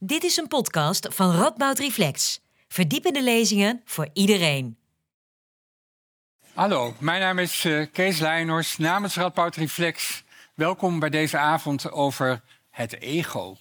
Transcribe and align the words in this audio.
Dit 0.00 0.24
is 0.24 0.36
een 0.36 0.48
podcast 0.48 1.08
van 1.10 1.30
Radboud 1.34 1.78
Reflex. 1.78 2.40
Verdiepende 2.68 3.22
lezingen 3.22 3.82
voor 3.84 4.08
iedereen. 4.12 4.78
Hallo, 6.54 6.94
mijn 6.98 7.20
naam 7.20 7.38
is 7.38 7.64
uh, 7.64 7.86
Kees 7.92 8.18
Leijnors 8.18 8.76
namens 8.76 9.16
Radboud 9.16 9.56
Reflex. 9.56 10.24
Welkom 10.54 10.98
bij 10.98 11.10
deze 11.10 11.38
avond 11.38 11.90
over 11.90 12.42
het 12.70 13.00
ego. 13.00 13.56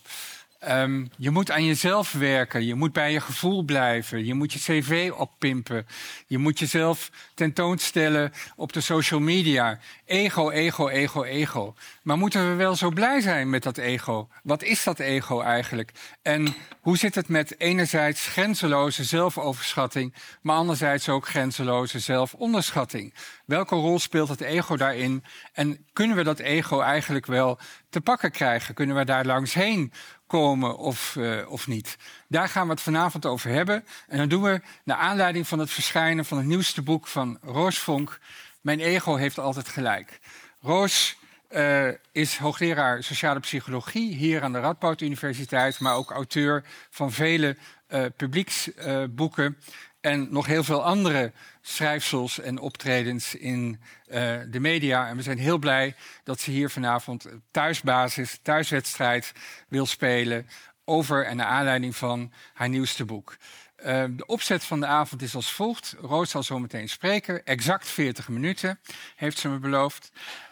Um, 0.66 1.10
je 1.18 1.30
moet 1.30 1.52
aan 1.52 1.66
jezelf 1.66 2.12
werken, 2.12 2.66
je 2.66 2.76
moet 2.76 2.94
bij 2.94 3.12
je 3.12 3.20
gevoel 3.22 3.64
blijven, 3.64 4.26
je 4.26 4.34
moet 4.34 4.54
je 4.54 4.60
cv 4.60 5.12
oppimpen, 5.16 5.88
je 6.28 6.38
moet 6.38 6.60
jezelf 6.60 7.12
tentoonstellen 7.34 8.32
op 8.56 8.74
de 8.74 8.82
social 8.82 9.20
media. 9.20 9.80
Ego, 10.06 10.50
ego, 10.50 10.88
ego, 10.88 11.24
ego. 11.24 11.76
Maar 12.04 12.18
moeten 12.18 12.50
we 12.50 12.56
wel 12.56 12.76
zo 12.76 12.90
blij 12.90 13.22
zijn 13.22 13.50
met 13.50 13.64
dat 13.64 13.78
ego? 13.78 14.30
Wat 14.44 14.64
is 14.64 14.84
dat 14.84 15.00
ego 15.00 15.42
eigenlijk? 15.42 15.92
En 16.22 16.56
hoe 16.82 16.98
zit 16.98 17.16
het 17.16 17.28
met 17.28 17.60
enerzijds 17.60 18.28
grenzeloze 18.28 19.04
zelfoverschatting, 19.04 20.14
maar 20.42 20.56
anderzijds 20.56 21.10
ook 21.10 21.28
grenzeloze 21.28 22.00
zelfonderschatting? 22.00 23.14
Welke 23.46 23.76
rol 23.76 24.00
speelt 24.00 24.30
het 24.30 24.42
ego 24.42 24.78
daarin? 24.78 25.24
En 25.54 25.86
kunnen 25.94 26.18
we 26.18 26.24
dat 26.24 26.40
ego 26.40 26.80
eigenlijk 26.80 27.26
wel 27.26 27.60
te 27.90 28.02
pakken 28.02 28.32
krijgen? 28.32 28.74
Kunnen 28.74 28.96
we 28.96 29.06
daar 29.06 29.26
langs 29.26 29.54
heen 29.54 29.92
komen 30.28 30.78
of, 30.78 31.16
uh, 31.16 31.52
of 31.52 31.68
niet? 31.68 31.98
Daar 32.28 32.50
gaan 32.50 32.66
we 32.66 32.72
het 32.72 32.82
vanavond 32.82 33.26
over 33.26 33.50
hebben. 33.50 33.86
En 34.08 34.18
dat 34.18 34.30
doen 34.30 34.42
we 34.42 34.62
naar 34.84 34.98
aanleiding 34.98 35.48
van 35.48 35.60
het 35.60 35.72
verschijnen 35.72 36.26
van 36.26 36.38
het 36.38 36.48
nieuwste 36.48 36.82
boek 36.82 37.08
van 37.08 37.38
Roos 37.42 37.80
Vonk. 37.80 38.20
Mijn 38.62 38.80
ego 38.80 39.16
heeft 39.16 39.40
altijd 39.40 39.68
gelijk. 39.68 40.20
Roos 40.62 41.18
uh, 41.50 41.88
is 42.12 42.38
hoogleraar 42.38 43.04
sociale 43.04 43.40
psychologie 43.40 44.16
hier 44.16 44.44
aan 44.44 44.52
de 44.52 44.60
Radboud 44.60 45.02
Universiteit, 45.02 45.80
maar 45.80 45.96
ook 45.96 46.12
auteur 46.12 46.64
van 46.90 47.12
vele 47.12 47.58
uh, 47.90 48.06
publieksboeken 48.16 49.58
en 50.02 50.28
nog 50.32 50.46
heel 50.46 50.64
veel 50.64 50.84
andere 50.84 51.32
schrijfsels 51.68 52.40
en 52.40 52.60
optredens 52.60 53.36
in 53.36 53.80
uh, 54.08 54.38
de 54.50 54.60
media. 54.60 55.08
En 55.08 55.16
we 55.16 55.22
zijn 55.22 55.38
heel 55.38 55.58
blij 55.58 55.96
dat 56.24 56.40
ze 56.40 56.52
hier 56.52 56.70
vanavond 56.70 57.28
thuisbasis, 57.52 58.40
thuiswedstrijd 58.42 59.32
wil 59.68 59.86
spelen 59.86 60.48
over 60.86 61.26
en 61.26 61.36
naar 61.36 61.46
aanleiding 61.46 61.96
van 61.96 62.32
haar 62.54 62.70
nieuwste 62.70 63.06
boek. 63.06 63.38
Uh, 63.80 64.04
de 64.10 64.26
opzet 64.26 64.64
van 64.64 64.80
de 64.80 64.86
avond 64.86 65.22
is 65.22 65.36
als 65.36 65.52
volgt. 65.52 65.96
Roos 66.00 66.30
zal 66.30 66.44
zo 66.44 66.60
meteen 66.60 66.90
spreken. 66.90 67.46
Exact 67.46 67.88
40 67.88 68.28
minuten, 68.28 68.80
heeft 69.16 69.38
ze 69.38 69.50
me 69.50 69.58
beloofd. 69.58 70.12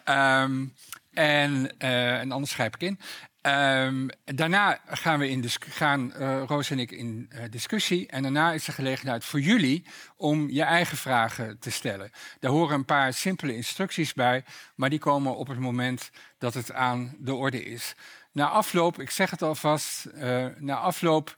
Um, 0.10 0.74
en, 1.14 1.72
uh, 1.80 2.20
en 2.20 2.32
anders 2.32 2.52
schrijf 2.52 2.74
ik 2.74 2.82
in. 2.82 3.00
Um, 3.48 4.10
daarna 4.24 4.80
gaan, 4.88 5.20
we 5.20 5.30
in 5.30 5.44
gaan 5.60 6.14
uh, 6.18 6.44
Roos 6.48 6.70
en 6.70 6.80
ik 6.80 6.92
in 6.92 7.30
uh, 7.34 7.42
discussie. 7.50 8.08
En 8.08 8.22
daarna 8.22 8.52
is 8.52 8.68
er 8.68 8.74
gelegenheid 8.74 9.26
voor 9.26 9.40
jullie 9.40 9.86
om 10.16 10.50
je 10.50 10.64
eigen 10.64 10.98
vragen 10.98 11.60
te 11.60 11.72
stellen. 11.72 12.12
Daar 12.40 12.52
horen 12.52 12.76
een 12.76 12.86
paar 12.86 13.14
simpele 13.14 13.56
instructies 13.56 14.14
bij, 14.14 14.44
maar 14.76 14.90
die 14.90 15.00
komen 15.00 15.36
op 15.36 15.48
het 15.48 15.60
moment 15.60 16.10
dat 16.38 16.54
het 16.54 16.72
aan 16.72 17.16
de 17.20 17.34
orde 17.34 17.64
is. 17.64 17.96
Na 18.32 18.50
afloop, 18.50 19.00
ik 19.00 19.10
zeg 19.10 19.30
het 19.30 19.42
alvast, 19.42 20.08
uh, 20.16 20.46
na 20.58 20.76
afloop 20.76 21.36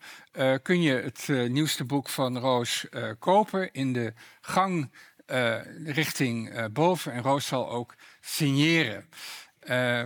kun 0.62 0.82
je 0.82 0.94
het 0.94 1.50
nieuwste 1.50 1.84
boek 1.84 2.10
van 2.10 2.38
Roos 2.38 2.86
kopen 3.20 3.72
in 3.72 3.94
de 3.94 4.14
gang 4.42 4.92
richting 5.86 6.68
boven. 6.72 7.12
En 7.14 7.22
Roos 7.22 7.48
zal 7.48 7.70
ook 7.70 7.96
signeren. 8.22 9.10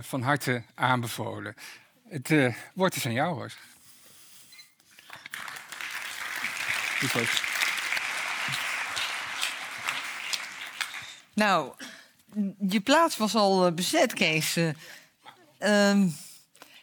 van 0.00 0.22
harte 0.22 0.62
aanbevolen. 0.74 1.54
Het 2.12 2.30
uh, 2.30 2.54
woord 2.74 2.96
is 2.96 3.06
aan 3.06 3.12
jou, 3.12 3.38
Roos. 3.38 3.56
Nou, 11.34 11.72
je 12.68 12.80
plaats 12.80 13.16
was 13.16 13.34
al 13.34 13.66
uh, 13.66 13.72
bezet, 13.72 14.12
Kees. 14.12 14.56
Uh, 14.56 15.94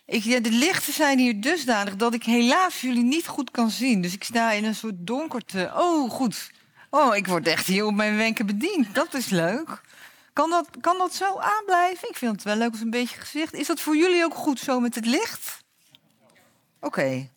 ik, 0.05 0.23
ja, 0.23 0.39
de 0.39 0.51
lichten 0.51 0.93
zijn 0.93 1.19
hier 1.19 1.41
dusdanig 1.41 1.95
dat 1.95 2.13
ik 2.13 2.23
helaas 2.23 2.81
jullie 2.81 3.03
niet 3.03 3.27
goed 3.27 3.51
kan 3.51 3.69
zien. 3.69 4.01
Dus 4.01 4.13
ik 4.13 4.23
sta 4.23 4.51
in 4.51 4.65
een 4.65 4.75
soort 4.75 4.95
donkerte. 4.97 5.71
Oh, 5.75 6.11
goed. 6.11 6.51
Oh, 6.89 7.15
ik 7.15 7.27
word 7.27 7.47
echt 7.47 7.67
hier 7.67 7.85
op 7.85 7.93
mijn 7.93 8.17
wenken 8.17 8.45
bediend. 8.45 8.95
Dat 8.95 9.13
is 9.13 9.29
leuk. 9.29 9.81
Kan 10.33 10.49
dat, 10.49 10.67
kan 10.81 10.97
dat 10.97 11.13
zo 11.13 11.37
aanblijven? 11.37 12.09
Ik 12.09 12.15
vind 12.15 12.31
het 12.31 12.43
wel 12.43 12.55
leuk 12.55 12.71
als 12.71 12.81
een 12.81 12.89
beetje 12.89 13.19
gezicht. 13.19 13.53
Is 13.53 13.67
dat 13.67 13.79
voor 13.79 13.95
jullie 13.95 14.23
ook 14.23 14.35
goed 14.35 14.59
zo 14.59 14.79
met 14.79 14.95
het 14.95 15.05
licht? 15.05 15.63
Oké. 16.79 17.29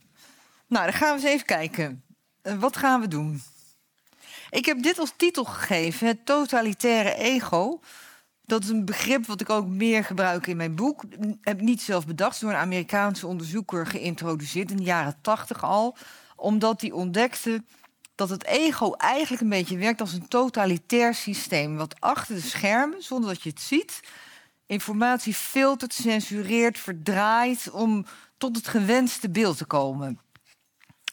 Nou, 0.66 0.84
dan 0.84 0.92
gaan 0.92 1.08
we 1.08 1.22
eens 1.22 1.32
even 1.32 1.46
kijken. 1.46 2.04
Uh, 2.42 2.54
wat 2.54 2.76
gaan 2.76 3.00
we 3.00 3.08
doen? 3.08 3.42
Ik 4.50 4.64
heb 4.64 4.82
dit 4.82 4.98
als 4.98 5.12
titel 5.16 5.44
gegeven: 5.44 6.06
het 6.06 6.26
totalitaire 6.26 7.14
ego. 7.14 7.80
Dat 8.44 8.62
is 8.62 8.68
een 8.68 8.84
begrip 8.84 9.26
wat 9.26 9.40
ik 9.40 9.50
ook 9.50 9.66
meer 9.66 10.04
gebruik 10.04 10.46
in 10.46 10.56
mijn 10.56 10.74
boek. 10.74 11.04
Ik 11.04 11.36
heb 11.40 11.60
niet 11.60 11.82
zelf 11.82 12.06
bedacht, 12.06 12.40
door 12.40 12.50
een 12.50 12.56
Amerikaanse 12.56 13.26
onderzoeker 13.26 13.86
geïntroduceerd 13.86 14.70
in 14.70 14.76
de 14.76 14.82
jaren 14.82 15.18
tachtig 15.20 15.64
al. 15.64 15.96
Omdat 16.36 16.80
hij 16.80 16.90
ontdekte 16.90 17.64
dat 18.14 18.28
het 18.28 18.44
ego 18.44 18.92
eigenlijk 18.92 19.42
een 19.42 19.48
beetje 19.48 19.76
werkt 19.76 20.00
als 20.00 20.12
een 20.12 20.28
totalitair 20.28 21.14
systeem. 21.14 21.76
Wat 21.76 22.00
achter 22.00 22.34
de 22.34 22.40
schermen, 22.40 23.02
zonder 23.02 23.30
dat 23.30 23.42
je 23.42 23.50
het 23.50 23.60
ziet, 23.60 24.00
informatie 24.66 25.34
filtert, 25.34 25.94
censureert, 25.94 26.78
verdraait 26.78 27.70
om 27.70 28.06
tot 28.38 28.56
het 28.56 28.68
gewenste 28.68 29.30
beeld 29.30 29.56
te 29.56 29.64
komen. 29.64 30.20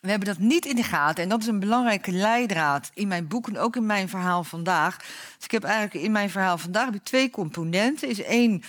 We 0.01 0.09
hebben 0.09 0.27
dat 0.27 0.37
niet 0.37 0.65
in 0.65 0.75
de 0.75 0.83
gaten 0.83 1.23
en 1.23 1.29
dat 1.29 1.41
is 1.41 1.47
een 1.47 1.59
belangrijke 1.59 2.11
leidraad 2.11 2.91
in 2.93 3.07
mijn 3.07 3.27
boek 3.27 3.47
en 3.47 3.57
ook 3.57 3.75
in 3.75 3.85
mijn 3.85 4.09
verhaal 4.09 4.43
vandaag. 4.43 4.97
Dus 4.97 5.45
ik 5.45 5.51
heb 5.51 5.63
eigenlijk 5.63 6.05
in 6.05 6.11
mijn 6.11 6.29
verhaal 6.29 6.57
vandaag 6.57 6.89
twee 7.03 7.29
componenten. 7.29 8.09
Is 8.09 8.21
één 8.21 8.63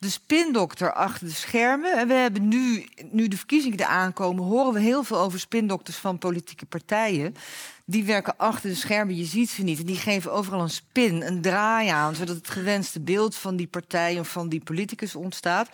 de 0.00 0.10
spindokter 0.10 0.92
achter 0.92 1.26
de 1.26 1.32
schermen. 1.32 1.98
En 1.98 2.08
we 2.08 2.14
hebben 2.14 2.48
nu, 2.48 2.88
nu 3.10 3.28
de 3.28 3.36
verkiezingen 3.36 3.80
eraan 3.80 4.12
komen, 4.12 4.44
horen 4.44 4.72
we 4.72 4.80
heel 4.80 5.04
veel 5.04 5.18
over 5.18 5.40
spindokters 5.40 5.96
van 5.96 6.18
politieke 6.18 6.66
partijen. 6.66 7.34
Die 7.84 8.04
werken 8.04 8.36
achter 8.36 8.70
de 8.70 8.76
schermen, 8.76 9.16
je 9.16 9.24
ziet 9.24 9.50
ze 9.50 9.62
niet. 9.62 9.78
En 9.78 9.86
die 9.86 9.96
geven 9.96 10.32
overal 10.32 10.60
een 10.60 10.70
spin, 10.70 11.22
een 11.22 11.40
draai 11.40 11.88
aan, 11.88 12.14
zodat 12.14 12.36
het 12.36 12.48
gewenste 12.48 13.00
beeld 13.00 13.34
van 13.34 13.56
die 13.56 13.66
partij 13.66 14.18
of 14.18 14.28
van 14.28 14.48
die 14.48 14.60
politicus 14.60 15.14
ontstaat. 15.14 15.68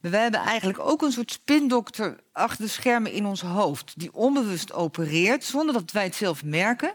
Maar 0.00 0.10
wij 0.10 0.22
hebben 0.22 0.40
eigenlijk 0.40 0.78
ook 0.78 1.02
een 1.02 1.12
soort 1.12 1.32
spindokter 1.32 2.16
achter 2.32 2.64
de 2.64 2.70
schermen 2.70 3.12
in 3.12 3.26
ons 3.26 3.40
hoofd, 3.40 3.92
die 3.96 4.14
onbewust 4.14 4.72
opereert, 4.72 5.44
zonder 5.44 5.74
dat 5.74 5.92
wij 5.92 6.04
het 6.04 6.14
zelf 6.14 6.44
merken 6.44 6.92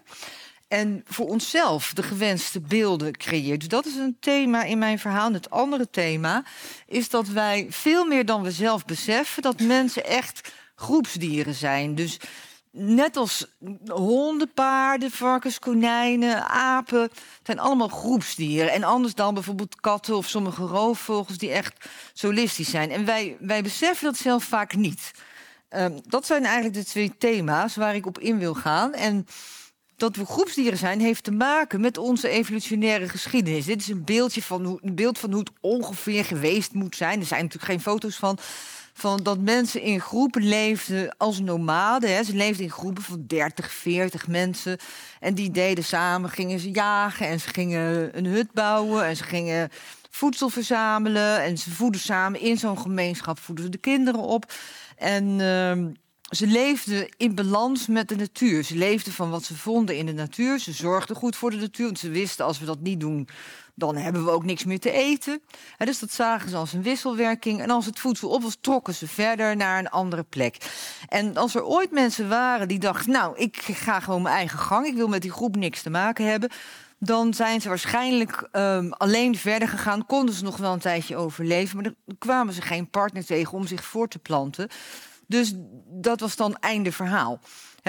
en 0.71 1.03
voor 1.05 1.27
onszelf 1.27 1.93
de 1.93 2.03
gewenste 2.03 2.59
beelden 2.59 3.17
creëert. 3.17 3.59
Dus 3.59 3.69
dat 3.69 3.85
is 3.85 3.95
een 3.95 4.17
thema 4.19 4.63
in 4.63 4.77
mijn 4.77 4.99
verhaal. 4.99 5.33
Het 5.33 5.49
andere 5.49 5.89
thema 5.89 6.43
is 6.87 7.09
dat 7.09 7.27
wij 7.27 7.67
veel 7.69 8.05
meer 8.05 8.25
dan 8.25 8.41
we 8.41 8.51
zelf 8.51 8.85
beseffen 8.85 9.41
dat 9.41 9.59
mensen 9.59 10.05
echt 10.05 10.53
groepsdieren 10.75 11.53
zijn. 11.53 11.95
Dus 11.95 12.19
net 12.71 13.17
als 13.17 13.45
honden, 13.85 14.53
paarden, 14.53 15.11
varkens, 15.11 15.59
konijnen, 15.59 16.47
apen, 16.49 17.09
zijn 17.43 17.59
allemaal 17.59 17.87
groepsdieren. 17.87 18.71
En 18.71 18.83
anders 18.83 19.13
dan 19.13 19.33
bijvoorbeeld 19.33 19.79
katten 19.79 20.15
of 20.15 20.27
sommige 20.27 20.63
roofvogels 20.63 21.37
die 21.37 21.51
echt 21.51 21.89
solistisch 22.13 22.69
zijn. 22.69 22.91
En 22.91 23.05
wij, 23.05 23.37
wij 23.39 23.63
beseffen 23.63 24.05
dat 24.05 24.17
zelf 24.17 24.43
vaak 24.43 24.75
niet. 24.75 25.11
Um, 25.69 25.99
dat 26.07 26.25
zijn 26.25 26.45
eigenlijk 26.45 26.75
de 26.75 26.85
twee 26.85 27.17
thema's 27.17 27.75
waar 27.75 27.95
ik 27.95 28.05
op 28.05 28.19
in 28.19 28.37
wil 28.37 28.53
gaan. 28.53 28.93
En 28.93 29.27
dat 30.01 30.15
we 30.15 30.25
groepsdieren 30.25 30.77
zijn, 30.77 30.99
heeft 30.99 31.23
te 31.23 31.31
maken 31.31 31.81
met 31.81 31.97
onze 31.97 32.29
evolutionaire 32.29 33.09
geschiedenis. 33.09 33.65
Dit 33.65 33.81
is 33.81 33.87
een, 33.87 34.03
beeldje 34.03 34.41
van 34.41 34.65
hoe, 34.65 34.79
een 34.81 34.95
beeld 34.95 35.19
van 35.19 35.31
hoe 35.31 35.39
het 35.39 35.51
ongeveer 35.59 36.25
geweest 36.25 36.73
moet 36.73 36.95
zijn. 36.95 37.19
Er 37.19 37.25
zijn 37.25 37.41
natuurlijk 37.41 37.71
geen 37.71 37.81
foto's 37.81 38.15
van. 38.15 38.37
Van 38.93 39.23
dat 39.23 39.39
mensen 39.39 39.81
in 39.81 40.01
groepen 40.01 40.43
leefden 40.43 41.15
als 41.17 41.39
nomaden. 41.39 42.15
Hè. 42.15 42.23
Ze 42.23 42.35
leefden 42.35 42.65
in 42.65 42.71
groepen 42.71 43.03
van 43.03 43.23
30, 43.27 43.71
40 43.71 44.27
mensen. 44.27 44.77
En 45.19 45.33
die 45.33 45.51
deden 45.51 45.83
samen, 45.83 46.29
gingen 46.29 46.59
ze 46.59 46.71
jagen 46.71 47.27
en 47.27 47.39
ze 47.39 47.47
gingen 47.47 48.17
een 48.17 48.25
hut 48.25 48.51
bouwen 48.51 49.05
en 49.05 49.15
ze 49.15 49.23
gingen 49.23 49.69
voedsel 50.09 50.49
verzamelen. 50.49 51.43
En 51.43 51.57
ze 51.57 51.71
voeden 51.71 52.01
samen 52.01 52.39
in 52.39 52.57
zo'n 52.57 52.77
gemeenschap, 52.77 53.39
voeden 53.39 53.65
ze 53.65 53.71
de 53.71 53.77
kinderen 53.77 54.21
op. 54.21 54.53
En 54.97 55.39
uh, 55.39 55.87
ze 56.31 56.47
leefden 56.47 57.09
in 57.17 57.35
balans 57.35 57.87
met 57.87 58.07
de 58.07 58.15
natuur. 58.15 58.63
Ze 58.63 58.75
leefden 58.75 59.13
van 59.13 59.29
wat 59.29 59.43
ze 59.43 59.57
vonden 59.57 59.97
in 59.97 60.05
de 60.05 60.13
natuur. 60.13 60.59
Ze 60.59 60.71
zorgden 60.71 61.15
goed 61.15 61.35
voor 61.35 61.51
de 61.51 61.57
natuur. 61.57 61.85
Want 61.85 61.99
ze 61.99 62.09
wisten, 62.09 62.45
als 62.45 62.59
we 62.59 62.65
dat 62.65 62.79
niet 62.79 62.99
doen, 62.99 63.27
dan 63.75 63.95
hebben 63.95 64.25
we 64.25 64.31
ook 64.31 64.43
niks 64.43 64.63
meer 64.63 64.79
te 64.79 64.91
eten. 64.91 65.41
dus 65.77 65.99
dat 65.99 66.11
zagen 66.11 66.49
ze 66.49 66.55
als 66.55 66.73
een 66.73 66.81
wisselwerking. 66.81 67.61
En 67.61 67.69
als 67.69 67.85
het 67.85 67.99
voedsel 67.99 68.29
op 68.29 68.41
was, 68.41 68.57
trokken 68.61 68.93
ze 68.93 69.07
verder 69.07 69.55
naar 69.55 69.79
een 69.79 69.89
andere 69.89 70.23
plek. 70.23 70.57
En 71.07 71.37
als 71.37 71.55
er 71.55 71.65
ooit 71.65 71.91
mensen 71.91 72.29
waren 72.29 72.67
die 72.67 72.79
dachten... 72.79 73.11
nou, 73.11 73.37
ik 73.37 73.57
ga 73.57 73.99
gewoon 73.99 74.21
mijn 74.21 74.35
eigen 74.35 74.59
gang. 74.59 74.85
Ik 74.85 74.95
wil 74.95 75.07
met 75.07 75.21
die 75.21 75.31
groep 75.31 75.55
niks 75.55 75.81
te 75.81 75.89
maken 75.89 76.25
hebben 76.25 76.49
dan 77.03 77.33
zijn 77.33 77.61
ze 77.61 77.69
waarschijnlijk 77.69 78.49
um, 78.51 78.93
alleen 78.93 79.37
verder 79.37 79.67
gegaan. 79.67 80.05
Konden 80.05 80.35
ze 80.35 80.43
nog 80.43 80.57
wel 80.57 80.73
een 80.73 80.79
tijdje 80.79 81.15
overleven, 81.15 81.75
maar 81.75 81.83
dan 81.83 82.17
kwamen 82.17 82.53
ze 82.53 82.61
geen 82.61 82.89
partner 82.89 83.25
tegen 83.25 83.53
om 83.53 83.67
zich 83.67 83.83
voor 83.83 84.07
te 84.07 84.19
planten. 84.19 84.69
Dus 85.31 85.53
dat 85.87 86.19
was 86.19 86.35
dan 86.35 86.57
einde 86.59 86.91
verhaal. 86.91 87.39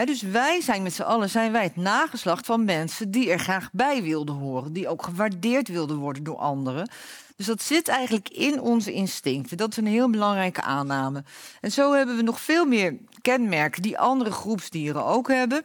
Dus 0.05 0.23
wij 0.23 0.61
zijn 0.61 0.83
met 0.83 0.93
z'n 0.93 1.03
allen 1.03 1.31
zijn 1.31 1.53
wij 1.53 1.63
het 1.63 1.77
nageslacht 1.77 2.47
van 2.47 2.65
mensen 2.65 3.11
die 3.11 3.31
er 3.31 3.39
graag 3.39 3.69
bij 3.73 4.03
wilden 4.03 4.35
horen, 4.35 4.73
die 4.73 4.89
ook 4.89 5.03
gewaardeerd 5.03 5.69
wilden 5.69 5.97
worden 5.97 6.23
door 6.23 6.37
anderen. 6.37 6.91
Dus 7.37 7.47
dat 7.47 7.63
zit 7.63 7.89
eigenlijk 7.89 8.29
in 8.29 8.61
onze 8.61 8.93
instincten. 8.93 9.57
Dat 9.57 9.71
is 9.71 9.77
een 9.77 9.87
heel 9.87 10.11
belangrijke 10.11 10.63
aanname. 10.63 11.25
En 11.61 11.73
zo 11.73 11.93
hebben 11.93 12.17
we 12.17 12.23
nog 12.23 12.41
veel 12.41 12.65
meer 12.65 12.97
kenmerken 13.23 13.83
die 13.83 13.99
andere 13.99 14.31
groepsdieren 14.31 15.05
ook 15.05 15.29
hebben. 15.29 15.65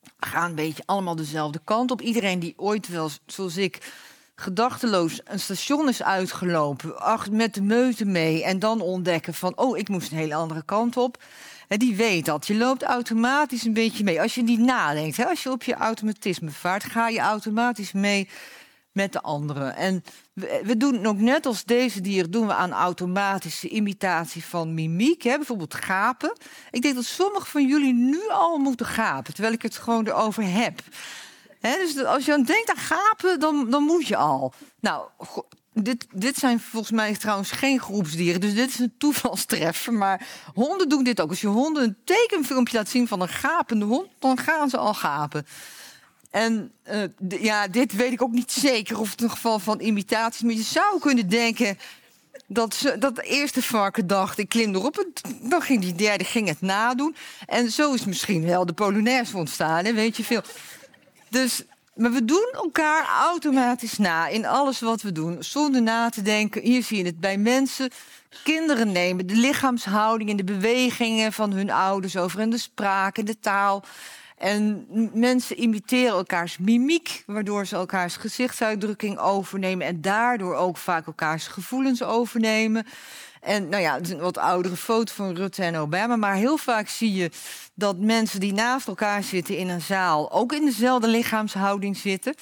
We 0.00 0.26
gaan 0.26 0.48
een 0.48 0.54
beetje 0.54 0.82
allemaal 0.86 1.16
dezelfde 1.16 1.60
kant 1.64 1.90
op. 1.90 2.00
Iedereen 2.00 2.38
die 2.38 2.54
ooit 2.56 2.88
wel, 2.88 3.10
zoals 3.26 3.56
ik, 3.56 3.92
gedachteloos 4.36 5.20
een 5.24 5.40
station 5.40 5.88
is 5.88 6.02
uitgelopen, 6.02 6.94
met 7.30 7.54
de 7.54 7.62
meute 7.62 8.04
mee 8.04 8.44
en 8.44 8.58
dan 8.58 8.80
ontdekken 8.80 9.34
van, 9.34 9.56
oh, 9.56 9.78
ik 9.78 9.88
moest 9.88 10.10
een 10.10 10.18
hele 10.18 10.34
andere 10.34 10.62
kant 10.64 10.96
op. 10.96 11.22
En 11.68 11.78
die 11.78 11.96
weet 11.96 12.24
dat. 12.24 12.46
Je 12.46 12.56
loopt 12.56 12.82
automatisch 12.82 13.64
een 13.64 13.72
beetje 13.72 14.04
mee. 14.04 14.20
Als 14.20 14.34
je 14.34 14.42
niet 14.42 14.60
nadenkt, 14.60 15.16
hè, 15.16 15.24
als 15.24 15.42
je 15.42 15.50
op 15.50 15.62
je 15.62 15.74
automatisme 15.74 16.50
vaart, 16.50 16.84
ga 16.84 17.08
je 17.08 17.18
automatisch 17.18 17.92
mee 17.92 18.28
met 18.92 19.12
de 19.12 19.20
anderen. 19.20 19.76
En 19.76 20.04
we, 20.32 20.76
doen 20.76 21.06
ook 21.06 21.18
net 21.18 21.46
als 21.46 21.64
deze 21.64 22.00
dieren 22.00 22.30
doen 22.30 22.46
we 22.46 22.54
aan 22.54 22.72
automatische 22.72 23.68
imitatie 23.68 24.44
van 24.44 24.74
mimiek. 24.74 25.22
Hè? 25.22 25.36
Bijvoorbeeld 25.36 25.74
gapen. 25.74 26.36
Ik 26.70 26.82
denk 26.82 26.94
dat 26.94 27.04
sommigen 27.04 27.46
van 27.46 27.66
jullie 27.66 27.94
nu 27.94 28.28
al 28.28 28.58
moeten 28.58 28.86
gapen, 28.86 29.32
terwijl 29.32 29.54
ik 29.54 29.62
het 29.62 29.76
gewoon 29.76 30.06
erover 30.06 30.50
heb. 30.52 30.80
Dus 31.72 32.04
als 32.04 32.24
je 32.24 32.32
aan 32.32 32.42
denkt 32.42 32.70
aan 32.70 32.76
gapen, 32.76 33.40
dan, 33.40 33.70
dan 33.70 33.82
moet 33.82 34.06
je 34.06 34.16
al. 34.16 34.52
Nou, 34.80 35.08
dit, 35.72 36.06
dit 36.12 36.36
zijn 36.36 36.60
volgens 36.60 36.92
mij 36.92 37.16
trouwens 37.16 37.50
geen 37.50 37.80
groepsdieren, 37.80 38.40
dus 38.40 38.54
dit 38.54 38.68
is 38.68 38.78
een 38.78 38.94
toevalstreffer. 38.98 39.92
Maar 39.92 40.26
honden 40.54 40.88
doen 40.88 41.04
dit 41.04 41.20
ook. 41.20 41.28
Als 41.28 41.40
je 41.40 41.46
honden 41.46 41.82
een 41.82 41.96
tekenfilmpje 42.04 42.76
laat 42.76 42.88
zien 42.88 43.08
van 43.08 43.20
een 43.20 43.28
gapende 43.28 43.84
hond, 43.84 44.08
dan 44.18 44.38
gaan 44.38 44.70
ze 44.70 44.76
al 44.76 44.94
gapen. 44.94 45.46
En 46.30 46.72
uh, 46.90 47.02
ja, 47.40 47.68
dit 47.68 47.92
weet 47.92 48.12
ik 48.12 48.22
ook 48.22 48.32
niet 48.32 48.52
zeker 48.52 48.98
of 48.98 49.10
het 49.10 49.22
een 49.22 49.30
geval 49.30 49.58
van 49.58 49.80
imitatie 49.80 50.34
is. 50.36 50.42
Maar 50.42 50.64
je 50.64 50.80
zou 50.80 51.00
kunnen 51.00 51.28
denken 51.28 51.78
dat, 52.46 52.94
dat 52.98 53.16
de 53.16 53.22
eerste 53.22 53.62
varken 53.62 54.06
dacht, 54.06 54.38
ik 54.38 54.48
klim 54.48 54.74
erop. 54.74 54.98
En 54.98 55.48
dan 55.48 55.62
ging 55.62 55.80
die 55.80 55.94
derde 55.94 56.24
ging 56.24 56.48
het 56.48 56.60
nadoen. 56.60 57.16
En 57.46 57.70
zo 57.70 57.92
is 57.92 58.04
misschien 58.04 58.46
wel 58.46 58.66
de 58.66 58.72
Polonaise 58.72 59.36
ontstaan, 59.36 59.94
weet 59.94 60.16
je 60.16 60.24
veel. 60.24 60.42
Dus, 61.34 61.62
maar 61.94 62.12
we 62.12 62.24
doen 62.24 62.48
elkaar 62.52 63.06
automatisch 63.06 63.98
na 63.98 64.26
in 64.26 64.46
alles 64.46 64.80
wat 64.80 65.02
we 65.02 65.12
doen. 65.12 65.42
Zonder 65.42 65.82
na 65.82 66.08
te 66.08 66.22
denken. 66.22 66.62
Hier 66.62 66.82
zie 66.82 66.98
je 66.98 67.04
het 67.04 67.20
bij 67.20 67.38
mensen. 67.38 67.90
Kinderen 68.42 68.92
nemen 68.92 69.26
de 69.26 69.34
lichaamshouding 69.34 70.30
en 70.30 70.36
de 70.36 70.44
bewegingen 70.44 71.32
van 71.32 71.52
hun 71.52 71.70
ouders 71.70 72.16
over. 72.16 72.40
En 72.40 72.50
de 72.50 72.58
spraak 72.58 73.18
en 73.18 73.24
de 73.24 73.38
taal. 73.40 73.84
En 74.38 74.86
mensen 75.12 75.60
imiteren 75.60 76.12
elkaars 76.12 76.58
mimiek, 76.58 77.22
waardoor 77.26 77.66
ze 77.66 77.76
elkaars 77.76 78.16
gezichtsuitdrukking 78.16 79.18
overnemen 79.18 79.86
en 79.86 80.00
daardoor 80.00 80.54
ook 80.54 80.76
vaak 80.76 81.06
elkaars 81.06 81.46
gevoelens 81.46 82.02
overnemen. 82.02 82.86
En 83.44 83.68
nou 83.68 83.82
ja, 83.82 83.94
het 83.94 84.06
is 84.06 84.12
een 84.12 84.18
wat 84.18 84.38
oudere 84.38 84.76
foto 84.76 85.12
van 85.14 85.34
Rutte 85.34 85.62
en 85.62 85.76
Obama, 85.76 86.16
maar 86.16 86.34
heel 86.34 86.56
vaak 86.56 86.88
zie 86.88 87.12
je 87.12 87.30
dat 87.74 87.98
mensen 87.98 88.40
die 88.40 88.52
naast 88.52 88.86
elkaar 88.86 89.22
zitten 89.22 89.56
in 89.56 89.68
een 89.68 89.80
zaal 89.80 90.32
ook 90.32 90.52
in 90.52 90.64
dezelfde 90.64 91.08
lichaamshouding 91.08 91.96
zitten. 91.96 92.34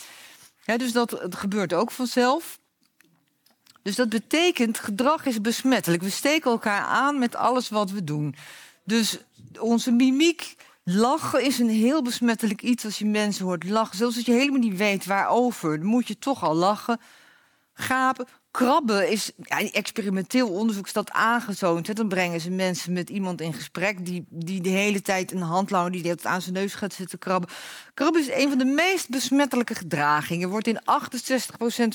Dus 0.77 0.93
dat 0.93 1.19
gebeurt 1.29 1.73
ook 1.73 1.91
vanzelf. 1.91 2.59
Dus 3.83 3.97
dat 3.97 4.09
betekent, 4.09 4.79
gedrag 4.79 5.27
is 5.27 5.41
besmettelijk. 5.41 6.03
We 6.03 6.11
steken 6.11 6.51
elkaar 6.51 6.83
aan 6.83 7.19
met 7.19 7.35
alles 7.37 7.69
wat 7.69 7.91
we 7.91 8.05
doen. 8.05 8.35
Dus 8.85 9.19
onze 9.59 9.91
mimiek 9.91 10.57
Lachen 10.85 11.43
is 11.43 11.59
een 11.59 11.69
heel 11.69 12.03
besmettelijk 12.03 12.63
iets 12.63 12.85
als 12.85 12.99
je 12.99 13.05
mensen 13.05 13.45
hoort 13.45 13.69
lachen. 13.69 13.97
Zelfs 13.97 14.17
als 14.17 14.25
je 14.25 14.33
helemaal 14.33 14.61
niet 14.61 14.77
weet 14.77 15.07
waarover, 15.07 15.79
dan 15.79 15.87
moet 15.87 16.09
je 16.09 16.19
toch 16.19 16.43
al 16.43 16.55
lachen. 16.55 17.01
Gapen, 17.75 18.27
krabben 18.53 19.11
is 19.11 19.31
experimenteel 19.73 20.49
onderzoek 20.49 20.87
is 20.87 20.93
dat 20.93 21.11
aangetoond. 21.11 21.87
Hè. 21.87 21.93
Dan 21.93 22.09
brengen 22.09 22.41
ze 22.41 22.51
mensen 22.51 22.93
met 22.93 23.11
iemand 23.11 23.41
in 23.41 23.55
gesprek 23.55 24.07
die, 24.07 24.25
die 24.29 24.61
de 24.61 24.69
hele 24.69 25.03
tijd 25.03 25.33
een 25.33 25.43
handlanger 25.43 25.91
die 25.91 26.09
het 26.09 26.27
aan 26.27 26.43
zijn 26.43 26.55
neus 26.55 26.75
gaat 26.75 26.93
zitten 26.93 27.19
krabben. 27.19 27.51
Krabben 27.95 28.21
is 28.21 28.31
een 28.31 28.49
van 28.49 28.59
de 28.59 28.65
meest 28.65 29.09
besmettelijke 29.09 29.75
gedragingen. 29.75 30.49
Wordt 30.49 30.67
in 30.67 30.81
68% 30.81 30.85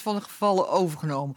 van 0.01 0.15
de 0.15 0.21
gevallen 0.21 0.69
overgenomen. 0.69 1.36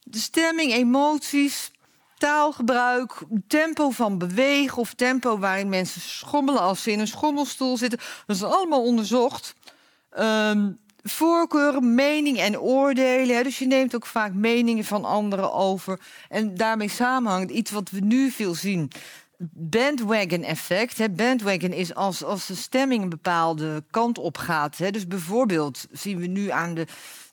De 0.00 0.18
stemming, 0.18 0.72
emoties, 0.72 1.70
taalgebruik, 2.18 3.22
tempo 3.48 3.90
van 3.90 4.18
bewegen 4.18 4.78
of 4.78 4.94
tempo 4.94 5.38
waarin 5.38 5.68
mensen 5.68 6.00
schommelen 6.00 6.60
als 6.60 6.82
ze 6.82 6.90
in 6.90 7.00
een 7.00 7.06
schommelstoel 7.06 7.76
zitten. 7.76 7.98
Dat 8.26 8.36
is 8.36 8.42
allemaal 8.42 8.84
onderzocht. 8.84 9.54
Um, 10.18 10.84
voorkeuren, 11.10 11.94
mening 11.94 12.38
en 12.38 12.60
oordelen. 12.60 13.36
Hè. 13.36 13.42
Dus 13.42 13.58
je 13.58 13.66
neemt 13.66 13.94
ook 13.94 14.06
vaak 14.06 14.32
meningen 14.32 14.84
van 14.84 15.04
anderen 15.04 15.52
over. 15.52 16.00
En 16.28 16.54
daarmee 16.54 16.88
samenhangt 16.88 17.50
iets 17.50 17.70
wat 17.70 17.90
we 17.90 18.00
nu 18.00 18.30
veel 18.30 18.54
zien. 18.54 18.90
Bandwagon 19.52 20.42
effect. 20.42 20.98
Hè. 20.98 21.10
Bandwagon 21.10 21.72
is 21.72 21.94
als, 21.94 22.24
als 22.24 22.46
de 22.46 22.54
stemming 22.54 23.02
een 23.02 23.08
bepaalde 23.08 23.84
kant 23.90 24.18
op 24.18 24.38
gaat. 24.38 24.78
Hè. 24.78 24.90
Dus 24.90 25.06
bijvoorbeeld 25.06 25.86
zien 25.92 26.18
we 26.18 26.26
nu 26.26 26.50
aan 26.50 26.74
de, 26.74 26.86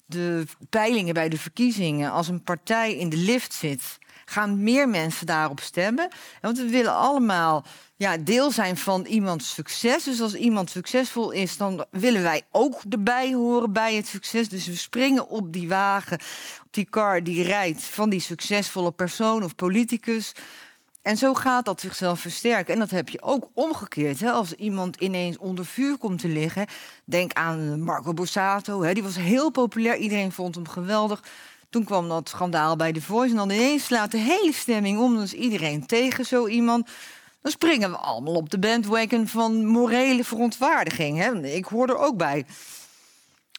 de 0.05 0.45
peilingen 0.69 1.13
bij 1.13 1.29
de 1.29 1.37
verkiezingen. 1.37 2.11
Als 2.11 2.27
een 2.27 2.43
partij 2.43 2.95
in 2.95 3.09
de 3.09 3.17
lift 3.17 3.53
zit 3.53 3.97
gaan 4.25 4.63
meer 4.63 4.89
mensen 4.89 5.25
daarop 5.25 5.59
stemmen. 5.59 6.07
Want 6.41 6.57
we 6.57 6.69
willen 6.69 6.95
allemaal 6.95 7.65
ja, 8.03 8.17
deel 8.17 8.51
zijn 8.51 8.77
van 8.77 9.05
iemands 9.05 9.53
succes. 9.53 10.03
Dus 10.03 10.21
als 10.21 10.35
iemand 10.35 10.69
succesvol 10.69 11.31
is, 11.31 11.57
dan 11.57 11.85
willen 11.91 12.21
wij 12.23 12.41
ook 12.51 12.81
erbij 12.89 13.33
horen 13.33 13.73
bij 13.73 13.95
het 13.95 14.07
succes. 14.07 14.50
Dus 14.50 14.67
we 14.67 14.75
springen 14.75 15.27
op 15.27 15.53
die 15.53 15.67
wagen, 15.67 16.19
op 16.63 16.67
die 16.71 16.88
car 16.89 17.23
die 17.23 17.44
rijdt 17.44 17.83
van 17.83 18.09
die 18.09 18.19
succesvolle 18.19 18.91
persoon 18.91 19.44
of 19.44 19.55
politicus. 19.55 20.31
En 21.01 21.17
zo 21.17 21.33
gaat 21.33 21.65
dat 21.65 21.81
zichzelf 21.81 22.19
versterken. 22.19 22.73
En 22.73 22.79
dat 22.79 22.89
heb 22.89 23.09
je 23.09 23.21
ook 23.21 23.50
omgekeerd. 23.53 24.19
Hè? 24.19 24.31
Als 24.31 24.53
iemand 24.53 24.95
ineens 24.95 25.38
onder 25.38 25.65
vuur 25.65 25.97
komt 25.97 26.19
te 26.19 26.27
liggen. 26.27 26.65
Denk 27.06 27.33
aan 27.33 27.81
Marco 27.81 28.13
Borsato. 28.13 28.81
Hè? 28.81 28.94
Die 28.94 29.03
was 29.03 29.15
heel 29.15 29.49
populair. 29.49 29.97
Iedereen 29.97 30.31
vond 30.31 30.56
hem 30.56 30.67
geweldig. 30.67 31.23
Toen 31.69 31.83
kwam 31.83 32.09
dat 32.09 32.29
schandaal 32.29 32.75
bij 32.75 32.91
de 32.91 33.01
Voice. 33.01 33.31
En 33.31 33.38
dan 33.38 33.49
ineens 33.49 33.85
slaat 33.85 34.11
de 34.11 34.17
hele 34.17 34.53
stemming 34.53 34.99
om. 34.99 35.21
Is 35.21 35.33
iedereen 35.33 35.85
tegen 35.85 36.25
zo 36.25 36.47
iemand. 36.47 36.88
Dan 37.44 37.51
springen 37.51 37.92
we 37.92 37.98
allemaal 37.98 38.36
op 38.36 38.50
de 38.50 38.60
bandwagon 38.60 39.28
van 39.28 39.66
morele 39.66 40.23
verontwaardiging. 40.23 41.18
Hè? 41.18 41.45
Ik 41.45 41.66
hoor 41.66 41.90
er 41.90 41.97
ook 41.97 42.18
bij. 42.18 42.45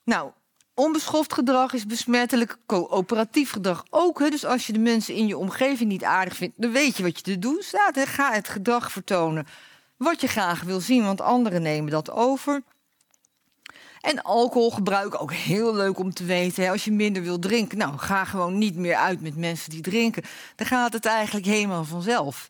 Nou, 0.04 0.30
onbeschoft 0.74 1.32
gedrag 1.32 1.72
is 1.72 1.86
besmettelijk. 1.86 2.56
Coöperatief 2.66 3.50
gedrag 3.50 3.84
ook. 3.90 4.18
Hè? 4.18 4.30
Dus 4.30 4.44
als 4.44 4.66
je 4.66 4.72
de 4.72 4.78
mensen 4.78 5.14
in 5.14 5.26
je 5.26 5.38
omgeving 5.38 5.90
niet 5.90 6.04
aardig 6.04 6.36
vindt... 6.36 6.60
dan 6.60 6.72
weet 6.72 6.96
je 6.96 7.02
wat 7.02 7.16
je 7.16 7.22
te 7.22 7.38
doen 7.38 7.58
staat. 7.60 7.94
Hè? 7.94 8.06
Ga 8.06 8.32
het 8.32 8.48
gedrag 8.48 8.92
vertonen 8.92 9.46
wat 9.96 10.20
je 10.20 10.26
graag 10.26 10.62
wil 10.62 10.80
zien, 10.80 11.04
want 11.04 11.20
anderen 11.20 11.62
nemen 11.62 11.90
dat 11.90 12.10
over. 12.10 12.62
En 14.00 14.22
alcoholgebruik, 14.22 15.22
ook 15.22 15.32
heel 15.32 15.74
leuk 15.74 15.98
om 15.98 16.14
te 16.14 16.24
weten. 16.24 16.70
Als 16.70 16.84
je 16.84 16.92
minder 16.92 17.22
wil 17.22 17.38
drinken, 17.38 17.78
nou, 17.78 17.98
ga 17.98 18.24
gewoon 18.24 18.58
niet 18.58 18.76
meer 18.76 18.96
uit 18.96 19.20
met 19.20 19.36
mensen 19.36 19.70
die 19.70 19.80
drinken. 19.80 20.22
Dan 20.56 20.66
gaat 20.66 20.92
het 20.92 21.04
eigenlijk 21.04 21.46
helemaal 21.46 21.84
vanzelf. 21.84 22.48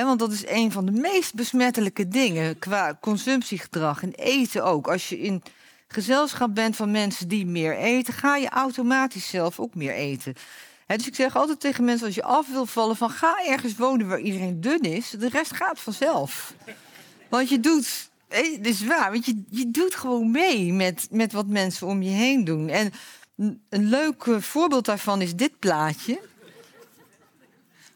Want 0.00 0.18
dat 0.18 0.32
is 0.32 0.46
een 0.46 0.72
van 0.72 0.86
de 0.86 0.92
meest 0.92 1.34
besmettelijke 1.34 2.08
dingen 2.08 2.58
qua 2.58 2.98
consumptiegedrag 3.00 4.02
en 4.02 4.12
eten 4.12 4.64
ook. 4.64 4.88
Als 4.88 5.08
je 5.08 5.20
in 5.20 5.42
gezelschap 5.88 6.54
bent 6.54 6.76
van 6.76 6.90
mensen 6.90 7.28
die 7.28 7.46
meer 7.46 7.76
eten, 7.76 8.14
ga 8.14 8.36
je 8.36 8.48
automatisch 8.48 9.28
zelf 9.28 9.60
ook 9.60 9.74
meer 9.74 9.94
eten. 9.94 10.34
dus 10.86 11.06
ik 11.06 11.14
zeg 11.14 11.36
altijd 11.36 11.60
tegen 11.60 11.84
mensen: 11.84 12.06
als 12.06 12.14
je 12.14 12.22
af 12.22 12.48
wil 12.48 12.66
vallen, 12.66 12.96
van 12.96 13.10
ga 13.10 13.44
ergens 13.46 13.76
wonen 13.76 14.08
waar 14.08 14.20
iedereen 14.20 14.60
dun 14.60 14.80
is. 14.80 15.10
De 15.10 15.28
rest 15.28 15.54
gaat 15.54 15.80
vanzelf. 15.80 16.54
Want 17.28 17.48
je 17.48 17.60
doet 17.60 18.10
het 18.32 18.66
is 18.66 18.84
waar, 18.84 19.10
want 19.12 19.26
je, 19.26 19.42
je 19.50 19.70
doet 19.70 19.94
gewoon 19.94 20.30
mee 20.30 20.72
met, 20.72 21.08
met 21.10 21.32
wat 21.32 21.46
mensen 21.46 21.86
om 21.86 22.02
je 22.02 22.10
heen 22.10 22.44
doen. 22.44 22.68
En 22.68 22.92
een 23.68 23.84
leuk 23.84 24.22
eh, 24.26 24.40
voorbeeld 24.40 24.84
daarvan 24.84 25.20
is 25.20 25.36
dit 25.36 25.58
plaatje. 25.58 26.20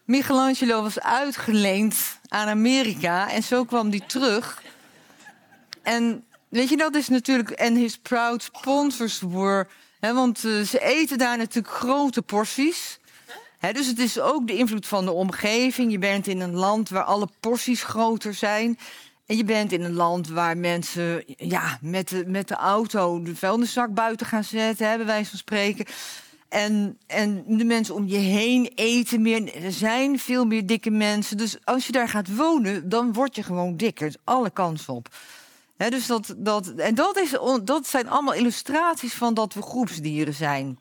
Michelangelo 0.06 0.82
was 0.82 1.00
uitgeleend 1.00 2.18
aan 2.28 2.48
Amerika 2.48 3.30
en 3.30 3.42
zo 3.42 3.64
kwam 3.64 3.90
hij 3.90 4.00
terug. 4.06 4.62
En 5.82 6.24
weet 6.48 6.68
je, 6.68 6.76
dat 6.76 6.94
is 6.94 7.08
natuurlijk. 7.08 7.50
En 7.50 7.74
his 7.74 7.98
proud 7.98 8.42
sponsors 8.42 9.20
were. 9.20 9.66
Hè, 10.00 10.14
want 10.14 10.44
uh, 10.44 10.62
ze 10.62 10.80
eten 10.80 11.18
daar 11.18 11.36
natuurlijk 11.36 11.74
grote 11.74 12.22
porties. 12.22 12.98
Hè, 13.58 13.72
dus 13.72 13.86
het 13.86 13.98
is 13.98 14.20
ook 14.20 14.46
de 14.46 14.56
invloed 14.56 14.86
van 14.86 15.04
de 15.04 15.12
omgeving. 15.12 15.90
Je 15.90 15.98
bent 15.98 16.26
in 16.26 16.40
een 16.40 16.54
land 16.54 16.88
waar 16.88 17.04
alle 17.04 17.28
porties 17.40 17.82
groter 17.82 18.34
zijn. 18.34 18.78
En 19.26 19.36
je 19.36 19.44
bent 19.44 19.72
in 19.72 19.82
een 19.82 19.94
land 19.94 20.28
waar 20.28 20.56
mensen 20.56 21.24
ja, 21.36 21.78
met, 21.80 22.08
de, 22.08 22.24
met 22.26 22.48
de 22.48 22.54
auto 22.54 23.22
de 23.22 23.36
vuilniszak 23.36 23.94
buiten 23.94 24.26
gaan 24.26 24.44
zetten, 24.44 24.88
hebben 24.88 25.06
wij 25.06 25.24
van 25.24 25.38
spreken. 25.38 25.86
En, 26.48 26.98
en 27.06 27.44
de 27.46 27.64
mensen 27.64 27.94
om 27.94 28.06
je 28.06 28.16
heen 28.16 28.72
eten 28.74 29.22
meer. 29.22 29.64
Er 29.64 29.72
zijn 29.72 30.18
veel 30.18 30.44
meer 30.44 30.66
dikke 30.66 30.90
mensen. 30.90 31.36
Dus 31.36 31.56
als 31.64 31.86
je 31.86 31.92
daar 31.92 32.08
gaat 32.08 32.36
wonen, 32.36 32.88
dan 32.88 33.12
word 33.12 33.36
je 33.36 33.42
gewoon 33.42 33.76
dikker. 33.76 34.14
Alle 34.24 34.50
kans 34.50 34.88
op. 34.88 35.08
dus 35.76 36.06
dat, 36.06 36.34
dat, 36.36 36.68
en 36.68 36.94
dat, 36.94 37.16
is, 37.18 37.30
dat 37.64 37.86
zijn 37.86 38.08
allemaal 38.08 38.34
illustraties 38.34 39.14
van 39.14 39.34
dat 39.34 39.54
we 39.54 39.62
groepsdieren 39.62 40.34
zijn. 40.34 40.78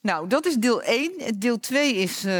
Nou, 0.00 0.26
dat 0.26 0.46
is 0.46 0.54
deel 0.54 0.82
1. 0.82 1.12
Deel 1.38 1.60
2 1.60 1.94
is. 1.94 2.24
Uh, 2.24 2.32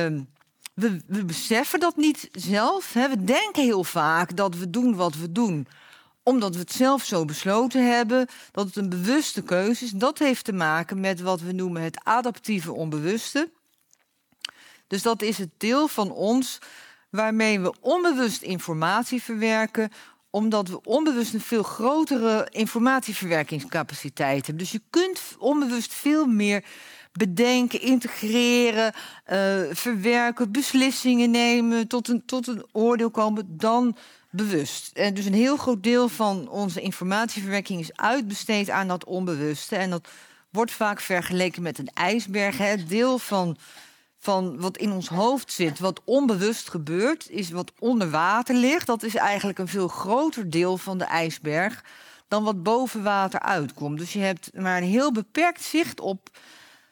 we, 0.75 1.01
we, 1.07 1.25
beseffen 1.25 1.81
dat 1.81 1.97
niet 1.97 2.29
zelf. 2.33 2.93
We 2.93 3.25
denken 3.25 3.63
heel 3.63 3.85
vaak 3.85 4.37
dat 4.37 4.57
we 4.57 4.71
doen 4.71 4.95
wat 4.97 5.17
we 5.17 5.33
doen 5.33 5.67
omdat 6.23 6.55
we 6.55 6.61
het 6.61 6.73
zelf 6.73 7.05
zo 7.05 7.25
besloten 7.25 7.93
hebben, 7.93 8.27
dat 8.51 8.67
het 8.67 8.77
een 8.77 8.89
bewuste 8.89 9.43
keuze 9.43 9.85
is. 9.85 9.91
Dat 9.91 10.19
heeft 10.19 10.45
te 10.45 10.53
maken 10.53 11.01
met 11.01 11.21
wat 11.21 11.41
we 11.41 11.53
noemen 11.53 11.83
het 11.83 12.05
adaptieve 12.05 12.73
onbewuste. 12.73 13.51
Dus 14.87 15.03
dat 15.03 15.23
is 15.23 15.39
het 15.39 15.51
deel 15.57 15.89
van 15.89 16.11
ons 16.13 16.59
waarmee 17.11 17.61
we 17.61 17.75
onbewust 17.81 18.43
informatie 18.43 19.23
verwerken, 19.23 19.91
omdat 20.31 20.69
we 20.69 20.83
onbewust 20.83 21.35
een 21.35 21.41
veel 21.41 21.63
grotere 21.63 22.47
informatieverwerkingscapaciteit 22.51 24.47
hebben. 24.47 24.65
Dus 24.65 24.73
je 24.73 24.83
kunt 24.91 25.21
onbewust 25.39 25.95
veel 25.95 26.27
meer 26.27 26.65
bedenken, 27.13 27.81
integreren, 27.81 28.93
uh, 29.33 29.61
verwerken, 29.71 30.53
beslissingen 30.53 31.31
nemen, 31.31 31.89
tot 31.89 32.09
een, 32.09 32.23
tot 32.27 32.47
een 32.47 32.65
oordeel 32.73 33.11
komen 33.11 33.57
dan 33.57 33.97
bewust. 34.31 34.91
En 34.95 35.15
dus 35.15 35.25
een 35.25 35.35
heel 35.35 35.57
groot 35.57 35.83
deel 35.83 36.09
van 36.09 36.49
onze 36.49 36.81
informatieverwerking 36.81 37.81
is 37.81 37.97
uitbesteed 37.97 38.71
aan 38.71 38.89
dat 38.89 39.05
onbewuste. 39.05 39.77
En 39.77 39.91
dat 39.91 40.09
wordt 40.51 40.73
vaak 40.73 41.01
vergeleken 41.01 41.63
met 41.63 41.79
een 41.79 41.91
ijsberg. 41.95 42.59
Hè. 42.59 42.65
Het 42.65 42.89
deel 42.89 43.19
van, 43.19 43.57
van 44.19 44.61
wat 44.61 44.77
in 44.77 44.93
ons 44.93 45.09
hoofd 45.09 45.53
zit, 45.53 45.79
wat 45.79 46.01
onbewust 46.05 46.71
gebeurt, 46.71 47.31
is 47.31 47.51
wat 47.51 47.73
onder 47.79 48.11
water 48.11 48.55
ligt. 48.55 48.87
Dat 48.87 49.03
is 49.03 49.15
eigenlijk 49.15 49.59
een 49.59 49.69
veel 49.69 49.89
groter 49.89 50.51
deel 50.51 50.79
van 50.79 50.99
de 50.99 51.05
ijsberg 51.05 51.85
dan 52.29 52.45
wat 52.45 52.63
boven 52.63 53.03
water 53.03 53.41
uitkomt. 53.41 53.99
Dus 53.99 54.13
je 54.13 54.19
hebt 54.19 54.51
maar 54.55 54.77
een 54.77 54.89
heel 54.89 55.13
beperkt 55.13 55.63
zicht 55.63 56.01
op 56.01 56.31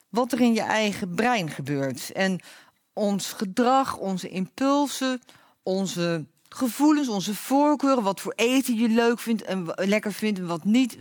wat 0.09 0.33
er 0.33 0.41
in 0.41 0.55
je 0.55 0.63
eigen 0.63 1.15
brein 1.15 1.51
gebeurt. 1.51 2.13
En 2.13 2.41
ons 2.93 3.33
gedrag, 3.33 3.97
onze 3.97 4.29
impulsen, 4.29 5.21
onze 5.63 6.27
gevoelens, 6.49 7.09
onze 7.09 7.35
voorkeuren, 7.35 8.03
wat 8.03 8.21
voor 8.21 8.33
eten 8.37 8.75
je 8.75 8.89
leuk 8.89 9.19
vindt 9.19 9.43
en 9.43 9.73
lekker 9.75 10.13
vindt 10.13 10.39
en 10.39 10.47
wat 10.47 10.65
niet, 10.65 10.97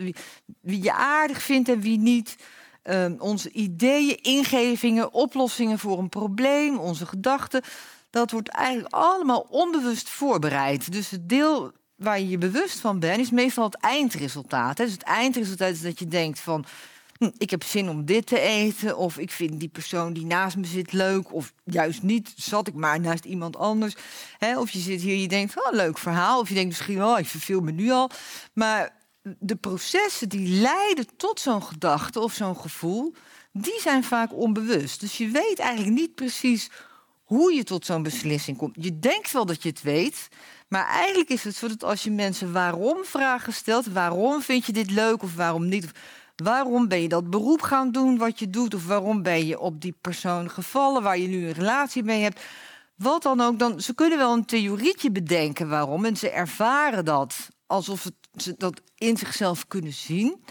wie, 0.62 0.84
je 0.84 0.94
aardig 0.94 1.42
vindt 1.42 1.70
en 1.70 1.82
wie 1.82 2.00
niet. 2.00 2.36
Ehm, 2.84 3.16
onze 3.20 3.52
ideeën, 3.52 4.22
ingevingen, 4.22 5.14
oplossingen 5.14 5.80
voor 5.80 6.00
een 6.00 6.10
probleem, 6.10 6.78
onze 6.78 7.06
gedachten. 7.06 7.62
Dat 8.10 8.32
wordt 8.32 8.50
eigenlijk 8.50 8.94
allemaal 8.94 9.48
onbewust 9.50 10.10
voorbereid. 10.10 10.92
Dus 10.92 11.10
het 11.10 11.30
deel 11.30 11.72
waar 11.96 12.20
je 12.20 12.28
je 12.28 12.38
bewust 12.38 12.80
van 12.80 13.00
bent, 13.00 13.20
is 13.20 13.32
meestal 13.32 13.64
het 13.64 13.78
eindresultaat. 13.78 14.78
Dus 14.78 14.92
het 14.92 15.04
eindresultaat 15.04 15.72
is 15.72 15.82
dat 15.82 16.00
je 16.00 16.08
denkt 16.08 16.40
van 16.40 16.66
ik 17.38 17.50
heb 17.50 17.64
zin 17.64 17.90
om 17.90 18.06
dit 18.06 18.26
te 18.26 18.40
eten. 18.40 18.98
Of 18.98 19.18
ik 19.18 19.32
vind 19.32 19.60
die 19.60 19.70
persoon 19.70 20.14
die 20.14 20.26
naast 20.26 20.58
me 20.58 20.66
zit 20.66 20.92
leuk. 20.94 21.34
Of 21.34 21.54
juist 21.64 22.04
niet, 22.04 22.34
zat 22.36 22.68
ik 22.68 22.74
maar 22.74 23.00
naast 23.00 23.26
iemand 23.26 23.58
anders. 23.58 23.96
of 24.58 24.70
je 24.70 24.80
zit 24.80 25.02
hier 25.02 25.16
je 25.16 25.28
denkt, 25.28 25.58
oh, 25.58 25.74
leuk 25.74 25.98
verhaal. 25.98 26.40
Of 26.40 26.48
je 26.48 26.54
denkt 26.54 26.70
misschien, 26.70 27.04
oh, 27.04 27.20
ik 27.20 27.28
verveel 27.28 27.62
me 27.62 27.72
nu 27.72 27.92
al. 27.92 28.10
Maar 28.54 28.96
de 29.40 29.56
processen 29.56 30.30
die 30.30 30.48
leiden 30.48 31.08
tot 31.18 31.40
zo'n 31.40 31.64
gedachte 31.64 32.20
of 32.20 32.34
zo'n 32.34 32.58
gevoel... 32.58 33.14
die 33.52 33.82
zijn 33.82 34.04
vaak 34.04 34.34
onbewust. 34.34 35.00
Dus 35.00 35.18
je 35.18 35.28
weet 35.28 35.60
eigenlijk 35.60 35.96
niet 35.96 36.16
precies 36.16 36.70
hoe 37.24 37.54
je 37.54 37.64
tot 37.64 37.86
zo'n 37.86 38.04
beslissing 38.04 38.58
komt. 38.58 38.76
Je 38.80 39.00
denkt 39.00 39.32
wel 39.32 39.46
dat 39.46 39.64
je 39.64 39.70
het 39.70 39.82
weet... 39.82 40.28
Maar 40.68 40.88
eigenlijk 40.88 41.30
is 41.30 41.44
het 41.44 41.56
zo 41.56 41.68
dat 41.68 41.84
als 41.84 42.04
je 42.04 42.12
mensen 42.12 42.52
waarom 42.52 42.98
vragen 43.04 43.54
stelt, 43.54 43.86
waarom 43.86 44.42
vind 44.42 44.66
je 44.66 44.72
dit 44.72 44.92
leuk 44.92 45.24
of 45.24 45.36
waarom 45.36 45.68
niet, 45.68 45.92
Waarom 46.44 46.88
ben 46.88 47.02
je 47.02 47.08
dat 47.08 47.30
beroep 47.30 47.62
gaan 47.62 47.92
doen 47.92 48.18
wat 48.18 48.40
je 48.40 48.50
doet? 48.50 48.74
Of 48.74 48.88
waarom 48.88 49.22
ben 49.22 49.46
je 49.46 49.60
op 49.60 49.82
die 49.82 49.96
persoon 50.02 50.50
gevallen 50.50 51.04
waar 51.04 51.18
je 51.18 51.28
nu 51.28 51.48
een 51.48 51.54
relatie 51.54 52.04
mee 52.04 52.22
hebt? 52.22 52.42
Wat 52.96 53.24
dan 53.24 53.42
ook, 53.42 53.60
dan, 53.60 53.82
ze 53.82 53.94
kunnen 53.94 54.18
wel 54.18 54.34
een 54.34 54.46
theorietje 54.46 55.12
bedenken 55.12 55.70
waarom. 55.70 56.06
En 56.06 56.18
ze 56.18 56.30
ervaren 56.30 57.06
dat 57.06 57.50
alsof 57.66 58.04
het, 58.04 58.14
ze 58.36 58.56
dat 58.58 58.82
in 58.96 59.18
zichzelf 59.18 59.68
kunnen 59.68 59.94
zien. 59.94 60.44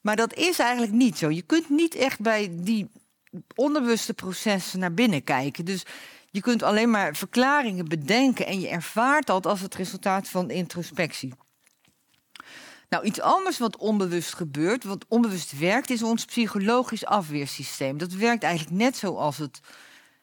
Maar 0.00 0.16
dat 0.16 0.34
is 0.34 0.58
eigenlijk 0.58 0.92
niet 0.92 1.18
zo. 1.18 1.30
Je 1.30 1.42
kunt 1.42 1.68
niet 1.68 1.94
echt 1.94 2.20
bij 2.20 2.48
die 2.52 2.90
onbewuste 3.54 4.14
processen 4.14 4.78
naar 4.78 4.94
binnen 4.94 5.24
kijken. 5.24 5.64
Dus 5.64 5.82
je 6.30 6.40
kunt 6.40 6.62
alleen 6.62 6.90
maar 6.90 7.16
verklaringen 7.16 7.88
bedenken 7.88 8.46
en 8.46 8.60
je 8.60 8.68
ervaart 8.68 9.26
dat 9.26 9.46
als 9.46 9.60
het 9.60 9.74
resultaat 9.74 10.28
van 10.28 10.50
introspectie. 10.50 11.32
Nou, 12.94 13.06
iets 13.06 13.20
anders 13.20 13.58
wat 13.58 13.76
onbewust 13.76 14.34
gebeurt, 14.34 14.84
wat 14.84 15.04
onbewust 15.08 15.58
werkt, 15.58 15.90
is 15.90 16.02
ons 16.02 16.24
psychologisch 16.24 17.04
afweersysteem. 17.04 17.98
Dat 17.98 18.12
werkt 18.12 18.42
eigenlijk 18.42 18.76
net 18.76 18.96
zoals 18.96 19.36
het 19.36 19.60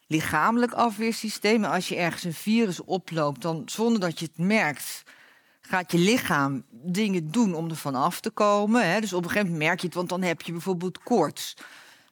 lichamelijk 0.07 0.73
afweersysteem. 0.73 1.63
als 1.63 1.87
je 1.87 1.95
ergens 1.95 2.23
een 2.23 2.33
virus 2.33 2.83
oploopt, 2.83 3.41
dan 3.41 3.61
zonder 3.65 3.99
dat 3.99 4.19
je 4.19 4.25
het 4.25 4.45
merkt, 4.45 5.03
gaat 5.61 5.91
je 5.91 5.97
lichaam 5.97 6.63
dingen 6.71 7.31
doen 7.31 7.53
om 7.53 7.69
er 7.69 7.75
van 7.75 7.95
af 7.95 8.19
te 8.19 8.29
komen. 8.29 8.91
Hè? 8.91 8.99
Dus 8.99 9.13
op 9.13 9.23
een 9.23 9.29
gegeven 9.29 9.51
moment 9.51 9.67
merk 9.67 9.79
je 9.79 9.85
het, 9.85 9.95
want 9.95 10.09
dan 10.09 10.21
heb 10.21 10.41
je 10.41 10.51
bijvoorbeeld 10.51 11.03
koorts. 11.03 11.57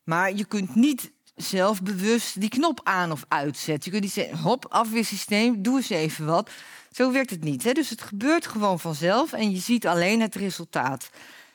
Maar 0.04 0.34
je 0.34 0.46
kunt 0.46 0.76
niet 0.76 1.12
zelf 1.36 1.82
bewust 1.82 2.40
die 2.40 2.50
knop 2.50 2.82
aan 2.84 3.12
of 3.12 3.26
uitzetten. 3.28 3.84
Je 3.84 3.92
kunt 3.92 4.04
niet 4.04 4.26
zeggen, 4.26 4.38
hop, 4.38 4.66
afweersysteem, 4.70 5.62
doe 5.62 5.78
eens 5.78 5.90
even 5.90 6.26
wat. 6.26 6.50
Zo 6.92 7.12
werkt 7.12 7.30
het 7.30 7.44
niet. 7.44 7.64
Hè? 7.64 7.72
Dus 7.72 7.90
het 7.90 8.02
gebeurt 8.02 8.48
gewoon 8.48 8.80
vanzelf 8.80 9.34
en 9.34 9.52
je 9.52 9.60
ziet 9.60 9.88
alleen 9.88 10.22
het 10.22 10.36
resultaat. 10.36 11.10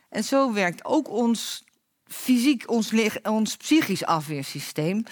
En 0.09 0.25
zo 0.25 0.53
werkt 0.53 0.85
ook 0.85 1.09
ons 1.09 1.65
fysiek, 2.07 2.71
ons, 2.71 2.93
ons 3.23 3.57
psychisch 3.57 4.05
afweersysteem. 4.05 5.05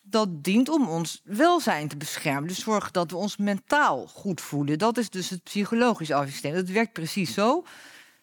Dat 0.00 0.44
dient 0.44 0.68
om 0.68 0.88
ons 0.88 1.20
welzijn 1.24 1.88
te 1.88 1.96
beschermen. 1.96 2.48
Dus 2.48 2.60
zorg 2.60 2.90
dat 2.90 3.10
we 3.10 3.16
ons 3.16 3.36
mentaal 3.36 4.06
goed 4.06 4.40
voelen. 4.40 4.78
Dat 4.78 4.98
is 4.98 5.10
dus 5.10 5.30
het 5.30 5.42
psychologisch 5.42 6.10
afweersysteem. 6.10 6.54
Dat 6.54 6.68
werkt 6.68 6.92
precies 6.92 7.34
zo. 7.34 7.64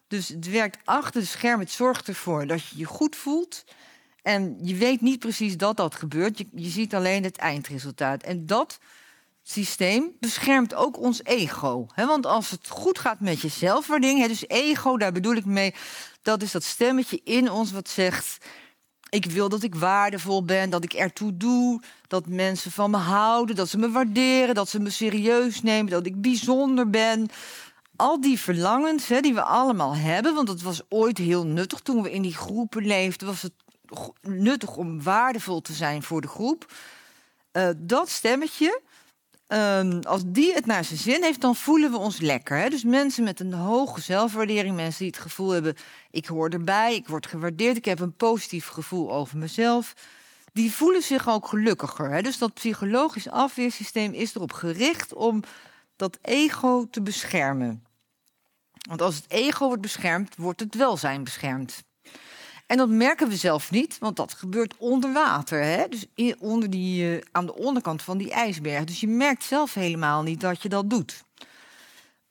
Dus 0.07 0.27
het 0.27 0.49
werkt 0.49 0.77
achter 0.83 1.21
de 1.21 1.27
schermen. 1.27 1.65
Het 1.65 1.71
zorgt 1.71 2.07
ervoor 2.07 2.47
dat 2.47 2.67
je 2.67 2.77
je 2.77 2.85
goed 2.85 3.15
voelt. 3.15 3.63
En 4.21 4.57
je 4.61 4.75
weet 4.75 5.01
niet 5.01 5.19
precies 5.19 5.57
dat 5.57 5.77
dat 5.77 5.95
gebeurt. 5.95 6.37
Je, 6.37 6.47
je 6.51 6.69
ziet 6.69 6.95
alleen 6.95 7.23
het 7.23 7.37
eindresultaat. 7.37 8.23
En 8.23 8.45
dat 8.45 8.79
systeem 9.49 10.11
beschermt 10.19 10.73
ook 10.73 10.97
ons 10.97 11.23
ego. 11.23 11.87
want 11.95 12.25
als 12.25 12.49
het 12.49 12.67
goed 12.67 12.99
gaat 12.99 13.19
met 13.19 13.41
je 13.41 13.47
zelfwaardering, 13.47 14.25
dus 14.25 14.47
ego, 14.47 14.97
daar 14.97 15.11
bedoel 15.11 15.35
ik 15.35 15.45
mee, 15.45 15.73
dat 16.21 16.41
is 16.41 16.51
dat 16.51 16.63
stemmetje 16.63 17.21
in 17.23 17.51
ons 17.51 17.71
wat 17.71 17.89
zegt: 17.89 18.45
ik 19.09 19.25
wil 19.25 19.49
dat 19.49 19.63
ik 19.63 19.75
waardevol 19.75 20.45
ben, 20.45 20.69
dat 20.69 20.83
ik 20.83 20.93
ertoe 20.93 21.37
doe, 21.37 21.81
dat 22.07 22.27
mensen 22.27 22.71
van 22.71 22.91
me 22.91 22.97
houden, 22.97 23.55
dat 23.55 23.69
ze 23.69 23.77
me 23.77 23.91
waarderen, 23.91 24.55
dat 24.55 24.69
ze 24.69 24.79
me 24.79 24.89
serieus 24.89 25.61
nemen, 25.61 25.91
dat 25.91 26.05
ik 26.05 26.21
bijzonder 26.21 26.89
ben. 26.89 27.29
Al 27.95 28.21
die 28.21 28.39
verlangens 28.39 29.07
die 29.07 29.33
we 29.33 29.41
allemaal 29.41 29.95
hebben, 29.95 30.35
want 30.35 30.47
het 30.47 30.61
was 30.61 30.81
ooit 30.89 31.17
heel 31.17 31.45
nuttig 31.45 31.79
toen 31.79 32.01
we 32.01 32.11
in 32.11 32.21
die 32.21 32.35
groepen 32.35 32.85
leefden, 32.85 33.27
was 33.27 33.41
het 33.41 33.53
nuttig 34.21 34.75
om 34.75 35.03
waardevol 35.03 35.61
te 35.61 35.73
zijn 35.73 36.03
voor 36.03 36.21
de 36.21 36.27
groep. 36.27 36.73
Uh, 37.53 37.69
dat 37.77 38.09
stemmetje, 38.09 38.81
Um, 39.51 39.99
als 40.03 40.21
die 40.25 40.53
het 40.53 40.65
naar 40.65 40.83
zijn 40.83 40.99
zin 40.99 41.23
heeft, 41.23 41.41
dan 41.41 41.55
voelen 41.55 41.91
we 41.91 41.97
ons 41.97 42.19
lekker. 42.19 42.57
Hè? 42.57 42.69
Dus 42.69 42.83
mensen 42.83 43.23
met 43.23 43.39
een 43.39 43.53
hoge 43.53 44.01
zelfwaardering, 44.01 44.75
mensen 44.75 44.99
die 44.99 45.07
het 45.07 45.21
gevoel 45.21 45.49
hebben: 45.49 45.75
ik 46.11 46.25
hoor 46.25 46.49
erbij, 46.49 46.95
ik 46.95 47.07
word 47.07 47.27
gewaardeerd, 47.27 47.77
ik 47.77 47.85
heb 47.85 47.99
een 47.99 48.15
positief 48.15 48.67
gevoel 48.67 49.11
over 49.11 49.37
mezelf, 49.37 49.93
die 50.53 50.71
voelen 50.71 51.01
zich 51.01 51.29
ook 51.29 51.47
gelukkiger. 51.47 52.09
Hè? 52.09 52.21
Dus 52.21 52.37
dat 52.37 52.53
psychologisch 52.53 53.29
afweersysteem 53.29 54.13
is 54.13 54.35
erop 54.35 54.53
gericht 54.53 55.13
om 55.13 55.43
dat 55.95 56.17
ego 56.21 56.87
te 56.89 57.01
beschermen. 57.01 57.83
Want 58.89 59.01
als 59.01 59.15
het 59.15 59.25
ego 59.27 59.65
wordt 59.65 59.81
beschermd, 59.81 60.35
wordt 60.35 60.59
het 60.59 60.75
welzijn 60.75 61.23
beschermd. 61.23 61.83
En 62.69 62.77
dat 62.77 62.89
merken 62.89 63.27
we 63.27 63.35
zelf 63.35 63.71
niet, 63.71 63.97
want 63.99 64.15
dat 64.15 64.33
gebeurt 64.33 64.73
onder 64.77 65.13
water. 65.13 65.63
Hè? 65.63 65.87
Dus 65.87 66.05
onder 66.39 66.69
die, 66.69 67.03
uh, 67.03 67.21
aan 67.31 67.45
de 67.45 67.55
onderkant 67.55 68.01
van 68.01 68.17
die 68.17 68.31
ijsberg. 68.31 68.83
Dus 68.83 68.99
je 68.99 69.07
merkt 69.07 69.43
zelf 69.43 69.73
helemaal 69.73 70.23
niet 70.23 70.41
dat 70.41 70.61
je 70.61 70.69
dat 70.69 70.89
doet. 70.89 71.23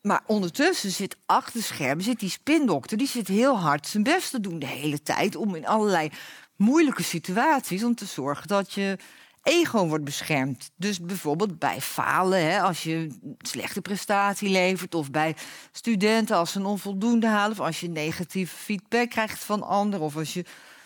Maar 0.01 0.23
ondertussen 0.27 0.91
zit 0.91 1.17
achter 1.27 1.63
schermen 1.63 2.05
zit 2.05 2.21
die 2.21 2.31
spindokter. 2.31 2.97
Die 2.97 3.09
zit 3.09 3.29
heel 3.29 3.59
hard 3.59 3.87
zijn 3.87 4.03
best 4.03 4.31
te 4.31 4.41
doen 4.41 4.59
de 4.59 4.67
hele 4.67 5.03
tijd. 5.03 5.37
Om 5.37 5.55
in 5.55 5.67
allerlei 5.67 6.11
moeilijke 6.57 7.03
situaties 7.03 7.85
om 7.85 7.95
te 7.95 8.07
zorgen 8.07 8.49
dat 8.49 8.73
je 8.73 8.97
ego 9.43 9.87
wordt 9.87 10.05
beschermd. 10.05 10.71
Dus 10.77 11.01
bijvoorbeeld 11.01 11.59
bij 11.59 11.81
falen, 11.81 12.51
hè, 12.51 12.61
als 12.61 12.83
je 12.83 13.19
slechte 13.39 13.81
prestatie 13.81 14.49
levert, 14.49 14.95
of 14.95 15.11
bij 15.11 15.37
studenten 15.73 16.37
als 16.37 16.53
ze 16.53 16.59
een 16.59 16.65
onvoldoende 16.65 17.27
halen, 17.27 17.59
of 17.59 17.67
als 17.67 17.81
je 17.81 17.89
negatieve 17.89 18.57
feedback 18.57 19.11
krijgt 19.11 19.45
van 19.45 19.63
anderen, 19.63 20.07
of 20.07 20.17
als 20.17 20.35
je 20.35 20.45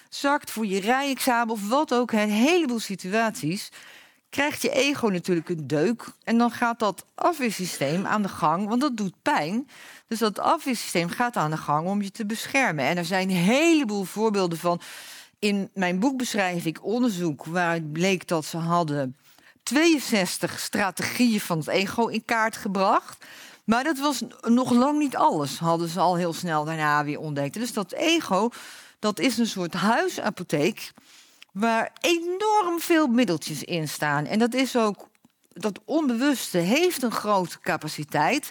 zakt 0.09 0.51
voor 0.51 0.67
je 0.67 0.81
rijexamen 0.81 1.55
of 1.55 1.69
wat 1.69 1.95
ook, 1.95 2.13
een 2.13 2.31
heleboel 2.31 2.81
situaties, 2.81 3.69
krijgt 4.31 4.63
je 4.63 4.71
ego 4.71 5.09
natuurlijk 5.09 5.49
een 5.49 5.67
deuk. 5.67 6.13
En 6.25 6.39
dan 6.39 6.51
gaat 6.51 6.79
dat 6.79 7.05
afweersysteem 7.15 8.07
aan 8.07 8.23
de 8.23 8.29
gang, 8.29 8.69
want 8.69 8.81
dat 8.81 8.97
doet 8.97 9.23
pijn. 9.23 9.69
Dus 10.07 10.19
dat 10.19 10.39
afweersysteem 10.39 11.09
gaat 11.09 11.37
aan 11.37 11.51
de 11.51 11.57
gang 11.57 11.87
om 11.87 12.03
je 12.03 12.11
te 12.11 12.27
beschermen. 12.27 12.85
En 12.85 12.97
er 12.97 13.05
zijn 13.05 13.31
een 13.31 13.37
heleboel 13.37 14.05
voorbeelden 14.05 14.59
van. 14.59 14.81
In 15.43 15.71
mijn 15.75 15.99
boek 15.99 16.17
beschrijf 16.17 16.65
ik 16.65 16.85
onderzoek 16.85 17.45
waaruit 17.45 17.93
bleek 17.93 18.29
dat 18.29 18.45
ze 18.45 18.57
hadden 18.57 19.17
62 19.63 20.59
strategieën 20.59 21.41
van 21.41 21.59
het 21.59 21.69
ego 21.69 22.07
in 22.07 22.25
kaart 22.25 22.57
gebracht. 22.57 23.25
Maar 23.65 23.85
dat 23.85 23.99
was 23.99 24.23
nog 24.41 24.71
lang 24.71 24.99
niet 24.99 25.17
alles, 25.17 25.59
hadden 25.59 25.89
ze 25.89 26.01
al 26.01 26.17
heel 26.17 26.33
snel 26.33 26.65
daarna 26.65 27.05
weer 27.05 27.19
ontdekt. 27.19 27.55
Dus 27.55 27.73
dat 27.73 27.93
ego, 27.93 28.49
dat 28.99 29.19
is 29.19 29.39
een 29.39 29.47
soort 29.47 29.75
huisapotheek 29.75 30.93
waar 31.53 31.93
enorm 32.01 32.81
veel 32.81 33.07
middeltjes 33.07 33.65
in 33.65 33.89
staan. 33.89 34.27
En 34.27 34.39
dat 34.39 34.55
is 34.55 34.77
ook, 34.77 35.09
dat 35.53 35.81
onbewuste 35.85 36.59
heeft 36.59 37.03
een 37.03 37.13
grote 37.13 37.61
capaciteit. 37.61 38.51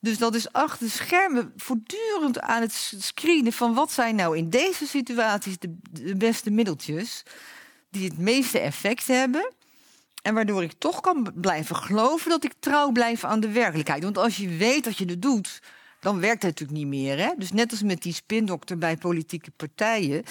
Dus 0.00 0.18
dat 0.18 0.34
is 0.34 0.52
achter 0.52 0.90
schermen 0.90 1.52
voortdurend 1.56 2.40
aan 2.40 2.60
het 2.60 2.92
screenen 2.98 3.52
van 3.52 3.74
wat 3.74 3.92
zijn 3.92 4.14
nou 4.14 4.36
in 4.36 4.50
deze 4.50 4.86
situaties 4.86 5.56
de, 5.58 6.16
beste 6.16 6.50
middeltjes 6.50 7.22
die 7.90 8.08
het 8.08 8.18
meeste 8.18 8.58
effect 8.58 9.06
hebben. 9.06 9.52
En 10.22 10.34
waardoor 10.34 10.62
ik 10.62 10.72
toch 10.78 11.00
kan 11.00 11.32
blijven 11.34 11.76
geloven 11.76 12.30
dat 12.30 12.44
ik 12.44 12.52
trouw 12.58 12.90
blijf 12.90 13.24
aan 13.24 13.40
de 13.40 13.50
werkelijkheid. 13.50 14.02
Want 14.02 14.18
als 14.18 14.36
je 14.36 14.48
weet 14.48 14.84
dat 14.84 14.98
je 14.98 15.04
het 15.04 15.22
doet, 15.22 15.62
dan 16.00 16.20
werkt 16.20 16.42
het 16.42 16.50
natuurlijk 16.60 16.78
niet 16.78 17.02
meer. 17.02 17.18
Hè? 17.18 17.30
Dus 17.36 17.52
net 17.52 17.70
als 17.70 17.82
met 17.82 18.02
die 18.02 18.14
spindokter 18.14 18.78
bij 18.78 18.96
politieke 18.96 19.50
partijen. 19.50 20.24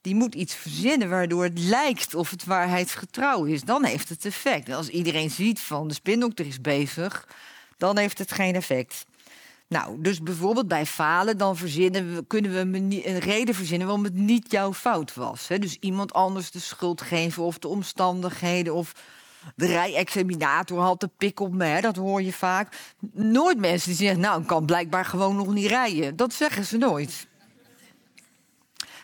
Die 0.00 0.14
moet 0.14 0.34
iets 0.34 0.54
verzinnen 0.54 1.08
waardoor 1.08 1.42
het 1.42 1.58
lijkt 1.58 2.14
of 2.14 2.30
het 2.30 2.44
waarheidsgetrouw 2.44 3.44
is. 3.44 3.62
Dan 3.62 3.84
heeft 3.84 4.08
het 4.08 4.24
effect. 4.24 4.70
Als 4.70 4.88
iedereen 4.88 5.30
ziet 5.30 5.60
van 5.60 5.88
de 5.88 5.94
spindokter 5.94 6.46
is 6.46 6.60
bezig, 6.60 7.28
dan 7.76 7.98
heeft 7.98 8.18
het 8.18 8.32
geen 8.32 8.54
effect. 8.54 9.06
Nou, 9.70 10.00
dus 10.00 10.22
bijvoorbeeld 10.22 10.68
bij 10.68 10.86
falen, 10.86 11.38
dan 11.38 11.56
verzinnen 11.56 12.14
we, 12.14 12.24
kunnen 12.26 12.52
we 12.52 12.58
een 13.06 13.18
reden 13.18 13.54
verzinnen 13.54 13.86
waarom 13.86 14.04
het 14.04 14.14
niet 14.14 14.50
jouw 14.50 14.72
fout 14.72 15.14
was. 15.14 15.48
Hè? 15.48 15.58
Dus 15.58 15.76
iemand 15.80 16.12
anders 16.12 16.50
de 16.50 16.58
schuld 16.58 17.00
geven 17.00 17.42
of 17.42 17.58
de 17.58 17.68
omstandigheden 17.68 18.74
of 18.74 18.92
de 19.56 19.66
rijexaminator 19.66 20.80
had 20.80 21.00
de 21.00 21.10
pik 21.16 21.40
op 21.40 21.52
me, 21.52 21.80
dat 21.80 21.96
hoor 21.96 22.22
je 22.22 22.32
vaak. 22.32 22.76
Nooit 23.12 23.58
mensen 23.58 23.88
die 23.88 23.98
zeggen, 23.98 24.20
nou, 24.20 24.40
ik 24.40 24.46
kan 24.46 24.64
blijkbaar 24.64 25.04
gewoon 25.04 25.36
nog 25.36 25.52
niet 25.52 25.66
rijden. 25.66 26.16
Dat 26.16 26.32
zeggen 26.32 26.64
ze 26.64 26.76
nooit. 26.76 27.26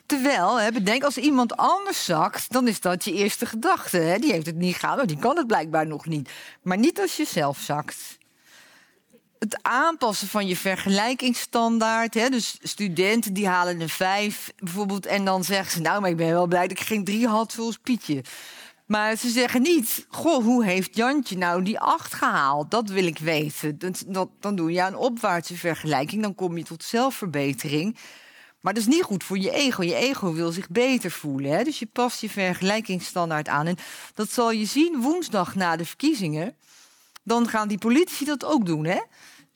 Terwijl, 0.07 0.61
hè, 0.61 0.73
bedenk, 0.73 1.05
als 1.05 1.17
iemand 1.17 1.57
anders 1.57 2.05
zakt, 2.05 2.53
dan 2.53 2.69
is 2.69 2.81
dat 2.81 3.05
je 3.05 3.13
eerste 3.13 3.47
gedachte. 3.47 3.99
Hè? 3.99 4.19
Die 4.19 4.33
heeft 4.33 4.47
het 4.47 4.57
niet 4.57 4.75
gedaan, 4.75 5.07
die 5.07 5.19
kan 5.19 5.37
het 5.37 5.47
blijkbaar 5.47 5.87
nog 5.87 6.07
niet. 6.07 6.31
Maar 6.63 6.79
niet 6.79 7.01
als 7.01 7.17
je 7.17 7.25
zelf 7.25 7.59
zakt. 7.59 8.19
Het 9.39 9.59
aanpassen 9.63 10.29
van 10.29 10.47
je 10.47 10.57
vergelijkingsstandaard. 10.57 12.15
Hè? 12.15 12.29
Dus 12.29 12.59
studenten 12.63 13.33
die 13.33 13.49
halen 13.49 13.81
een 13.81 13.89
vijf 13.89 14.53
bijvoorbeeld. 14.59 15.07
En 15.07 15.25
dan 15.25 15.45
zeggen 15.45 15.73
ze, 15.73 15.81
nou, 15.81 16.01
maar 16.01 16.11
ik 16.11 16.17
ben 16.17 16.33
wel 16.33 16.47
blij 16.47 16.69
dat 16.69 16.79
ik 16.79 16.85
geen 16.85 17.05
drie 17.05 17.27
had 17.27 17.53
zoals 17.53 17.79
Pietje. 17.79 18.25
Maar 18.87 19.17
ze 19.17 19.29
zeggen 19.29 19.63
niet, 19.63 20.07
goh, 20.09 20.45
hoe 20.45 20.65
heeft 20.65 20.97
Jantje 20.97 21.37
nou 21.37 21.63
die 21.63 21.79
acht 21.79 22.15
gehaald? 22.15 22.71
Dat 22.71 22.89
wil 22.89 23.07
ik 23.07 23.19
weten. 23.19 23.79
Dat, 24.07 24.29
dan 24.41 24.57
doe 24.57 24.73
je 24.73 24.81
een 24.81 24.97
opwaartse 24.97 25.57
vergelijking, 25.57 26.23
dan 26.23 26.35
kom 26.35 26.57
je 26.57 26.65
tot 26.65 26.85
zelfverbetering. 26.85 27.97
Maar 28.61 28.75
dat 28.75 28.83
is 28.83 28.89
niet 28.89 29.03
goed 29.03 29.25
voor 29.25 29.39
je 29.39 29.51
ego. 29.51 29.83
Je 29.83 29.95
ego 29.95 30.33
wil 30.33 30.53
zich 30.53 30.69
beter 30.69 31.11
voelen. 31.11 31.51
Hè? 31.51 31.65
Dus 31.65 31.79
je 31.79 31.87
past 31.87 32.21
je 32.21 32.31
vergelijkingsstandaard 32.31 33.49
aan. 33.49 33.67
En 33.67 33.77
dat 34.15 34.31
zal 34.31 34.51
je 34.51 34.65
zien 34.65 35.01
woensdag 35.01 35.55
na 35.55 35.77
de 35.77 35.85
verkiezingen. 35.85 36.57
Dan 37.27 37.49
gaan 37.49 37.69
die 37.69 37.79
politici 37.79 38.25
dat 38.25 38.45
ook 38.45 38.67
doen. 38.67 38.85
Hè? 38.85 39.01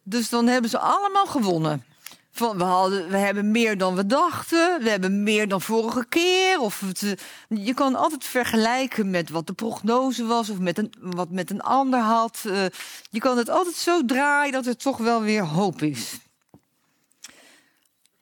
Dus 0.03 0.29
dan 0.29 0.47
hebben 0.47 0.71
ze 0.71 0.79
allemaal 0.79 1.27
gewonnen. 1.27 1.85
Van, 2.33 2.59
we, 2.59 2.65
hadden, 2.65 3.11
we 3.11 3.17
hebben 3.17 3.51
meer 3.51 3.79
dan 3.79 3.95
we 3.95 4.07
dachten. 4.07 4.83
We 4.83 4.91
hebben 4.91 5.23
meer 5.23 5.49
dan 5.49 5.61
vorige 5.61 6.07
keer. 6.09 6.61
Of 6.61 6.83
eh, 6.83 7.13
je 7.49 7.75
kan 7.75 7.95
altijd 7.95 8.25
vergelijken 8.25 9.11
met 9.11 9.31
wat 9.31 9.47
de 9.47 9.53
prognose 9.53 10.27
was. 10.27 10.51
Of 10.51 10.59
met 10.59 10.79
een, 10.79 10.93
wat 11.01 11.31
met 11.31 11.51
een 11.51 11.61
ander 11.61 12.01
had. 12.01 12.43
Uh, 12.47 12.65
je 13.11 13.19
kan 13.19 13.39
het 13.39 13.49
altijd 13.49 13.75
zo 13.75 14.05
draaien 14.05 14.53
dat 14.53 14.67
er 14.67 14.77
toch 14.77 14.97
wel 14.97 15.23
weer 15.23 15.45
hoop 15.45 15.83
is. 15.83 16.19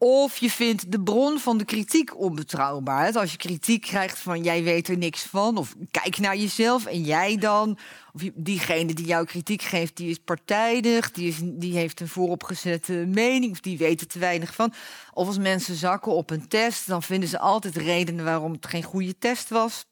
Of 0.00 0.36
je 0.36 0.50
vindt 0.50 0.92
de 0.92 1.00
bron 1.00 1.38
van 1.38 1.58
de 1.58 1.64
kritiek 1.64 2.18
onbetrouwbaar. 2.18 3.18
Als 3.18 3.30
je 3.30 3.36
kritiek 3.36 3.82
krijgt 3.82 4.18
van 4.18 4.42
jij 4.42 4.62
weet 4.62 4.88
er 4.88 4.98
niks 4.98 5.22
van. 5.22 5.56
Of 5.56 5.74
kijk 5.90 6.18
naar 6.18 6.36
jezelf 6.36 6.86
en 6.86 7.02
jij 7.02 7.36
dan. 7.36 7.78
Of 8.12 8.22
diegene 8.34 8.94
die 8.94 9.06
jou 9.06 9.24
kritiek 9.24 9.62
geeft, 9.62 9.96
die 9.96 10.10
is 10.10 10.18
partijdig. 10.18 11.10
Die, 11.10 11.28
is, 11.28 11.36
die 11.42 11.76
heeft 11.76 12.00
een 12.00 12.08
vooropgezette 12.08 12.92
mening. 12.92 13.52
Of 13.52 13.60
die 13.60 13.78
weet 13.78 14.00
er 14.00 14.06
te 14.06 14.18
weinig 14.18 14.54
van. 14.54 14.72
Of 15.12 15.26
als 15.26 15.38
mensen 15.38 15.74
zakken 15.74 16.12
op 16.12 16.30
een 16.30 16.48
test, 16.48 16.86
dan 16.86 17.02
vinden 17.02 17.28
ze 17.28 17.38
altijd 17.38 17.76
redenen 17.76 18.24
waarom 18.24 18.52
het 18.52 18.66
geen 18.66 18.82
goede 18.82 19.18
test 19.18 19.48
was. 19.48 19.86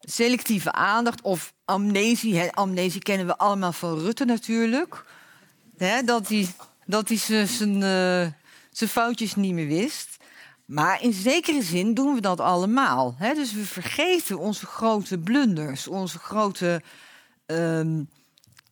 Selectieve 0.00 0.72
aandacht 0.72 1.22
of 1.22 1.52
amnesie. 1.64 2.52
amnesie 2.52 3.02
kennen 3.02 3.26
we 3.26 3.36
allemaal 3.36 3.72
van 3.72 3.98
Rutte 3.98 4.24
natuurlijk. 4.24 5.04
dat 6.04 6.28
hij 6.28 6.46
dat 6.86 7.08
hij 7.08 7.16
zijn, 7.16 7.74
uh, 7.74 8.26
zijn 8.70 8.90
foutjes 8.90 9.34
niet 9.34 9.52
meer 9.52 9.66
wist. 9.66 10.16
Maar 10.64 11.02
in 11.02 11.12
zekere 11.12 11.62
zin 11.62 11.94
doen 11.94 12.14
we 12.14 12.20
dat 12.20 12.40
allemaal. 12.40 13.14
Hè? 13.18 13.34
Dus 13.34 13.52
we 13.52 13.64
vergeten 13.64 14.38
onze 14.38 14.66
grote 14.66 15.18
blunders, 15.18 15.88
onze 15.88 16.18
grote 16.18 16.82
uh, 17.46 18.00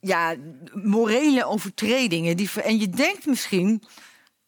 ja, 0.01 0.35
morele 0.73 1.45
overtredingen. 1.45 2.37
Die, 2.37 2.51
en 2.63 2.79
je 2.79 2.89
denkt 2.89 3.27
misschien, 3.27 3.83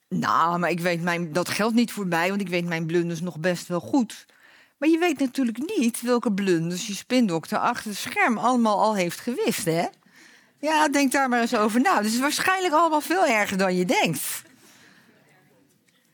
nou, 0.08 0.58
maar 0.58 0.70
ik 0.70 0.80
weet 0.80 1.02
mijn, 1.02 1.32
dat 1.32 1.48
geldt 1.48 1.74
niet 1.74 1.92
voor 1.92 2.06
mij, 2.06 2.28
want 2.28 2.40
ik 2.40 2.48
weet 2.48 2.64
mijn 2.64 2.86
blunders 2.86 3.20
nog 3.20 3.38
best 3.38 3.66
wel 3.66 3.80
goed. 3.80 4.26
Maar 4.78 4.88
je 4.88 4.98
weet 4.98 5.18
natuurlijk 5.18 5.76
niet 5.76 6.00
welke 6.00 6.32
blunders 6.32 6.86
je 6.86 6.94
spindokter 6.94 7.58
achter 7.58 7.90
het 7.90 7.98
scherm 7.98 8.38
allemaal 8.38 8.80
al 8.80 8.94
heeft 8.94 9.20
gewist, 9.20 9.64
hè? 9.64 9.86
Ja, 10.60 10.88
denk 10.88 11.12
daar 11.12 11.28
maar 11.28 11.40
eens 11.40 11.54
over 11.54 11.80
na. 11.80 11.96
Dus 11.96 12.04
het 12.04 12.14
is 12.14 12.20
waarschijnlijk 12.20 12.74
allemaal 12.74 13.00
veel 13.00 13.26
erger 13.26 13.56
dan 13.56 13.76
je 13.76 13.84
denkt. 13.84 14.42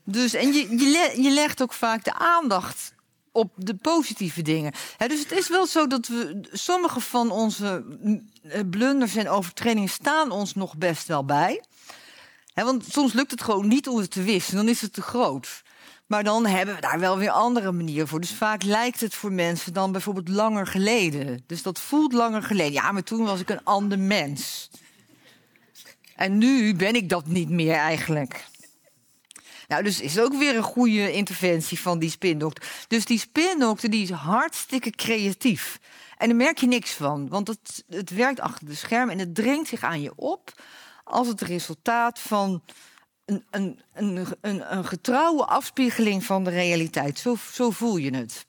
Dus, 0.05 0.35
en 0.35 0.53
je, 0.53 0.79
je, 0.79 1.22
je 1.22 1.31
legt 1.31 1.62
ook 1.62 1.72
vaak 1.72 2.05
de 2.05 2.14
aandacht 2.14 2.92
op 3.33 3.53
de 3.57 3.74
positieve 3.74 4.42
dingen. 4.42 4.72
dus 4.98 5.18
het 5.18 5.33
is 5.33 5.48
wel 5.48 5.66
zo 5.66 5.87
dat 5.87 6.07
we 6.07 6.40
sommige 6.53 7.00
van 7.00 7.31
onze 7.31 7.85
eh, 8.42 8.61
blunders 8.70 9.16
en 9.16 9.29
overtredingen 9.29 9.88
staan 9.88 10.31
ons 10.31 10.55
nog 10.55 10.76
best 10.76 11.07
wel 11.07 11.24
bij. 11.24 11.64
want 12.55 12.85
soms 12.90 13.12
lukt 13.12 13.31
het 13.31 13.42
gewoon 13.42 13.68
niet 13.68 13.88
om 13.88 13.98
het 13.98 14.11
te 14.11 14.22
wisten, 14.22 14.57
dan 14.57 14.68
is 14.68 14.81
het 14.81 14.92
te 14.92 15.03
groot. 15.03 15.62
Maar 16.11 16.25
dan 16.25 16.46
hebben 16.46 16.75
we 16.75 16.81
daar 16.81 17.01
wel 17.01 17.18
weer 17.18 17.31
andere 17.31 17.73
manieren 17.73 18.09
voor. 18.09 18.20
Dus 18.20 18.33
vaak 18.33 18.62
lijkt 18.62 19.01
het 19.01 19.14
voor 19.14 19.33
mensen 19.33 19.73
dan 19.73 19.92
bijvoorbeeld 19.92 20.29
langer 20.29 20.66
geleden. 20.66 21.42
Dus 21.46 21.62
dat 21.62 21.81
voelt 21.81 22.12
langer 22.12 22.42
geleden. 22.42 22.73
Ja, 22.73 22.92
maar 22.92 23.03
toen 23.03 23.25
was 23.25 23.40
ik 23.40 23.49
een 23.49 23.64
ander 23.64 23.99
mens. 23.99 24.70
En 26.14 26.38
nu 26.38 26.75
ben 26.75 26.94
ik 26.94 27.09
dat 27.09 27.27
niet 27.27 27.49
meer 27.49 27.75
eigenlijk. 27.75 28.44
Nou, 29.68 29.83
dus 29.83 30.01
is 30.01 30.18
ook 30.18 30.35
weer 30.35 30.57
een 30.57 30.62
goede 30.62 31.12
interventie 31.12 31.81
van 31.81 31.99
die 31.99 32.11
spindokter. 32.11 32.70
Dus 32.88 33.05
die 33.05 33.18
spindokter 33.18 33.90
die 33.90 34.03
is 34.03 34.11
hartstikke 34.11 34.90
creatief. 34.90 35.79
En 36.16 36.29
daar 36.29 36.37
merk 36.37 36.59
je 36.59 36.66
niks 36.66 36.92
van, 36.92 37.29
want 37.29 37.49
het, 37.49 37.85
het 37.88 38.11
werkt 38.11 38.40
achter 38.40 38.66
de 38.66 38.75
scherm 38.75 39.11
en 39.11 39.18
het 39.18 39.35
dringt 39.35 39.68
zich 39.68 39.83
aan 39.83 40.03
je 40.03 40.12
op 40.16 40.62
als 41.05 41.29
het 41.29 41.40
resultaat 41.40 42.18
van 42.18 42.62
een, 43.30 43.44
een, 43.50 43.78
een, 44.40 44.76
een, 44.76 44.84
getrouwe 44.84 45.44
afspiegeling 45.44 46.24
van 46.24 46.44
de 46.44 46.50
realiteit. 46.50 47.18
Zo, 47.18 47.36
zo 47.52 47.70
voel 47.70 47.96
je 47.96 48.16
het. 48.16 48.46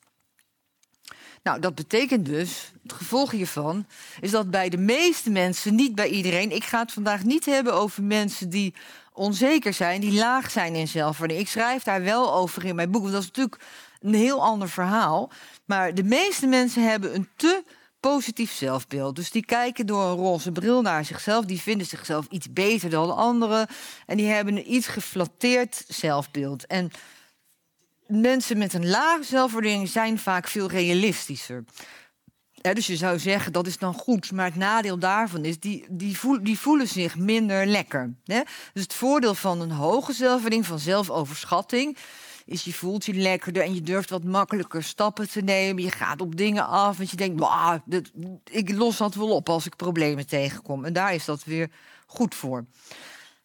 Nou, 1.43 1.59
dat 1.59 1.75
betekent 1.75 2.25
dus, 2.25 2.71
het 2.83 2.93
gevolg 2.93 3.31
hiervan, 3.31 3.85
is 4.19 4.31
dat 4.31 4.51
bij 4.51 4.69
de 4.69 4.77
meeste 4.77 5.29
mensen, 5.29 5.75
niet 5.75 5.95
bij 5.95 6.09
iedereen. 6.09 6.51
Ik 6.51 6.63
ga 6.63 6.79
het 6.79 6.91
vandaag 6.91 7.23
niet 7.23 7.45
hebben 7.45 7.73
over 7.73 8.03
mensen 8.03 8.49
die 8.49 8.73
onzeker 9.13 9.73
zijn, 9.73 10.01
die 10.01 10.13
laag 10.13 10.51
zijn 10.51 10.75
in 10.75 10.87
zelfwaardering. 10.87 11.47
Ik 11.47 11.51
schrijf 11.51 11.83
daar 11.83 12.03
wel 12.03 12.33
over 12.33 12.65
in 12.65 12.75
mijn 12.75 12.91
boek, 12.91 13.01
want 13.01 13.13
dat 13.13 13.21
is 13.21 13.27
natuurlijk 13.27 13.63
een 14.01 14.13
heel 14.13 14.43
ander 14.43 14.69
verhaal. 14.69 15.31
Maar 15.65 15.93
de 15.93 16.03
meeste 16.03 16.47
mensen 16.47 16.89
hebben 16.89 17.15
een 17.15 17.29
te 17.35 17.63
positief 18.01 18.51
zelfbeeld. 18.51 19.15
Dus 19.15 19.31
die 19.31 19.45
kijken 19.45 19.85
door 19.85 20.03
een 20.03 20.15
roze 20.15 20.51
bril 20.51 20.81
naar 20.81 21.05
zichzelf. 21.05 21.45
Die 21.45 21.61
vinden 21.61 21.87
zichzelf 21.87 22.25
iets 22.29 22.53
beter 22.53 22.89
dan 22.89 23.15
anderen. 23.15 23.67
En 24.05 24.17
die 24.17 24.27
hebben 24.27 24.57
een 24.57 24.73
iets 24.73 24.87
geflatteerd 24.87 25.83
zelfbeeld. 25.87 26.65
En 26.65 26.91
mensen 28.07 28.57
met 28.57 28.73
een 28.73 28.89
lage 28.89 29.23
zelfwaardering 29.23 29.89
zijn 29.89 30.19
vaak 30.19 30.47
veel 30.47 30.69
realistischer. 30.69 31.63
dus 32.61 32.87
je 32.87 32.95
zou 32.95 33.19
zeggen 33.19 33.53
dat 33.53 33.67
is 33.67 33.77
dan 33.77 33.93
goed, 33.93 34.31
maar 34.31 34.45
het 34.45 34.55
nadeel 34.55 34.99
daarvan 34.99 35.45
is 35.45 35.59
die, 35.59 35.85
die, 35.89 36.57
voelen 36.59 36.87
zich 36.87 37.17
minder 37.17 37.65
lekker. 37.65 38.13
Dus 38.73 38.83
het 38.83 38.93
voordeel 38.93 39.35
van 39.35 39.61
een 39.61 39.71
hoge 39.71 40.13
zelfwaardering, 40.13 40.65
van 40.65 40.79
zelfoverschatting, 40.79 41.97
is 42.51 42.63
je 42.63 42.73
voelt 42.73 43.05
je 43.05 43.13
lekkerder 43.13 43.63
en 43.63 43.73
je 43.73 43.81
durft 43.81 44.09
wat 44.09 44.23
makkelijker 44.23 44.83
stappen 44.83 45.29
te 45.29 45.41
nemen. 45.41 45.83
Je 45.83 45.91
gaat 45.91 46.21
op 46.21 46.35
dingen 46.37 46.67
af, 46.67 46.97
want 46.97 47.09
je 47.09 47.15
denkt, 47.15 47.35
"Bah, 47.35 47.75
ik 48.49 48.71
los 48.71 48.97
dat 48.97 49.15
wel 49.15 49.29
op 49.29 49.49
als 49.49 49.65
ik 49.65 49.75
problemen 49.75 50.27
tegenkom. 50.27 50.85
En 50.85 50.93
daar 50.93 51.13
is 51.13 51.25
dat 51.25 51.43
weer 51.43 51.69
goed 52.05 52.35
voor. 52.35 52.65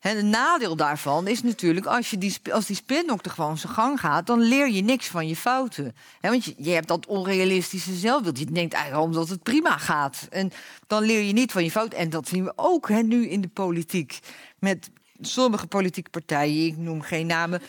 En 0.00 0.18
een 0.18 0.30
nadeel 0.30 0.76
daarvan 0.76 1.26
is 1.26 1.42
natuurlijk, 1.42 1.86
als, 1.86 2.10
je 2.10 2.18
die, 2.18 2.36
als 2.52 2.66
die 2.66 2.76
spindokter 2.76 3.32
gewoon 3.32 3.58
zijn 3.58 3.72
gang 3.72 4.00
gaat, 4.00 4.26
dan 4.26 4.40
leer 4.40 4.68
je 4.68 4.82
niks 4.82 5.06
van 5.06 5.28
je 5.28 5.36
fouten. 5.36 5.94
Hè, 6.20 6.30
want 6.30 6.44
je, 6.44 6.70
hebt 6.70 6.88
dat 6.88 7.06
onrealistische 7.06 7.94
zelfbeeld. 7.94 8.38
Je 8.38 8.44
denkt 8.44 8.74
eigenlijk 8.74 9.04
omdat 9.04 9.28
het 9.28 9.42
prima 9.42 9.78
gaat. 9.78 10.26
En 10.30 10.52
dan 10.86 11.02
leer 11.02 11.22
je 11.22 11.32
niet 11.32 11.52
van 11.52 11.64
je 11.64 11.70
fouten. 11.70 11.98
En 11.98 12.10
dat 12.10 12.28
zien 12.28 12.44
we 12.44 12.52
ook 12.56 12.88
hè, 12.88 13.02
nu 13.02 13.28
in 13.28 13.40
de 13.40 13.48
politiek. 13.48 14.18
Met 14.58 14.90
sommige 15.20 15.66
politieke 15.66 16.10
partijen, 16.10 16.66
ik 16.66 16.76
noem 16.76 17.00
geen 17.00 17.26
namen, 17.26 17.62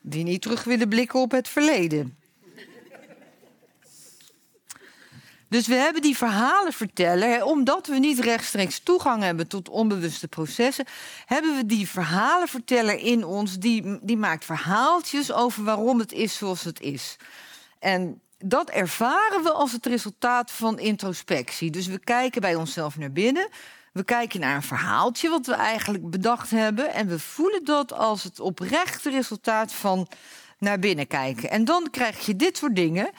die 0.00 0.24
niet 0.24 0.42
terug 0.42 0.64
willen 0.64 0.88
blikken 0.88 1.20
op 1.20 1.30
het 1.30 1.48
verleden. 1.48 2.18
Dus 5.48 5.66
we 5.66 5.74
hebben 5.74 6.02
die 6.02 6.16
verhalen 6.16 6.72
vertellen, 6.72 7.46
omdat 7.46 7.86
we 7.86 7.98
niet 7.98 8.18
rechtstreeks 8.18 8.78
toegang 8.78 9.22
hebben 9.22 9.46
tot 9.46 9.68
onbewuste 9.68 10.28
processen, 10.28 10.84
hebben 11.26 11.56
we 11.56 11.66
die 11.66 11.88
verhalenverteller 11.88 12.98
in 12.98 13.24
ons, 13.24 13.58
die, 13.58 13.98
die 14.02 14.16
maakt 14.16 14.44
verhaaltjes 14.44 15.32
over 15.32 15.64
waarom 15.64 15.98
het 15.98 16.12
is 16.12 16.36
zoals 16.36 16.64
het 16.64 16.80
is. 16.80 17.16
En 17.78 18.20
dat 18.38 18.70
ervaren 18.70 19.42
we 19.42 19.52
als 19.52 19.72
het 19.72 19.86
resultaat 19.86 20.50
van 20.50 20.78
introspectie. 20.78 21.70
Dus 21.70 21.86
we 21.86 21.98
kijken 21.98 22.40
bij 22.40 22.54
onszelf 22.54 22.96
naar 22.98 23.12
binnen. 23.12 23.48
We 23.92 24.04
kijken 24.04 24.40
naar 24.40 24.56
een 24.56 24.62
verhaaltje 24.62 25.28
wat 25.28 25.46
we 25.46 25.54
eigenlijk 25.54 26.10
bedacht 26.10 26.50
hebben. 26.50 26.92
En 26.92 27.08
we 27.08 27.18
voelen 27.18 27.64
dat 27.64 27.92
als 27.92 28.22
het 28.22 28.40
oprechte 28.40 29.10
resultaat 29.10 29.72
van 29.72 30.08
naar 30.58 30.78
binnen 30.78 31.06
kijken. 31.06 31.50
En 31.50 31.64
dan 31.64 31.88
krijg 31.90 32.26
je 32.26 32.36
dit 32.36 32.56
soort 32.56 32.76
dingen. 32.76 33.10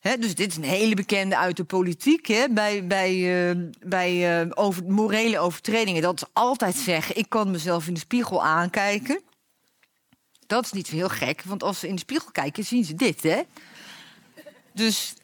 Dus 0.00 0.34
dit 0.34 0.50
is 0.50 0.56
een 0.56 0.62
hele 0.62 0.94
bekende 0.94 1.36
uit 1.36 1.56
de 1.56 1.64
politiek. 1.64 2.46
Bij 2.50 2.86
bij, 2.86 3.50
eh, 3.50 3.56
bij 3.86 4.40
eh, 4.40 4.50
over, 4.54 4.84
morele 4.84 5.38
overtredingen. 5.38 6.02
Dat 6.02 6.22
is 6.22 6.28
altijd 6.32 6.74
zeggen: 6.74 7.16
ik 7.16 7.28
kan 7.28 7.50
mezelf 7.50 7.86
in 7.86 7.94
de 7.94 8.00
spiegel 8.00 8.44
aankijken. 8.44 9.20
Dat 10.46 10.64
is 10.64 10.72
niet 10.72 10.86
heel 10.86 11.08
gek, 11.08 11.42
want 11.42 11.62
als 11.62 11.78
ze 11.78 11.88
in 11.88 11.94
de 11.94 12.00
spiegel 12.00 12.30
kijken, 12.30 12.64
zien 12.64 12.84
ze 12.84 12.94
dit. 12.94 13.44
Dus 14.72 15.14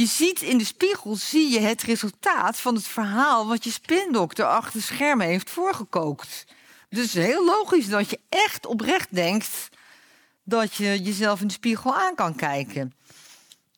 je 0.00 0.06
ziet 0.06 0.40
in 0.40 0.58
de 0.58 0.64
spiegel 0.64 1.16
zie 1.16 1.50
je 1.50 1.60
het 1.60 1.82
resultaat 1.82 2.56
van 2.56 2.74
het 2.74 2.86
verhaal 2.86 3.46
wat 3.46 3.64
je 3.64 3.70
spindokter 3.70 4.44
achter 4.44 4.82
schermen 4.82 5.26
heeft 5.26 5.50
voorgekookt. 5.50 6.44
Dus 6.88 7.12
heel 7.12 7.44
logisch 7.44 7.88
dat 7.88 8.10
je 8.10 8.18
echt 8.28 8.66
oprecht 8.66 9.14
denkt 9.14 9.68
dat 10.44 10.74
je 10.74 11.02
jezelf 11.02 11.40
in 11.40 11.46
de 11.46 11.52
spiegel 11.52 11.94
aan 11.94 12.14
kan 12.14 12.34
kijken. 12.34 12.94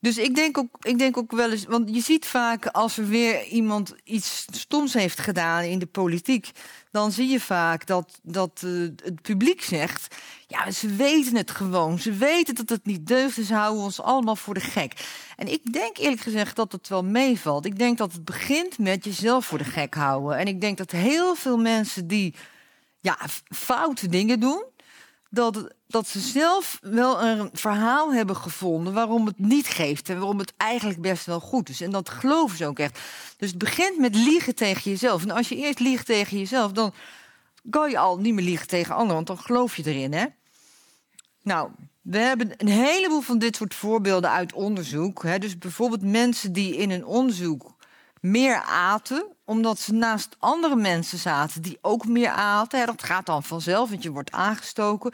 Dus 0.03 0.17
ik 0.17 0.35
denk, 0.35 0.57
ook, 0.57 0.77
ik 0.81 0.97
denk 0.97 1.17
ook 1.17 1.31
wel 1.31 1.51
eens, 1.51 1.65
want 1.65 1.95
je 1.95 2.01
ziet 2.01 2.25
vaak 2.25 2.65
als 2.65 2.97
er 2.97 3.07
weer 3.07 3.45
iemand 3.45 3.93
iets 4.03 4.45
stoms 4.51 4.93
heeft 4.93 5.19
gedaan 5.19 5.63
in 5.63 5.79
de 5.79 5.85
politiek, 5.85 6.51
dan 6.91 7.11
zie 7.11 7.29
je 7.29 7.39
vaak 7.39 7.87
dat, 7.87 8.19
dat 8.23 8.61
eh, 8.65 8.71
het 8.79 9.21
publiek 9.21 9.61
zegt: 9.61 10.15
Ja, 10.47 10.71
ze 10.71 10.95
weten 10.95 11.35
het 11.35 11.51
gewoon. 11.51 11.99
Ze 11.99 12.11
weten 12.11 12.55
dat 12.55 12.69
het 12.69 12.85
niet 12.85 13.07
deugt, 13.07 13.35
dus 13.35 13.49
houden 13.49 13.83
ons 13.83 14.01
allemaal 14.01 14.35
voor 14.35 14.53
de 14.53 14.59
gek. 14.59 14.93
En 15.35 15.51
ik 15.51 15.73
denk 15.73 15.97
eerlijk 15.97 16.21
gezegd 16.21 16.55
dat 16.55 16.71
het 16.71 16.87
wel 16.87 17.03
meevalt. 17.03 17.65
Ik 17.65 17.79
denk 17.79 17.97
dat 17.97 18.13
het 18.13 18.25
begint 18.25 18.77
met 18.77 19.03
jezelf 19.03 19.45
voor 19.45 19.57
de 19.57 19.63
gek 19.63 19.93
houden. 19.93 20.37
En 20.37 20.45
ik 20.45 20.61
denk 20.61 20.77
dat 20.77 20.91
heel 20.91 21.35
veel 21.35 21.57
mensen 21.57 22.07
die 22.07 22.35
ja, 22.99 23.17
foute 23.49 24.07
dingen 24.07 24.39
doen, 24.39 24.63
dat, 25.33 25.73
dat 25.87 26.07
ze 26.07 26.19
zelf 26.19 26.77
wel 26.81 27.23
een 27.23 27.49
verhaal 27.53 28.13
hebben 28.13 28.35
gevonden 28.35 28.93
waarom 28.93 29.25
het 29.25 29.39
niet 29.39 29.67
geeft 29.67 30.09
en 30.09 30.17
waarom 30.17 30.39
het 30.39 30.53
eigenlijk 30.57 31.01
best 31.01 31.25
wel 31.25 31.39
goed 31.39 31.69
is. 31.69 31.81
En 31.81 31.91
dat 31.91 32.09
geloven 32.09 32.57
ze 32.57 32.65
ook 32.65 32.79
echt. 32.79 32.99
Dus 33.37 33.49
het 33.49 33.57
begint 33.57 33.97
met 33.97 34.15
liegen 34.15 34.55
tegen 34.55 34.91
jezelf. 34.91 35.23
En 35.23 35.31
als 35.31 35.49
je 35.49 35.55
eerst 35.55 35.79
liegt 35.79 36.05
tegen 36.05 36.37
jezelf, 36.37 36.71
dan 36.71 36.93
kan 37.69 37.89
je 37.89 37.97
al 37.97 38.17
niet 38.17 38.33
meer 38.33 38.43
liegen 38.43 38.67
tegen 38.67 38.95
anderen, 38.95 39.15
want 39.15 39.27
dan 39.27 39.39
geloof 39.39 39.75
je 39.75 39.83
erin, 39.85 40.13
hè? 40.13 40.25
Nou, 41.41 41.69
we 42.01 42.17
hebben 42.17 42.53
een 42.57 42.67
heleboel 42.67 43.21
van 43.21 43.37
dit 43.37 43.55
soort 43.55 43.73
voorbeelden 43.73 44.29
uit 44.29 44.53
onderzoek. 44.53 45.23
Hè? 45.23 45.39
Dus 45.39 45.57
bijvoorbeeld 45.57 46.01
mensen 46.01 46.53
die 46.53 46.75
in 46.75 46.91
een 46.91 47.05
onderzoek 47.05 47.75
meer 48.19 48.61
aten, 48.61 49.25
omdat 49.45 49.79
ze 49.79 49.93
naast 49.93 50.35
andere 50.39 50.75
mensen 50.75 51.17
zaten 51.17 51.61
die 51.61 51.77
ook 51.81 52.07
meer 52.07 52.29
aten. 52.29 52.85
Dat 52.85 53.03
gaat 53.03 53.25
dan 53.25 53.43
vanzelf, 53.43 53.89
want 53.89 54.03
je 54.03 54.11
wordt 54.11 54.31
aangestoken. 54.31 55.13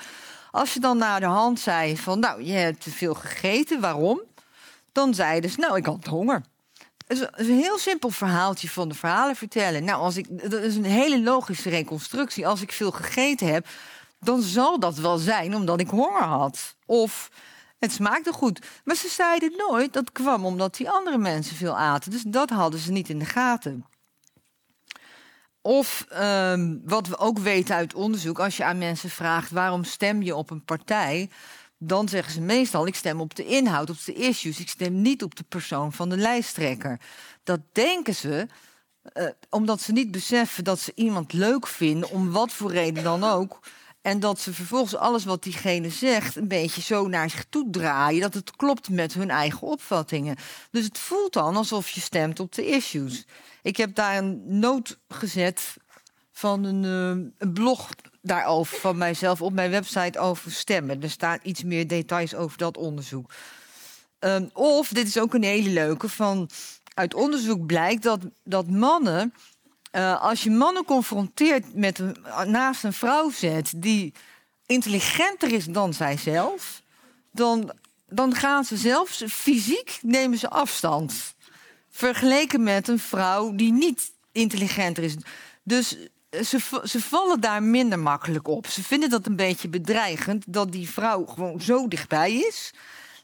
Als 0.51 0.73
je 0.73 0.79
dan 0.79 0.97
naar 0.97 1.19
de 1.19 1.25
hand 1.25 1.59
zei 1.59 1.97
van, 1.97 2.19
nou, 2.19 2.43
je 2.43 2.53
hebt 2.53 2.81
te 2.81 2.91
veel 2.91 3.13
gegeten, 3.13 3.81
waarom? 3.81 4.21
Dan 4.91 5.13
zeiden 5.13 5.49
ze, 5.49 5.59
nou, 5.59 5.77
ik 5.77 5.85
had 5.85 6.05
honger. 6.05 6.43
Het 7.07 7.17
is 7.17 7.47
een 7.47 7.59
heel 7.59 7.77
simpel 7.77 8.09
verhaaltje 8.09 8.69
van 8.69 8.89
de 8.89 8.95
verhalen 8.95 9.35
vertellen. 9.35 9.83
Nou, 9.83 10.01
als 10.01 10.17
ik, 10.17 10.51
dat 10.51 10.61
is 10.61 10.75
een 10.75 10.85
hele 10.85 11.21
logische 11.21 11.69
reconstructie. 11.69 12.47
Als 12.47 12.61
ik 12.61 12.71
veel 12.71 12.91
gegeten 12.91 13.47
heb, 13.47 13.67
dan 14.19 14.41
zal 14.41 14.79
dat 14.79 14.97
wel 14.97 15.17
zijn 15.17 15.55
omdat 15.55 15.79
ik 15.79 15.89
honger 15.89 16.23
had. 16.23 16.75
Of 16.85 17.29
het 17.79 17.91
smaakte 17.91 18.33
goed. 18.33 18.65
Maar 18.83 18.95
ze 18.95 19.07
zeiden 19.07 19.53
nooit 19.57 19.93
dat 19.93 20.11
kwam 20.11 20.45
omdat 20.45 20.75
die 20.75 20.89
andere 20.89 21.17
mensen 21.17 21.55
veel 21.55 21.77
aten. 21.77 22.11
Dus 22.11 22.23
dat 22.23 22.49
hadden 22.49 22.79
ze 22.79 22.91
niet 22.91 23.09
in 23.09 23.19
de 23.19 23.25
gaten. 23.25 23.85
Of 25.61 26.05
ehm, 26.09 26.77
wat 26.83 27.07
we 27.07 27.17
ook 27.17 27.39
weten 27.39 27.75
uit 27.75 27.93
onderzoek, 27.93 28.39
als 28.39 28.57
je 28.57 28.63
aan 28.63 28.77
mensen 28.77 29.09
vraagt 29.09 29.51
waarom 29.51 29.83
stem 29.83 30.21
je 30.21 30.35
op 30.35 30.49
een 30.49 30.63
partij, 30.63 31.29
dan 31.77 32.09
zeggen 32.09 32.33
ze 32.33 32.41
meestal: 32.41 32.87
ik 32.87 32.95
stem 32.95 33.21
op 33.21 33.35
de 33.35 33.45
inhoud, 33.45 33.89
op 33.89 34.05
de 34.05 34.13
issues. 34.13 34.59
Ik 34.59 34.69
stem 34.69 35.01
niet 35.01 35.23
op 35.23 35.35
de 35.35 35.43
persoon 35.43 35.93
van 35.93 36.09
de 36.09 36.17
lijsttrekker. 36.17 36.99
Dat 37.43 37.59
denken 37.71 38.15
ze 38.15 38.47
eh, 39.01 39.25
omdat 39.49 39.81
ze 39.81 39.91
niet 39.91 40.11
beseffen 40.11 40.63
dat 40.63 40.79
ze 40.79 40.91
iemand 40.95 41.33
leuk 41.33 41.67
vinden, 41.67 42.09
om 42.09 42.31
wat 42.31 42.51
voor 42.53 42.71
reden 42.71 43.03
dan 43.03 43.23
ook. 43.23 43.59
En 44.01 44.19
dat 44.19 44.39
ze 44.39 44.53
vervolgens 44.53 44.95
alles 44.95 45.23
wat 45.23 45.43
diegene 45.43 45.89
zegt 45.89 46.35
een 46.35 46.47
beetje 46.47 46.81
zo 46.81 47.07
naar 47.07 47.29
zich 47.29 47.45
toe 47.49 47.67
draaien. 47.71 48.21
Dat 48.21 48.33
het 48.33 48.55
klopt 48.55 48.89
met 48.89 49.13
hun 49.13 49.29
eigen 49.29 49.67
opvattingen. 49.67 50.35
Dus 50.71 50.85
het 50.85 50.97
voelt 50.97 51.33
dan 51.33 51.55
alsof 51.55 51.89
je 51.89 52.01
stemt 52.01 52.39
op 52.39 52.53
de 52.53 52.67
issues. 52.67 53.25
Ik 53.61 53.77
heb 53.77 53.95
daar 53.95 54.17
een 54.17 54.59
noot 54.59 54.99
gezet 55.07 55.77
van 56.31 56.63
een, 56.63 56.83
eh, 56.83 57.31
een 57.37 57.53
blog 57.53 57.89
daarover 58.21 58.79
van 58.79 58.97
mijzelf 58.97 59.41
op 59.41 59.53
mijn 59.53 59.71
website 59.71 60.19
over 60.19 60.51
stemmen. 60.51 61.01
Er 61.01 61.09
staan 61.09 61.39
iets 61.43 61.63
meer 61.63 61.87
details 61.87 62.35
over 62.35 62.57
dat 62.57 62.77
onderzoek. 62.77 63.31
Ehm, 64.19 64.47
of, 64.53 64.87
dit 64.87 65.07
is 65.07 65.19
ook 65.19 65.33
een 65.33 65.43
hele 65.43 65.69
leuke, 65.69 66.09
van 66.09 66.49
uit 66.93 67.13
onderzoek 67.13 67.65
blijkt 67.65 68.03
dat, 68.03 68.19
dat 68.43 68.69
mannen 68.69 69.33
uh, 69.91 70.21
als 70.21 70.43
je 70.43 70.51
mannen 70.51 70.85
confronteert 70.85 71.75
met 71.75 72.01
naast 72.45 72.83
een 72.83 72.93
vrouw 72.93 73.29
zet 73.29 73.71
die 73.75 74.13
intelligenter 74.65 75.53
is 75.53 75.65
dan 75.65 75.93
zijzelf, 75.93 76.81
dan, 77.31 77.71
dan 78.07 78.35
gaan 78.35 78.63
ze 78.63 78.77
zelfs 78.77 79.23
fysiek 79.27 79.99
nemen 80.01 80.37
ze 80.37 80.49
afstand. 80.49 81.35
Vergeleken 81.89 82.63
met 82.63 82.87
een 82.87 82.99
vrouw 82.99 83.55
die 83.55 83.71
niet 83.71 84.11
intelligenter 84.31 85.03
is. 85.03 85.15
Dus 85.63 85.97
ze, 86.31 86.81
ze 86.83 87.01
vallen 87.01 87.41
daar 87.41 87.63
minder 87.63 87.99
makkelijk 87.99 88.47
op. 88.47 88.67
Ze 88.67 88.83
vinden 88.83 89.09
dat 89.09 89.25
een 89.25 89.35
beetje 89.35 89.69
bedreigend 89.69 90.43
dat 90.47 90.71
die 90.71 90.89
vrouw 90.89 91.25
gewoon 91.25 91.61
zo 91.61 91.87
dichtbij 91.87 92.33
is. 92.33 92.73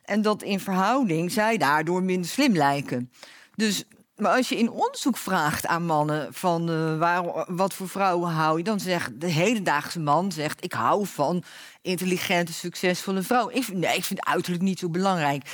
En 0.04 0.22
dat 0.22 0.44
in 0.44 0.60
verhouding 0.60 1.32
zij 1.32 1.58
daardoor 1.58 2.04
minder 2.04 2.30
slim 2.30 2.56
lijken. 2.56 3.12
Dus 3.56 3.84
maar 4.16 4.36
als 4.36 4.50
je 4.50 4.58
in 4.58 4.70
onderzoek 4.70 5.18
vraagt 5.18 5.68
aan 5.68 5.86
mannen 5.86 6.34
van 6.34 6.70
uh, 6.70 6.98
waar, 6.98 7.46
wat 7.48 7.74
voor 7.74 7.90
vrouwen 7.90 8.30
hou 8.30 8.58
je, 8.58 8.64
dan 8.64 8.80
zegt 8.80 9.22
de 9.22 9.28
hedendaagse 9.28 10.00
man 10.00 10.32
zegt 10.32 10.64
ik 10.64 10.74
hou 10.74 11.06
van 11.08 11.44
intelligente, 11.82 12.54
succesvolle 12.54 13.22
vrouwen. 13.22 13.56
Ik 13.56 13.64
vind, 13.64 13.78
nee, 13.78 13.96
ik 13.96 14.04
vind 14.04 14.26
uiterlijk 14.26 14.64
niet 14.64 14.80
zo 14.80 14.90
belangrijk. 14.90 15.50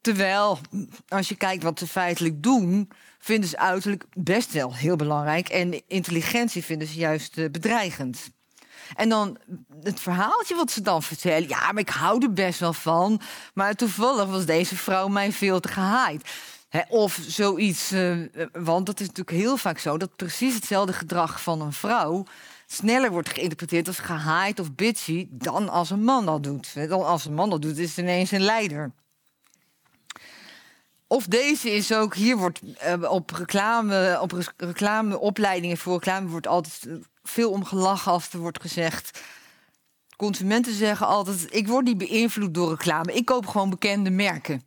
Terwijl, 0.00 0.58
als 1.08 1.28
je 1.28 1.36
kijkt 1.36 1.62
wat 1.62 1.78
ze 1.78 1.86
feitelijk 1.86 2.42
doen, 2.42 2.90
vinden 3.18 3.48
ze 3.48 3.58
uiterlijk 3.58 4.04
best 4.14 4.52
wel 4.52 4.74
heel 4.74 4.96
belangrijk. 4.96 5.48
En 5.48 5.82
intelligentie 5.88 6.64
vinden 6.64 6.88
ze 6.88 6.98
juist 6.98 7.36
uh, 7.36 7.50
bedreigend. 7.50 8.30
En 8.94 9.08
dan 9.08 9.38
het 9.82 10.00
verhaaltje 10.00 10.54
wat 10.54 10.70
ze 10.70 10.80
dan 10.80 11.02
vertellen. 11.02 11.48
Ja, 11.48 11.72
maar 11.72 11.82
ik 11.82 11.88
hou 11.88 12.22
er 12.22 12.32
best 12.32 12.60
wel 12.60 12.72
van. 12.72 13.20
Maar 13.54 13.74
toevallig 13.74 14.26
was 14.26 14.46
deze 14.46 14.76
vrouw 14.76 15.08
mij 15.08 15.32
veel 15.32 15.60
te 15.60 15.68
gehaaid 15.68 16.30
of 16.88 17.18
zoiets, 17.26 17.92
uh, 17.92 18.28
want 18.52 18.86
dat 18.86 19.00
is 19.00 19.06
natuurlijk 19.06 19.36
heel 19.36 19.56
vaak 19.56 19.78
zo... 19.78 19.96
dat 19.96 20.16
precies 20.16 20.54
hetzelfde 20.54 20.92
gedrag 20.92 21.42
van 21.42 21.60
een 21.60 21.72
vrouw 21.72 22.24
sneller 22.66 23.10
wordt 23.10 23.28
geïnterpreteerd 23.28 23.86
als 23.86 23.98
gehaaid 23.98 24.60
of 24.60 24.74
bitchy... 24.74 25.26
dan 25.30 25.68
als 25.68 25.90
een 25.90 26.04
man 26.04 26.26
dat 26.26 26.42
doet. 26.42 26.74
Dan 26.88 27.04
als 27.04 27.24
een 27.24 27.34
man 27.34 27.50
dat 27.50 27.62
doet, 27.62 27.78
is 27.78 27.88
het 27.88 27.98
ineens 27.98 28.30
een 28.30 28.40
leider. 28.40 28.92
Of 31.06 31.26
deze 31.26 31.70
is 31.70 31.92
ook, 31.92 32.14
hier 32.14 32.36
wordt 32.36 32.60
uh, 32.62 33.10
op 33.10 33.30
reclame, 33.30 34.18
op 34.20 34.44
reclameopleidingen 34.56 35.76
voor 35.76 35.94
reclame 35.94 36.28
wordt 36.28 36.46
altijd 36.46 36.86
veel 37.22 37.50
om 37.50 37.64
gelachen 37.64 38.12
als 38.12 38.32
er 38.32 38.38
wordt 38.38 38.60
gezegd. 38.60 39.22
Consumenten 40.16 40.74
zeggen 40.74 41.06
altijd: 41.06 41.54
ik 41.54 41.68
word 41.68 41.84
niet 41.84 41.98
beïnvloed 41.98 42.54
door 42.54 42.70
reclame. 42.70 43.12
Ik 43.12 43.24
koop 43.24 43.46
gewoon 43.46 43.70
bekende 43.70 44.10
merken. 44.10 44.62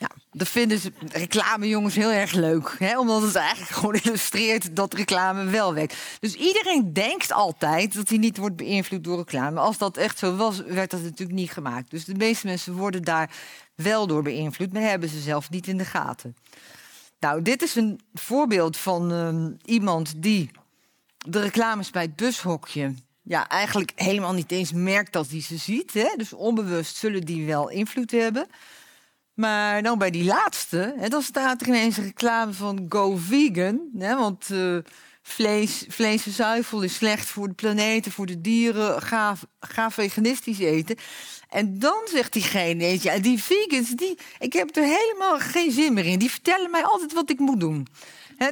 Nou, 0.00 0.12
dat 0.32 0.48
vinden 0.48 0.78
ze 0.78 0.92
reclamejongens 1.12 1.94
heel 1.94 2.10
erg 2.10 2.32
leuk. 2.32 2.76
Hè? 2.78 2.98
Omdat 2.98 3.22
het 3.22 3.34
eigenlijk 3.34 3.70
gewoon 3.70 3.94
illustreert 4.02 4.76
dat 4.76 4.94
reclame 4.94 5.44
wel 5.44 5.74
werkt. 5.74 5.96
Dus 6.20 6.34
iedereen 6.34 6.92
denkt 6.92 7.32
altijd 7.32 7.94
dat 7.94 8.08
hij 8.08 8.18
niet 8.18 8.36
wordt 8.36 8.56
beïnvloed 8.56 9.04
door 9.04 9.16
reclame. 9.16 9.60
Als 9.60 9.78
dat 9.78 9.96
echt 9.96 10.18
zo 10.18 10.36
was, 10.36 10.60
werd 10.60 10.90
dat 10.90 11.02
natuurlijk 11.02 11.38
niet 11.38 11.50
gemaakt. 11.50 11.90
Dus 11.90 12.04
de 12.04 12.14
meeste 12.14 12.46
mensen 12.46 12.74
worden 12.74 13.02
daar 13.02 13.30
wel 13.74 14.06
door 14.06 14.22
beïnvloed, 14.22 14.72
maar 14.72 14.82
hebben 14.82 15.08
ze 15.08 15.20
zelf 15.20 15.50
niet 15.50 15.66
in 15.66 15.78
de 15.78 15.84
gaten. 15.84 16.36
Nou, 17.18 17.42
dit 17.42 17.62
is 17.62 17.74
een 17.74 18.00
voorbeeld 18.14 18.76
van 18.76 19.10
um, 19.10 19.56
iemand 19.64 20.22
die 20.22 20.50
de 21.16 21.40
reclames 21.40 21.90
bij 21.90 22.02
het 22.02 22.16
bushokje 22.16 22.94
ja, 23.22 23.48
eigenlijk 23.48 23.92
helemaal 23.94 24.32
niet 24.32 24.50
eens 24.50 24.72
merkt 24.72 25.12
dat 25.12 25.28
hij 25.28 25.40
ze 25.40 25.56
ziet. 25.56 25.94
Hè? 25.94 26.14
Dus 26.16 26.32
onbewust 26.32 26.96
zullen 26.96 27.20
die 27.20 27.46
wel 27.46 27.68
invloed 27.68 28.10
hebben. 28.10 28.46
Maar 29.40 29.82
nou 29.82 29.96
bij 29.96 30.10
die 30.10 30.24
laatste, 30.24 30.94
hè, 30.98 31.08
dan 31.08 31.22
staat 31.22 31.60
er 31.60 31.66
ineens 31.66 31.96
een 31.96 32.04
reclame 32.04 32.52
van 32.52 32.86
Go 32.88 33.16
Vegan. 33.16 33.80
Hè, 33.98 34.16
want 34.16 34.48
uh, 34.52 34.78
vlees, 35.22 35.84
vlees 35.88 36.26
en 36.26 36.32
zuivel 36.32 36.82
is 36.82 36.94
slecht 36.94 37.28
voor 37.28 37.48
de 37.48 37.54
planeet, 37.54 38.12
voor 38.12 38.26
de 38.26 38.40
dieren. 38.40 39.02
Ga, 39.02 39.36
ga 39.60 39.90
veganistisch 39.90 40.58
eten. 40.58 40.96
En 41.48 41.78
dan 41.78 42.00
zegt 42.04 42.32
diegene, 42.32 42.98
ja, 43.02 43.18
die 43.18 43.42
vegans, 43.42 43.90
die, 43.90 44.18
ik 44.38 44.52
heb 44.52 44.76
er 44.76 44.82
helemaal 44.82 45.38
geen 45.38 45.70
zin 45.70 45.92
meer 45.92 46.06
in. 46.06 46.18
Die 46.18 46.30
vertellen 46.30 46.70
mij 46.70 46.84
altijd 46.84 47.12
wat 47.12 47.30
ik 47.30 47.38
moet 47.38 47.60
doen. 47.60 47.86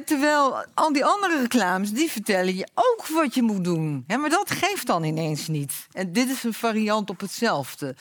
terwijl 0.05 0.65
al 0.73 0.93
die 0.93 1.05
andere 1.05 1.41
reclames, 1.41 1.91
die 1.91 2.11
vertellen 2.11 2.55
je 2.55 2.67
ook 2.73 3.07
wat 3.07 3.33
je 3.33 3.41
moet 3.41 3.63
doen. 3.63 4.03
maar 4.07 4.29
dat 4.29 4.51
geeft 4.51 4.87
dan 4.87 5.03
ineens 5.03 5.47
niet. 5.47 5.73
En 5.91 6.13
dit 6.13 6.29
is 6.29 6.43
een 6.43 6.53
variant 6.53 7.09
op 7.09 7.19
hetzelfde 7.19 7.95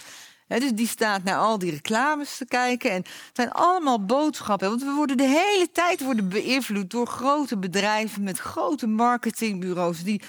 dus 0.49 0.73
die 0.73 0.87
staat 0.87 1.25
naar 1.25 1.39
al 1.39 1.59
die 1.59 1.71
reclames 1.71 2.37
te 2.37 2.47
kijken. 2.47 2.91
En 2.91 2.97
het 2.97 3.31
zijn 3.33 3.53
allemaal 3.53 4.05
boodschappen. 4.05 4.69
Want 4.69 4.83
we 4.83 4.93
worden 4.93 5.17
de 5.17 5.27
hele 5.27 5.71
tijd 5.73 6.05
worden 6.05 6.29
beïnvloed 6.29 6.91
door 6.91 7.07
grote 7.07 7.59
bedrijven 7.59 8.23
met 8.23 8.39
grote 8.39 8.87
marketingbureaus 8.87 10.03
die 10.03 10.23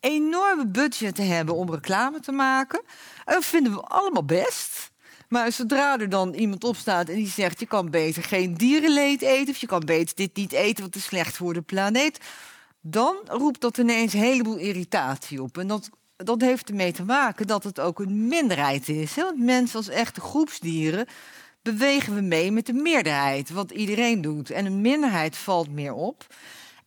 enorme 0.00 0.66
budgetten 0.66 1.28
hebben 1.28 1.54
om 1.54 1.70
reclame 1.70 2.20
te 2.20 2.32
maken. 2.32 2.82
En 3.24 3.34
dat 3.34 3.44
vinden 3.44 3.72
we 3.72 3.80
allemaal 3.80 4.24
best. 4.24 4.90
Maar 5.28 5.52
zodra 5.52 5.98
er 5.98 6.08
dan 6.08 6.34
iemand 6.34 6.64
opstaat 6.64 7.08
en 7.08 7.14
die 7.14 7.28
zegt: 7.28 7.60
je 7.60 7.66
kan 7.66 7.90
beter 7.90 8.22
geen 8.22 8.54
dierenleed 8.54 9.22
eten, 9.22 9.54
of 9.54 9.60
je 9.60 9.66
kan 9.66 9.80
beter 9.84 10.16
dit 10.16 10.36
niet 10.36 10.52
eten, 10.52 10.82
want 10.82 10.94
het 10.94 11.02
is 11.02 11.08
slecht 11.08 11.36
voor 11.36 11.54
de 11.54 11.62
planeet. 11.62 12.20
Dan 12.80 13.16
roept 13.24 13.60
dat 13.60 13.78
ineens 13.78 14.12
een 14.12 14.20
heleboel 14.20 14.56
irritatie 14.56 15.42
op. 15.42 15.58
En 15.58 15.66
dat 15.66 15.90
dat 16.16 16.40
heeft 16.40 16.68
ermee 16.68 16.92
te 16.92 17.04
maken 17.04 17.46
dat 17.46 17.64
het 17.64 17.80
ook 17.80 17.98
een 17.98 18.26
minderheid 18.26 18.88
is. 18.88 19.14
Want 19.14 19.38
mensen 19.38 19.76
als 19.76 19.88
echte 19.88 20.20
groepsdieren 20.20 21.06
bewegen 21.62 22.14
we 22.14 22.20
mee 22.20 22.52
met 22.52 22.66
de 22.66 22.72
meerderheid, 22.72 23.50
wat 23.50 23.70
iedereen 23.70 24.20
doet. 24.20 24.50
En 24.50 24.66
een 24.66 24.80
minderheid 24.80 25.36
valt 25.36 25.70
meer 25.70 25.92
op. 25.92 26.26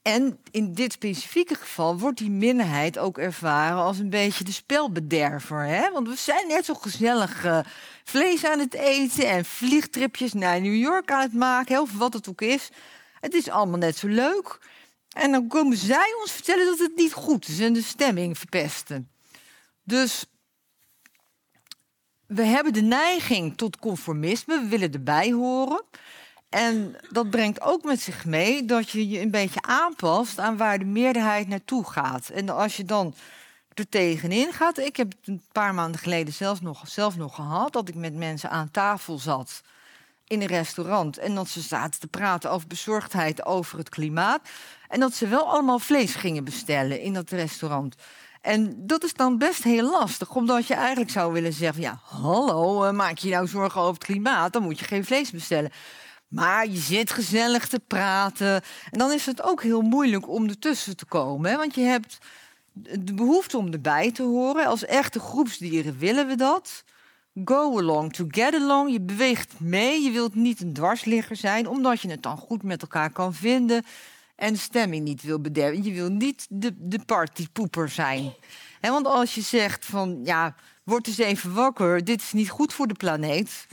En 0.02 0.40
in 0.52 0.74
dit 0.74 0.92
specifieke 0.92 1.56
geval 1.56 1.98
wordt 1.98 2.18
die 2.18 2.30
minderheid 2.30 2.98
ook 2.98 3.18
ervaren 3.18 3.78
als 3.78 3.98
een 3.98 4.10
beetje 4.10 4.44
de 4.44 4.52
spelbederver. 4.52 5.64
Hè? 5.64 5.92
Want 5.92 6.08
we 6.08 6.16
zijn 6.16 6.48
net 6.48 6.66
zo 6.66 6.74
gezellig 6.74 7.46
uh, 7.46 7.60
vlees 8.04 8.46
aan 8.46 8.60
het 8.60 8.74
eten 8.74 9.30
en 9.30 9.46
vliegtripjes 9.46 10.34
naar 10.34 10.62
New 10.62 10.76
York 10.76 11.12
aan 11.12 11.22
het 11.22 11.34
maken, 11.34 11.82
of 11.82 11.98
wat 11.98 12.14
het 12.14 12.30
ook 12.30 12.42
is. 12.42 12.70
Het 13.20 13.34
is 13.34 13.50
allemaal 13.50 13.78
net 13.78 13.98
zo 13.98 14.08
leuk. 14.08 14.60
En 15.10 15.32
dan 15.32 15.48
komen 15.48 15.78
zij 15.78 16.16
ons 16.22 16.32
vertellen 16.32 16.66
dat 16.66 16.80
het 16.80 16.96
niet 16.96 17.14
goed 17.14 17.48
is 17.48 17.60
en 17.60 17.74
de 17.74 17.82
stemming 17.82 18.38
verpesten. 18.38 19.10
Dus 19.90 20.26
we 22.26 22.44
hebben 22.44 22.74
de 22.74 22.82
neiging 22.82 23.58
tot 23.58 23.78
conformisme, 23.78 24.62
we 24.62 24.68
willen 24.68 24.92
erbij 24.92 25.32
horen. 25.32 25.84
En 26.50 26.96
dat 27.10 27.30
brengt 27.30 27.62
ook 27.62 27.84
met 27.84 28.02
zich 28.02 28.26
mee 28.26 28.66
dat 28.66 28.90
je 28.90 29.10
je 29.10 29.20
een 29.20 29.32
beetje 29.32 29.62
aanpast 29.62 30.40
aan 30.40 30.58
waar 30.58 30.80
de 30.80 30.86
meerderheid 30.86 31.48
naartoe 31.48 31.90
gaat. 31.90 32.30
En 32.30 32.50
als 32.50 32.78
je 32.78 32.86
dan 32.86 33.14
er 33.74 33.90
tegenin 33.90 34.54
gaat. 34.54 34.78
Ik 34.78 34.96
heb 34.96 35.12
het 35.12 35.28
een 35.28 35.44
paar 35.52 35.74
maanden 35.74 36.02
geleden 36.02 36.34
zelf 36.34 36.62
nog, 36.62 36.88
zelf 36.88 37.18
nog 37.18 37.36
gehad 37.36 37.74
dat 37.74 37.90
ik 37.90 37.96
met 37.96 38.16
mensen 38.16 38.50
aan 38.50 38.72
tafel 38.72 39.20
zat 39.20 39.62
in 40.28 40.42
een 40.42 40.48
restaurant. 40.48 41.18
En 41.18 41.36
dat 41.36 41.48
ze 41.48 41.62
zaten 41.62 42.00
te 42.00 42.08
praten 42.08 42.52
over 42.52 42.68
bezorgdheid 42.68 43.46
over 43.46 43.78
het 43.78 43.90
klimaat. 43.90 44.42
En 44.88 45.00
dat 45.00 45.14
ze 45.14 45.28
wel 45.28 45.48
allemaal 45.48 45.80
vlees 45.80 46.16
gingen 46.16 46.44
bestellen 46.44 47.02
in 47.02 47.14
dat 47.14 47.30
restaurant. 47.30 47.96
En 48.42 48.88
dat 48.88 49.04
is 49.04 49.14
dan 49.14 49.38
best 49.38 49.64
heel 49.64 49.90
lastig, 49.90 50.36
omdat 50.36 50.68
je 50.68 50.74
eigenlijk 50.74 51.12
zou 51.12 51.34
willen 51.34 51.54
zeggen: 51.54 51.82
ja, 51.82 52.00
hallo, 52.04 52.84
eh, 52.84 52.94
maak 52.94 53.18
je 53.18 53.30
nou 53.30 53.48
zorgen 53.48 53.82
over 53.82 53.94
het 53.94 54.04
klimaat, 54.04 54.54
dan 54.54 54.64
moet 54.64 54.80
je 54.80 54.86
geen 54.86 55.06
vlees 55.06 55.32
bestellen. 55.32 55.72
Maar 56.28 56.68
je 56.68 56.78
zit 56.78 57.12
gezellig 57.12 57.68
te 57.68 57.80
praten. 57.88 58.62
En 58.92 59.00
dan 59.00 59.12
is 59.12 59.26
het 59.26 59.42
ook 59.42 59.64
heel 59.64 59.82
moeilijk 59.82 60.30
om 60.30 60.48
ertussen 60.48 60.98
te 60.98 61.06
komen. 61.06 61.52
Hè? 61.52 61.58
Want 61.58 61.76
je 61.76 61.82
hebt 61.82 62.18
de 63.00 63.14
behoefte 63.14 63.58
om 63.58 63.72
erbij 63.72 64.12
te 64.12 64.24
horen. 64.24 64.66
Als 64.66 64.86
echte 64.86 65.20
groepsdieren 65.20 65.98
willen 65.98 66.28
we 66.28 66.36
dat. 66.36 66.84
Go 67.46 67.78
along 67.80 68.14
to 68.14 68.28
along. 68.54 68.92
Je 68.92 69.02
beweegt 69.02 69.60
mee. 69.60 70.02
Je 70.02 70.12
wilt 70.12 70.36
niet 70.36 70.62
een 70.62 70.74
dwarsligger 70.74 71.36
zijn, 71.36 71.68
omdat 71.68 72.02
je 72.02 72.10
het 72.10 72.24
dan 72.24 72.38
goed 72.38 72.64
met 72.64 72.82
elkaar 72.82 73.12
kan 73.12 73.34
vinden 73.34 73.84
en 74.40 74.54
de 74.54 74.60
stemming 74.60 75.04
niet 75.04 75.22
wil 75.22 75.40
bederven. 75.40 75.84
Je 75.84 75.94
wil 75.94 76.10
niet 76.10 76.48
de, 76.50 76.74
de 76.78 77.00
partypoeper 77.06 77.90
zijn. 77.90 78.34
He, 78.80 78.92
want 78.92 79.06
als 79.06 79.36
je 79.36 79.42
zegt 79.42 79.86
van 79.86 80.20
ja, 80.24 80.56
word 80.84 81.08
eens 81.08 81.18
even 81.18 81.54
wakker, 81.54 82.04
dit 82.04 82.22
is 82.22 82.32
niet 82.32 82.50
goed 82.50 82.74
voor 82.74 82.88
de 82.88 82.94
planeet. 82.94 83.68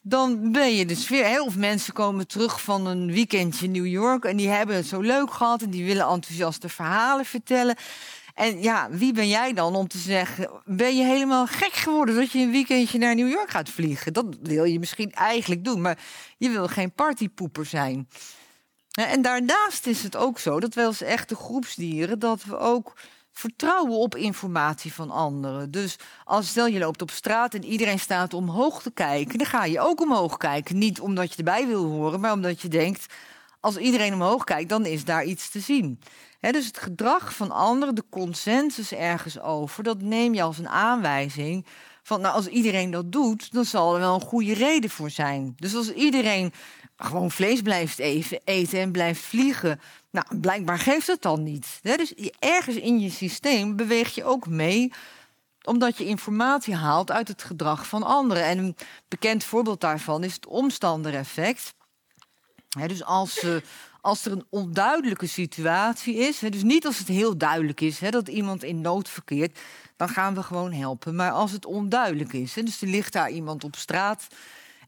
Dan 0.00 0.52
ben 0.52 0.74
je 0.74 0.86
de 0.86 0.94
sfeer. 0.94 1.24
Veel 1.24 1.50
mensen 1.56 1.92
komen 1.92 2.26
terug 2.26 2.62
van 2.62 2.86
een 2.86 3.12
weekendje 3.12 3.64
in 3.66 3.70
New 3.70 3.86
York 3.86 4.24
en 4.24 4.36
die 4.36 4.48
hebben 4.48 4.76
het 4.76 4.86
zo 4.86 5.00
leuk 5.00 5.32
gehad 5.32 5.62
en 5.62 5.70
die 5.70 5.84
willen 5.84 6.06
enthousiaste 6.06 6.68
verhalen 6.68 7.24
vertellen. 7.24 7.76
En 8.34 8.62
ja, 8.62 8.88
wie 8.90 9.12
ben 9.12 9.28
jij 9.28 9.52
dan 9.52 9.74
om 9.74 9.88
te 9.88 9.98
zeggen: 9.98 10.50
ben 10.64 10.96
je 10.96 11.04
helemaal 11.04 11.46
gek 11.46 11.72
geworden 11.72 12.14
dat 12.14 12.32
je 12.32 12.38
een 12.38 12.50
weekendje 12.50 12.98
naar 12.98 13.14
New 13.14 13.30
York 13.30 13.50
gaat 13.50 13.68
vliegen? 13.68 14.12
Dat 14.12 14.26
wil 14.42 14.64
je 14.64 14.78
misschien 14.78 15.12
eigenlijk 15.12 15.64
doen, 15.64 15.80
maar 15.80 15.98
je 16.38 16.50
wil 16.50 16.68
geen 16.68 16.92
partypoeper 16.92 17.66
zijn. 17.66 18.08
En 18.92 19.22
daarnaast 19.22 19.86
is 19.86 20.02
het 20.02 20.16
ook 20.16 20.38
zo 20.38 20.60
dat 20.60 20.74
wij 20.74 20.86
als 20.86 21.02
echte 21.02 21.34
groepsdieren 21.34 22.18
dat 22.18 22.44
we 22.44 22.58
ook 22.58 22.92
vertrouwen 23.32 23.98
op 23.98 24.16
informatie 24.16 24.92
van 24.92 25.10
anderen. 25.10 25.70
Dus 25.70 25.96
als 26.24 26.48
stel 26.48 26.66
je 26.66 26.78
loopt 26.78 27.02
op 27.02 27.10
straat 27.10 27.54
en 27.54 27.64
iedereen 27.64 27.98
staat 27.98 28.34
omhoog 28.34 28.82
te 28.82 28.90
kijken, 28.90 29.38
dan 29.38 29.46
ga 29.46 29.64
je 29.64 29.80
ook 29.80 30.00
omhoog 30.00 30.36
kijken. 30.36 30.78
Niet 30.78 31.00
omdat 31.00 31.30
je 31.30 31.36
erbij 31.36 31.66
wil 31.66 31.84
horen, 31.84 32.20
maar 32.20 32.32
omdat 32.32 32.60
je 32.60 32.68
denkt: 32.68 33.14
als 33.60 33.76
iedereen 33.76 34.14
omhoog 34.14 34.44
kijkt, 34.44 34.68
dan 34.68 34.86
is 34.86 35.04
daar 35.04 35.24
iets 35.24 35.50
te 35.50 35.60
zien. 35.60 36.00
dus 36.40 36.66
het 36.66 36.78
gedrag 36.78 37.34
van 37.34 37.50
anderen, 37.50 37.94
de 37.94 38.04
consensus 38.10 38.92
ergens 38.92 39.40
over, 39.40 39.82
dat 39.82 40.00
neem 40.00 40.34
je 40.34 40.42
als 40.42 40.58
een 40.58 40.68
aanwijzing 40.68 41.66
van, 42.02 42.20
nou, 42.20 42.34
als 42.34 42.46
iedereen 42.46 42.90
dat 42.90 43.12
doet, 43.12 43.52
dan 43.52 43.64
zal 43.64 43.94
er 43.94 44.00
wel 44.00 44.14
een 44.14 44.20
goede 44.20 44.54
reden 44.54 44.90
voor 44.90 45.10
zijn. 45.10 45.52
Dus 45.56 45.74
als 45.74 45.92
iedereen 45.92 46.52
gewoon 46.96 47.30
vlees 47.30 47.62
blijft 47.62 47.98
eten 48.44 48.80
en 48.80 48.92
blijft 48.92 49.20
vliegen. 49.20 49.80
Nou, 50.10 50.26
blijkbaar 50.36 50.78
geeft 50.78 51.06
het 51.06 51.22
dan 51.22 51.42
niet. 51.42 51.78
Dus 51.82 52.14
ergens 52.38 52.76
in 52.76 53.00
je 53.00 53.10
systeem 53.10 53.76
beweeg 53.76 54.14
je 54.14 54.24
ook 54.24 54.46
mee 54.48 54.92
omdat 55.62 55.98
je 55.98 56.04
informatie 56.04 56.74
haalt 56.74 57.10
uit 57.10 57.28
het 57.28 57.42
gedrag 57.42 57.86
van 57.86 58.02
anderen. 58.02 58.44
En 58.44 58.58
een 58.58 58.76
bekend 59.08 59.44
voorbeeld 59.44 59.80
daarvan 59.80 60.24
is 60.24 60.34
het 60.34 60.46
omstandereffect. 60.46 61.74
dus 62.86 63.04
als, 63.04 63.42
uh, 63.42 63.56
als 64.02 64.24
er 64.24 64.32
een 64.32 64.46
onduidelijke 64.50 65.26
situatie 65.26 66.14
is, 66.14 66.38
dus 66.38 66.62
niet 66.62 66.86
als 66.86 66.98
het 66.98 67.08
heel 67.08 67.36
duidelijk 67.36 67.80
is 67.80 67.98
dat 67.98 68.28
iemand 68.28 68.62
in 68.62 68.80
nood 68.80 69.08
verkeert, 69.08 69.58
dan 69.96 70.08
gaan 70.08 70.34
we 70.34 70.42
gewoon 70.42 70.72
helpen. 70.72 71.14
Maar 71.14 71.30
als 71.30 71.52
het 71.52 71.66
onduidelijk 71.66 72.32
is, 72.32 72.52
dus 72.52 72.82
er 72.82 72.88
ligt 72.88 73.12
daar 73.12 73.30
iemand 73.30 73.64
op 73.64 73.76
straat 73.76 74.26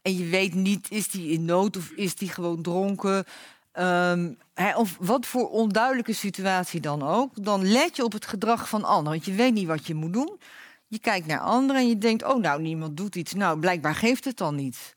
en 0.02 0.16
je 0.16 0.24
weet 0.24 0.54
niet, 0.54 0.90
is 0.90 1.08
die 1.08 1.30
in 1.30 1.44
nood 1.44 1.76
of 1.76 1.90
is 1.90 2.14
die 2.14 2.28
gewoon 2.28 2.62
dronken? 2.62 3.24
Ehm, 3.72 4.32
of 4.76 4.96
wat 5.00 5.26
voor 5.26 5.50
onduidelijke 5.50 6.12
situatie 6.12 6.80
dan 6.80 7.02
ook. 7.02 7.44
Dan 7.44 7.72
let 7.72 7.96
je 7.96 8.04
op 8.04 8.12
het 8.12 8.26
gedrag 8.26 8.68
van 8.68 8.84
anderen. 8.84 9.12
Want 9.12 9.24
je 9.24 9.32
weet 9.32 9.54
niet 9.54 9.66
wat 9.66 9.86
je 9.86 9.94
moet 9.94 10.12
doen. 10.12 10.38
Je 10.86 10.98
kijkt 10.98 11.26
naar 11.26 11.40
anderen 11.40 11.80
en 11.80 11.88
je 11.88 11.98
denkt, 11.98 12.24
oh 12.24 12.40
nou, 12.40 12.62
niemand 12.62 12.96
doet 12.96 13.16
iets. 13.16 13.34
Nou, 13.34 13.58
blijkbaar 13.58 13.94
geeft 13.94 14.24
het 14.24 14.36
dan 14.36 14.54
niet. 14.54 14.94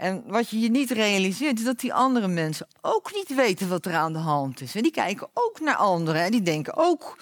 En 0.00 0.22
wat 0.26 0.48
je 0.48 0.60
je 0.60 0.70
niet 0.70 0.90
realiseert, 0.90 1.58
is 1.58 1.64
dat 1.64 1.80
die 1.80 1.94
andere 1.94 2.28
mensen 2.28 2.66
ook 2.80 3.14
niet 3.14 3.34
weten 3.34 3.68
wat 3.68 3.86
er 3.86 3.94
aan 3.94 4.12
de 4.12 4.18
hand 4.18 4.60
is. 4.60 4.74
En 4.74 4.82
die 4.82 4.92
kijken 4.92 5.28
ook 5.34 5.60
naar 5.60 5.74
anderen 5.74 6.22
en 6.22 6.30
die 6.30 6.42
denken 6.42 6.76
ook, 6.76 7.18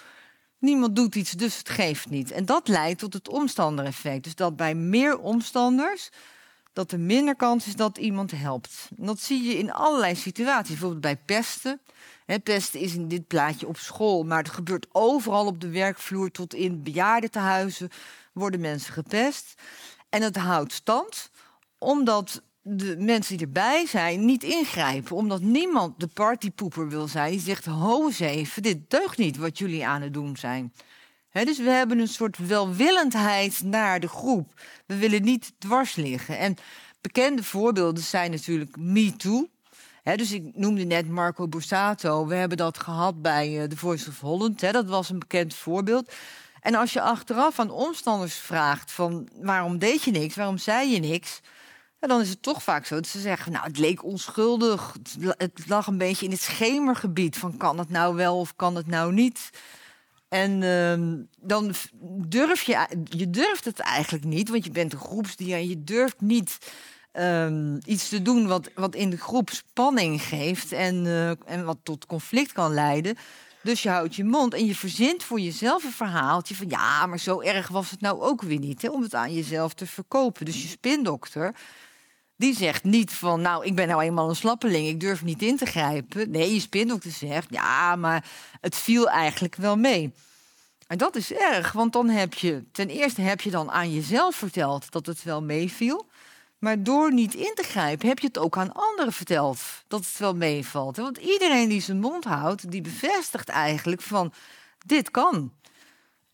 niemand 0.58 0.96
doet 0.96 1.14
iets, 1.14 1.30
dus 1.30 1.58
het 1.58 1.68
geeft 1.68 2.10
niet. 2.10 2.30
En 2.30 2.44
dat 2.44 2.68
leidt 2.68 2.98
tot 2.98 3.12
het 3.12 3.28
omstandereffect. 3.28 4.24
Dus 4.24 4.34
dat 4.34 4.56
bij 4.56 4.74
meer 4.74 5.18
omstanders 5.18 6.10
dat 6.72 6.92
er 6.92 7.00
minder 7.00 7.36
kans 7.36 7.66
is 7.66 7.76
dat 7.76 7.98
iemand 7.98 8.30
helpt. 8.30 8.88
dat 8.96 9.20
zie 9.20 9.42
je 9.42 9.58
in 9.58 9.72
allerlei 9.72 10.16
situaties, 10.16 10.70
bijvoorbeeld 10.70 11.00
bij 11.00 11.16
pesten. 11.16 11.80
Hè, 12.26 12.38
pesten 12.38 12.80
is 12.80 12.94
in 12.94 13.08
dit 13.08 13.26
plaatje 13.26 13.66
op 13.66 13.76
school, 13.76 14.22
maar 14.22 14.38
het 14.38 14.50
gebeurt 14.50 14.86
overal 14.92 15.46
op 15.46 15.60
de 15.60 15.70
werkvloer 15.70 16.30
tot 16.30 16.54
in 16.54 16.82
bejaardentehuizen 16.82 17.88
worden 18.32 18.60
mensen 18.60 18.92
gepest. 18.92 19.54
En 20.08 20.22
het 20.22 20.36
houdt 20.36 20.72
stand 20.72 21.30
omdat 21.78 22.42
de 22.68 22.96
mensen 22.98 23.36
die 23.36 23.46
erbij 23.46 23.86
zijn 23.86 24.24
niet 24.24 24.42
ingrijpen. 24.42 25.16
Omdat 25.16 25.40
niemand 25.40 26.00
de 26.00 26.06
partypoeper 26.06 26.88
wil 26.88 27.08
zijn. 27.08 27.30
Die 27.30 27.40
zegt, 27.40 27.64
ho 27.64 28.06
eens 28.06 28.18
even, 28.18 28.62
dit 28.62 28.90
deugt 28.90 29.18
niet 29.18 29.36
wat 29.36 29.58
jullie 29.58 29.86
aan 29.86 30.02
het 30.02 30.14
doen 30.14 30.36
zijn. 30.36 30.72
dus 31.32 31.58
we 31.58 31.70
hebben 31.70 31.98
een 31.98 32.08
soort 32.08 32.38
welwillendheid 32.38 33.62
naar 33.62 34.00
de 34.00 34.08
groep. 34.08 34.52
We 34.86 34.96
willen 34.96 35.22
niet 35.22 35.52
dwars 35.58 35.94
liggen. 35.94 36.38
En 36.38 36.56
bekende 37.00 37.42
voorbeelden 37.42 38.02
zijn 38.02 38.30
natuurlijk 38.30 38.76
Me 38.76 39.16
Too. 39.16 39.48
dus 40.02 40.32
ik 40.32 40.42
noemde 40.54 40.84
net 40.84 41.08
Marco 41.08 41.48
Borsato. 41.48 42.26
We 42.26 42.34
hebben 42.34 42.56
dat 42.58 42.78
gehad 42.78 43.22
bij 43.22 43.62
uh, 43.62 43.62
The 43.62 43.76
Voice 43.76 44.08
of 44.08 44.20
Holland. 44.20 44.60
dat 44.60 44.86
was 44.86 45.10
een 45.10 45.18
bekend 45.18 45.54
voorbeeld. 45.54 46.12
En 46.60 46.74
als 46.74 46.92
je 46.92 47.00
achteraf 47.00 47.58
aan 47.58 47.70
omstanders 47.70 48.34
vraagt 48.34 48.92
van 48.92 49.28
waarom 49.40 49.78
deed 49.78 50.02
je 50.02 50.10
niks, 50.10 50.34
waarom 50.34 50.58
zei 50.58 50.90
je 50.90 51.00
niks, 51.00 51.40
dan 51.98 52.20
is 52.20 52.28
het 52.28 52.42
toch 52.42 52.62
vaak 52.62 52.86
zo 52.86 52.94
dat 52.94 53.06
ze 53.06 53.20
zeggen, 53.20 53.52
nou 53.52 53.66
het 53.66 53.78
leek 53.78 54.04
onschuldig, 54.04 54.96
het 55.20 55.62
lag 55.66 55.86
een 55.86 55.98
beetje 55.98 56.24
in 56.24 56.32
het 56.32 56.40
schemergebied 56.40 57.36
van 57.36 57.56
kan 57.56 57.78
het 57.78 57.90
nou 57.90 58.14
wel 58.14 58.38
of 58.38 58.56
kan 58.56 58.74
het 58.74 58.86
nou 58.86 59.12
niet. 59.12 59.50
En 60.28 60.62
uh, 60.62 61.24
dan 61.40 61.74
durf 62.26 62.62
je, 62.62 62.86
je 63.04 63.30
durft 63.30 63.64
het 63.64 63.78
eigenlijk 63.78 64.24
niet, 64.24 64.48
want 64.48 64.64
je 64.64 64.70
bent 64.70 64.92
een 64.92 64.98
groepsdier 64.98 65.56
en 65.56 65.68
je 65.68 65.84
durft 65.84 66.20
niet 66.20 66.58
um, 67.12 67.78
iets 67.84 68.08
te 68.08 68.22
doen 68.22 68.46
wat, 68.46 68.70
wat 68.74 68.94
in 68.94 69.10
de 69.10 69.16
groep 69.16 69.50
spanning 69.50 70.22
geeft 70.22 70.72
en, 70.72 71.04
uh, 71.04 71.28
en 71.28 71.64
wat 71.64 71.78
tot 71.82 72.06
conflict 72.06 72.52
kan 72.52 72.74
leiden. 72.74 73.16
Dus 73.62 73.82
je 73.82 73.88
houdt 73.88 74.14
je 74.14 74.24
mond 74.24 74.54
en 74.54 74.66
je 74.66 74.74
verzint 74.74 75.24
voor 75.24 75.40
jezelf 75.40 75.84
een 75.84 75.92
verhaaltje 75.92 76.54
van 76.54 76.68
ja, 76.68 77.06
maar 77.06 77.18
zo 77.18 77.40
erg 77.40 77.68
was 77.68 77.90
het 77.90 78.00
nou 78.00 78.20
ook 78.20 78.42
weer 78.42 78.58
niet, 78.58 78.82
hè, 78.82 78.88
om 78.88 79.02
het 79.02 79.14
aan 79.14 79.34
jezelf 79.34 79.74
te 79.74 79.86
verkopen. 79.86 80.44
Dus 80.44 80.62
je 80.62 80.68
spindokter, 80.68 81.54
die 82.38 82.56
zegt 82.56 82.84
niet 82.84 83.12
van 83.12 83.40
nou, 83.40 83.64
ik 83.64 83.74
ben 83.74 83.88
nou 83.88 84.02
eenmaal 84.02 84.28
een 84.28 84.36
slappeling, 84.36 84.88
ik 84.88 85.00
durf 85.00 85.24
niet 85.24 85.42
in 85.42 85.56
te 85.56 85.66
grijpen. 85.66 86.30
Nee, 86.30 86.54
je 86.54 86.60
spindokter 86.60 87.10
zegt 87.10 87.46
ja, 87.50 87.96
maar 87.96 88.24
het 88.60 88.76
viel 88.76 89.08
eigenlijk 89.08 89.56
wel 89.56 89.76
mee. 89.76 90.12
En 90.86 90.98
dat 90.98 91.16
is 91.16 91.32
erg, 91.32 91.72
want 91.72 91.92
dan 91.92 92.08
heb 92.08 92.34
je 92.34 92.64
ten 92.72 92.88
eerste 92.88 93.20
heb 93.20 93.40
je 93.40 93.50
dan 93.50 93.70
aan 93.70 93.92
jezelf 93.92 94.36
verteld 94.36 94.90
dat 94.92 95.06
het 95.06 95.22
wel 95.22 95.42
meeviel. 95.42 96.06
Maar 96.58 96.82
door 96.82 97.12
niet 97.12 97.34
in 97.34 97.52
te 97.54 97.62
grijpen, 97.62 98.08
heb 98.08 98.18
je 98.18 98.26
het 98.26 98.38
ook 98.38 98.56
aan 98.56 98.72
anderen 98.72 99.12
verteld 99.12 99.60
dat 99.88 100.00
het 100.00 100.18
wel 100.18 100.34
meevalt. 100.34 100.96
Want 100.96 101.16
iedereen 101.16 101.68
die 101.68 101.80
zijn 101.80 102.00
mond 102.00 102.24
houdt, 102.24 102.70
die 102.70 102.80
bevestigt 102.80 103.48
eigenlijk 103.48 104.00
van 104.00 104.32
dit 104.86 105.10
kan. 105.10 105.52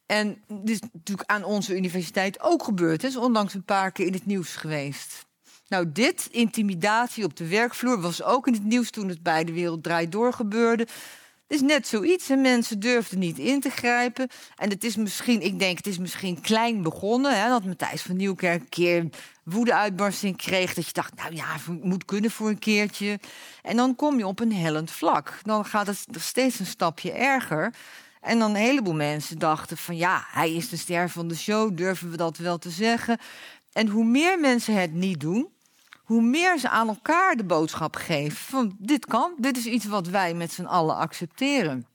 En 0.07 0.43
dit 0.49 0.83
is 0.83 0.89
natuurlijk 0.93 1.31
aan 1.31 1.45
onze 1.45 1.77
universiteit 1.77 2.41
ook 2.41 2.63
gebeurd. 2.63 3.03
Het 3.03 3.11
is 3.11 3.17
onlangs 3.17 3.55
een 3.55 3.65
paar 3.65 3.93
keer 3.93 4.07
in 4.07 4.13
het 4.13 4.27
nieuws 4.27 4.57
geweest. 4.57 5.27
Nou, 5.69 5.93
dit, 5.93 6.29
intimidatie 6.31 7.25
op 7.25 7.37
de 7.37 7.49
werkvloer, 7.49 8.01
was 8.01 8.23
ook 8.23 8.47
in 8.47 8.53
het 8.53 8.65
nieuws 8.65 8.91
toen 8.91 9.09
het 9.09 9.23
bij 9.23 9.45
de 9.45 9.53
Wereld 9.53 9.83
Draait 9.83 10.13
Door 10.13 10.33
gebeurde 10.33 10.87
is 11.47 11.61
net 11.61 11.87
zoiets. 11.87 12.31
En 12.31 12.41
mensen 12.41 12.81
durfden 12.81 13.19
niet 13.19 13.39
in 13.39 13.61
te 13.61 13.71
grijpen. 13.71 14.29
En 14.57 14.71
het 14.71 14.85
is 14.85 14.97
misschien, 14.97 15.41
ik 15.41 15.59
denk, 15.59 15.77
het 15.77 15.87
is 15.87 15.99
misschien 15.99 16.41
klein 16.41 16.83
begonnen. 16.83 17.43
Hè, 17.43 17.49
dat 17.49 17.65
Matthijs 17.65 18.03
van 18.03 18.17
Nieuwkerk 18.17 18.61
een 18.61 18.69
keer 18.69 19.09
woede-uitbarsting 19.43 20.37
kreeg. 20.37 20.75
Dat 20.75 20.87
je 20.87 20.93
dacht, 20.93 21.15
nou 21.15 21.35
ja, 21.35 21.57
moet 21.83 22.05
kunnen 22.05 22.31
voor 22.31 22.49
een 22.49 22.59
keertje. 22.59 23.19
En 23.63 23.77
dan 23.77 23.97
kom 23.97 24.19
je 24.19 24.27
op 24.27 24.41
een 24.41 24.53
hellend 24.53 24.91
vlak. 24.91 25.39
Dan 25.43 25.65
gaat 25.65 25.87
het 25.87 26.07
steeds 26.19 26.59
een 26.59 26.67
stapje 26.67 27.13
erger. 27.13 27.75
En 28.21 28.39
dan 28.39 28.51
een 28.51 28.57
heleboel 28.57 28.95
mensen 28.95 29.39
dachten 29.39 29.77
van 29.77 29.97
ja, 29.97 30.25
hij 30.31 30.55
is 30.55 30.69
de 30.69 30.77
ster 30.77 31.11
van 31.11 31.29
de 31.29 31.35
show, 31.35 31.77
durven 31.77 32.11
we 32.11 32.17
dat 32.17 32.37
wel 32.37 32.59
te 32.59 32.71
zeggen. 32.71 33.19
En 33.75 33.89
hoe 33.89 34.05
meer 34.05 34.41
mensen 34.41 34.81
het 34.81 34.93
niet 34.93 35.21
doen, 35.21 35.49
hoe 36.05 36.23
meer 36.23 36.59
ze 36.59 36.69
aan 36.69 36.89
elkaar 36.89 37.37
de 37.37 37.45
boodschap 37.45 37.97
geven 37.97 38.37
van 38.37 38.77
dit 38.79 39.07
kan, 39.07 39.35
dit 39.37 39.57
is 39.57 39.67
iets 39.67 39.85
wat 39.85 40.07
wij 40.07 40.35
met 40.35 40.53
z'n 40.53 40.65
allen 40.65 40.97
accepteren. 40.97 41.87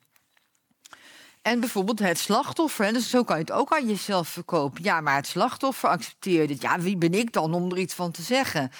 En 1.42 1.60
bijvoorbeeld 1.60 2.00
het 2.00 2.18
slachtoffer. 2.18 2.94
Dus 2.94 3.10
zo 3.10 3.24
kan 3.24 3.36
je 3.36 3.42
het 3.42 3.52
ook 3.52 3.74
aan 3.74 3.88
jezelf 3.88 4.28
verkopen. 4.28 4.84
Ja, 4.84 5.02
maar 5.02 5.16
het 5.16 5.28
slachtoffer 5.28 5.90
accepteert 5.90 6.50
het. 6.50 6.62
Ja, 6.62 6.80
wie 6.80 6.98
ben 6.98 7.14
ik 7.14 7.34
dan 7.34 7.54
om 7.54 7.72
er 7.72 7.78
iets 7.78 7.94
van 7.94 8.12
te 8.12 8.22
zeggen? 8.22 8.72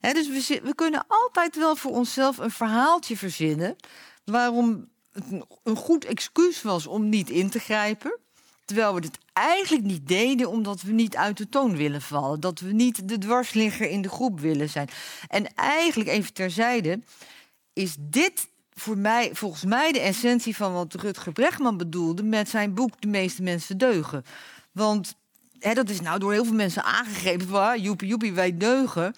dus 0.00 0.48
we, 0.48 0.60
we, 0.62 0.74
kunnen 0.74 1.04
altijd 1.08 1.56
wel 1.56 1.76
voor 1.76 1.90
onszelf 1.90 2.38
een 2.38 2.50
verhaaltje 2.50 3.16
verzinnen. 3.16 3.76
waarom 4.24 4.88
het 5.12 5.24
een 5.62 5.76
goed 5.76 6.04
excuus 6.04 6.62
was 6.62 6.86
om 6.86 7.08
niet 7.08 7.30
in 7.30 7.50
te 7.50 7.58
grijpen. 7.58 8.18
Terwijl 8.64 8.94
we 8.94 9.00
het 9.00 9.18
eigenlijk 9.32 9.84
niet 9.84 10.08
deden 10.08 10.48
omdat 10.48 10.82
we 10.82 10.92
niet 10.92 11.16
uit 11.16 11.36
de 11.36 11.48
toon 11.48 11.76
willen 11.76 12.02
vallen. 12.02 12.40
Dat 12.40 12.60
we 12.60 12.72
niet 12.72 13.08
de 13.08 13.18
dwarsligger 13.18 13.90
in 13.90 14.02
de 14.02 14.08
groep 14.08 14.40
willen 14.40 14.68
zijn. 14.68 14.88
En 15.28 15.54
eigenlijk, 15.54 16.10
even 16.10 16.32
terzijde, 16.32 17.00
is 17.72 17.96
dit 17.98 18.48
voor 18.74 18.98
mij, 18.98 19.34
volgens 19.34 19.64
mij 19.64 19.92
de 19.92 20.00
essentie 20.00 20.56
van 20.56 20.72
wat 20.72 20.94
Rutger 20.94 21.32
Bregman 21.32 21.76
bedoelde 21.76 22.22
met 22.22 22.48
zijn 22.48 22.74
boek 22.74 23.00
De 23.00 23.06
meeste 23.06 23.42
mensen 23.42 23.78
deugen. 23.78 24.24
Want 24.72 25.14
hè, 25.58 25.74
dat 25.74 25.88
is 25.88 26.00
nou 26.00 26.18
door 26.18 26.32
heel 26.32 26.44
veel 26.44 26.54
mensen 26.54 26.84
aangegeven. 26.84 27.48
Van, 27.48 27.80
joepie, 27.80 28.08
joepie, 28.08 28.32
wij 28.32 28.56
deugen. 28.56 29.14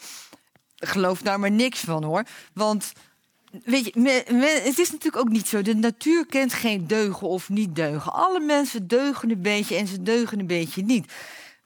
Geloof 0.76 1.22
daar 1.22 1.40
maar 1.40 1.50
niks 1.50 1.80
van 1.80 2.04
hoor. 2.04 2.24
Want 2.52 2.92
Weet 3.64 3.85
je, 3.85 4.01
het 4.64 4.79
is 4.79 4.90
natuurlijk 4.90 5.16
ook 5.16 5.29
niet 5.29 5.49
zo. 5.49 5.62
De 5.62 5.75
natuur 5.75 6.27
kent 6.27 6.53
geen 6.53 6.87
deugen 6.87 7.29
of 7.29 7.49
niet 7.49 7.75
deugen. 7.75 8.12
Alle 8.12 8.40
mensen 8.40 8.87
deugen 8.87 9.31
een 9.31 9.42
beetje 9.42 9.77
en 9.77 9.87
ze 9.87 10.03
deugen 10.03 10.38
een 10.38 10.47
beetje 10.47 10.83
niet. 10.83 11.12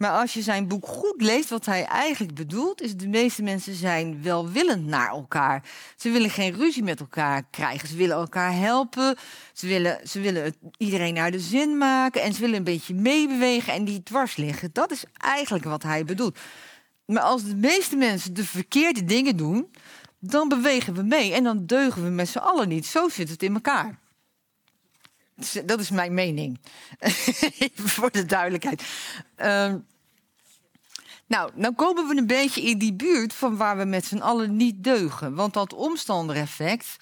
Maar 0.00 0.10
als 0.10 0.34
je 0.34 0.42
zijn 0.42 0.68
boek 0.68 0.86
goed 0.86 1.22
leest, 1.22 1.50
wat 1.50 1.66
hij 1.66 1.84
eigenlijk 1.84 2.34
bedoelt, 2.34 2.82
is 2.82 2.96
de 2.96 3.08
meeste 3.08 3.42
mensen 3.42 3.74
zijn 3.74 4.22
welwillend 4.22 4.86
naar 4.86 5.08
elkaar. 5.08 5.62
Ze 5.96 6.10
willen 6.10 6.30
geen 6.30 6.54
ruzie 6.54 6.82
met 6.82 7.00
elkaar 7.00 7.42
krijgen. 7.50 7.88
Ze 7.88 7.96
willen 7.96 8.16
elkaar 8.16 8.56
helpen. 8.56 9.16
Ze 9.52 9.66
willen, 9.66 10.08
ze 10.08 10.20
willen 10.20 10.54
iedereen 10.76 11.14
naar 11.14 11.30
de 11.30 11.40
zin 11.40 11.78
maken. 11.78 12.22
En 12.22 12.32
ze 12.32 12.40
willen 12.40 12.56
een 12.56 12.64
beetje 12.64 12.94
meebewegen 12.94 13.72
en 13.72 13.84
die 13.84 14.02
dwars 14.02 14.36
liggen. 14.36 14.70
Dat 14.72 14.90
is 14.90 15.04
eigenlijk 15.16 15.64
wat 15.64 15.82
hij 15.82 16.04
bedoelt. 16.04 16.38
Maar 17.04 17.22
als 17.22 17.44
de 17.44 17.56
meeste 17.56 17.96
mensen 17.96 18.34
de 18.34 18.44
verkeerde 18.44 19.04
dingen 19.04 19.36
doen, 19.36 19.70
dan 20.20 20.48
bewegen 20.48 20.94
we 20.94 21.02
mee 21.02 21.34
en 21.34 21.44
dan 21.44 21.66
deugen 21.66 22.02
we 22.02 22.08
met 22.08 22.28
z'n 22.28 22.38
allen 22.38 22.68
niet. 22.68 22.86
Zo 22.86 23.08
zit 23.08 23.28
het 23.28 23.42
in 23.42 23.54
elkaar. 23.54 23.98
Dat 25.64 25.80
is 25.80 25.90
mijn 25.90 26.14
mening. 26.14 26.60
Voor 27.74 28.10
de 28.10 28.26
duidelijkheid. 28.26 28.82
Uh, 29.38 29.74
nou, 31.26 31.50
nou 31.54 31.74
komen 31.74 32.08
we 32.08 32.16
een 32.16 32.26
beetje 32.26 32.62
in 32.62 32.78
die 32.78 32.92
buurt 32.92 33.32
van 33.32 33.56
waar 33.56 33.76
we 33.76 33.84
met 33.84 34.04
z'n 34.04 34.18
allen 34.18 34.56
niet 34.56 34.84
deugen. 34.84 35.34
Want 35.34 35.54
dat 35.54 35.74
omstandereffect, 35.74 36.96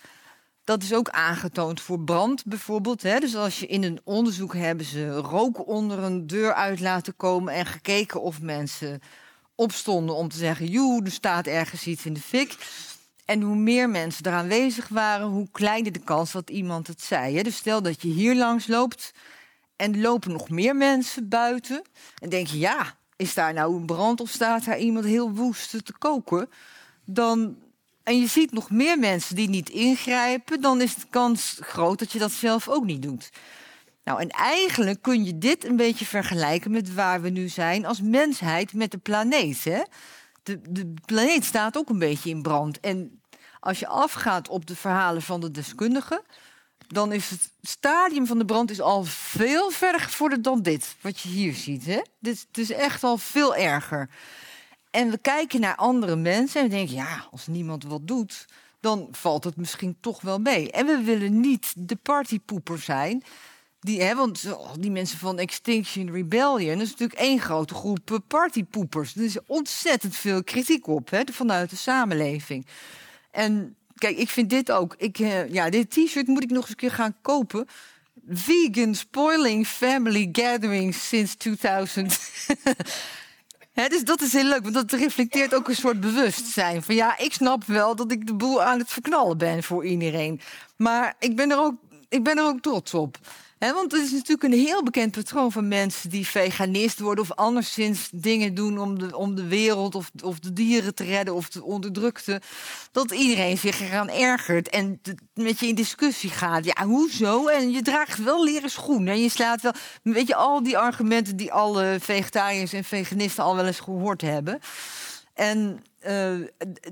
dat 0.64 0.82
is 0.82 0.92
ook 0.92 1.08
aangetoond 1.08 1.80
voor 1.80 2.00
brand 2.00 2.44
bijvoorbeeld. 2.44 3.02
Hè? 3.02 3.18
Dus 3.18 3.36
als 3.36 3.60
je 3.60 3.66
in 3.66 3.82
een 3.82 4.00
onderzoek 4.04 4.54
hebben 4.54 4.86
ze 4.86 5.10
rook 5.10 5.66
onder 5.66 5.98
een 5.98 6.26
deur 6.26 6.54
uit 6.54 6.80
laten 6.80 7.16
komen 7.16 7.54
en 7.54 7.66
gekeken 7.66 8.22
of 8.22 8.40
mensen 8.40 9.00
opstonden 9.54 10.14
om 10.14 10.28
te 10.28 10.36
zeggen: 10.36 10.66
joe, 10.66 11.04
er 11.04 11.10
staat 11.10 11.46
ergens 11.46 11.86
iets 11.86 12.06
in 12.06 12.12
de 12.12 12.20
fik. 12.20 12.56
En 13.28 13.42
hoe 13.42 13.56
meer 13.56 13.90
mensen 13.90 14.24
er 14.24 14.32
aanwezig 14.32 14.88
waren, 14.88 15.26
hoe 15.26 15.48
kleiner 15.52 15.92
de 15.92 15.98
kans 15.98 16.32
dat 16.32 16.50
iemand 16.50 16.86
het 16.86 17.02
zei. 17.02 17.36
Hè? 17.36 17.42
Dus 17.42 17.56
stel 17.56 17.82
dat 17.82 18.02
je 18.02 18.08
hier 18.08 18.34
langs 18.34 18.66
loopt 18.66 19.12
en 19.76 20.00
lopen 20.00 20.32
nog 20.32 20.48
meer 20.48 20.76
mensen 20.76 21.28
buiten. 21.28 21.82
En 22.18 22.28
denk 22.28 22.46
je, 22.46 22.58
ja, 22.58 22.96
is 23.16 23.34
daar 23.34 23.52
nou 23.52 23.76
een 23.76 23.86
brand 23.86 24.20
of 24.20 24.30
staat 24.30 24.64
daar 24.64 24.78
iemand 24.78 25.04
heel 25.04 25.30
woest 25.30 25.70
te 25.70 25.98
koken? 25.98 26.50
Dan, 27.04 27.56
en 28.02 28.20
je 28.20 28.26
ziet 28.26 28.52
nog 28.52 28.70
meer 28.70 28.98
mensen 28.98 29.36
die 29.36 29.48
niet 29.48 29.70
ingrijpen, 29.70 30.60
dan 30.60 30.80
is 30.80 30.94
de 30.94 31.06
kans 31.10 31.58
groot 31.60 31.98
dat 31.98 32.12
je 32.12 32.18
dat 32.18 32.32
zelf 32.32 32.68
ook 32.68 32.84
niet 32.84 33.02
doet. 33.02 33.30
Nou, 34.04 34.20
en 34.20 34.28
eigenlijk 34.28 35.02
kun 35.02 35.24
je 35.24 35.38
dit 35.38 35.64
een 35.64 35.76
beetje 35.76 36.04
vergelijken 36.04 36.70
met 36.70 36.94
waar 36.94 37.20
we 37.20 37.28
nu 37.28 37.48
zijn 37.48 37.86
als 37.86 38.00
mensheid 38.00 38.72
met 38.72 38.90
de 38.90 38.98
planeet. 38.98 39.64
Hè? 39.64 39.82
De, 40.68 40.94
planeet 41.04 41.44
staat 41.44 41.76
ook 41.76 41.88
een 41.88 41.98
beetje 41.98 42.30
in 42.30 42.42
brand. 42.42 42.80
En 42.80 43.20
als 43.60 43.78
je 43.78 43.86
afgaat 43.86 44.48
op 44.48 44.66
de 44.66 44.76
verhalen 44.76 45.22
van 45.22 45.40
de 45.40 45.50
deskundigen, 45.50 46.22
dan 46.86 47.12
is 47.12 47.30
het 47.30 47.52
stadium 47.62 48.26
van 48.26 48.38
de 48.38 48.44
brand 48.44 48.70
is 48.70 48.80
al 48.80 49.04
veel 49.04 49.70
verder 49.70 50.00
gevorderd 50.00 50.44
dan 50.44 50.62
dit, 50.62 50.96
wat 51.00 51.20
je 51.20 51.28
hier 51.28 51.54
ziet. 51.54 51.86
Hè? 51.86 52.00
Dit, 52.20 52.44
het 52.48 52.58
is 52.58 52.70
echt 52.70 53.04
al 53.04 53.18
veel 53.18 53.56
erger. 53.56 54.10
En 54.90 55.10
we 55.10 55.18
kijken 55.18 55.60
naar 55.60 55.76
andere 55.76 56.16
mensen 56.16 56.60
en 56.60 56.68
we 56.68 56.74
denken, 56.74 56.94
ja, 56.94 57.26
als 57.30 57.46
niemand 57.46 57.84
wat 57.84 58.06
doet, 58.06 58.46
dan 58.80 59.08
valt 59.10 59.44
het 59.44 59.56
misschien 59.56 59.96
toch 60.00 60.20
wel 60.20 60.38
mee. 60.38 60.72
En 60.72 60.86
we 60.86 61.02
willen 61.02 61.40
niet 61.40 61.72
de 61.76 61.96
partypoeper 61.96 62.78
zijn. 62.78 63.22
Die, 63.80 64.02
hè, 64.02 64.14
want 64.14 64.44
oh, 64.52 64.72
die 64.78 64.90
mensen 64.90 65.18
van 65.18 65.38
Extinction 65.38 66.12
Rebellion, 66.12 66.78
dat 66.78 66.86
is 66.86 66.90
natuurlijk 66.90 67.20
één 67.20 67.40
grote 67.40 67.74
groep 67.74 68.18
partypoepers. 68.26 69.14
Er 69.14 69.24
is 69.24 69.36
ontzettend 69.46 70.16
veel 70.16 70.44
kritiek 70.44 70.86
op 70.86 71.10
hè, 71.10 71.22
vanuit 71.32 71.70
de 71.70 71.76
samenleving. 71.76 72.66
En 73.30 73.76
Kijk, 73.98 74.16
ik 74.16 74.28
vind 74.28 74.50
dit 74.50 74.70
ook. 74.72 74.94
Ik, 74.98 75.18
eh, 75.18 75.52
ja, 75.52 75.70
dit 75.70 75.90
t-shirt 75.90 76.26
moet 76.26 76.42
ik 76.42 76.50
nog 76.50 76.60
eens 76.60 76.70
een 76.70 76.76
keer 76.76 76.92
gaan 76.92 77.16
kopen. 77.22 77.66
Vegan 78.28 78.94
spoiling 78.94 79.66
family 79.66 80.28
gatherings 80.32 81.08
since 81.08 81.36
2000. 81.36 82.18
Hè, 83.72 83.88
dus 83.88 84.04
dat 84.04 84.20
is 84.20 84.32
heel 84.32 84.44
leuk, 84.44 84.62
want 84.62 84.74
dat 84.74 84.92
reflecteert 84.92 85.54
ook 85.54 85.68
een 85.68 85.76
soort 85.76 86.00
bewustzijn. 86.00 86.82
Van 86.82 86.94
ja, 86.94 87.18
ik 87.18 87.32
snap 87.32 87.64
wel 87.64 87.96
dat 87.96 88.12
ik 88.12 88.26
de 88.26 88.34
boel 88.34 88.62
aan 88.62 88.78
het 88.78 88.90
verknallen 88.90 89.38
ben 89.38 89.62
voor 89.62 89.84
iedereen. 89.86 90.40
Maar 90.76 91.14
ik 91.18 91.36
ben 91.36 91.50
er 91.50 91.58
ook, 91.58 91.74
ik 92.08 92.22
ben 92.22 92.38
er 92.38 92.44
ook 92.44 92.60
trots 92.60 92.94
op. 92.94 93.18
Want 93.58 93.92
het 93.92 94.02
is 94.02 94.10
natuurlijk 94.10 94.42
een 94.42 94.60
heel 94.60 94.82
bekend 94.82 95.12
patroon 95.12 95.52
van 95.52 95.68
mensen 95.68 96.10
die 96.10 96.26
veganist 96.26 97.00
worden 97.00 97.24
of 97.24 97.32
anderszins 97.32 98.08
dingen 98.12 98.54
doen 98.54 98.78
om 98.78 98.98
de, 98.98 99.16
om 99.16 99.34
de 99.34 99.46
wereld 99.46 99.94
of, 99.94 100.10
of 100.22 100.38
de 100.38 100.52
dieren 100.52 100.94
te 100.94 101.04
redden 101.04 101.34
of 101.34 101.48
de 101.48 101.64
onderdrukte. 101.64 102.40
Dat 102.92 103.10
iedereen 103.10 103.58
zich 103.58 103.80
eraan 103.80 104.10
ergert 104.10 104.68
en 104.68 105.00
met 105.34 105.60
je 105.60 105.66
in 105.66 105.74
discussie 105.74 106.30
gaat. 106.30 106.64
Ja, 106.64 106.84
hoezo? 106.84 107.46
En 107.46 107.70
je 107.70 107.82
draagt 107.82 108.22
wel 108.22 108.44
leren 108.44 108.70
schoenen 108.70 109.14
en 109.14 109.22
je 109.22 109.30
slaat 109.30 109.62
wel. 109.62 109.74
Weet 110.02 110.26
je, 110.26 110.34
al 110.34 110.62
die 110.62 110.78
argumenten 110.78 111.36
die 111.36 111.52
alle 111.52 111.96
vegetariërs 112.00 112.72
en 112.72 112.84
veganisten 112.84 113.44
al 113.44 113.56
wel 113.56 113.66
eens 113.66 113.80
gehoord 113.80 114.20
hebben. 114.20 114.58
En 115.34 115.82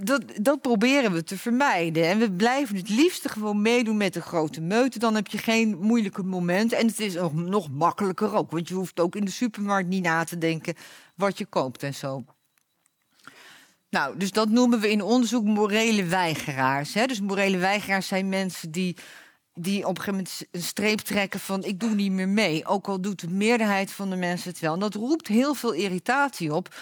dat, 0.03 0.23
dat 0.41 0.61
proberen 0.61 1.13
we 1.13 1.25
te 1.25 1.39
vermijden. 1.39 2.05
En 2.05 2.19
we 2.19 2.33
blijven 2.33 2.77
het 2.77 2.89
liefste 2.89 3.29
gewoon 3.29 3.63
meedoen 3.63 3.97
met 3.97 4.15
de 4.15 4.21
grote 4.21 4.61
meute. 4.61 4.99
Dan 4.99 5.15
heb 5.15 5.27
je 5.27 5.39
geen 5.39 5.79
moeilijke 5.81 6.23
momenten. 6.23 6.79
En 6.79 6.87
het 6.87 7.01
is 7.01 7.15
nog, 7.15 7.35
nog 7.35 7.71
makkelijker 7.71 8.35
ook. 8.35 8.51
Want 8.51 8.69
je 8.69 8.75
hoeft 8.75 9.01
ook 9.01 9.17
in 9.17 9.25
de 9.25 9.31
supermarkt 9.31 9.89
niet 9.89 10.03
na 10.03 10.25
te 10.25 10.39
denken 10.39 10.75
wat 11.15 11.39
je 11.39 11.47
koopt 11.47 11.83
en 11.83 11.95
zo. 11.95 12.25
Nou, 13.91 14.19
dus 14.19 14.31
dat 14.31 14.49
noemen 14.49 14.81
we 14.81 14.91
in 14.91 15.03
onderzoek 15.03 15.45
morele 15.45 16.05
weigeraars. 16.05 16.95
Hè? 16.95 17.07
Dus 17.07 17.21
morele 17.21 17.59
weigeraars 17.59 18.07
zijn 18.07 18.29
mensen 18.29 18.71
die, 18.71 18.97
die 19.55 19.87
op 19.87 19.97
een 19.97 20.03
gegeven 20.03 20.13
moment 20.13 20.43
een 20.51 20.63
streep 20.63 20.99
trekken 20.99 21.41
van 21.41 21.65
ik 21.65 21.81
doe 21.81 21.95
niet 21.95 22.13
meer 22.13 22.29
mee. 22.29 22.67
Ook 22.67 22.89
al 22.89 23.01
doet 23.01 23.21
de 23.21 23.29
meerderheid 23.29 23.93
van 23.93 24.11
de 24.11 24.17
mensen 24.17 24.51
het 24.51 24.61
wel. 24.61 24.75
En 24.75 24.81
dat 24.81 24.95
roept 24.95 25.29
heel 25.29 25.55
veel 25.55 25.73
irritatie 25.73 26.55
op 26.55 26.75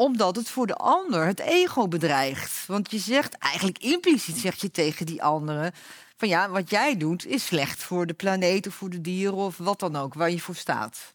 omdat 0.00 0.36
het 0.36 0.48
voor 0.48 0.66
de 0.66 0.74
ander 0.74 1.26
het 1.26 1.40
ego 1.40 1.88
bedreigt. 1.88 2.66
Want 2.66 2.90
je 2.90 2.98
zegt 2.98 3.38
eigenlijk 3.38 3.78
impliciet 3.78 4.38
zeg 4.38 4.60
je 4.60 4.70
tegen 4.70 5.06
die 5.06 5.22
anderen 5.22 5.72
van 6.16 6.28
ja, 6.28 6.48
wat 6.48 6.70
jij 6.70 6.96
doet 6.96 7.26
is 7.26 7.46
slecht 7.46 7.82
voor 7.82 8.06
de 8.06 8.14
planeet 8.14 8.66
of 8.66 8.74
voor 8.74 8.90
de 8.90 9.00
dieren 9.00 9.36
of 9.36 9.56
wat 9.56 9.80
dan 9.80 9.96
ook 9.96 10.14
waar 10.14 10.30
je 10.30 10.40
voor 10.40 10.54
staat. 10.54 11.14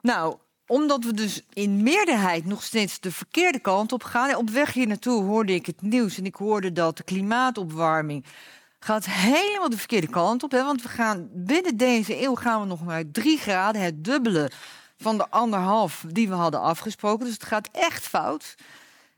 Nou, 0.00 0.36
omdat 0.66 1.04
we 1.04 1.12
dus 1.12 1.42
in 1.52 1.82
meerderheid 1.82 2.44
nog 2.44 2.62
steeds 2.62 3.00
de 3.00 3.12
verkeerde 3.12 3.58
kant 3.58 3.92
op 3.92 4.02
gaan. 4.02 4.36
Op 4.36 4.50
weg 4.50 4.72
hier 4.72 4.86
naartoe 4.86 5.22
hoorde 5.22 5.54
ik 5.54 5.66
het 5.66 5.82
nieuws 5.82 6.18
en 6.18 6.26
ik 6.26 6.34
hoorde 6.34 6.72
dat 6.72 6.96
de 6.96 7.02
klimaatopwarming 7.02 8.24
gaat 8.78 9.06
helemaal 9.06 9.70
de 9.70 9.78
verkeerde 9.78 10.08
kant 10.08 10.42
op. 10.42 10.50
Hè? 10.50 10.64
Want 10.64 10.82
we 10.82 10.88
gaan 10.88 11.28
binnen 11.32 11.76
deze 11.76 12.22
eeuw 12.22 12.34
gaan 12.34 12.60
we 12.60 12.66
nog 12.66 12.84
maar 12.84 13.10
drie 13.10 13.38
graden, 13.38 13.82
het 13.82 14.04
dubbele 14.04 14.50
van 14.96 15.16
de 15.16 15.30
anderhalf 15.30 16.04
die 16.08 16.28
we 16.28 16.34
hadden 16.34 16.60
afgesproken. 16.60 17.24
Dus 17.24 17.34
het 17.34 17.44
gaat 17.44 17.68
echt 17.72 18.06
fout. 18.06 18.54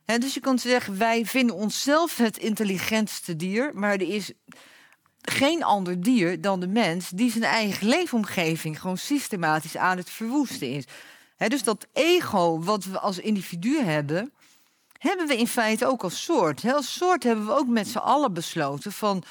Dus 0.04 0.34
je 0.34 0.40
kan 0.40 0.58
zeggen, 0.58 0.98
wij 0.98 1.26
vinden 1.26 1.56
onszelf 1.56 2.16
het 2.16 2.36
intelligentste 2.36 3.36
dier, 3.36 3.70
maar 3.74 3.92
er 3.92 4.14
is 4.14 4.32
geen 5.22 5.64
ander 5.64 6.00
dier 6.00 6.40
dan 6.40 6.60
de 6.60 6.68
mens 6.68 7.08
die 7.08 7.30
zijn 7.30 7.44
eigen 7.44 7.88
leefomgeving 7.88 8.80
gewoon 8.80 8.98
systematisch 8.98 9.76
aan 9.76 9.96
het 9.96 10.10
verwoesten 10.10 10.70
is. 10.70 10.84
Dus 11.36 11.62
dat 11.62 11.86
ego 11.92 12.60
wat 12.60 12.84
we 12.84 12.98
als 12.98 13.18
individu 13.18 13.82
hebben, 13.82 14.32
hebben 14.98 15.26
we 15.26 15.36
in 15.36 15.48
feite 15.48 15.86
ook 15.86 16.02
als 16.02 16.24
soort. 16.24 16.64
Als 16.72 16.94
soort 16.94 17.22
hebben 17.22 17.46
we 17.46 17.52
ook 17.52 17.68
met 17.68 17.88
z'n 17.88 17.98
allen 17.98 18.32
besloten 18.32 18.92
van 18.92 19.24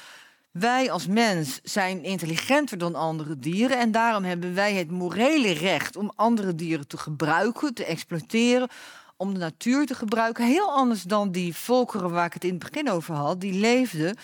wij 0.58 0.90
als 0.90 1.06
mens 1.06 1.60
zijn 1.62 2.02
intelligenter 2.02 2.78
dan 2.78 2.94
andere 2.94 3.38
dieren 3.38 3.78
en 3.78 3.90
daarom 3.90 4.24
hebben 4.24 4.54
wij 4.54 4.74
het 4.74 4.90
morele 4.90 5.52
recht 5.52 5.96
om 5.96 6.12
andere 6.14 6.54
dieren 6.54 6.86
te 6.86 6.96
gebruiken, 6.98 7.74
te 7.74 7.84
exploiteren, 7.84 8.68
om 9.16 9.32
de 9.32 9.38
natuur 9.38 9.86
te 9.86 9.94
gebruiken. 9.94 10.46
Heel 10.46 10.70
anders 10.70 11.02
dan 11.02 11.30
die 11.30 11.56
volkeren 11.56 12.10
waar 12.10 12.26
ik 12.26 12.32
het 12.32 12.44
in 12.44 12.54
het 12.54 12.70
begin 12.70 12.90
over 12.90 13.14
had, 13.14 13.40
die 13.40 13.52
leefden 13.52 14.16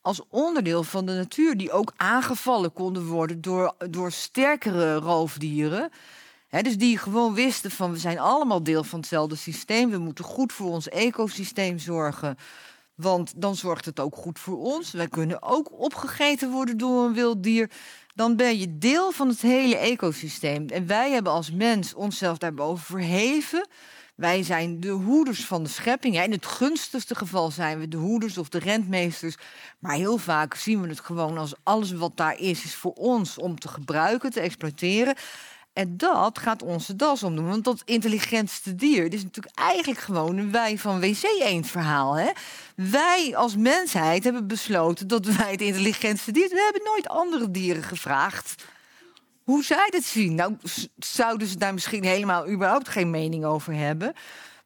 als 0.00 0.20
onderdeel 0.28 0.82
van 0.82 1.06
de 1.06 1.12
natuur, 1.12 1.56
die 1.56 1.72
ook 1.72 1.92
aangevallen 1.96 2.72
konden 2.72 3.06
worden 3.06 3.40
door, 3.40 3.74
door 3.90 4.12
sterkere 4.12 4.94
roofdieren. 4.94 5.90
Dus 6.48 6.78
die 6.78 6.98
gewoon 6.98 7.34
wisten 7.34 7.70
van 7.70 7.92
we 7.92 7.98
zijn 7.98 8.18
allemaal 8.18 8.62
deel 8.62 8.84
van 8.84 8.98
hetzelfde 8.98 9.36
systeem. 9.36 9.90
We 9.90 9.98
moeten 9.98 10.24
goed 10.24 10.52
voor 10.52 10.70
ons 10.70 10.88
ecosysteem 10.88 11.78
zorgen. 11.78 12.36
Want 13.00 13.32
dan 13.36 13.56
zorgt 13.56 13.84
het 13.84 14.00
ook 14.00 14.16
goed 14.16 14.38
voor 14.38 14.58
ons. 14.58 14.92
Wij 14.92 15.08
kunnen 15.08 15.42
ook 15.42 15.80
opgegeten 15.80 16.50
worden 16.50 16.76
door 16.76 17.04
een 17.04 17.14
wild 17.14 17.42
dier. 17.42 17.70
Dan 18.14 18.36
ben 18.36 18.58
je 18.58 18.78
deel 18.78 19.12
van 19.12 19.28
het 19.28 19.40
hele 19.40 19.76
ecosysteem. 19.76 20.68
En 20.68 20.86
wij 20.86 21.10
hebben 21.10 21.32
als 21.32 21.50
mens 21.50 21.94
onszelf 21.94 22.38
daarboven 22.38 22.84
verheven. 22.84 23.68
Wij 24.14 24.42
zijn 24.42 24.80
de 24.80 24.88
hoeders 24.88 25.44
van 25.44 25.62
de 25.62 25.68
schepping. 25.68 26.14
Ja, 26.14 26.22
in 26.22 26.32
het 26.32 26.46
gunstigste 26.46 27.14
geval 27.14 27.50
zijn 27.50 27.78
we 27.78 27.88
de 27.88 27.96
hoeders 27.96 28.38
of 28.38 28.48
de 28.48 28.58
rentmeesters. 28.58 29.36
Maar 29.78 29.94
heel 29.94 30.18
vaak 30.18 30.54
zien 30.54 30.80
we 30.80 30.88
het 30.88 31.00
gewoon 31.00 31.38
als 31.38 31.54
alles 31.62 31.92
wat 31.92 32.16
daar 32.16 32.38
is, 32.38 32.64
is 32.64 32.74
voor 32.74 32.92
ons 32.92 33.38
om 33.38 33.58
te 33.58 33.68
gebruiken, 33.68 34.30
te 34.30 34.40
exploiteren. 34.40 35.14
En 35.72 35.96
dat 35.96 36.38
gaat 36.38 36.62
onze 36.62 36.96
das 36.96 37.22
omdoen. 37.22 37.48
Want 37.48 37.64
dat 37.64 37.82
intelligentste 37.84 38.74
dier 38.74 39.02
dit 39.02 39.14
is 39.14 39.22
natuurlijk 39.22 39.58
eigenlijk 39.58 40.00
gewoon 40.00 40.36
een 40.36 40.52
wij 40.52 40.78
van 40.78 41.00
wc-eend 41.00 41.66
verhaal. 41.66 42.14
Hè? 42.14 42.30
Wij 42.74 43.36
als 43.36 43.56
mensheid 43.56 44.24
hebben 44.24 44.46
besloten 44.46 45.08
dat 45.08 45.26
wij 45.26 45.50
het 45.50 45.60
intelligentste 45.60 46.32
dier... 46.32 46.48
We 46.48 46.62
hebben 46.64 46.92
nooit 46.92 47.08
andere 47.08 47.50
dieren 47.50 47.82
gevraagd 47.82 48.64
hoe 49.44 49.64
zij 49.64 49.88
dat 49.90 50.02
zien. 50.02 50.34
Nou, 50.34 50.56
zouden 50.96 51.46
ze 51.46 51.58
daar 51.58 51.74
misschien 51.74 52.04
helemaal 52.04 52.48
überhaupt 52.48 52.88
geen 52.88 53.10
mening 53.10 53.44
over 53.44 53.74
hebben. 53.74 54.14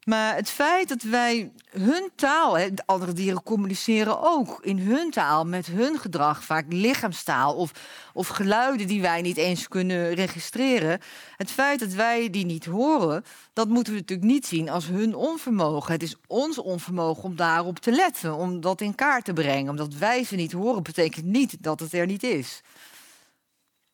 Maar 0.04 0.34
het 0.34 0.50
feit 0.50 0.88
dat 0.88 1.02
wij 1.02 1.52
hun 1.70 2.10
taal, 2.16 2.58
hè, 2.58 2.74
de 2.74 2.82
andere 2.86 3.12
dieren 3.12 3.42
communiceren 3.42 4.22
ook 4.22 4.58
in 4.62 4.78
hun 4.78 5.10
taal, 5.10 5.44
met 5.44 5.66
hun 5.66 5.98
gedrag, 5.98 6.44
vaak 6.44 6.64
lichaamstaal 6.68 7.54
of, 7.54 7.70
of 8.12 8.28
geluiden 8.28 8.86
die 8.86 9.02
wij 9.02 9.22
niet 9.22 9.36
eens 9.36 9.68
kunnen 9.68 10.14
registreren. 10.14 11.00
Het 11.36 11.50
feit 11.50 11.80
dat 11.80 11.92
wij 11.92 12.30
die 12.30 12.44
niet 12.44 12.64
horen, 12.64 13.24
dat 13.52 13.68
moeten 13.68 13.92
we 13.92 13.98
natuurlijk 13.98 14.28
niet 14.28 14.46
zien 14.46 14.68
als 14.70 14.86
hun 14.86 15.14
onvermogen. 15.14 15.92
Het 15.92 16.02
is 16.02 16.16
ons 16.26 16.58
onvermogen 16.58 17.24
om 17.24 17.36
daarop 17.36 17.78
te 17.78 17.92
letten, 17.92 18.34
om 18.34 18.60
dat 18.60 18.80
in 18.80 18.94
kaart 18.94 19.24
te 19.24 19.32
brengen. 19.32 19.70
Omdat 19.70 19.94
wij 19.94 20.24
ze 20.24 20.36
niet 20.36 20.52
horen, 20.52 20.82
betekent 20.82 21.24
niet 21.24 21.56
dat 21.60 21.80
het 21.80 21.92
er 21.92 22.06
niet 22.06 22.22
is. 22.22 22.60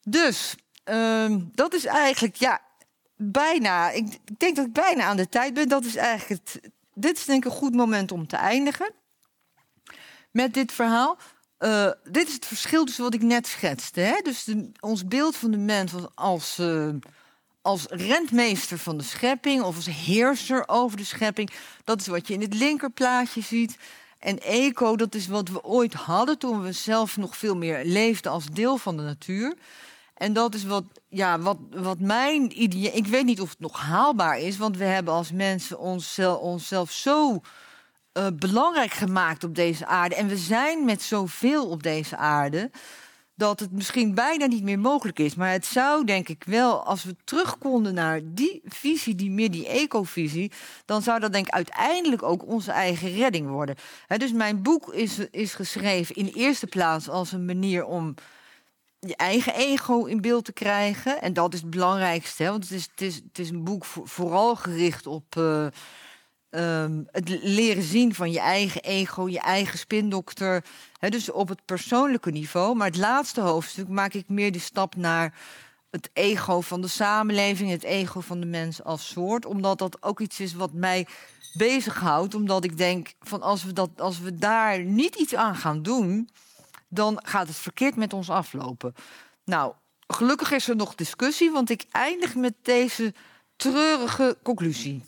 Dus 0.02 0.54
ehm, 0.84 1.40
dat 1.52 1.74
is 1.74 1.84
eigenlijk, 1.84 2.36
ja, 2.36 2.60
bijna. 3.22 3.90
Ik, 3.90 4.18
denk 4.38 4.56
dat 4.56 4.66
ik 4.66 4.72
bijna 4.72 5.04
aan 5.04 5.16
de 5.16 5.28
tijd 5.28 5.54
ben. 5.54 5.68
Dat 5.68 5.84
is 5.84 5.96
eigenlijk 5.96 6.40
het. 6.44 6.70
Dit 6.94 7.16
is 7.16 7.24
denk 7.24 7.44
ik 7.44 7.50
een 7.50 7.56
goed 7.56 7.74
moment 7.74 8.12
om 8.12 8.26
te 8.26 8.36
eindigen 8.36 8.92
met 10.30 10.54
dit 10.54 10.72
verhaal. 10.72 11.16
Eh, 11.58 11.90
dit 12.04 12.28
is 12.28 12.34
het 12.34 12.46
verschil 12.46 12.84
tussen 12.84 13.04
wat 13.04 13.14
ik 13.14 13.22
net 13.22 13.46
schetste. 13.46 14.00
Hè? 14.00 14.20
Dus 14.22 14.48
ons 14.80 15.06
beeld 15.06 15.36
van 15.36 15.50
de 15.50 15.56
mens 15.56 15.92
als, 16.14 16.58
eh, 16.58 16.88
als 17.62 17.86
rentmeester 17.88 18.78
van 18.78 18.98
de 18.98 19.04
schepping 19.04 19.62
of 19.62 19.76
als 19.76 19.86
heerser 19.86 20.68
over 20.68 20.96
de 20.96 21.04
schepping. 21.04 21.50
Dat 21.84 22.00
is 22.00 22.06
wat 22.06 22.28
je 22.28 22.34
in 22.34 22.40
het 22.40 22.54
linkerplaatje 22.54 23.40
ziet. 23.40 23.76
En 24.18 24.38
eco, 24.38 24.96
dat 24.96 25.14
is 25.14 25.26
wat 25.26 25.48
we 25.48 25.64
ooit 25.64 25.94
hadden 25.94 26.38
toen 26.38 26.62
we 26.62 26.72
zelf 26.72 27.16
nog 27.16 27.36
veel 27.36 27.56
meer 27.56 27.84
leefden 27.84 28.32
als 28.32 28.46
deel 28.46 28.76
van 28.76 28.96
de 28.96 29.02
natuur. 29.02 29.54
En 30.20 30.32
dat 30.32 30.54
is 30.54 30.64
wat, 30.64 30.84
ja, 31.08 31.38
wat, 31.38 31.58
wat 31.70 31.98
mijn 31.98 32.62
idee. 32.62 32.92
Ik 32.92 33.06
weet 33.06 33.24
niet 33.24 33.40
of 33.40 33.50
het 33.50 33.60
nog 33.60 33.80
haalbaar 33.80 34.38
is, 34.38 34.56
want 34.56 34.76
we 34.76 34.84
hebben 34.84 35.14
als 35.14 35.32
mensen 35.32 35.78
onszelf, 35.78 36.40
onszelf 36.40 36.90
zo 36.90 37.40
eh, 38.12 38.26
belangrijk 38.34 38.90
gemaakt 38.90 39.44
op 39.44 39.54
deze 39.54 39.86
aarde. 39.86 40.14
En 40.14 40.28
we 40.28 40.36
zijn 40.36 40.84
met 40.84 41.02
zoveel 41.02 41.68
op 41.68 41.82
deze 41.82 42.16
aarde. 42.16 42.70
Dat 43.34 43.60
het 43.60 43.72
misschien 43.72 44.14
bijna 44.14 44.46
niet 44.46 44.62
meer 44.62 44.78
mogelijk 44.78 45.18
is. 45.18 45.34
Maar 45.34 45.52
het 45.52 45.66
zou 45.66 46.04
denk 46.04 46.28
ik 46.28 46.44
wel, 46.44 46.84
als 46.84 47.04
we 47.04 47.16
terug 47.24 47.58
konden 47.58 47.94
naar 47.94 48.20
die 48.24 48.60
visie, 48.64 49.14
die 49.14 49.30
meer 49.30 49.50
die 49.50 49.68
ecovisie. 49.68 50.52
Dan 50.84 51.02
zou 51.02 51.20
dat 51.20 51.32
denk 51.32 51.46
ik 51.46 51.54
uiteindelijk 51.54 52.22
ook 52.22 52.46
onze 52.46 52.72
eigen 52.72 53.12
redding 53.12 53.48
worden. 53.48 53.76
Dus 54.16 54.32
mijn 54.32 54.62
boek 54.62 54.94
is, 54.94 55.18
is 55.18 55.54
geschreven 55.54 56.14
in 56.14 56.26
eerste 56.26 56.66
plaats 56.66 57.08
als 57.08 57.32
een 57.32 57.44
manier 57.44 57.84
om 57.84 58.14
je 59.00 59.16
eigen 59.16 59.54
ego 59.54 60.04
in 60.04 60.20
beeld 60.20 60.44
te 60.44 60.52
krijgen. 60.52 61.22
En 61.22 61.32
dat 61.32 61.54
is 61.54 61.60
het 61.60 61.70
belangrijkste. 61.70 62.42
Hè? 62.42 62.50
Want 62.50 62.62
het 62.62 62.72
is, 62.72 62.88
het, 62.90 63.00
is, 63.00 63.14
het 63.14 63.38
is 63.38 63.50
een 63.50 63.64
boek 63.64 63.84
voor- 63.84 64.08
vooral 64.08 64.56
gericht 64.56 65.06
op 65.06 65.36
eh, 65.36 65.66
ehm, 66.50 67.02
het 67.10 67.28
leren 67.42 67.82
zien 67.82 68.14
van 68.14 68.30
je 68.30 68.40
eigen 68.40 68.82
ego, 68.82 69.28
je 69.28 69.40
eigen 69.40 69.78
spindokter. 69.78 70.64
Hè? 70.98 71.08
Dus 71.08 71.30
op 71.30 71.48
het 71.48 71.64
persoonlijke 71.64 72.30
niveau. 72.30 72.76
Maar 72.76 72.86
het 72.86 72.96
laatste 72.96 73.40
hoofdstuk 73.40 73.88
maak 73.88 74.12
ik 74.12 74.28
meer 74.28 74.52
de 74.52 74.58
stap 74.58 74.96
naar 74.96 75.34
het 75.90 76.10
ego 76.12 76.60
van 76.60 76.80
de 76.80 76.88
samenleving, 76.88 77.70
het 77.70 77.82
ego 77.82 78.20
van 78.20 78.40
de 78.40 78.46
mens 78.46 78.82
als 78.84 79.08
soort. 79.08 79.46
Omdat 79.46 79.78
dat 79.78 80.02
ook 80.02 80.20
iets 80.20 80.40
is 80.40 80.54
wat 80.54 80.72
mij 80.72 81.06
bezighoudt. 81.52 82.34
Omdat 82.34 82.64
ik 82.64 82.76
denk 82.76 83.12
van 83.20 83.42
als 83.42 83.64
we, 83.64 83.72
dat, 83.72 83.90
als 83.96 84.20
we 84.20 84.34
daar 84.34 84.80
niet 84.84 85.14
iets 85.14 85.34
aan 85.34 85.56
gaan 85.56 85.82
doen, 85.82 86.28
dan 86.90 87.20
gaat 87.24 87.46
het 87.46 87.56
verkeerd 87.56 87.96
met 87.96 88.12
ons 88.12 88.30
aflopen. 88.30 88.94
Nou, 89.44 89.74
gelukkig 90.06 90.50
is 90.50 90.68
er 90.68 90.76
nog 90.76 90.94
discussie, 90.94 91.50
want 91.50 91.70
ik 91.70 91.84
eindig 91.90 92.34
met 92.34 92.54
deze 92.62 93.14
treurige 93.56 94.38
conclusie. 94.42 95.04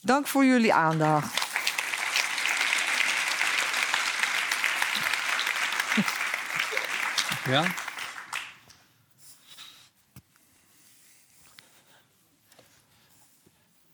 Dank 0.00 0.26
voor 0.26 0.44
jullie 0.44 0.74
aandacht. 0.74 1.42
Ja? 7.44 7.64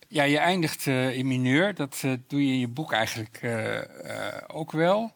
Ja, 0.09 0.23
je 0.23 0.39
eindigt 0.39 0.87
uh, 0.87 1.17
in 1.17 1.27
mineur. 1.27 1.75
Dat 1.75 2.03
uh, 2.05 2.13
doe 2.27 2.47
je 2.47 2.53
in 2.53 2.59
je 2.59 2.69
boek 2.69 2.93
eigenlijk 2.93 3.43
uh, 3.43 3.81
ook 4.47 4.73
wel. 4.73 5.13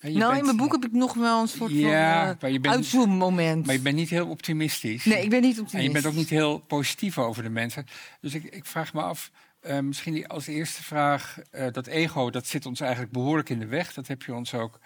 Je 0.00 0.10
nou, 0.10 0.18
bent, 0.18 0.38
in 0.38 0.44
mijn 0.44 0.56
boek 0.56 0.72
heb 0.72 0.84
ik 0.84 0.92
nog 0.92 1.14
wel 1.14 1.40
een 1.40 1.48
soort 1.48 1.70
ja, 1.70 2.36
van 2.38 2.50
uh, 2.50 2.70
uitzoommoment. 2.70 3.66
Maar 3.66 3.74
je 3.74 3.80
bent 3.80 3.96
niet 3.96 4.10
heel 4.10 4.26
optimistisch. 4.26 5.04
Nee, 5.04 5.22
ik 5.22 5.30
ben 5.30 5.40
niet 5.40 5.60
optimistisch. 5.60 5.78
En 5.80 5.86
je 5.86 5.90
bent 5.90 6.06
ook 6.06 6.14
niet 6.14 6.28
heel 6.28 6.58
positief 6.58 7.18
over 7.18 7.42
de 7.42 7.48
mensen. 7.48 7.86
Dus 8.20 8.34
ik, 8.34 8.44
ik 8.44 8.66
vraag 8.66 8.92
me 8.92 9.02
af, 9.02 9.30
uh, 9.62 9.78
misschien 9.78 10.26
als 10.26 10.46
eerste 10.46 10.82
vraag... 10.82 11.38
Uh, 11.52 11.66
dat 11.72 11.86
ego, 11.86 12.30
dat 12.30 12.46
zit 12.46 12.66
ons 12.66 12.80
eigenlijk 12.80 13.12
behoorlijk 13.12 13.48
in 13.48 13.58
de 13.58 13.66
weg. 13.66 13.92
Dat 13.92 14.06
heb 14.06 14.22
je 14.22 14.34
ons 14.34 14.54
ook 14.54 14.80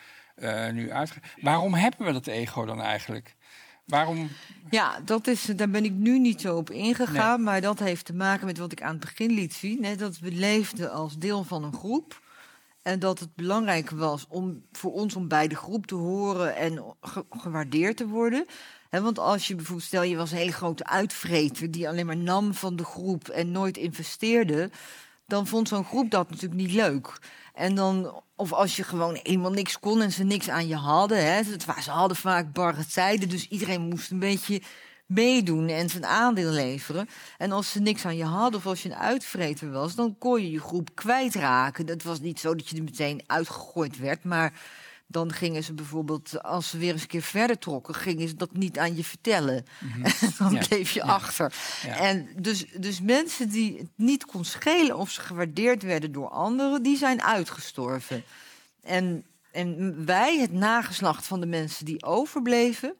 nu 0.72 0.92
uitgelegd. 0.92 1.34
Waarom 1.40 1.74
hebben 1.74 2.06
we 2.06 2.12
dat 2.12 2.26
ego 2.26 2.64
dan 2.64 2.80
eigenlijk? 2.80 3.36
Waarom? 3.86 4.28
Ja, 4.70 5.00
dat 5.04 5.26
is, 5.26 5.44
daar 5.44 5.70
ben 5.70 5.84
ik 5.84 5.92
nu 5.92 6.18
niet 6.18 6.40
zo 6.40 6.56
op 6.56 6.70
ingegaan. 6.70 7.42
Maar 7.42 7.60
dat 7.60 7.78
heeft 7.78 8.04
te 8.04 8.14
maken 8.14 8.46
met 8.46 8.58
wat 8.58 8.72
ik 8.72 8.82
aan 8.82 8.90
het 8.90 9.00
begin 9.00 9.30
liet 9.30 9.54
zien. 9.54 9.84
Hè, 9.84 9.96
dat 9.96 10.18
we 10.18 10.32
leefden 10.32 10.92
als 10.92 11.18
deel 11.18 11.44
van 11.44 11.64
een 11.64 11.74
groep. 11.74 12.20
En 12.83 12.99
dat 12.99 13.18
het 13.18 13.35
belangrijk 13.35 13.91
was 13.91 14.26
om, 14.28 14.62
voor 14.72 14.93
ons 14.93 15.16
om 15.16 15.28
bij 15.28 15.49
de 15.49 15.57
groep 15.57 15.87
te 15.87 15.95
horen 15.95 16.57
en 16.57 16.95
gewaardeerd 17.30 17.97
te 17.97 18.07
worden. 18.07 18.47
want 18.91 19.18
als 19.18 19.49
je 19.49 19.55
bijvoorbeeld, 19.55 19.87
stel 19.87 20.03
je 20.03 20.16
was 20.16 20.30
een 20.30 20.37
hele 20.37 20.53
grote 20.53 20.87
uitvreter 20.87 21.70
die 21.70 21.89
alleen 21.89 22.07
maar 22.07 22.16
nam 22.16 22.55
van 22.55 22.76
de 22.76 22.85
groep 22.85 23.28
en 23.28 23.53
nooit 23.53 23.76
investeerde, 23.76 24.70
dan 25.26 25.47
vond 25.47 25.68
zo'n 25.68 25.85
groep 25.85 26.11
dat 26.11 26.30
natuurlijk 26.30 26.61
niet 26.61 26.72
leuk. 26.72 27.18
En 27.55 27.74
dan, 27.74 28.22
of 28.37 28.53
als 28.53 28.76
je 28.76 28.83
gewoon 28.83 29.20
helemaal 29.22 29.53
niks 29.53 29.78
kon 29.78 30.01
en 30.01 30.12
ze 30.12 30.24
niks 30.24 30.49
aan 30.49 30.66
je 30.66 30.76
hadden. 30.76 31.35
Hè, 31.35 31.43
ze 31.83 31.91
hadden 31.91 32.16
vaak 32.16 32.53
barre 32.53 32.87
tijden, 32.87 33.28
dus 33.28 33.49
iedereen 33.49 33.80
moest 33.80 34.11
een 34.11 34.18
beetje 34.18 34.62
meedoen 35.07 35.68
en 35.68 35.88
zijn 35.88 36.07
aandeel 36.07 36.50
leveren. 36.50 37.09
En 37.38 37.53
als 37.53 37.70
ze 37.70 37.80
niks 37.80 38.05
aan 38.05 38.16
je 38.16 38.24
hadden 38.24 38.61
of 38.61 38.66
als 38.66 38.82
je 38.82 38.88
een 38.88 38.96
uitvreter 38.96 39.70
was, 39.70 39.94
dan 39.94 40.18
kon 40.18 40.42
je 40.42 40.50
je 40.50 40.61
groep 40.61 40.94
kwijtraken. 40.94 41.86
Dat 41.86 42.03
was 42.03 42.20
niet 42.20 42.40
zo 42.40 42.55
dat 42.55 42.68
je 42.68 42.76
er 42.76 42.82
meteen 42.82 43.22
uitgegooid 43.26 43.98
werd, 43.98 44.24
maar 44.24 44.53
dan 45.12 45.32
gingen 45.32 45.64
ze 45.64 45.72
bijvoorbeeld, 45.72 46.42
als 46.42 46.70
ze 46.70 46.78
weer 46.78 46.92
eens 46.92 47.03
een 47.03 47.09
keer 47.09 47.22
verder 47.22 47.59
trokken, 47.59 47.94
gingen 47.94 48.28
ze 48.28 48.36
dat 48.36 48.57
niet 48.57 48.78
aan 48.78 48.96
je 48.96 49.05
vertellen. 49.05 49.64
Mhm. 49.80 50.05
En 50.22 50.32
dan 50.38 50.66
bleef 50.68 50.90
je 50.90 51.03
achter. 51.03 51.55
En 51.86 52.28
dus, 52.36 52.66
dus 52.76 53.00
mensen 53.00 53.48
die 53.48 53.78
het 53.78 53.90
niet 53.96 54.24
kon 54.24 54.44
schelen 54.44 54.96
of 54.96 55.11
ze 55.11 55.20
gewaardeerd 55.20 55.82
werden 55.82 56.12
door 56.12 56.28
anderen, 56.28 56.82
die 56.82 56.96
zijn 56.96 57.22
uitgestorven. 57.22 58.24
En, 58.82 59.24
en 59.50 60.05
wij, 60.07 60.38
het 60.38 60.53
nageslacht 60.53 61.26
van 61.26 61.40
de 61.40 61.46
mensen 61.46 61.84
die 61.84 62.03
overbleven, 62.05 62.96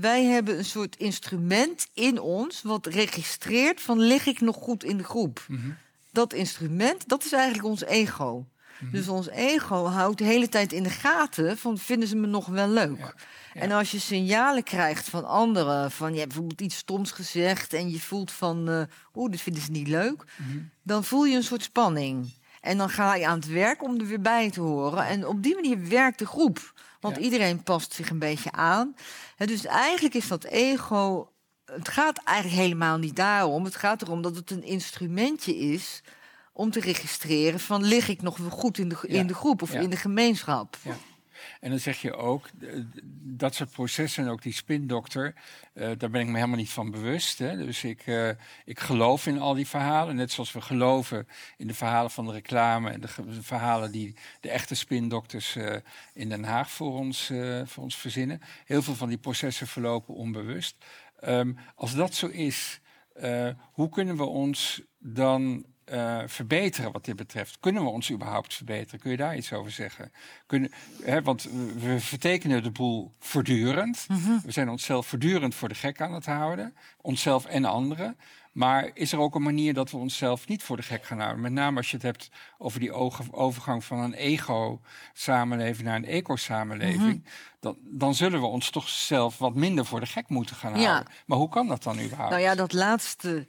wij 0.00 0.24
hebben 0.24 0.58
een 0.58 0.64
soort 0.64 0.96
instrument 0.96 1.86
in 1.94 2.20
ons 2.20 2.62
wat 2.62 2.86
registreert 2.86 3.80
van 3.80 3.98
lig 3.98 4.26
ik 4.26 4.40
nog 4.40 4.56
goed 4.56 4.84
in 4.84 4.96
de 4.96 5.04
groep. 5.04 5.44
Mhm. 5.48 5.70
Dat 6.12 6.32
instrument, 6.32 7.08
dat 7.08 7.24
is 7.24 7.32
eigenlijk 7.32 7.64
ons 7.64 7.84
ego. 7.84 8.46
Mhm. 8.78 8.92
Dus 8.92 9.08
ons 9.08 9.28
ego 9.28 9.84
houdt 9.84 10.18
de 10.18 10.24
hele 10.24 10.48
tijd 10.48 10.72
in 10.72 10.82
de 10.82 10.90
gaten 10.90 11.58
van 11.58 11.78
vinden 11.78 12.08
ze 12.08 12.16
me 12.16 12.26
nog 12.26 12.46
wel 12.46 12.68
leuk. 12.68 13.14
En 13.54 13.70
als 13.70 13.90
je 13.90 13.98
signalen 13.98 14.62
krijgt 14.62 15.08
van 15.08 15.24
anderen, 15.24 15.90
van 15.90 16.12
je 16.12 16.18
hebt 16.18 16.28
bijvoorbeeld 16.28 16.60
iets 16.60 16.76
stoms 16.76 17.10
gezegd 17.10 17.72
en 17.72 17.90
je 17.90 18.00
voelt 18.00 18.32
van 18.32 18.70
uh, 18.70 18.82
oeh, 19.14 19.30
dit 19.30 19.40
vinden 19.40 19.62
ze 19.62 19.70
niet 19.70 19.88
leuk, 19.88 20.24
mhm. 20.36 20.58
dan 20.82 21.04
voel 21.04 21.24
je 21.24 21.36
een 21.36 21.42
soort 21.42 21.62
spanning. 21.62 22.32
En 22.60 22.78
dan 22.78 22.90
ga 22.90 23.14
je 23.14 23.26
aan 23.26 23.38
het 23.38 23.48
werk 23.48 23.82
om 23.82 24.00
er 24.00 24.06
weer 24.06 24.20
bij 24.20 24.50
te 24.50 24.60
horen. 24.60 25.06
En 25.06 25.26
op 25.26 25.42
die 25.42 25.54
manier 25.54 25.88
werkt 25.88 26.18
de 26.18 26.26
groep. 26.26 26.72
Want 27.00 27.16
iedereen 27.16 27.62
past 27.62 27.92
zich 27.92 28.10
een 28.10 28.18
beetje 28.18 28.52
aan. 28.52 28.94
dus 29.36 29.64
eigenlijk 29.64 30.14
is 30.14 30.28
dat 30.28 30.44
ego. 30.44 31.32
Het 31.64 31.88
gaat 31.88 32.22
eigenlijk 32.24 32.62
helemaal 32.62 32.98
niet 32.98 33.16
daarom. 33.16 33.64
Het 33.64 33.76
gaat 33.76 34.02
erom 34.02 34.22
dat 34.22 34.36
het 34.36 34.50
een 34.50 34.64
instrumentje 34.64 35.56
is 35.56 36.02
om 36.52 36.70
te 36.70 36.80
registreren 36.80 37.60
van 37.60 37.84
lig 37.84 38.08
ik 38.08 38.22
nog 38.22 38.36
wel 38.36 38.50
goed 38.50 38.78
in 38.78 38.88
de, 38.88 38.96
in 39.02 39.26
de 39.26 39.34
groep 39.34 39.62
of 39.62 39.72
in 39.72 39.90
de 39.90 39.96
gemeenschap. 39.96 40.76
En 41.60 41.70
dan 41.70 41.78
zeg 41.78 42.00
je 42.00 42.14
ook, 42.14 42.48
dat 43.22 43.54
soort 43.54 43.70
processen 43.70 44.24
en 44.24 44.30
ook 44.30 44.42
die 44.42 44.52
spindokter, 44.52 45.34
uh, 45.74 45.90
daar 45.98 46.10
ben 46.10 46.20
ik 46.20 46.26
me 46.26 46.34
helemaal 46.34 46.56
niet 46.56 46.70
van 46.70 46.90
bewust. 46.90 47.38
Hè. 47.38 47.56
Dus 47.56 47.84
ik, 47.84 48.06
uh, 48.06 48.30
ik 48.64 48.80
geloof 48.80 49.26
in 49.26 49.38
al 49.38 49.54
die 49.54 49.66
verhalen, 49.66 50.16
net 50.16 50.30
zoals 50.30 50.52
we 50.52 50.60
geloven 50.60 51.28
in 51.56 51.66
de 51.66 51.74
verhalen 51.74 52.10
van 52.10 52.26
de 52.26 52.32
reclame 52.32 52.90
en 52.90 53.00
de, 53.00 53.08
verhalen 53.40 53.92
die 53.92 54.14
de 54.40 54.50
echte 54.50 54.74
spindokters 54.74 55.56
in 56.12 56.28
Den 56.28 56.44
Haag 56.44 56.70
voor 56.70 56.92
ons, 56.92 57.32
voor 57.64 57.82
ons 57.82 57.96
verzinnen. 57.96 58.40
Heel 58.64 58.82
veel 58.82 58.94
van 58.94 59.08
die 59.08 59.18
processen 59.18 59.66
verlopen 59.66 60.14
onbewust. 60.14 60.76
Um, 61.24 61.58
als 61.74 61.94
dat 61.94 62.14
zo 62.14 62.26
is, 62.26 62.80
hoe 63.72 63.88
kunnen 63.88 64.16
we 64.16 64.24
ons 64.24 64.82
dan 64.98 65.64
uh, 65.92 66.22
verbeteren 66.26 66.92
wat 66.92 67.04
dit 67.04 67.16
betreft? 67.16 67.56
Kunnen 67.60 67.82
we 67.82 67.88
ons 67.88 68.10
überhaupt 68.10 68.54
verbeteren? 68.54 69.00
Kun 69.00 69.10
je 69.10 69.16
daar 69.16 69.36
iets 69.36 69.52
over 69.52 69.70
zeggen? 69.70 70.12
Kunnen, 70.46 70.72
hè, 71.02 71.22
want 71.22 71.48
we 71.78 72.00
vertekenen 72.00 72.62
de 72.62 72.70
boel 72.70 73.12
voortdurend. 73.18 74.06
Mhm. 74.08 74.38
We 74.44 74.50
zijn 74.50 74.68
onszelf 74.68 75.06
voortdurend 75.06 75.54
voor 75.54 75.68
de 75.68 75.74
gek 75.74 76.00
aan 76.00 76.14
het 76.14 76.26
houden. 76.26 76.74
Onszelf 77.00 77.46
en 77.46 77.64
anderen. 77.64 78.16
Maar 78.52 78.90
is 78.94 79.12
er 79.12 79.18
ook 79.18 79.34
een 79.34 79.42
manier 79.42 79.74
dat 79.74 79.90
we 79.90 79.96
onszelf 79.96 80.48
niet 80.48 80.62
voor 80.62 80.76
de 80.76 80.82
gek 80.82 81.04
gaan 81.04 81.20
houden? 81.20 81.40
Met 81.40 81.52
name 81.52 81.76
als 81.76 81.90
je 81.90 81.96
het 81.96 82.04
hebt 82.04 82.30
over 82.58 82.80
die 82.80 82.92
overgang 83.32 83.84
van 83.84 83.98
een 83.98 84.14
ego-samenleving 84.14 85.86
naar 85.86 85.96
een 85.96 86.04
eco-samenleving. 86.04 87.00
Mhm. 87.00 87.30
dan, 87.60 87.76
dan, 87.80 88.14
zullen 88.14 88.40
we 88.40 88.46
ons 88.46 88.70
toch 88.70 88.88
zelf 88.88 89.38
wat 89.38 89.54
minder 89.54 89.84
voor 89.84 90.00
de 90.00 90.06
gek 90.06 90.28
moeten 90.28 90.56
gaan 90.56 90.72
houden. 90.72 91.12
Maar 91.26 91.38
hoe 91.38 91.48
kan 91.48 91.66
dat 91.66 91.82
dan 91.82 92.00
überhaupt? 92.00 92.30
Nou 92.30 92.42
ja, 92.42 92.54
dat 92.54 92.72
laatste 92.72 93.46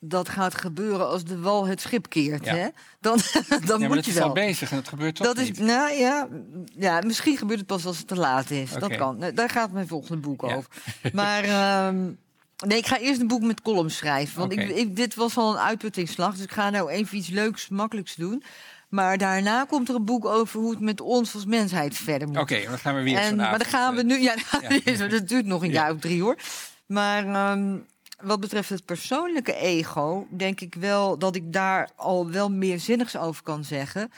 dat 0.00 0.28
gaat 0.28 0.54
gebeuren 0.54 1.08
als 1.08 1.24
de 1.24 1.40
wal 1.40 1.66
het 1.66 1.80
schip 1.80 2.08
keert. 2.08 2.48
Hè? 2.48 2.68
Dan, 3.00 3.18
dan 3.66 3.80
ja, 3.80 3.88
moet 3.88 4.04
je 4.04 4.10
is 4.10 4.20
al 4.20 4.32
bezig 4.32 4.70
en 4.70 4.76
het 4.76 4.88
gebeurt 4.88 5.14
toch 5.14 5.26
dat 5.26 5.38
Is, 5.38 5.58
nou 5.58 5.92
ja, 5.92 6.28
ja, 6.76 7.00
misschien 7.00 7.36
gebeurt 7.36 7.58
het 7.58 7.68
pas 7.68 7.86
als 7.86 7.98
het 7.98 8.06
te 8.06 8.16
laat 8.16 8.50
is. 8.50 8.72
Dat 8.72 8.96
kan. 8.96 9.24
Daar 9.34 9.50
gaat 9.50 9.72
mijn 9.72 9.88
volgende 9.88 10.20
boek 10.20 10.42
over. 10.42 10.66
Maar 11.12 11.86
um, 11.86 12.18
nee, 12.66 12.78
ik 12.78 12.86
ga 12.86 12.98
eerst 12.98 13.20
een 13.20 13.26
boek 13.26 13.42
met 13.42 13.62
columns 13.62 13.96
schrijven. 13.96 14.38
Want 14.38 14.52
ik, 14.52 14.68
ik, 14.68 14.96
dit 14.96 15.14
was 15.14 15.36
al 15.36 15.52
een 15.52 15.58
uitputtingsslag. 15.58 16.34
Dus 16.34 16.44
ik 16.44 16.52
ga 16.52 16.70
nou 16.70 16.90
even 16.90 17.16
iets 17.16 17.28
leuks, 17.28 17.68
makkelijks 17.68 18.14
doen. 18.14 18.42
Maar 18.88 19.18
daarna 19.18 19.64
komt 19.64 19.88
er 19.88 19.94
een 19.94 20.04
boek 20.04 20.24
over 20.24 20.60
hoe 20.60 20.70
het 20.70 20.80
met 20.80 21.00
ons 21.00 21.34
als 21.34 21.44
mensheid 21.44 21.96
verder 21.96 22.28
moet. 22.28 22.38
Oké, 22.38 22.62
dan 22.64 22.78
gaan 22.78 22.94
we 22.94 23.02
weer 23.02 23.18
en, 23.18 23.36
Maar 23.36 23.58
dan 23.58 23.68
gaan 23.68 23.94
we 23.94 24.02
nu... 24.02 24.20
Ja, 24.20 24.34
dat 25.08 25.28
duurt 25.28 25.46
nog 25.46 25.62
een 25.62 25.70
jaar 25.70 25.92
of 25.92 26.00
drie 26.00 26.22
hoor. 26.22 26.36
Maar... 26.86 27.52
Um, 27.52 27.86
wat 28.20 28.40
betreft 28.40 28.68
het 28.68 28.84
persoonlijke 28.84 29.54
ego, 29.54 30.26
denk 30.30 30.60
ik 30.60 30.74
wel 30.74 31.18
dat 31.18 31.36
ik 31.36 31.52
daar 31.52 31.90
al 31.96 32.30
wel 32.30 32.50
meer 32.50 32.80
zinnigs 32.80 33.16
over 33.16 33.42
kan 33.42 33.64
zeggen. 33.64 34.10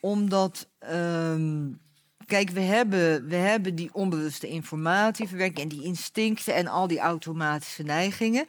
Omdat, 0.00 0.68
um, 0.92 1.80
kijk, 2.26 2.50
we 2.50 2.60
hebben, 2.60 3.28
we 3.28 3.36
hebben 3.36 3.74
die 3.74 3.94
onbewuste 3.94 4.48
informatieverwerking 4.48 5.58
en 5.58 5.76
die 5.76 5.86
instincten 5.86 6.54
en 6.54 6.66
al 6.66 6.86
die 6.86 6.98
automatische 6.98 7.82
neigingen. 7.82 8.46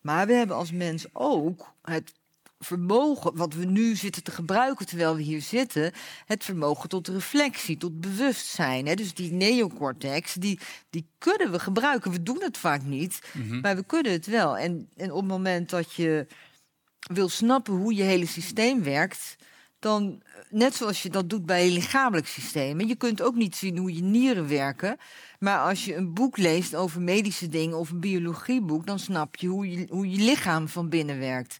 Maar 0.00 0.26
we 0.26 0.32
hebben 0.32 0.56
als 0.56 0.72
mens 0.72 1.06
ook 1.12 1.72
het 1.82 2.12
vermogen, 2.58 3.36
wat 3.36 3.54
we 3.54 3.64
nu 3.64 3.96
zitten 3.96 4.22
te 4.22 4.30
gebruiken 4.30 4.86
terwijl 4.86 5.16
we 5.16 5.22
hier 5.22 5.42
zitten, 5.42 5.92
het 6.26 6.44
vermogen 6.44 6.88
tot 6.88 7.08
reflectie, 7.08 7.76
tot 7.76 8.00
bewustzijn. 8.00 8.86
Hè? 8.86 8.94
Dus 8.94 9.14
die 9.14 9.32
neocortex, 9.32 10.34
die, 10.34 10.58
die 10.90 11.06
kunnen 11.18 11.50
we 11.50 11.58
gebruiken. 11.58 12.10
We 12.10 12.22
doen 12.22 12.42
het 12.42 12.58
vaak 12.58 12.82
niet, 12.82 13.20
mhm. 13.32 13.60
maar 13.60 13.76
we 13.76 13.84
kunnen 13.84 14.12
het 14.12 14.26
wel. 14.26 14.58
En, 14.58 14.88
en 14.96 15.10
op 15.10 15.20
het 15.20 15.28
moment 15.28 15.70
dat 15.70 15.92
je 15.92 16.26
wil 17.12 17.28
snappen 17.28 17.74
hoe 17.74 17.94
je 17.94 18.02
hele 18.02 18.26
systeem 18.26 18.82
werkt, 18.82 19.36
dan, 19.78 20.22
net 20.50 20.74
zoals 20.74 21.02
je 21.02 21.10
dat 21.10 21.30
doet 21.30 21.46
bij 21.46 21.64
je 21.64 21.70
lichamelijk 21.70 22.26
systeem. 22.26 22.80
je 22.80 22.96
kunt 22.96 23.22
ook 23.22 23.34
niet 23.34 23.56
zien 23.56 23.76
hoe 23.76 23.94
je 23.94 24.02
nieren 24.02 24.48
werken. 24.48 24.96
Maar 25.38 25.58
als 25.58 25.84
je 25.84 25.94
een 25.94 26.14
boek 26.14 26.36
leest 26.36 26.74
over 26.74 27.00
medische 27.00 27.48
dingen 27.48 27.78
of 27.78 27.90
een 27.90 28.00
biologieboek, 28.00 28.86
dan 28.86 28.98
snap 28.98 29.36
je 29.36 29.46
hoe 29.46 29.70
je, 29.70 29.86
hoe 29.90 30.10
je 30.10 30.18
lichaam 30.18 30.68
van 30.68 30.88
binnen 30.88 31.18
werkt. 31.18 31.56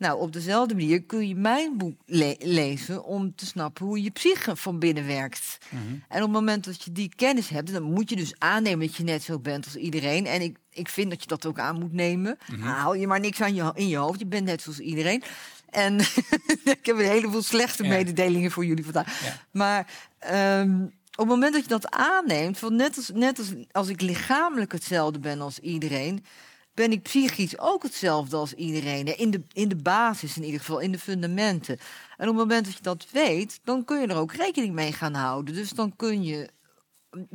Nou, 0.00 0.20
op 0.20 0.32
dezelfde 0.32 0.74
manier 0.74 1.02
kun 1.02 1.28
je 1.28 1.34
mijn 1.34 1.76
boek 1.78 1.94
le- 2.06 2.34
lezen 2.38 3.04
om 3.04 3.34
te 3.34 3.46
snappen 3.46 3.86
hoe 3.86 4.02
je 4.02 4.10
psyche 4.10 4.56
van 4.56 4.78
binnen 4.78 5.06
werkt. 5.06 5.58
Mhm. 5.68 5.82
En 6.08 6.16
op 6.16 6.22
het 6.22 6.30
moment 6.30 6.64
dat 6.64 6.82
je 6.82 6.92
die 6.92 7.12
kennis 7.16 7.48
hebt, 7.48 7.72
dan 7.72 7.82
moet 7.82 8.10
je 8.10 8.16
dus 8.16 8.34
aannemen 8.38 8.86
dat 8.86 8.96
je 8.96 9.02
net 9.04 9.22
zo 9.22 9.38
bent 9.38 9.64
als 9.64 9.76
iedereen. 9.76 10.26
En 10.26 10.40
ik, 10.42 10.56
ik 10.70 10.88
vind 10.88 11.10
dat 11.10 11.20
je 11.22 11.26
dat 11.28 11.46
ook 11.46 11.58
aan 11.58 11.78
moet 11.78 11.92
nemen. 11.92 12.38
Haal 12.60 12.94
je 12.94 13.06
maar 13.06 13.20
niks 13.20 13.40
aan 13.40 13.54
je, 13.54 13.70
in 13.74 13.88
je 13.88 13.96
hoofd. 13.96 14.18
Je 14.18 14.26
bent 14.26 14.44
net 14.44 14.62
zoals 14.62 14.78
iedereen. 14.78 15.22
En 15.70 15.98
ik 16.76 16.78
heb 16.86 16.98
een 16.98 17.04
heleboel 17.04 17.42
slechte 17.42 17.82
Ja. 17.82 17.88
mededelingen 17.88 18.50
voor 18.50 18.64
jullie 18.64 18.84
vandaag. 18.84 19.24
Ja. 19.24 19.36
Maar 19.50 19.86
ehm, 20.18 20.82
op 20.82 20.90
het 21.16 21.26
moment 21.28 21.52
dat 21.52 21.62
je 21.62 21.68
dat 21.68 21.90
aanneemt, 21.90 22.58
van 22.58 22.76
net, 22.76 22.96
als, 22.96 23.10
net 23.14 23.38
als, 23.38 23.48
als 23.72 23.88
ik 23.88 24.00
lichamelijk 24.00 24.72
hetzelfde 24.72 25.18
ben 25.18 25.40
als 25.40 25.58
iedereen, 25.58 26.24
ben 26.74 26.92
ik 26.92 27.02
psychisch 27.02 27.58
ook 27.58 27.82
hetzelfde 27.82 28.36
als 28.36 28.54
iedereen. 28.54 29.18
In 29.18 29.30
de, 29.30 29.42
in 29.52 29.68
de 29.68 29.76
basis 29.76 30.36
in 30.36 30.44
ieder 30.44 30.60
geval, 30.60 30.78
in 30.78 30.92
de 30.92 30.98
fundamenten. 30.98 31.78
En 32.16 32.28
op 32.28 32.36
het 32.36 32.48
moment 32.48 32.64
dat 32.64 32.74
je 32.74 32.82
dat 32.82 33.06
weet, 33.10 33.60
dan 33.64 33.84
kun 33.84 34.00
je 34.00 34.06
er 34.06 34.16
ook 34.16 34.32
rekening 34.32 34.74
mee 34.74 34.92
gaan 34.92 35.14
houden. 35.14 35.54
Dus 35.54 35.70
dan 35.70 35.96
kun 35.96 36.22
je 36.22 36.50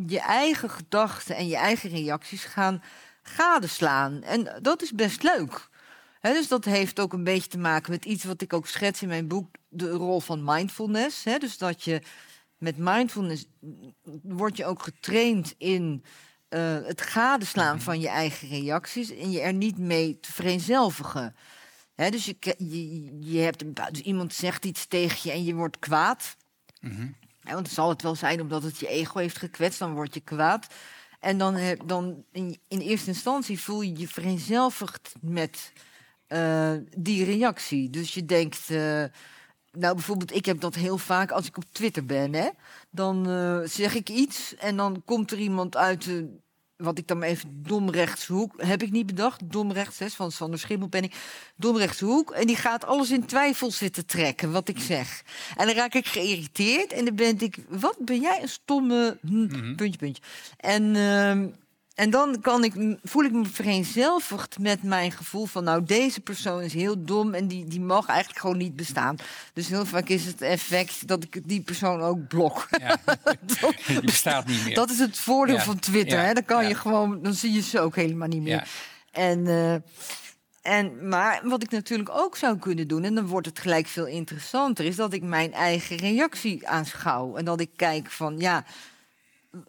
je 0.07 0.19
eigen 0.19 0.69
gedachten 0.69 1.35
en 1.35 1.47
je 1.47 1.55
eigen 1.55 1.89
reacties 1.89 2.43
gaan 2.43 2.83
gadeslaan. 3.23 4.23
En 4.23 4.59
dat 4.61 4.81
is 4.81 4.91
best 4.91 5.23
leuk. 5.23 5.69
Dus 6.21 6.47
dat 6.47 6.65
heeft 6.65 6.99
ook 6.99 7.13
een 7.13 7.23
beetje 7.23 7.49
te 7.49 7.57
maken 7.57 7.91
met 7.91 8.05
iets 8.05 8.23
wat 8.23 8.41
ik 8.41 8.53
ook 8.53 8.67
schets 8.67 9.01
in 9.01 9.07
mijn 9.07 9.27
boek, 9.27 9.55
de 9.69 9.89
rol 9.89 10.19
van 10.19 10.43
mindfulness. 10.43 11.23
Dus 11.23 11.57
dat 11.57 11.83
je 11.83 12.01
met 12.57 12.77
mindfulness 12.77 13.45
word 14.21 14.57
je 14.57 14.65
ook 14.65 14.83
getraind 14.83 15.55
in 15.57 16.03
eh, 16.49 16.77
het 16.83 17.01
gadeslaan 17.01 17.81
van 17.81 17.99
je 17.99 18.07
eigen 18.07 18.47
reacties 18.47 19.09
en 19.09 19.31
je 19.31 19.41
er 19.41 19.53
niet 19.53 19.77
mee 19.77 20.19
te 20.19 20.31
vereenzelvigen. 20.31 21.35
Hè, 21.95 22.09
dus 22.09 22.25
je, 22.25 22.35
je, 22.57 23.09
je 23.19 23.39
hebt 23.39 23.61
een, 23.61 23.73
dus 23.91 24.01
iemand 24.01 24.33
zegt 24.33 24.65
iets 24.65 24.85
tegen 24.85 25.19
je 25.23 25.31
en 25.31 25.43
je 25.43 25.53
wordt 25.53 25.79
kwaad. 25.79 26.35
Mhm. 26.79 27.07
Ja, 27.41 27.53
want 27.53 27.69
zal 27.69 27.89
het 27.89 28.01
wel 28.01 28.15
zijn 28.15 28.41
omdat 28.41 28.63
het 28.63 28.77
je 28.77 28.87
ego 28.87 29.19
heeft 29.19 29.37
gekwetst, 29.37 29.79
dan 29.79 29.93
word 29.93 30.13
je 30.13 30.19
kwaad. 30.19 30.67
En 31.19 31.37
dan, 31.37 31.77
dan 31.85 32.23
in, 32.31 32.59
in 32.67 32.79
eerste 32.79 33.07
instantie 33.07 33.59
voel 33.59 33.81
je 33.81 33.97
je 33.97 34.07
vereenzelvigd 34.07 35.13
met 35.21 35.71
eh, 36.27 36.73
die 36.97 37.25
reactie. 37.25 37.89
Dus 37.89 38.13
je 38.13 38.25
denkt, 38.25 38.69
eh, 38.69 39.03
nou 39.77 39.93
bijvoorbeeld, 39.93 40.35
ik 40.35 40.45
heb 40.45 40.59
dat 40.59 40.75
heel 40.75 40.97
vaak 40.97 41.31
als 41.31 41.47
ik 41.47 41.57
op 41.57 41.63
Twitter 41.71 42.05
ben, 42.05 42.33
hè, 42.33 42.49
dan 42.89 43.29
eh, 43.29 43.59
zeg 43.63 43.95
ik 43.95 44.09
iets 44.09 44.55
en 44.55 44.77
dan 44.77 45.01
komt 45.05 45.31
er 45.31 45.37
iemand 45.37 45.77
uit 45.77 46.03
de. 46.03 46.43
Wat 46.75 46.97
ik 46.97 47.07
dan 47.07 47.21
even 47.21 47.63
domrechtshoek, 47.63 48.53
heb 48.57 48.83
ik 48.83 48.91
niet 48.91 49.05
bedacht. 49.05 49.51
Domrechts, 49.51 49.99
hè, 49.99 50.09
van 50.09 50.31
Sander 50.31 50.59
Schimmelpenning. 50.59 51.13
Domrechtshoek. 51.55 52.31
En 52.31 52.47
die 52.47 52.55
gaat 52.55 52.85
alles 52.85 53.11
in 53.11 53.25
twijfel 53.25 53.71
zitten 53.71 54.05
trekken, 54.05 54.51
wat 54.51 54.67
ik 54.67 54.79
zeg. 54.79 55.23
En 55.55 55.65
dan 55.67 55.75
raak 55.75 55.93
ik 55.93 56.05
geïrriteerd 56.05 56.91
en 56.93 57.05
dan 57.05 57.15
ben 57.15 57.39
ik... 57.39 57.57
Wat 57.69 57.97
ben 57.99 58.21
jij 58.21 58.41
een 58.41 58.49
stomme... 58.49 59.17
hm, 59.21 59.75
Puntje, 59.75 59.97
puntje. 59.97 60.21
En, 60.57 60.95
ehm, 60.95 61.47
en 61.95 62.09
dan 62.09 62.41
kan 62.41 62.63
ik, 62.63 62.97
voel 63.03 63.23
ik 63.23 63.31
me 63.31 63.45
vereenzelvigd 63.45 64.59
met 64.59 64.83
mijn 64.83 65.11
gevoel 65.11 65.45
van... 65.45 65.63
nou, 65.63 65.83
deze 65.83 66.21
persoon 66.21 66.61
is 66.61 66.73
heel 66.73 67.03
dom 67.03 67.33
en 67.33 67.47
die, 67.47 67.65
die 67.65 67.81
mag 67.81 68.07
eigenlijk 68.07 68.39
gewoon 68.39 68.57
niet 68.57 68.75
bestaan. 68.75 69.15
Dus 69.53 69.67
heel 69.67 69.85
vaak 69.85 70.07
is 70.07 70.25
het 70.25 70.41
effect 70.41 71.07
dat 71.07 71.23
ik 71.23 71.41
die 71.43 71.61
persoon 71.61 72.01
ook 72.01 72.27
blok. 72.27 72.67
Ja. 72.79 72.97
Die 73.87 74.01
bestaat 74.01 74.45
niet 74.45 74.65
meer. 74.65 74.75
Dat 74.75 74.89
is 74.89 74.99
het 74.99 75.17
voordeel 75.17 75.55
Ja, 75.55 75.63
van 75.63 75.79
Twitter. 75.79 76.17
ja, 76.17 76.23
Hè? 76.25 76.33
Dan 76.33 76.45
kan 76.45 76.67
je 76.67 76.75
gewoon, 76.75 77.21
dan 77.21 77.33
zie 77.33 77.51
je 77.51 77.61
ze 77.61 77.79
ook 77.79 77.95
helemaal 77.95 78.27
niet 78.27 78.41
meer. 78.41 78.67
En, 79.11 79.47
eh, 79.47 79.73
en, 80.77 81.07
maar 81.07 81.41
wat 81.43 81.63
ik 81.63 81.71
natuurlijk 81.71 82.09
ook 82.09 82.37
zou 82.37 82.57
kunnen 82.57 82.87
doen, 82.87 83.03
en 83.03 83.15
dan 83.15 83.27
wordt 83.27 83.47
het 83.47 83.59
gelijk 83.59 83.87
veel 83.87 84.05
interessanter, 84.05 84.85
is 84.85 84.95
dat 84.95 85.13
ik 85.13 85.23
mijn 85.23 85.53
eigen 85.53 85.97
reactie 85.97 86.67
aanschouw. 86.67 87.35
En 87.35 87.45
dat 87.45 87.59
ik 87.59 87.69
kijk 87.75 88.11
van, 88.11 88.37
ja, 88.37 88.65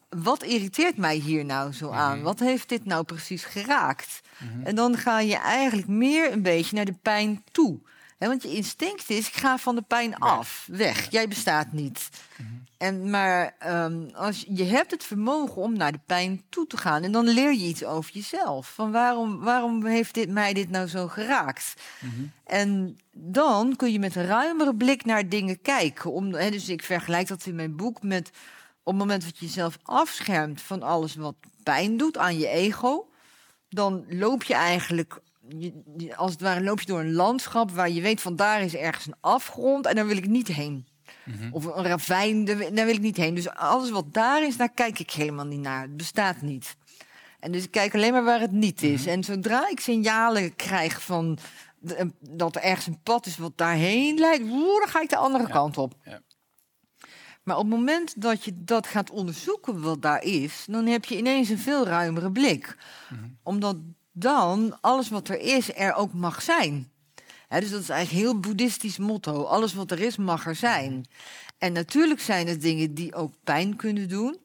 wat 0.09 0.43
irriteert 0.43 0.97
mij 0.97 1.17
hier 1.17 1.45
nou 1.45 1.73
zo 1.73 1.91
aan? 1.91 2.23
Wat 2.23 2.39
heeft 2.39 2.69
dit 2.69 2.85
nou 2.85 3.05
precies 3.05 3.45
geraakt? 3.45 4.21
En 4.65 4.75
dan 4.75 4.97
ga 4.97 5.21
je 5.21 5.37
eigenlijk 5.37 5.89
meer 5.89 6.33
een 6.33 6.43
beetje 6.43 6.77
naar 6.77 6.85
de 6.85 6.99
pijn 7.03 7.45
toe. 7.53 7.81
Want 8.19 8.43
je 8.43 8.55
instinct 8.55 9.11
is, 9.11 9.29
ik 9.29 9.35
ga 9.35 9.59
van 9.59 9.75
de 9.75 9.83
pijn 9.83 10.17
af, 10.17 10.69
weg. 10.71 11.11
Jij 11.11 11.29
bestaat 11.29 11.73
niet. 11.73 12.09
En, 12.79 13.11
maar 13.11 13.55
ehm, 13.59 14.09
als 14.15 14.45
je, 14.49 14.65
hebt 14.65 14.91
het 14.91 15.05
vermogen 15.05 15.63
om 15.63 15.77
naar 15.77 15.93
de 15.93 16.01
pijn 16.07 16.43
toe 16.49 16.67
te 16.67 16.77
gaan. 16.77 17.03
En 17.03 17.13
dan 17.13 17.29
leer 17.29 17.53
je 17.53 17.67
iets 17.67 17.85
over 17.85 18.11
jezelf. 18.13 18.73
Van 18.75 18.93
waarom, 18.93 19.41
waarom 19.41 19.85
heeft 19.85 20.15
dit, 20.15 20.29
mij 20.29 20.53
dit 20.53 20.71
nou 20.71 20.87
zo 20.87 21.09
geraakt? 21.09 21.75
En 22.45 22.99
dan 23.13 23.77
kun 23.77 23.93
je 23.93 23.99
met 23.99 24.17
een 24.17 24.27
ruimere 24.27 24.75
blik 24.75 25.05
naar 25.05 25.29
dingen 25.29 25.61
kijken. 25.61 26.13
Om, 26.13 26.31
dus 26.31 26.69
ik 26.69 26.83
vergelijk 26.83 27.29
dat 27.29 27.47
in 27.47 27.55
mijn 27.55 27.77
boek 27.77 28.03
met... 28.03 28.31
op 28.87 28.93
het 28.93 29.01
moment 29.03 29.25
dat 29.25 29.39
je 29.39 29.47
jezelf 29.47 29.79
afschermt 29.83 30.63
van 30.63 30.83
alles 30.83 31.15
wat 31.15 31.35
pijn 31.63 31.97
doet 31.97 32.19
aan 32.19 32.39
je 32.39 32.49
ego... 32.49 33.09
dan 33.69 34.05
loop 34.09 34.43
je 34.43 34.55
eigenlijk... 34.55 35.21
als 36.17 36.33
het 36.33 36.41
ware 36.41 36.63
loop 36.63 36.81
je 36.81 36.87
door 36.87 37.01
een 37.01 37.13
landschap 37.13 37.71
waar 37.71 37.91
je 37.91 38.01
weet 38.01 38.21
van 38.21 38.37
daar 38.37 38.61
is 38.61 38.75
ergens 38.75 39.07
een 39.07 39.17
afgrond 39.21 39.87
en 39.87 39.95
daar 39.95 40.07
wil 40.07 40.17
ik 40.17 40.27
niet 40.27 40.49
heen. 40.49 40.87
Of 41.51 41.65
een 41.65 41.85
ravijn, 41.85 42.45
daar 42.45 42.57
wil, 42.57 42.89
ik 42.89 43.01
niet 43.01 43.17
heen. 43.17 43.35
Dus 43.35 43.49
alles 43.49 43.91
wat 43.91 44.15
daar 44.15 44.47
is, 44.47 44.57
daar 44.57 44.73
kijk 44.73 44.99
ik 44.99 45.11
helemaal 45.11 45.47
niet 45.47 45.61
naar. 45.61 45.83
Het 45.83 45.97
bestaat 45.97 46.41
niet. 46.41 46.77
En 47.41 47.53
dus 47.53 47.65
ik 47.65 47.71
kijk 47.71 47.95
alleen 47.95 48.13
maar 48.13 48.25
waar 48.25 48.41
het 48.41 48.53
niet 48.53 48.83
is. 48.83 49.07
En 49.07 49.25
zodra 49.25 49.69
ik 49.69 49.81
signalen 49.81 50.57
krijg 50.57 51.03
van 51.03 51.39
dat 52.21 52.57
er 52.57 52.63
ergens 52.63 52.87
een 52.87 53.03
pad 53.03 53.27
is 53.27 53.37
wat 53.37 53.53
daarheen 53.57 54.19
leidt, 54.19 54.49
woe, 54.49 54.79
dan 54.81 54.89
ga 54.89 55.01
ik 55.01 55.11
de 55.11 55.17
andere 55.17 55.49
kant 55.49 55.79
op. 55.79 55.95
Ja. 56.05 56.21
Maar 57.47 57.57
op 57.57 57.63
het 57.63 57.73
moment 57.75 58.21
dat 58.23 58.45
je 58.45 58.53
dat 58.55 58.87
gaat 58.87 59.11
onderzoeken 59.11 59.81
wat 59.81 60.03
daar 60.03 60.23
is, 60.23 60.65
dan 60.69 60.87
heb 60.87 61.05
je 61.05 61.17
ineens 61.17 61.49
een 61.49 61.59
veel 61.59 61.87
ruimere 61.87 62.33
blik. 62.33 62.77
Omdat 63.43 63.77
dan 64.13 64.79
alles 64.81 65.09
wat 65.09 65.29
er 65.29 65.41
is 65.41 65.75
er 65.75 65.95
ook 65.95 66.13
mag 66.13 66.43
zijn. 66.43 66.91
Dus 67.49 67.71
dat 67.71 67.81
is 67.81 67.89
eigenlijk 67.89 68.11
een 68.11 68.31
heel 68.31 68.41
boeddhistisch 68.41 68.99
motto. 68.99 69.43
Alles 69.43 69.75
wat 69.75 69.91
er 69.91 70.01
is, 70.01 70.17
mag 70.17 70.47
er 70.47 70.55
zijn. 70.55 71.07
En 71.59 71.73
natuurlijk 71.73 72.21
zijn 72.21 72.49
er 72.49 72.61
dingen 72.61 72.95
die 72.95 73.15
ook 73.15 73.33
pijn 73.45 73.77
kunnen 73.77 74.09
doen. 74.09 74.39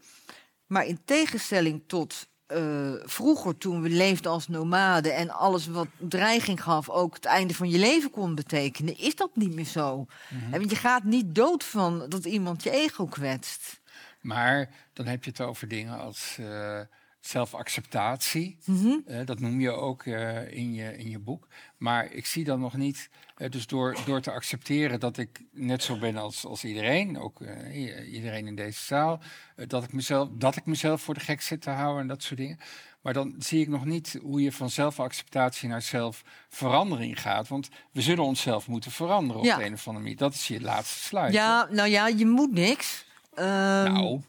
Maar 0.68 0.86
in 0.86 1.00
tegenstelling 1.06 1.84
tot 1.88 2.28
eh, 2.52 3.08
vroeger, 3.08 3.58
toen 3.58 3.82
we 3.82 3.90
leefden 3.90 4.32
als 4.32 4.48
nomaden... 4.48 5.16
en 5.16 5.30
alles 5.30 5.68
wat 5.68 5.88
dreiging 5.98 6.64
gaf 6.64 6.90
ook 6.90 7.14
het 7.14 7.26
einde 7.26 7.54
van 7.54 7.70
je 7.70 7.78
leven 7.78 8.12
kon 8.12 8.36
betekenen... 8.36 8.98
is 8.98 9.16
dat 9.16 9.30
niet 9.34 9.54
meer 9.54 9.66
zo. 9.66 10.06
Want 10.52 10.70
je 10.70 10.76
gaat 10.76 11.04
niet 11.04 11.36
dood 11.36 11.64
van 11.64 12.06
dat 12.10 12.26
iemand 12.26 12.64
je 12.64 12.72
ego 12.72 13.06
kwetst. 13.06 13.82
Maar 14.22 14.70
dan 14.94 15.06
heb 15.06 15.24
je 15.24 15.30
het 15.30 15.42
over 15.42 15.68
dingen 15.68 16.00
als 16.00 16.38
eh, 16.40 16.80
zelfacceptatie. 17.20 18.58
Mhm. 18.66 18.98
Eh, 19.06 19.26
dat 19.26 19.40
noem 19.40 19.60
je 19.60 19.72
ook 19.72 20.06
in, 20.06 20.74
je, 20.74 20.98
in 20.98 21.10
je 21.10 21.20
boek. 21.20 21.48
Maar 21.82 22.12
ik 22.12 22.26
zie 22.26 22.44
dan 22.44 22.60
nog 22.60 22.78
niet, 22.78 23.10
eh, 23.38 23.50
dus 23.50 23.68
door, 23.68 23.98
door 24.06 24.22
te 24.22 24.32
accepteren 24.32 25.00
dat 25.00 25.18
ik 25.18 25.42
net 25.52 25.84
zo 25.84 25.98
ben 25.98 26.16
als, 26.18 26.46
als 26.46 26.64
iedereen, 26.64 27.20
ook 27.20 27.42
eh, 27.42 28.14
iedereen 28.14 28.48
in 28.48 28.56
deze 28.56 28.82
zaal, 28.82 29.20
eh, 29.56 29.68
dat, 29.68 29.84
ik 29.84 29.94
mezelf, 29.94 30.30
dat 30.32 30.56
ik 30.56 30.66
mezelf 30.66 31.02
voor 31.02 31.14
de 31.14 31.20
gek 31.20 31.42
zit 31.42 31.62
te 31.62 31.70
houden 31.70 32.02
en 32.02 32.08
dat 32.08 32.24
soort 32.24 32.40
dingen. 32.40 32.60
Maar 33.02 33.14
dan 33.14 33.36
zie 33.40 33.62
ik 33.62 33.68
nog 33.68 33.86
niet 33.86 34.18
hoe 34.22 34.42
je 34.42 34.52
van 34.52 34.70
zelfacceptatie 34.70 35.70
naar 35.70 35.82
zelfverandering 35.82 37.22
gaat. 37.22 37.48
Want 37.48 37.70
we 37.92 38.02
zullen 38.02 38.24
onszelf 38.24 38.68
moeten 38.68 38.92
veranderen 38.92 39.42
op 39.42 39.48
Ja. 39.48 39.58
de 39.58 39.66
een 39.66 39.74
of 39.74 39.88
andere 39.88 40.04
manier. 40.04 40.20
Dat 40.20 40.34
is 40.34 40.48
je 40.48 40.62
laatste 40.62 41.00
sluit. 41.00 41.34
Ja, 41.34 41.68
nou 41.72 41.90
ja, 41.90 42.08
je 42.08 42.26
moet 42.26 42.52
niks. 42.52 43.06
Ehm, 43.34 43.48
Nou, 43.94 44.22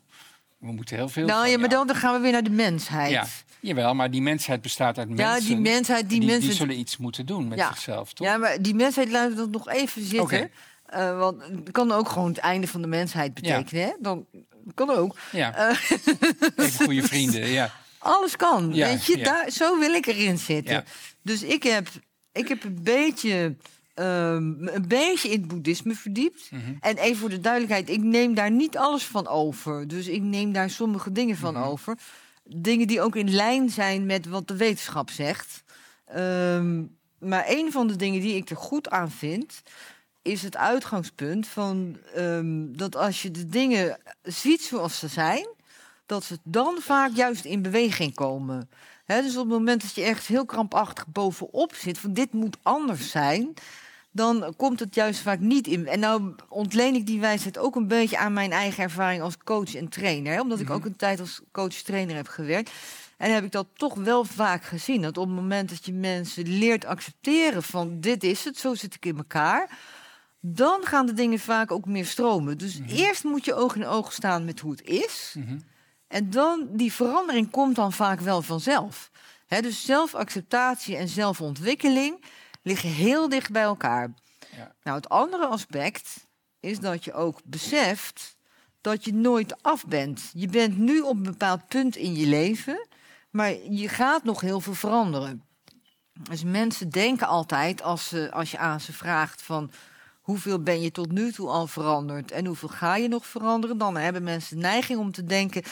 we 0.62 0.72
moeten 0.72 0.96
heel 0.96 1.08
veel. 1.08 1.26
nou 1.26 1.40
van 1.40 1.50
ja, 1.50 1.58
maar 1.58 1.68
dan, 1.68 1.86
dan 1.86 1.96
gaan 1.96 2.14
we 2.14 2.20
weer 2.20 2.32
naar 2.32 2.42
de 2.42 2.50
mensheid. 2.50 3.10
Ja, 3.10 3.26
jawel, 3.60 3.94
maar 3.94 4.10
die 4.10 4.22
mensheid 4.22 4.62
bestaat 4.62 4.98
uit 4.98 5.08
Ja, 5.08 5.14
mensen. 5.14 5.46
die 5.46 5.56
mensheid, 5.60 6.08
die 6.08 6.18
die, 6.20 6.28
mensen... 6.28 6.48
die 6.48 6.58
zullen 6.58 6.78
iets 6.78 6.96
moeten 6.96 7.26
doen 7.26 7.48
met 7.48 7.58
Ja. 7.58 7.68
zichzelf, 7.68 8.12
toch? 8.12 8.26
Ja, 8.26 8.36
maar 8.36 8.62
die 8.62 8.74
mensheid 8.74 9.10
laat 9.10 9.36
dat 9.36 9.50
nog 9.50 9.68
even 9.68 10.02
zitten. 10.06 10.50
Eh, 10.86 11.18
want 11.18 11.42
het 11.42 11.70
kan 11.70 11.92
ook 11.92 12.08
gewoon 12.08 12.28
het 12.28 12.38
einde 12.38 12.66
van 12.66 12.80
de 12.82 12.88
mensheid 12.88 13.34
betekenen. 13.34 13.84
Hè? 13.84 13.92
Dan 14.00 14.26
kan 14.74 14.90
ook. 14.90 15.16
Ja, 15.32 15.54
Eh, 15.54 15.90
even 16.56 16.84
goede 16.84 17.02
vrienden, 17.12 17.46
ja. 17.48 17.72
alles 17.98 18.36
kan. 18.36 18.74
Ja, 18.74 18.86
weet 18.86 19.04
je, 19.04 19.18
ja. 19.18 19.24
daar, 19.24 19.50
zo 19.50 19.78
wil 19.78 19.92
ik 19.94 20.06
erin 20.06 20.38
zitten. 20.38 20.74
Ja. 20.74 20.84
Dus 21.22 21.42
ik 21.42 21.62
heb, 21.62 21.88
ik 22.32 22.48
heb 22.48 22.64
een 22.64 22.78
beetje. 22.82 23.56
Ehm, 23.94 24.66
een 24.68 24.84
beetje 24.88 25.28
in 25.28 25.38
het 25.40 25.48
boeddhisme 25.48 25.94
verdiept. 25.94 26.50
Mhm. 26.50 26.60
En 26.80 26.96
even 26.96 27.16
voor 27.16 27.28
de 27.28 27.40
duidelijkheid, 27.40 27.88
ik 27.88 28.02
neem 28.02 28.34
daar 28.34 28.50
niet 28.50 28.76
alles 28.76 29.04
van 29.04 29.28
over. 29.28 29.88
Dus 29.88 30.06
ik 30.06 30.22
neem 30.22 30.52
daar 30.52 30.70
sommige 30.70 31.12
dingen 31.12 31.36
van 31.36 31.54
Mhm. 31.54 31.62
over. 31.62 31.98
Dingen 32.44 32.86
die 32.86 33.00
ook 33.00 33.16
in 33.16 33.30
lijn 33.34 33.70
zijn 33.70 34.06
met 34.06 34.26
wat 34.26 34.48
de 34.48 34.56
wetenschap 34.56 35.10
zegt. 35.10 35.62
Ehm, 36.04 36.82
maar 37.18 37.44
een 37.48 37.72
van 37.72 37.86
de 37.86 37.96
dingen 37.96 38.20
die 38.20 38.36
ik 38.36 38.50
er 38.50 38.56
goed 38.56 38.90
aan 38.90 39.10
vind, 39.10 39.62
is 40.22 40.42
het 40.42 40.56
uitgangspunt 40.56 41.46
van 41.46 41.96
ehm, 42.14 42.72
dat 42.72 42.96
als 42.96 43.22
je 43.22 43.30
de 43.30 43.46
dingen 43.46 43.98
ziet 44.22 44.62
zoals 44.62 44.98
ze 44.98 45.08
zijn, 45.08 45.46
dat 46.06 46.24
ze 46.24 46.38
dan 46.44 46.76
vaak 46.80 47.10
juist 47.14 47.44
in 47.44 47.62
beweging 47.62 48.14
komen. 48.14 48.70
Dus 49.06 49.36
op 49.36 49.42
het 49.48 49.58
moment 49.58 49.82
dat 49.82 49.94
je 49.94 50.02
ergens 50.02 50.26
heel 50.26 50.44
krampachtig 50.44 51.06
bovenop 51.06 51.74
zit, 51.74 51.98
van 51.98 52.12
dit 52.12 52.32
moet 52.32 52.56
anders 52.62 53.10
zijn, 53.10 53.54
dan 54.12 54.54
komt 54.56 54.80
het 54.80 54.94
juist 54.94 55.20
vaak 55.20 55.38
niet 55.40 55.66
in. 55.66 55.86
En 55.86 56.00
nou 56.00 56.34
ontleen 56.48 56.94
ik 56.94 57.06
die 57.06 57.20
wijsheid 57.20 57.58
ook 57.58 57.76
een 57.76 57.88
beetje 57.88 58.18
aan 58.18 58.32
mijn 58.32 58.52
eigen 58.52 58.82
ervaring 58.82 59.22
als 59.22 59.36
coach 59.44 59.74
en 59.74 59.88
trainer. 59.88 60.32
Hè? 60.32 60.40
Omdat 60.40 60.60
ik 60.60 60.66
Mhm. 60.66 60.74
ook 60.74 60.84
een 60.84 60.96
tijd 60.96 61.20
als 61.20 61.40
coach-trainer 61.52 62.16
heb 62.16 62.28
gewerkt. 62.28 62.70
En 63.16 63.34
heb 63.34 63.44
ik 63.44 63.52
dat 63.52 63.66
toch 63.76 63.94
wel 63.94 64.24
vaak 64.24 64.64
gezien. 64.64 65.02
Dat 65.02 65.18
op 65.18 65.26
het 65.26 65.34
moment 65.36 65.68
dat 65.68 65.86
je 65.86 65.92
mensen 65.92 66.58
leert 66.58 66.84
accepteren 66.84 67.62
van 67.62 68.00
dit 68.00 68.24
is 68.24 68.44
het, 68.44 68.58
zo 68.58 68.74
zit 68.74 68.94
ik 68.94 69.04
in 69.06 69.16
elkaar. 69.16 69.78
Dan 70.40 70.80
gaan 70.84 71.06
de 71.06 71.12
dingen 71.12 71.38
vaak 71.38 71.70
ook 71.70 71.86
meer 71.86 72.06
stromen. 72.06 72.58
Dus 72.58 72.78
Mhm. 72.78 72.88
eerst 72.88 73.24
moet 73.24 73.44
je 73.44 73.54
oog 73.54 73.76
in 73.76 73.86
oog 73.86 74.12
staan 74.12 74.44
met 74.44 74.60
hoe 74.60 74.70
het 74.70 74.82
is. 74.82 75.34
Mhm. 75.38 75.58
En 76.08 76.30
dan, 76.30 76.68
die 76.70 76.92
verandering 76.92 77.50
komt 77.50 77.76
dan 77.76 77.92
vaak 77.92 78.20
wel 78.20 78.42
vanzelf. 78.42 79.10
Dus 79.60 79.84
zelfacceptatie 79.84 80.96
en 80.96 81.08
zelfontwikkeling 81.08 82.24
liggen 82.62 82.88
heel 82.88 83.28
dicht 83.28 83.50
bij 83.50 83.62
elkaar. 83.62 84.14
Ja. 84.56 84.74
Nou, 84.82 84.96
het 84.96 85.08
andere 85.08 85.46
aspect 85.46 86.26
is 86.60 86.78
dat 86.78 87.04
je 87.04 87.12
ook 87.12 87.40
beseft 87.44 88.36
dat 88.80 89.04
je 89.04 89.14
nooit 89.14 89.62
af 89.62 89.86
bent. 89.86 90.30
Je 90.34 90.46
bent 90.48 90.78
nu 90.78 91.00
op 91.00 91.16
een 91.16 91.22
bepaald 91.22 91.68
punt 91.68 91.96
in 91.96 92.14
je 92.14 92.26
leven, 92.26 92.88
maar 93.30 93.54
je 93.70 93.88
gaat 93.88 94.24
nog 94.24 94.40
heel 94.40 94.60
veel 94.60 94.74
veranderen. 94.74 95.44
Dus 96.12 96.44
mensen 96.44 96.90
denken 96.90 97.26
altijd, 97.26 97.82
als, 97.82 98.08
ze, 98.08 98.30
als 98.32 98.50
je 98.50 98.58
aan 98.58 98.80
ze 98.80 98.92
vraagt 98.92 99.42
van 99.42 99.70
hoeveel 100.20 100.62
ben 100.62 100.80
je 100.80 100.90
tot 100.90 101.12
nu 101.12 101.32
toe 101.32 101.48
al 101.48 101.66
veranderd 101.66 102.30
en 102.30 102.46
hoeveel 102.46 102.68
ga 102.68 102.96
je 102.96 103.08
nog 103.08 103.26
veranderen, 103.26 103.78
dan 103.78 103.96
hebben 103.96 104.22
mensen 104.22 104.56
de 104.56 104.62
neiging 104.62 104.98
om 104.98 105.12
te 105.12 105.24
denken 105.24 105.62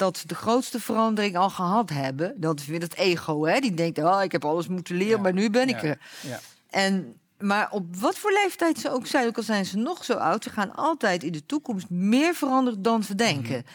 dat 0.00 0.18
ze 0.18 0.26
de 0.26 0.34
grootste 0.34 0.80
verandering 0.80 1.36
al 1.36 1.50
gehad 1.50 1.90
hebben. 1.90 2.34
Dat 2.36 2.60
is 2.60 2.66
weer 2.66 2.80
het 2.80 2.94
ego, 2.96 3.44
hè? 3.46 3.60
Die 3.60 3.74
denkt, 3.74 3.98
oh, 3.98 4.22
ik 4.22 4.32
heb 4.32 4.44
alles 4.44 4.68
moeten 4.68 4.96
leren, 4.96 5.16
Ja. 5.16 5.22
maar 5.22 5.32
nu 5.32 5.50
ben 5.50 5.68
ik 5.68 5.82
er. 5.82 5.98
Ja. 6.20 6.40
En, 6.70 7.14
maar 7.38 7.70
op 7.70 7.96
wat 7.96 8.18
voor 8.18 8.32
leeftijd 8.32 8.78
ze 8.78 8.90
ook 8.90 9.06
zijn, 9.06 9.26
ook 9.26 9.36
al 9.36 9.42
zijn 9.42 9.66
ze 9.66 9.76
nog 9.76 10.04
zo 10.04 10.12
oud, 10.12 10.44
ze 10.44 10.50
gaan 10.50 10.74
altijd 10.74 11.22
in 11.22 11.32
de 11.32 11.46
toekomst 11.46 11.90
meer 11.90 12.34
veranderen 12.34 12.82
dan 12.82 13.02
ze 13.02 13.14
denken. 13.14 13.56
Mhm. 13.64 13.72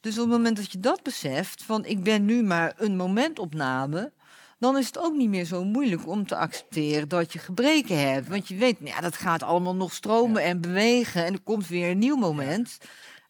Dus 0.00 0.14
op 0.14 0.20
het 0.20 0.28
moment 0.32 0.56
dat 0.56 0.72
je 0.72 0.80
dat 0.80 1.02
beseft, 1.02 1.62
van 1.62 1.84
ik 1.84 2.02
ben 2.02 2.24
nu 2.24 2.42
maar 2.42 2.72
een 2.76 2.96
momentopname, 2.96 4.12
dan 4.58 4.76
is 4.78 4.86
het 4.86 4.98
ook 4.98 5.14
niet 5.14 5.28
meer 5.28 5.44
zo 5.44 5.64
moeilijk 5.64 6.06
om 6.08 6.26
te 6.26 6.36
accepteren 6.36 7.08
dat 7.08 7.32
je 7.32 7.38
gebreken 7.38 8.10
hebt. 8.10 8.28
Want 8.28 8.48
je 8.48 8.54
weet, 8.56 8.76
ja, 8.84 9.00
dat 9.00 9.16
gaat 9.16 9.42
allemaal 9.42 9.74
nog 9.74 9.92
stromen 9.94 10.42
en 10.42 10.60
bewegen 10.60 11.24
en 11.24 11.32
er 11.32 11.40
komt 11.40 11.66
weer 11.68 11.90
een 11.90 11.98
nieuw 11.98 12.16
moment. 12.16 12.78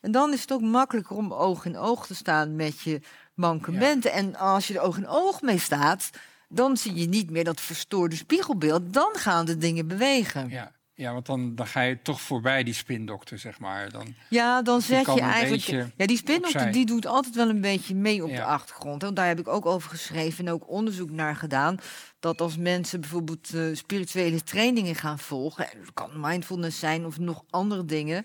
En 0.01 0.11
dan 0.13 0.33
is 0.33 0.41
het 0.41 0.53
ook 0.53 0.61
makkelijker 0.61 1.17
om 1.17 1.33
oog 1.33 1.65
in 1.65 1.77
oog 1.77 2.07
te 2.07 2.15
staan 2.15 2.57
met 2.57 2.81
je 2.81 3.01
mankementen. 3.35 4.13
En 4.13 4.37
als 4.37 4.67
je 4.67 4.75
er 4.75 4.81
oog 4.81 4.97
in 4.97 5.09
oog 5.09 5.43
mee 5.43 5.59
staat, 5.59 6.11
dan 6.49 6.77
zie 6.77 6.95
je 6.95 7.09
niet 7.09 7.31
meer 7.31 7.45
dat 7.45 7.61
verstoorde 7.61 8.17
spiegelbeeld. 8.17 8.93
Dan 8.93 9.11
gaan 9.15 9.45
de 9.47 9.57
dingen 9.57 9.87
bewegen. 9.89 10.49
Ja. 10.49 10.77
Ja, 10.95 11.13
want 11.13 11.27
dan, 11.27 11.55
dan 11.55 11.67
ga 11.67 11.81
je 11.81 12.03
toch 12.03 12.21
voorbij 12.21 12.63
die 12.63 12.75
spindokter, 12.75 13.39
zeg 13.39 13.59
maar. 13.59 13.91
Dan, 13.91 14.15
Ja, 14.29 14.63
dan 14.63 14.81
zet 14.83 15.05
kan 15.05 15.15
je 15.15 15.21
eigenlijk. 15.21 15.93
Ja, 15.97 16.07
die 16.07 16.17
spindokter 16.17 16.55
opzij. 16.57 16.73
die 16.73 16.87
doet 16.87 17.07
altijd 17.07 17.35
wel 17.35 17.49
een 17.49 17.61
beetje 17.61 17.95
mee 17.95 18.23
op 18.25 18.31
Ja. 18.31 18.37
de 18.37 18.45
achtergrond. 18.45 19.03
Want 19.03 19.17
daar 19.17 19.27
heb 19.27 19.39
ik 19.39 19.49
ook 19.49 19.67
over 19.67 19.91
geschreven 19.91 20.47
en 20.47 20.53
ook 20.53 20.69
onderzoek 20.71 21.11
naar 21.11 21.37
gedaan. 21.37 21.79
Dat 22.21 22.41
als 22.41 22.57
mensen 22.57 23.01
bijvoorbeeld 23.01 23.55
eh, 23.55 23.63
spirituele 23.73 24.43
trainingen 24.43 24.95
gaan 24.95 25.19
volgen, 25.19 25.71
en 25.71 25.79
het 25.81 25.93
kan 25.95 26.11
mindfulness 26.15 26.79
zijn 26.79 27.07
of 27.07 27.19
nog 27.19 27.45
andere 27.51 27.85
dingen, 27.85 28.25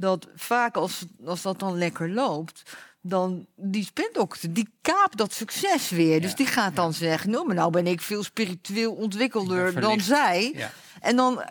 dat 0.00 0.26
vaak 0.36 0.76
als, 0.76 1.04
als 1.26 1.42
dat 1.42 1.58
dan 1.58 1.78
lekker 1.78 2.10
loopt. 2.10 2.62
Dan 3.02 3.46
die 3.56 3.84
spindokter, 3.84 4.52
die 4.52 4.68
kaapt 4.82 5.16
dat 5.16 5.32
succes 5.32 5.90
weer. 5.90 6.20
Dus 6.20 6.34
die 6.34 6.46
gaat 6.46 6.76
dan 6.76 6.92
zeggen: 6.92 7.30
Nou, 7.30 7.46
maar 7.46 7.54
nou 7.54 7.70
ben 7.70 7.86
ik 7.86 8.00
veel 8.00 8.22
spiritueel 8.22 8.92
ontwikkelder 8.92 9.80
dan 9.80 10.00
zij. 10.00 10.52
ja. 10.54 10.70
En 11.00 11.16
dan, 11.16 11.42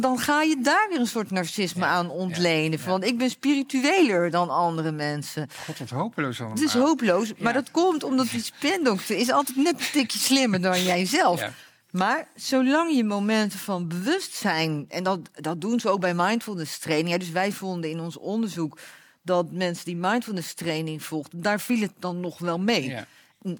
dan- 0.00 0.18
ga 0.18 0.42
je 0.42 0.60
daar 0.60 0.86
weer 0.90 1.00
een 1.00 1.06
soort 1.06 1.30
narcisme 1.30 1.84
aan 1.84 2.10
ontlenen. 2.10 2.78
Van 2.78 3.02
ik 3.02 3.18
ben 3.18 3.30
spiritueler 3.30 4.30
dan 4.30 4.50
andere 4.50 4.92
mensen. 4.92 5.48
God, 5.66 5.78
wat 5.78 5.90
hopeloos 5.90 6.38
allemaal. 6.40 6.56
Het 6.58 6.66
is 6.66 6.74
hopeloos. 6.74 7.32
Maar 7.38 7.52
dat 7.52 7.70
komt 7.70 8.02
omdat 8.04 8.30
die 8.30 8.42
spindokter 8.42 9.16
is 9.16 9.30
altijd 9.30 9.56
net 9.56 9.74
een 9.78 9.84
stukje 9.84 10.18
slimmer 10.18 10.60
dan 10.60 10.82
jijzelf. 10.82 11.40
Maar 11.92 12.28
zolang 12.34 12.96
je 12.96 13.04
momenten 13.04 13.58
van 13.58 13.88
bewustzijn, 13.88 14.84
en 14.88 15.02
dat, 15.02 15.20
dat 15.32 15.60
doen 15.60 15.80
ze 15.80 15.88
ook 15.88 16.00
bij 16.00 16.14
mindfulness 16.14 16.78
training. 16.78 17.16
Dus 17.16 17.30
wij 17.30 17.52
vonden 17.52 17.90
in 17.90 18.00
ons 18.00 18.16
onderzoek 18.16 18.78
dat 19.22 19.50
mensen 19.50 19.84
die 19.84 19.96
mindfulness 19.96 20.54
training 20.54 21.02
volgden, 21.02 21.42
daar 21.42 21.60
viel 21.60 21.80
het 21.80 21.92
dan 21.98 22.20
nog 22.20 22.38
wel 22.38 22.58
mee. 22.58 22.88
Ja. 22.88 23.06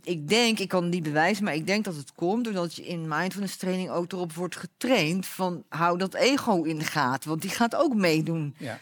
Ik 0.02 0.28
denk, 0.28 0.58
ik 0.58 0.68
kan 0.68 0.82
het 0.82 0.92
niet 0.92 1.02
bewijzen, 1.02 1.44
maar 1.44 1.54
ik 1.54 1.66
denk 1.66 1.84
dat 1.84 1.96
het 1.96 2.12
komt 2.14 2.44
doordat 2.44 2.74
je 2.74 2.86
in 2.86 3.08
mindfulness 3.08 3.56
training 3.56 3.90
ook 3.90 4.12
erop 4.12 4.32
wordt 4.32 4.56
getraind 4.56 5.26
van 5.26 5.64
hou 5.68 5.98
dat 5.98 6.14
ego 6.14 6.62
in 6.62 6.78
de 6.78 6.84
gaten, 6.84 7.28
want 7.28 7.42
die 7.42 7.50
gaat 7.50 7.74
ook 7.74 7.94
meedoen. 7.94 8.54
Ja. 8.58 8.78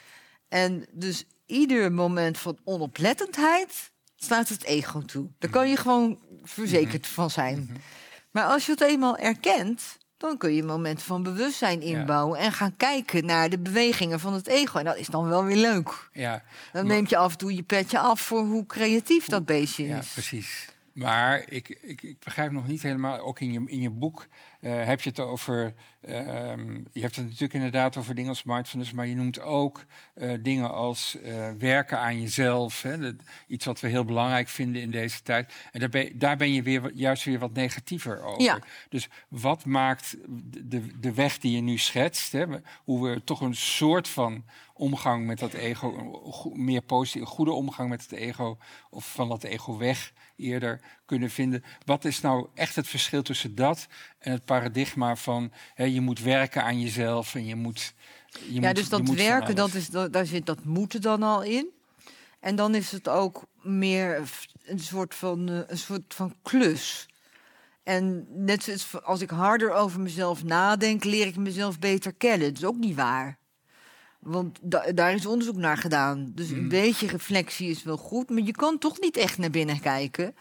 En 0.48 0.86
dus 0.90 1.24
ieder 1.46 1.92
moment 1.92 2.38
van 2.38 2.58
onoplettendheid 2.64 3.90
staat 4.16 4.48
het 4.48 4.64
ego 4.64 5.00
toe. 5.00 5.28
Daar 5.38 5.50
kan 5.50 5.68
je 5.68 5.76
gewoon 5.76 6.18
verzekerd 6.42 7.06
van 7.06 7.30
zijn. 7.30 7.82
Maar 8.30 8.44
als 8.44 8.66
je 8.66 8.72
het 8.72 8.80
eenmaal 8.80 9.16
erkent, 9.16 9.98
dan 10.16 10.36
kun 10.36 10.52
je 10.54 10.62
momenten 10.62 11.06
van 11.06 11.22
bewustzijn 11.22 11.80
inbouwen 11.82 12.38
en 12.38 12.52
gaan 12.52 12.76
kijken 12.76 13.24
naar 13.24 13.50
de 13.50 13.58
bewegingen 13.58 14.20
van 14.20 14.32
het 14.32 14.46
ego. 14.46 14.78
En 14.78 14.84
dat 14.84 14.96
is 14.96 15.06
dan 15.06 15.28
wel 15.28 15.44
weer 15.44 15.56
leuk. 15.56 16.08
Ja. 16.12 16.42
Dan 16.72 16.86
neemt 16.86 17.10
je 17.10 17.16
af 17.16 17.32
en 17.32 17.38
toe 17.38 17.54
je 17.54 17.62
petje 17.62 17.98
af 17.98 18.20
voor 18.20 18.40
hoe 18.44 18.66
creatief 18.66 19.26
dat 19.26 19.44
beestje 19.44 19.86
Ja, 19.86 19.98
is. 19.98 20.08
precies. 20.12 20.68
Maar 21.00 21.44
ik, 21.48 21.68
ik, 21.68 22.02
ik 22.02 22.18
begrijp 22.18 22.52
nog 22.52 22.66
niet 22.66 22.82
helemaal, 22.82 23.18
ook 23.18 23.40
in 23.40 23.52
je, 23.52 23.62
in 23.66 23.80
je 23.80 23.90
boek 23.90 24.26
eh, 24.60 24.84
heb 24.84 25.00
je 25.00 25.08
het 25.08 25.20
over, 25.20 25.74
ehm, 26.00 26.74
je 26.92 27.00
hebt 27.00 27.16
het 27.16 27.24
natuurlijk 27.24 27.54
inderdaad 27.54 27.96
over 27.96 28.14
dingen 28.14 28.30
als 28.30 28.42
mindfulness, 28.42 28.92
maar 28.92 29.06
je 29.06 29.14
noemt 29.14 29.40
ook 29.40 29.84
eh, 30.14 30.32
dingen 30.42 30.70
als 30.70 31.20
eh, 31.20 31.50
werken 31.58 31.98
aan 31.98 32.20
jezelf. 32.20 32.82
Hè, 32.82 32.98
dat, 32.98 33.14
iets 33.46 33.64
wat 33.64 33.80
we 33.80 33.88
heel 33.88 34.04
belangrijk 34.04 34.48
vinden 34.48 34.82
in 34.82 34.90
deze 34.90 35.22
tijd. 35.22 35.52
En 35.72 35.80
daar 35.80 35.88
ben, 35.88 36.18
daar 36.18 36.36
ben 36.36 36.52
je 36.52 36.62
weer, 36.62 36.92
juist 36.94 37.24
weer 37.24 37.38
wat 37.38 37.52
negatiever 37.52 38.22
over. 38.22 38.42
Ja. 38.42 38.58
Dus 38.88 39.08
wat 39.28 39.64
maakt 39.64 40.16
de, 40.64 40.98
de, 40.98 41.14
weg 41.14 41.38
die 41.38 41.54
je 41.54 41.60
nu 41.60 41.78
schetst, 41.78 42.32
hè, 42.32 42.44
hoe 42.84 43.08
we 43.08 43.24
toch 43.24 43.40
een 43.40 43.56
soort 43.56 44.08
van 44.08 44.44
omgang 44.74 45.26
met 45.26 45.38
dat 45.38 45.52
ego, 45.52 45.94
een 46.54 46.64
meer 46.64 46.82
positief, 46.82 47.20
een 47.20 47.26
goede 47.26 47.52
omgang 47.52 47.88
met 47.88 48.02
het 48.02 48.12
ego, 48.12 48.58
of 48.90 49.12
van 49.12 49.28
dat 49.28 49.42
ego 49.42 49.76
weg 49.78 50.12
eerder 50.40 50.80
kunnen 51.06 51.30
vinden. 51.30 51.64
Wat 51.84 52.04
is 52.04 52.20
nou 52.20 52.48
echt 52.54 52.76
het 52.76 52.88
verschil 52.88 53.22
tussen 53.22 53.54
dat 53.54 53.86
en 54.18 54.32
het 54.32 54.44
paradigma 54.44 55.16
van 55.16 55.52
hè, 55.74 55.84
je 55.84 56.00
moet 56.00 56.20
werken 56.20 56.64
aan 56.64 56.80
jezelf 56.80 57.34
en 57.34 57.46
je 57.46 57.56
moet. 57.56 57.94
Je 58.48 58.60
Ja, 58.60 58.66
moet, 58.66 58.76
dus 58.76 58.88
dat 58.88 59.08
werken, 59.08 59.54
dat 59.54 59.74
is, 59.74 59.88
dat, 59.88 60.12
daar 60.12 60.26
zit 60.26 60.46
dat 60.46 60.64
moeten 60.64 61.00
dan 61.00 61.22
al 61.22 61.42
in. 61.42 61.70
En 62.40 62.56
dan 62.56 62.74
is 62.74 62.92
het 62.92 63.08
ook 63.08 63.46
meer 63.62 64.22
een 64.64 64.78
soort 64.78 65.14
van, 65.14 65.48
eh, 65.48 65.58
een 65.66 65.78
soort 65.78 66.14
van 66.14 66.34
klus. 66.42 67.08
En 67.82 68.26
net 68.30 68.62
zoals 68.62 69.02
als 69.02 69.20
ik 69.20 69.30
harder 69.30 69.72
over 69.72 70.00
mezelf 70.00 70.44
nadenk, 70.44 71.04
leer 71.04 71.26
ik 71.26 71.36
mezelf 71.36 71.78
beter 71.78 72.14
kennen. 72.14 72.48
Dat 72.48 72.62
is 72.62 72.68
ook 72.68 72.76
niet 72.76 72.96
waar. 72.96 73.39
Want 74.20 74.58
da- 74.62 74.92
daar 74.92 75.14
is 75.14 75.26
onderzoek 75.26 75.56
naar 75.56 75.76
gedaan. 75.76 76.32
Dus 76.34 76.50
een 76.50 76.58
Mhm. 76.58 76.68
beetje 76.68 77.06
reflectie 77.06 77.70
is 77.70 77.82
wel 77.82 77.96
goed, 77.96 78.30
maar 78.30 78.42
je 78.42 78.52
kan 78.52 78.78
toch 78.78 79.00
niet 79.00 79.16
echt 79.16 79.38
naar 79.38 79.50
binnen 79.50 79.80
kijken. 79.80 80.34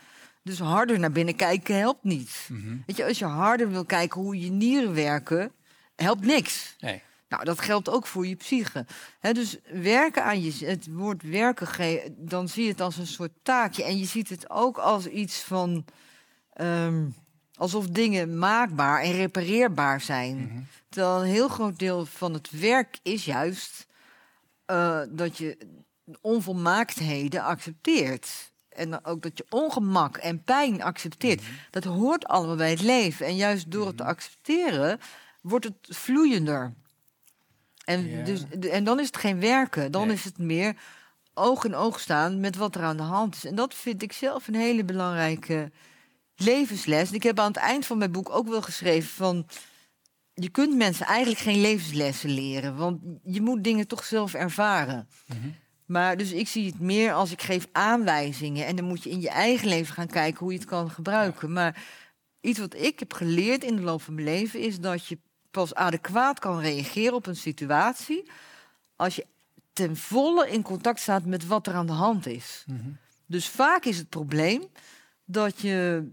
Dus 0.43 0.59
harder 0.59 0.99
naar 0.99 1.11
binnen 1.11 1.35
kijken 1.35 1.77
helpt 1.77 2.03
niet. 2.03 2.47
Mhm. 2.51 2.75
Weet 2.85 2.97
je, 2.97 3.05
als 3.05 3.19
je 3.19 3.25
harder 3.25 3.69
wil 3.71 3.85
kijken 3.85 4.21
hoe 4.21 4.39
je 4.39 4.49
nieren 4.51 4.93
werken, 4.93 5.51
helpt 5.95 6.25
niks. 6.25 6.75
Nee. 6.79 7.01
Nou, 7.29 7.43
dat 7.43 7.59
geldt 7.61 7.89
ook 7.89 8.07
voor 8.07 8.27
je 8.27 8.35
psyche. 8.35 8.85
Dus 9.31 9.57
werken 9.73 10.23
aan 10.23 10.41
je, 10.43 10.65
het 10.65 10.87
woord 10.91 11.23
werken, 11.23 12.15
dan 12.17 12.47
zie 12.49 12.63
je 12.63 12.69
het 12.69 12.81
als 12.81 12.97
een 12.97 13.07
soort 13.07 13.31
taakje. 13.43 13.83
En 13.83 13.97
je 13.97 14.05
ziet 14.05 14.29
het 14.29 14.49
ook 14.49 14.77
als 14.77 15.05
iets 15.07 15.41
van. 15.41 15.85
ehm, 16.53 17.05
alsof 17.59 17.87
dingen 17.87 18.37
maakbaar 18.37 19.01
en 19.01 19.11
repareerbaar 19.11 20.01
zijn. 20.01 20.37
Mhm. 20.37 20.59
Terwijl 20.89 21.21
een 21.21 21.29
heel 21.29 21.47
groot 21.47 21.79
deel 21.79 22.05
van 22.05 22.33
het 22.33 22.49
werk 22.51 22.99
is 23.03 23.25
juist 23.25 23.87
eh, 24.65 25.01
dat 25.09 25.37
je 25.37 25.57
onvolmaaktheden 26.21 27.43
accepteert. 27.43 28.51
En 28.69 29.05
ook 29.05 29.21
dat 29.21 29.37
je 29.37 29.45
ongemak 29.49 30.17
en 30.17 30.43
pijn 30.43 30.83
accepteert. 30.83 31.41
Mhm. 31.41 31.51
Dat 31.69 31.83
hoort 31.83 32.27
allemaal 32.27 32.55
bij 32.55 32.69
het 32.69 32.81
leven. 32.81 33.25
En 33.25 33.35
juist 33.35 33.71
door 33.71 33.87
het 33.87 33.97
te 33.97 34.03
accepteren 34.03 34.99
wordt 35.41 35.65
het 35.65 35.75
vloeiender. 35.97 36.73
En, 37.85 38.23
dus, 38.23 38.43
en 38.71 38.83
dan 38.83 38.99
is 38.99 39.05
het 39.05 39.17
geen 39.17 39.39
werken. 39.39 39.91
Dan 39.91 40.07
Nee. 40.07 40.15
is 40.15 40.23
het 40.23 40.37
meer 40.37 40.75
oog 41.33 41.63
in 41.63 41.75
oog 41.75 41.99
staan 41.99 42.39
met 42.39 42.55
wat 42.55 42.75
er 42.75 42.83
aan 42.83 42.97
de 42.97 43.03
hand 43.03 43.35
is. 43.35 43.45
En 43.45 43.55
dat 43.55 43.73
vind 43.73 44.01
ik 44.01 44.11
zelf 44.11 44.47
een 44.47 44.55
hele 44.55 44.83
belangrijke 44.83 45.71
levensles. 46.39 47.09
En 47.09 47.15
ik 47.15 47.23
heb 47.23 47.39
aan 47.39 47.47
het 47.47 47.57
eind 47.57 47.85
van 47.85 47.97
mijn 47.97 48.11
boek 48.11 48.29
ook 48.29 48.47
wel 48.47 48.61
geschreven 48.61 49.09
van... 49.09 49.47
je 50.33 50.49
kunt 50.49 50.75
mensen 50.75 51.05
eigenlijk 51.05 51.41
geen 51.41 51.61
levenslessen 51.61 52.29
leren. 52.29 52.75
Want 52.75 53.01
je 53.23 53.41
moet 53.41 53.63
dingen 53.63 53.87
toch 53.87 54.03
zelf 54.03 54.33
ervaren. 54.33 55.07
Mhm. 55.25 55.49
Maar 55.85 56.17
dus 56.17 56.31
ik 56.31 56.47
zie 56.47 56.65
het 56.65 56.79
meer 56.79 57.13
als 57.13 57.31
ik 57.31 57.41
geef 57.41 57.67
aanwijzingen. 57.71 58.65
En 58.65 58.75
dan 58.75 58.85
moet 58.85 59.03
je 59.03 59.09
in 59.09 59.21
je 59.21 59.29
eigen 59.29 59.67
leven 59.67 59.93
gaan 59.93 60.07
kijken 60.07 60.39
hoe 60.39 60.51
je 60.51 60.59
het 60.59 60.67
kan 60.67 60.91
gebruiken. 60.91 61.53
Maar 61.53 61.83
iets 62.41 62.59
wat 62.59 62.75
ik 62.75 62.99
heb 62.99 63.13
geleerd 63.13 63.63
in 63.63 63.75
de 63.75 63.81
loop 63.81 64.01
van 64.01 64.13
mijn 64.13 64.27
leven 64.27 64.59
is 64.59 64.79
dat 64.79 65.05
je 65.05 65.17
pas 65.51 65.73
adequaat 65.73 66.39
kan 66.39 66.59
reageren 66.59 67.13
op 67.13 67.25
een 67.25 67.35
situatie 67.35 68.29
als 68.95 69.15
je 69.15 69.25
ten 69.73 69.97
volle 69.97 70.49
in 70.49 70.61
contact 70.61 70.99
staat 70.99 71.25
met 71.25 71.47
wat 71.47 71.67
er 71.67 71.73
aan 71.73 71.85
de 71.85 71.91
hand 71.91 72.25
is. 72.25 72.63
Mhm. 72.67 72.89
Dus 73.25 73.47
vaak 73.47 73.85
is 73.85 73.97
het 73.97 74.09
probleem 74.09 74.63
dat 75.25 75.59
je 75.59 76.07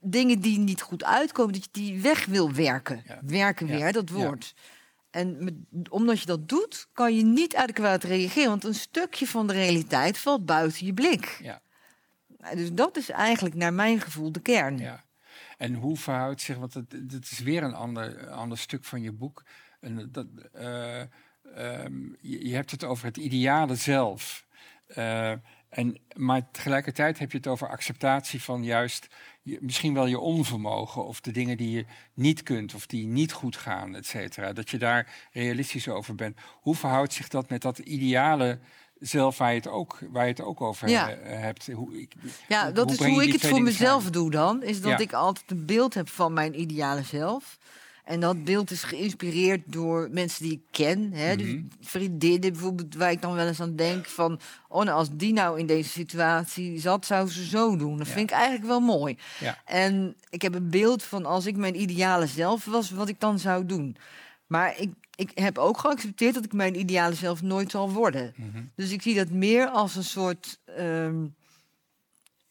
dingen 0.00 0.40
die 0.40 0.58
niet 0.58 0.82
goed 0.82 1.04
uitkomen, 1.04 1.52
dat 1.52 1.62
je 1.64 1.68
die 1.72 2.00
weg 2.00 2.24
wil 2.24 2.52
werken. 2.52 3.02
Ja. 3.06 3.18
Werken 3.22 3.66
Ja. 3.66 3.76
weer, 3.76 3.92
dat 3.92 4.08
Ja. 4.08 4.14
woord. 4.14 4.54
En 5.10 5.44
met- 5.44 5.88
omdat 5.88 6.20
je 6.20 6.26
dat 6.26 6.48
doet, 6.48 6.88
kan 6.92 7.16
je 7.16 7.22
niet 7.24 7.56
adequaat 7.56 8.04
reageren. 8.04 8.48
Want 8.48 8.64
een 8.64 8.74
stukje 8.74 9.26
van 9.26 9.46
de 9.46 9.52
realiteit 9.52 10.18
valt 10.18 10.46
buiten 10.46 10.86
je 10.86 10.94
blik. 10.94 11.38
Ja. 11.42 11.60
Nou, 12.38 12.56
Dus 12.56 12.72
dat 12.72 12.96
is 12.96 13.10
eigenlijk 13.10 13.54
naar 13.54 13.72
mijn 13.72 14.00
gevoel 14.00 14.32
de 14.32 14.40
kern. 14.40 14.78
Ja. 14.78 15.04
En 15.58 15.74
hoe 15.74 15.96
verhoudt 15.96 16.40
zich, 16.40 16.56
want 16.56 16.74
het, 16.74 16.92
het 16.92 17.30
is 17.30 17.38
weer 17.38 17.62
een 17.62 17.74
ander, 17.74 18.28
ander 18.30 18.58
stuk 18.58 18.84
van 18.84 19.02
je 19.02 19.12
boek. 19.12 19.42
En 19.80 20.08
dat, 20.12 20.26
eh, 20.52 21.00
ehm, 21.00 22.02
je, 22.20 22.48
je 22.48 22.54
hebt 22.54 22.70
het 22.70 22.84
over 22.84 23.06
het 23.06 23.16
ideale 23.16 23.74
zelf. 23.74 24.46
Eh, 24.86 25.30
en, 25.68 25.98
maar 26.16 26.50
tegelijkertijd 26.50 27.18
heb 27.18 27.30
je 27.30 27.36
het 27.36 27.46
over 27.46 27.68
acceptatie 27.68 28.42
van 28.42 28.64
juist 28.64 29.06
je, 29.42 29.58
misschien 29.60 29.94
wel 29.94 30.06
je 30.06 30.18
onvermogen 30.18 31.04
of 31.06 31.20
de 31.20 31.30
dingen 31.30 31.56
die 31.56 31.70
je 31.70 31.84
niet 32.14 32.42
kunt 32.42 32.74
of 32.74 32.86
die 32.86 33.06
niet 33.06 33.32
goed 33.32 33.56
gaan, 33.56 33.94
et 33.94 34.06
cetera. 34.06 34.52
Dat 34.52 34.70
je 34.70 34.78
daar 34.78 35.28
realistisch 35.32 35.88
over 35.88 36.14
bent. 36.14 36.36
Hoe 36.60 36.74
verhoudt 36.74 37.12
zich 37.12 37.28
dat 37.28 37.48
met 37.48 37.62
dat 37.62 37.78
ideale 37.78 38.58
zelf 38.98 39.38
waar 39.38 39.50
je 39.50 39.56
het 39.56 39.68
ook, 39.68 39.98
waar 40.10 40.24
je 40.24 40.30
het 40.30 40.40
ook 40.40 40.60
over 40.60 40.88
Ja. 40.88 41.08
hebt? 41.22 41.72
Hoe, 41.72 42.00
ik, 42.00 42.12
Ja, 42.48 42.64
hoe- 42.64 42.72
dat 42.72 42.84
hoe 42.98 43.06
is 43.08 43.12
hoe 43.14 43.22
ik 43.24 43.32
het 43.32 43.46
voor 43.46 43.62
mezelf 43.62 44.10
doe 44.10 44.30
dan. 44.30 44.62
Is 44.62 44.80
dat 44.80 44.90
Ja. 44.90 44.98
ik 44.98 45.12
altijd 45.12 45.50
een 45.50 45.66
beeld 45.66 45.94
heb 45.94 46.08
van 46.08 46.32
mijn 46.32 46.60
ideale 46.60 47.02
zelf. 47.02 47.58
En 48.04 48.20
dat 48.20 48.44
beeld 48.44 48.70
is 48.70 48.82
geïnspireerd 48.82 49.60
door 49.66 50.08
mensen 50.12 50.42
die 50.42 50.52
ik 50.52 50.60
ken. 50.70 51.12
Hè? 51.12 51.36
Dus 51.36 51.46
Mhm. 51.46 51.62
vriendinnen 51.80 52.52
bijvoorbeeld, 52.52 52.94
waar 52.94 53.10
ik 53.10 53.22
dan 53.22 53.34
wel 53.34 53.46
eens 53.46 53.60
aan 53.60 53.76
denk 53.76 54.06
van... 54.06 54.40
oh, 54.68 54.84
nou, 54.84 54.96
als 54.98 55.08
die 55.12 55.32
nou 55.32 55.58
in 55.58 55.66
deze 55.66 55.88
situatie 55.90 56.80
zat, 56.80 57.06
zou 57.06 57.28
ze 57.30 57.44
zo 57.46 57.76
doen. 57.76 57.96
Dat 57.98 58.06
Ja. 58.06 58.12
vind 58.12 58.30
ik 58.30 58.36
eigenlijk 58.36 58.66
wel 58.66 58.80
mooi. 58.80 59.18
Ja. 59.40 59.58
En 59.64 60.16
ik 60.30 60.42
heb 60.42 60.54
een 60.54 60.70
beeld 60.70 61.02
van 61.02 61.26
als 61.26 61.46
ik 61.46 61.56
mijn 61.56 61.80
ideale 61.80 62.26
zelf 62.26 62.64
was, 62.64 62.90
wat 62.90 63.08
ik 63.08 63.20
dan 63.20 63.38
zou 63.38 63.66
doen. 63.66 63.96
Maar 64.46 64.74
ik, 64.80 64.90
ik 65.14 65.30
heb 65.34 65.58
ook 65.58 65.78
geaccepteerd 65.78 66.34
dat 66.34 66.44
ik 66.44 66.52
mijn 66.52 66.78
ideale 66.78 67.14
zelf 67.14 67.42
nooit 67.42 67.70
zal 67.70 67.90
worden. 67.92 68.32
Mhm. 68.36 68.62
Dus 68.76 68.90
ik 68.90 69.02
zie 69.02 69.14
dat 69.14 69.30
meer 69.30 69.68
als 69.68 69.96
een 69.96 70.04
soort 70.04 70.58
ehm, 70.76 71.24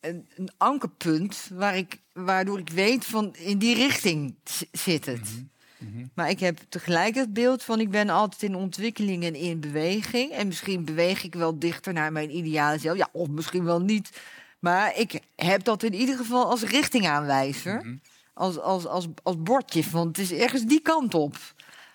een, 0.01 0.27
een 0.35 0.49
ankerpunt 0.57 1.49
waar 1.53 1.77
ik, 1.77 1.99
waardoor 2.13 2.59
ik 2.59 2.69
weet 2.69 3.05
van 3.05 3.35
in 3.35 3.57
die 3.57 3.75
richting 3.75 4.35
zit 4.71 5.05
het. 5.05 5.29
Mhm. 5.77 6.05
Maar 6.13 6.29
ik 6.29 6.39
heb 6.39 6.59
tegelijk 6.69 7.15
het 7.15 7.33
beeld 7.33 7.63
van 7.63 7.79
ik 7.79 7.89
ben 7.89 8.09
altijd 8.09 8.43
in 8.43 8.55
ontwikkeling 8.55 9.23
en 9.23 9.35
in 9.35 9.59
beweging. 9.59 10.31
En 10.31 10.47
misschien 10.47 10.85
beweeg 10.85 11.23
ik 11.23 11.35
wel 11.35 11.59
dichter 11.59 11.93
naar 11.93 12.11
mijn 12.11 12.35
ideale 12.35 12.77
zelf. 12.79 12.97
Ja, 12.97 13.09
of 13.11 13.27
misschien 13.27 13.63
wel 13.63 13.81
niet. 13.81 14.21
Maar 14.59 14.97
ik 14.97 15.19
heb 15.35 15.63
dat 15.63 15.83
in 15.83 15.93
ieder 15.93 16.17
geval 16.17 16.45
als 16.45 16.61
richtingaanwijzer. 16.61 17.75
Mhm. 17.75 17.95
Als, 18.33 18.59
als, 18.59 18.85
als, 18.85 19.07
als 19.23 19.41
bordje, 19.41 19.83
want 19.91 20.17
het 20.17 20.31
is 20.31 20.39
ergens 20.39 20.63
die 20.63 20.81
kant 20.81 21.13
op. 21.13 21.35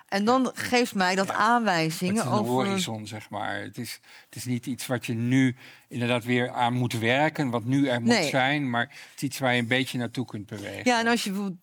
En 0.06 0.24
dan 0.24 0.50
geeft 0.54 0.94
mij 0.94 1.14
dat 1.14 1.26
Ja. 1.26 1.32
Het 1.32 1.42
aanwijzingen 1.42 2.14
is 2.14 2.20
een 2.20 2.28
over... 2.28 2.52
horizon, 2.52 3.06
zeg 3.06 3.30
maar. 3.30 3.60
Het 3.60 3.78
is, 3.78 4.00
het 4.24 4.36
is 4.36 4.44
niet 4.44 4.66
iets 4.66 4.86
wat 4.86 5.06
je 5.06 5.12
nu 5.14 5.56
inderdaad 5.88 6.24
weer 6.24 6.50
aan 6.50 6.72
moet 6.72 6.98
werken, 6.98 7.50
wat 7.50 7.64
nu 7.64 7.86
er 7.88 8.00
moet 8.00 8.08
Nee. 8.08 8.28
zijn, 8.28 8.70
maar 8.70 8.82
het 8.82 9.16
is 9.16 9.22
iets 9.22 9.38
waar 9.38 9.54
je 9.54 9.60
een 9.60 9.66
beetje 9.66 9.98
naartoe 9.98 10.26
kunt 10.26 10.46
bewegen. 10.46 10.82
Ja, 10.84 11.00
en 11.00 11.06
als 11.06 11.24
je 11.24 11.54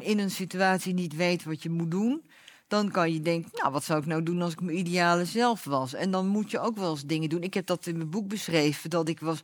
in 0.00 0.18
een 0.18 0.30
situatie 0.30 0.94
niet 0.94 1.16
weet 1.16 1.44
wat 1.44 1.62
je 1.62 1.70
moet 1.70 1.90
doen, 1.90 2.22
dan 2.68 2.90
kan 2.90 3.12
je 3.12 3.20
denken, 3.20 3.50
nou, 3.54 3.72
wat 3.72 3.84
zou 3.84 4.00
ik 4.00 4.06
nou 4.06 4.22
doen 4.22 4.42
als 4.42 4.52
ik 4.52 4.60
mijn 4.60 4.78
ideale 4.78 5.24
zelf 5.24 5.64
was? 5.64 5.94
En 5.94 6.10
dan 6.10 6.26
moet 6.26 6.50
je 6.50 6.58
ook 6.60 6.76
wel 6.76 6.90
eens 6.90 7.04
dingen 7.04 7.28
doen. 7.28 7.42
Ik 7.42 7.54
heb 7.54 7.66
dat 7.66 7.86
in 7.86 7.96
mijn 7.96 8.10
boek 8.10 8.28
beschreven, 8.28 8.90
dat 8.90 9.08
ik 9.08 9.20
was 9.20 9.40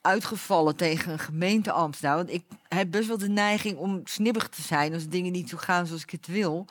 uitgevallen 0.00 0.76
tegen 0.76 1.12
een 1.12 1.18
gemeenteambtenaar. 1.18 2.16
Want 2.16 2.32
ik 2.32 2.42
heb 2.68 2.90
best 2.90 3.08
wel 3.08 3.18
de 3.18 3.28
neiging 3.28 3.76
om 3.76 4.00
snibbig 4.04 4.48
te 4.48 4.62
zijn 4.62 4.94
als 4.94 5.08
dingen 5.08 5.32
niet 5.32 5.48
zo 5.48 5.56
gaan 5.56 5.86
zoals 5.86 6.02
ik 6.02 6.10
het 6.10 6.26
wil. 6.26 6.66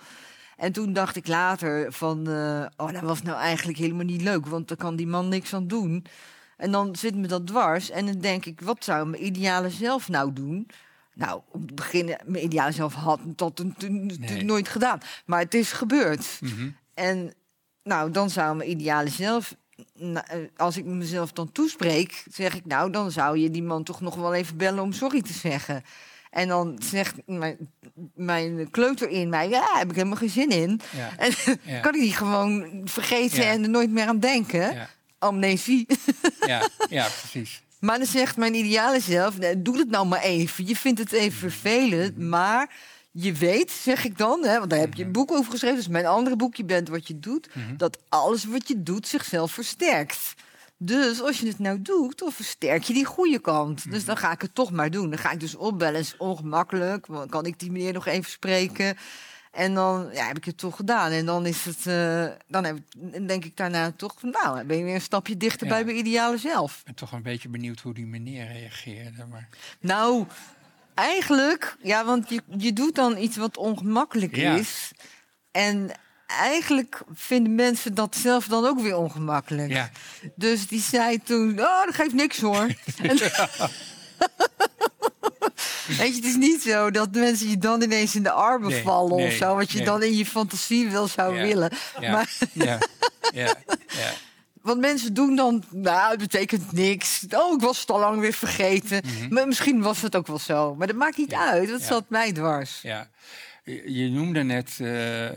En 0.57 0.71
toen 0.71 0.93
dacht 0.93 1.15
ik 1.15 1.27
later 1.27 1.93
van, 1.93 2.27
eh, 2.29 2.65
oh, 2.77 2.91
dat 2.91 3.01
was 3.01 3.21
nou 3.21 3.37
eigenlijk 3.37 3.77
helemaal 3.77 4.05
niet 4.05 4.21
leuk, 4.21 4.45
want 4.45 4.67
daar 4.67 4.77
kan 4.77 4.95
die 4.95 5.07
man 5.07 5.27
niks 5.29 5.53
aan 5.53 5.67
doen. 5.67 6.05
En 6.57 6.71
dan 6.71 6.95
zit 6.95 7.15
me 7.15 7.27
dat 7.27 7.47
dwars 7.47 7.89
en 7.89 8.05
dan 8.05 8.19
denk 8.19 8.45
ik, 8.45 8.61
wat 8.61 8.83
zou 8.83 9.07
mijn 9.07 9.25
ideale 9.25 9.69
zelf 9.69 10.07
nou 10.09 10.33
doen? 10.33 10.67
Nou, 11.13 11.41
om 11.51 11.67
te 11.67 11.73
beginnen, 11.73 12.17
mijn 12.25 12.43
ideale 12.43 12.71
zelf 12.71 12.93
had 12.93 13.19
dat 13.25 13.57
natuurlijk 13.63 14.19
Nee. 14.19 14.43
nooit 14.43 14.67
gedaan. 14.67 14.99
Maar 15.25 15.39
het 15.39 15.53
is 15.53 15.71
gebeurd. 15.71 16.37
Mhm. 16.41 16.69
En 16.93 17.33
nou, 17.83 18.11
dan 18.11 18.29
zou 18.29 18.55
mijn 18.55 18.69
ideale 18.69 19.09
zelf, 19.09 19.55
nou, 19.93 20.25
eh, 20.27 20.37
als 20.57 20.77
ik 20.77 20.85
mezelf 20.85 21.31
dan 21.31 21.51
toespreek, 21.51 22.23
zeg 22.31 22.55
ik 22.55 22.65
nou, 22.65 22.91
dan 22.91 23.11
zou 23.11 23.37
je 23.37 23.51
die 23.51 23.63
man 23.63 23.83
toch 23.83 24.01
nog 24.01 24.15
wel 24.15 24.33
even 24.33 24.57
bellen 24.57 24.83
om 24.83 24.91
sorry 24.91 25.21
te 25.21 25.33
zeggen. 25.33 25.83
En 26.31 26.47
dan 26.47 26.79
zegt 26.83 27.13
mijn, 27.25 27.57
mijn 28.15 28.71
kleuter 28.71 29.09
in 29.09 29.29
mij, 29.29 29.49
ja, 29.49 29.77
heb 29.77 29.89
ik 29.89 29.95
helemaal 29.95 30.17
geen 30.17 30.29
zin 30.29 30.49
in. 30.49 30.81
Ja. 30.95 31.09
En 31.17 31.31
Ja. 31.63 31.79
kan 31.85 31.95
ik 31.95 32.01
die 32.01 32.13
gewoon 32.13 32.81
vergeten 32.83 33.43
Ja. 33.43 33.49
en 33.51 33.63
er 33.63 33.69
nooit 33.69 33.91
meer 33.91 34.07
aan 34.07 34.19
denken. 34.19 34.87
Amnesie. 35.19 35.85
Ja, 36.45 36.67
ja, 36.89 37.07
precies. 37.19 37.61
Maar 37.79 37.97
dan 37.97 38.07
zegt 38.07 38.37
mijn 38.37 38.53
ideale 38.55 38.99
zelf, 38.99 39.35
doe 39.57 39.77
het 39.77 39.89
nou 39.89 40.07
maar 40.07 40.21
even. 40.21 40.67
Je 40.67 40.75
vindt 40.75 40.99
het 40.99 41.11
even 41.11 41.37
vervelend, 41.39 42.17
maar 42.17 42.73
je 43.11 43.33
weet, 43.33 43.71
zeg 43.71 44.05
ik 44.05 44.17
dan, 44.17 44.45
hè, 44.45 44.57
want 44.57 44.69
daar 44.69 44.79
heb 44.79 44.93
je 44.93 45.03
een 45.03 45.11
boek 45.11 45.31
over 45.31 45.51
geschreven, 45.51 45.77
dus 45.77 45.87
mijn 45.87 46.05
andere 46.05 46.35
boek, 46.35 46.55
Je 46.55 46.65
bent 46.65 46.89
wat 46.89 47.07
je 47.07 47.19
doet, 47.19 47.49
dat 47.77 47.97
alles 48.09 48.45
wat 48.45 48.67
je 48.67 48.83
doet 48.83 49.07
zichzelf 49.07 49.51
versterkt. 49.51 50.33
Dus 50.77 51.21
als 51.21 51.39
je 51.39 51.47
het 51.47 51.59
nou 51.59 51.81
doet, 51.81 52.17
dan 52.19 52.31
versterk 52.31 52.83
je 52.83 52.93
die 52.93 53.05
goede 53.05 53.39
kant. 53.39 53.91
Dus 53.91 54.05
dan 54.05 54.17
ga 54.17 54.31
ik 54.31 54.41
het 54.41 54.55
toch 54.55 54.71
maar 54.71 54.91
doen. 54.91 55.09
Dan 55.09 55.19
ga 55.19 55.31
ik 55.31 55.39
dus 55.39 55.55
opbellen, 55.55 55.99
is 55.99 56.17
ongemakkelijk. 56.17 57.07
Kan 57.29 57.45
ik 57.45 57.59
die 57.59 57.71
meneer 57.71 57.93
nog 57.93 58.05
even 58.05 58.31
spreken? 58.31 58.97
En 59.51 59.73
dan 59.73 60.09
ja, 60.13 60.27
heb 60.27 60.37
ik 60.37 60.45
het 60.45 60.57
toch 60.57 60.75
gedaan. 60.75 61.11
En 61.11 61.25
dan 61.25 61.45
is 61.45 61.65
het, 61.65 61.85
eh, 61.87 62.25
dan 62.47 62.63
heb 62.63 62.75
ik, 62.77 62.83
dan 63.11 63.27
denk 63.27 63.45
ik 63.45 63.57
daarna 63.57 63.91
toch 63.91 64.13
van, 64.19 64.29
nou, 64.29 64.63
ben 64.63 64.77
je 64.77 64.83
weer 64.83 64.93
een 64.95 65.01
stapje 65.01 65.37
dichter 65.37 65.67
Ja. 65.67 65.73
bij 65.73 65.83
mijn 65.85 65.97
ideale 65.97 66.37
zelf. 66.37 66.77
Ik 66.79 66.85
ben 66.85 66.95
toch 66.95 67.11
een 67.11 67.21
beetje 67.21 67.49
benieuwd 67.49 67.79
hoe 67.79 67.93
die 67.93 68.05
meneer 68.05 68.47
reageerde. 68.47 69.25
Maar... 69.25 69.47
Nou, 69.79 70.25
eigenlijk, 70.93 71.75
ja, 71.81 72.05
want 72.05 72.29
je, 72.29 72.41
je 72.57 72.73
doet 72.73 72.95
dan 72.95 73.17
iets 73.17 73.37
wat 73.37 73.57
ongemakkelijk 73.57 74.35
Ja. 74.35 74.55
is. 74.55 74.91
En 75.51 75.91
eigenlijk 76.27 77.01
vinden 77.13 77.55
mensen 77.55 77.93
dat 77.93 78.15
zelf 78.15 78.45
dan 78.47 78.65
ook 78.65 78.79
weer 78.79 78.97
ongemakkelijk. 78.97 79.69
Ja. 79.71 79.89
Dus 80.35 80.67
die 80.67 80.81
zei 80.81 81.23
toen, 81.23 81.59
oh, 81.59 81.85
dat 81.85 81.95
geeft 81.95 82.13
niks 82.13 82.37
hoor. 82.41 82.67
En- 82.97 83.17
Weet 85.87 86.09
je, 86.09 86.15
het 86.15 86.25
is 86.25 86.35
niet 86.35 86.61
zo 86.61 86.91
dat 86.91 87.11
mensen 87.11 87.49
je 87.49 87.57
dan 87.57 87.81
ineens 87.81 88.15
in 88.15 88.23
de 88.23 88.31
armen 88.31 88.69
Nee, 88.69 88.81
vallen 88.83 89.25
of 89.25 89.31
zo. 89.33 89.55
Wat 89.55 89.71
je 89.71 89.77
nee. 89.77 89.85
dan 89.85 90.03
in 90.03 90.17
je 90.17 90.25
fantasie 90.25 90.89
wel 90.89 91.07
zou 91.07 91.35
Ja, 91.35 91.41
willen. 91.43 91.71
Ja, 91.99 92.11
Maar, 92.11 92.33
ja, 92.53 92.77
ja, 93.33 93.53
ja. 93.87 94.11
want 94.61 94.79
mensen 94.79 95.13
doen 95.13 95.35
dan, 95.35 95.63
nou, 95.71 96.09
het 96.09 96.19
betekent 96.19 96.71
niks. 96.71 97.25
Oh, 97.29 97.53
ik 97.53 97.61
was 97.61 97.79
het 97.79 97.89
al 97.91 97.99
lang 97.99 98.19
weer 98.19 98.33
vergeten. 98.33 99.01
Maar 99.29 99.47
misschien 99.47 99.81
was 99.81 100.01
het 100.01 100.15
ook 100.15 100.27
wel 100.27 100.39
zo. 100.39 100.75
Maar 100.75 100.87
dat 100.87 100.95
maakt 100.95 101.17
niet 101.17 101.31
Mhm. 101.31 101.41
Uit, 101.41 101.69
dat 101.69 101.81
zat 101.81 102.03
mij 102.07 102.31
dwars. 102.31 102.79
Ja. 102.81 103.07
Je 103.67 104.09
noemde 104.09 104.43
net 104.43 104.79
eh, 104.81 105.27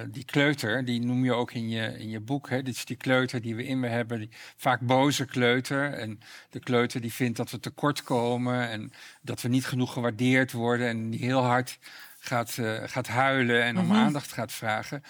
eh, 0.00 0.08
die 0.10 0.24
kleuter, 0.24 0.84
die 0.84 1.00
noem 1.00 1.24
je 1.24 1.32
ook 1.32 1.52
in 1.52 1.68
je, 1.68 1.98
in 1.98 2.10
je 2.10 2.20
boek. 2.20 2.50
Hè? 2.50 2.62
Dit 2.62 2.74
is 2.74 2.84
die 2.84 2.96
kleuter 2.96 3.42
die 3.42 3.54
we 3.54 3.64
in 3.64 3.80
me 3.80 3.88
hebben, 3.88 4.18
die 4.18 4.30
vaak 4.56 4.80
boze 4.80 5.24
kleuter. 5.24 5.92
En 5.92 6.20
de 6.50 6.60
kleuter 6.60 7.00
die 7.00 7.12
vindt 7.12 7.36
dat 7.36 7.50
we 7.50 7.60
tekort 7.60 8.02
komen 8.02 8.68
en 8.68 8.92
dat 9.22 9.42
we 9.42 9.48
niet 9.48 9.66
genoeg 9.66 9.92
gewaardeerd 9.92 10.52
worden. 10.52 10.88
En 10.88 11.10
die 11.10 11.20
heel 11.20 11.42
hard 11.42 11.78
gaat, 12.18 12.58
eh, 12.58 12.82
gaat 12.84 13.08
huilen 13.08 13.62
en 13.62 13.78
om 13.78 13.92
aandacht 13.92 14.32
gaat 14.32 14.52
vragen. 14.52 15.02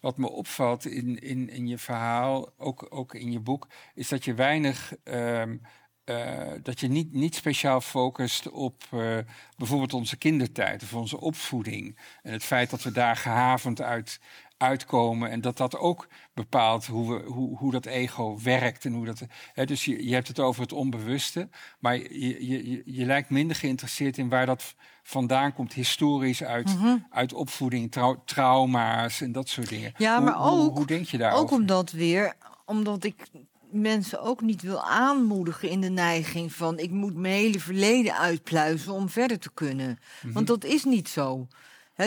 Wat 0.00 0.18
me 0.18 0.30
opvalt 0.30 0.86
in, 0.86 1.18
in, 1.18 1.50
in 1.50 1.66
je 1.66 1.78
verhaal, 1.78 2.52
ook, 2.56 2.86
ook 2.88 3.14
in 3.14 3.32
je 3.32 3.40
boek, 3.40 3.68
is 3.94 4.08
dat 4.08 4.24
je 4.24 4.34
weinig. 4.34 4.92
ehm, 5.04 5.56
eh, 6.18 6.52
dat 6.62 6.80
je 6.80 6.88
niet, 6.88 7.12
niet 7.12 7.34
speciaal 7.34 7.80
focust 7.80 8.50
op 8.50 8.82
eh, 8.90 9.16
bijvoorbeeld 9.56 9.94
onze 9.94 10.16
kindertijd 10.16 10.82
of 10.82 10.94
onze 10.94 11.20
opvoeding. 11.20 11.98
En 12.22 12.32
het 12.32 12.44
feit 12.44 12.70
dat 12.70 12.82
we 12.82 12.92
daar 12.92 13.16
gehavend 13.16 13.80
uit 13.82 14.20
uitkomen 14.56 15.30
en 15.30 15.40
dat 15.40 15.56
dat 15.56 15.78
ook 15.78 16.08
bepaalt 16.34 16.86
hoe, 16.86 17.14
we, 17.14 17.24
hoe, 17.30 17.56
hoe 17.56 17.70
dat 17.72 17.86
ego 17.86 18.38
werkt. 18.42 18.84
En 18.84 18.92
hoe 18.92 19.06
dat, 19.06 19.22
hè, 19.52 19.64
dus 19.66 19.84
je, 19.84 20.06
je 20.06 20.14
hebt 20.14 20.28
het 20.28 20.38
over 20.38 20.62
het 20.62 20.72
onbewuste, 20.72 21.48
maar 21.78 21.96
je, 21.96 22.46
je, 22.48 22.82
je, 22.84 23.04
lijkt 23.06 23.30
minder 23.30 23.56
geïnteresseerd 23.56 24.18
in 24.18 24.28
waar 24.28 24.46
dat 24.46 24.74
vandaan 25.02 25.52
komt, 25.54 25.72
historisch 25.72 26.42
uit, 26.42 26.74
Mhm. 26.78 26.96
uit 27.10 27.32
opvoeding, 27.32 27.90
trau- 27.92 28.18
trauma's 28.24 29.20
en 29.20 29.32
dat 29.32 29.48
soort 29.48 29.68
dingen. 29.68 29.92
Ja, 29.96 30.20
maar 30.20 30.34
hoe, 30.34 30.60
ook- 30.60 30.76
hoe 30.76 30.86
denk 30.86 31.06
je 31.06 31.18
daarover? 31.18 31.44
Ook 31.54 31.60
omdat 31.60 31.90
weer, 31.90 32.34
omdat 32.64 33.04
ik 33.04 33.26
mensen 33.72 34.20
ook 34.20 34.40
niet 34.40 34.62
wil 34.62 34.82
aanmoedigen 34.82 35.68
in 35.68 35.80
de 35.80 35.88
neiging 35.88 36.52
van 36.52 36.78
ik 36.78 36.90
moet 36.90 37.14
mijn 37.14 37.34
hele 37.34 37.60
verleden 37.60 38.18
uitpluizen 38.18 38.92
om 38.92 39.08
verder 39.08 39.38
te 39.38 39.50
kunnen. 39.54 39.98
Mhm. 40.22 40.32
Want 40.32 40.46
dat 40.46 40.64
is 40.64 40.84
niet 40.84 41.08
zo. 41.08 41.46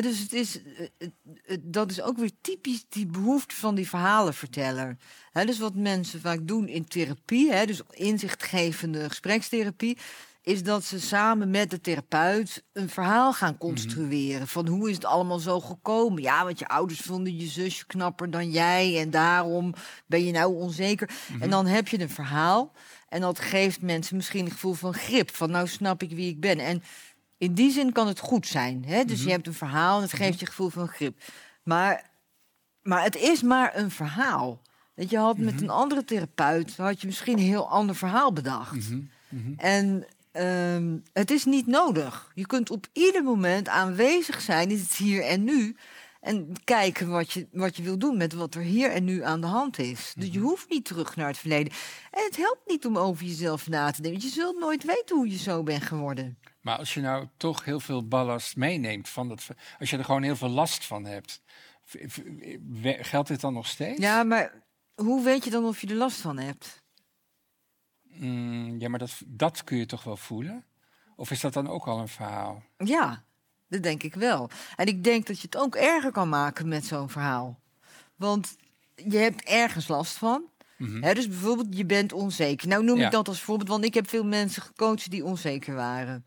Dus 0.01 0.20
het 0.20 0.34
is, 0.34 0.61
eh, 0.64 0.88
het- 0.97 1.11
het- 1.43 1.74
dat 1.74 1.91
is 1.91 2.01
ook 2.01 2.18
weer 2.18 2.32
typisch 2.41 2.86
die 2.89 3.05
behoefte 3.05 3.55
van 3.55 3.76
die 3.76 3.89
verhalenverteller. 3.89 4.97
Hè, 5.32 5.45
dus 5.45 5.59
wat 5.59 5.76
mensen 5.76 6.22
vaak 6.22 6.47
doen 6.47 6.68
in 6.68 6.86
therapie, 6.88 7.66
dus 7.66 7.82
inzichtgevende 7.89 9.09
gesprekstherapie, 9.09 9.97
is 10.44 10.64
dat 10.64 10.84
ze 10.84 11.00
samen 11.00 11.50
met 11.50 11.70
de 11.70 11.82
therapeut 11.82 12.64
een 12.74 12.89
verhaal 12.89 13.34
gaan 13.34 13.58
construeren. 13.58 14.48
Van 14.48 14.68
hoe 14.68 14.89
is 14.89 14.96
het 14.96 15.06
allemaal 15.06 15.39
zo 15.39 15.60
gekomen? 15.60 16.22
Ja, 16.22 16.44
want 16.44 16.60
je 16.60 16.68
ouders 16.68 17.00
vonden 17.00 17.38
je 17.38 17.48
zusje 17.48 17.86
knapper 17.86 18.32
dan 18.32 18.52
jij 18.52 19.00
en 19.00 19.10
daarom 19.10 19.74
ben 20.06 20.26
je 20.26 20.32
nou 20.32 20.56
onzeker. 20.56 21.10
En 21.39 21.50
dan 21.50 21.66
heb 21.66 21.88
je 21.88 22.00
een 22.00 22.10
verhaal 22.10 22.72
en 23.10 23.22
dat 23.22 23.39
geeft 23.39 23.82
mensen 23.82 24.16
misschien 24.16 24.46
een 24.46 24.52
gevoel 24.52 24.74
van 24.74 24.94
grip. 24.94 25.36
Van 25.36 25.52
nou 25.52 25.68
snap 25.68 26.04
ik 26.04 26.12
wie 26.12 26.30
ik 26.30 26.39
ben. 26.39 26.60
En 26.60 26.84
in 27.38 27.54
die 27.54 27.72
zin 27.72 27.91
kan 27.91 28.08
het 28.08 28.20
goed 28.20 28.48
zijn. 28.48 28.84
Hè? 28.86 29.06
Dus 29.06 29.24
je 29.24 29.30
hebt 29.30 29.48
een 29.48 29.54
verhaal 29.54 29.98
en 29.98 30.04
het 30.04 30.14
geeft 30.14 30.39
je 30.39 30.46
gevoel 30.46 30.70
van 30.70 30.88
grip. 30.88 31.22
Maar, 31.64 32.10
maar 32.82 33.04
het 33.04 33.16
is 33.16 33.41
maar 33.41 33.78
een 33.78 33.91
verhaal. 33.91 34.62
Dat 34.96 35.10
je 35.10 35.18
had 35.18 35.38
met 35.38 35.62
een 35.62 35.70
andere 35.70 36.06
therapeut 36.06 36.78
had 36.78 37.02
je 37.02 37.08
misschien 37.08 37.38
een 37.38 37.44
heel 37.44 37.70
ander 37.70 37.96
verhaal 37.96 38.34
bedacht. 38.34 38.89
En 39.58 40.06
ehm, 40.34 40.98
het 41.14 41.32
is 41.32 41.46
niet 41.46 41.68
nodig. 41.68 42.32
Je 42.34 42.46
kunt 42.46 42.70
op 42.70 42.88
ieder 42.94 43.24
moment 43.24 43.68
aanwezig 43.68 44.42
zijn 44.42 44.70
in 44.70 44.78
het 44.78 44.96
hier 44.96 45.24
en 45.24 45.44
nu. 45.44 45.76
En 46.24 46.54
kijken 46.64 47.10
wat 47.10 47.32
je, 47.32 47.48
wat 47.52 47.76
je 47.76 47.84
wil 47.84 47.98
doen 47.98 48.18
met 48.18 48.34
wat 48.34 48.56
er 48.56 48.62
hier 48.62 48.92
en 48.92 49.04
nu 49.04 49.24
aan 49.24 49.42
de 49.42 49.48
hand 49.48 49.80
is. 49.80 50.14
Dus 50.18 50.30
je 50.32 50.40
hoeft 50.40 50.70
niet 50.70 50.86
terug 50.86 51.16
naar 51.16 51.28
het 51.28 51.38
verleden. 51.38 51.74
En 52.12 52.24
het 52.24 52.38
helpt 52.38 52.62
niet 52.66 52.86
om 52.86 52.98
over 52.98 53.26
jezelf 53.26 53.68
na 53.68 53.92
te 53.92 54.02
denken. 54.02 54.22
Je 54.22 54.28
zult 54.28 54.60
nooit 54.60 54.84
weten 54.84 55.16
hoe 55.16 55.30
je 55.30 55.38
zo 55.38 55.64
bent 55.64 55.84
geworden. 55.84 56.38
Maar 56.62 56.78
als 56.78 56.94
je 56.94 57.02
nou 57.02 57.28
toch 57.38 57.66
heel 57.66 57.80
veel 57.80 58.08
ballast 58.08 58.56
meeneemt 58.56 59.10
van 59.10 59.30
dat, 59.30 59.48
als 59.80 59.90
je 59.90 59.98
er 59.98 60.06
gewoon 60.06 60.24
heel 60.24 60.36
veel 60.36 60.50
last 60.50 60.86
van 60.86 61.06
hebt, 61.06 61.42
geldt 62.84 63.28
dit 63.28 63.42
dan 63.42 63.54
nog 63.54 63.68
steeds? 63.68 64.02
Ja, 64.02 64.24
maar 64.24 64.64
hoe 64.96 65.24
weet 65.24 65.44
je 65.44 65.50
dan 65.50 65.66
of 65.66 65.82
je 65.82 65.88
er 65.88 65.96
last 65.96 66.22
van 66.22 66.38
hebt? 66.38 66.83
Mm, 68.16 68.80
ja, 68.80 68.89
maar 68.89 68.99
dat, 68.99 69.22
dat 69.26 69.64
kun 69.64 69.78
je 69.78 69.86
toch 69.86 70.03
wel 70.03 70.18
voelen? 70.18 70.66
Of 71.16 71.32
is 71.32 71.39
dat 71.41 71.53
dan 71.53 71.68
ook 71.70 71.86
al 71.88 71.99
een 71.99 72.07
verhaal? 72.07 72.64
Ja, 72.78 73.24
dat 73.68 73.84
denk 73.84 74.03
ik 74.03 74.16
wel. 74.16 74.49
En 74.76 74.86
ik 74.88 75.03
denk 75.03 75.28
dat 75.28 75.36
je 75.39 75.45
het 75.51 75.57
ook 75.57 75.76
erger 75.76 76.11
kan 76.11 76.30
maken 76.30 76.68
met 76.68 76.86
zo'n 76.86 77.09
verhaal. 77.09 77.59
Want 78.16 78.55
je 78.95 79.18
hebt 79.18 79.43
ergens 79.43 79.88
last 79.88 80.18
van. 80.18 80.43
Hè, 81.01 81.14
dus 81.14 81.28
bijvoorbeeld, 81.28 81.78
je 81.78 81.86
bent 81.86 82.14
onzeker. 82.14 82.68
Nou 82.68 82.84
noem 82.84 82.97
Ja. 82.97 83.05
ik 83.05 83.11
dat 83.11 83.28
als 83.28 83.41
voorbeeld, 83.41 83.70
want 83.70 83.86
ik 83.86 83.93
heb 83.93 84.09
veel 84.09 84.26
mensen 84.26 84.61
gecoacht 84.61 85.09
die 85.11 85.26
onzeker 85.26 85.76
waren. 85.76 86.26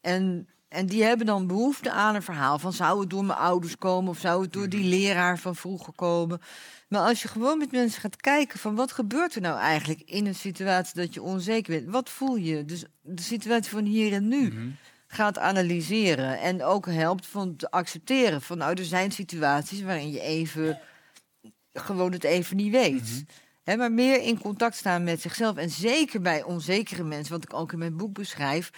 En, 0.00 0.48
en 0.72 0.86
die 0.86 1.02
hebben 1.02 1.26
dan 1.26 1.46
behoefte 1.46 1.90
aan 1.90 2.14
een 2.14 2.22
verhaal 2.22 2.58
van... 2.58 2.72
zou 2.72 3.00
het 3.00 3.10
door 3.10 3.24
mijn 3.24 3.38
ouders 3.38 3.76
komen 3.76 4.10
of 4.10 4.18
zou 4.18 4.42
het 4.42 4.52
door 4.52 4.68
die 4.68 4.84
leraar 4.84 5.38
van 5.38 5.56
vroeger 5.56 5.92
komen? 5.92 6.40
Maar 6.88 7.00
als 7.00 7.22
je 7.22 7.28
gewoon 7.28 7.58
met 7.58 7.72
mensen 7.72 8.00
gaat 8.00 8.16
kijken 8.16 8.58
van... 8.58 8.74
wat 8.74 8.92
gebeurt 8.92 9.34
er 9.34 9.40
nou 9.40 9.58
eigenlijk 9.58 10.00
in 10.00 10.26
een 10.26 10.34
situatie 10.34 10.94
dat 10.94 11.14
je 11.14 11.22
onzeker 11.22 11.72
bent? 11.72 11.90
Wat 11.90 12.10
voel 12.10 12.36
je? 12.36 12.64
Dus 12.64 12.84
de 13.00 13.22
situatie 13.22 13.70
van 13.70 13.84
hier 13.84 14.12
en 14.12 14.28
nu 14.28 14.72
gaat 15.06 15.38
analyseren. 15.38 16.40
En 16.40 16.64
ook 16.64 16.86
helpt 16.86 17.26
van 17.26 17.56
te 17.56 17.70
accepteren 17.70 18.42
van... 18.42 18.58
nou, 18.58 18.74
er 18.74 18.84
zijn 18.84 19.12
situaties 19.12 19.82
waarin 19.82 20.10
je 20.10 20.20
even 20.20 20.78
gewoon 21.72 22.12
het 22.12 22.24
even 22.24 22.56
niet 22.56 22.72
weet. 22.72 23.24
Hè, 23.62 23.76
maar 23.76 23.92
meer 23.92 24.22
in 24.22 24.38
contact 24.38 24.76
staan 24.76 25.04
met 25.04 25.20
zichzelf. 25.20 25.56
En 25.56 25.70
zeker 25.70 26.20
bij 26.20 26.42
onzekere 26.42 27.04
mensen, 27.04 27.32
wat 27.32 27.44
ik 27.44 27.54
ook 27.54 27.72
in 27.72 27.78
mijn 27.78 27.96
boek 27.96 28.14
beschrijf, 28.14 28.70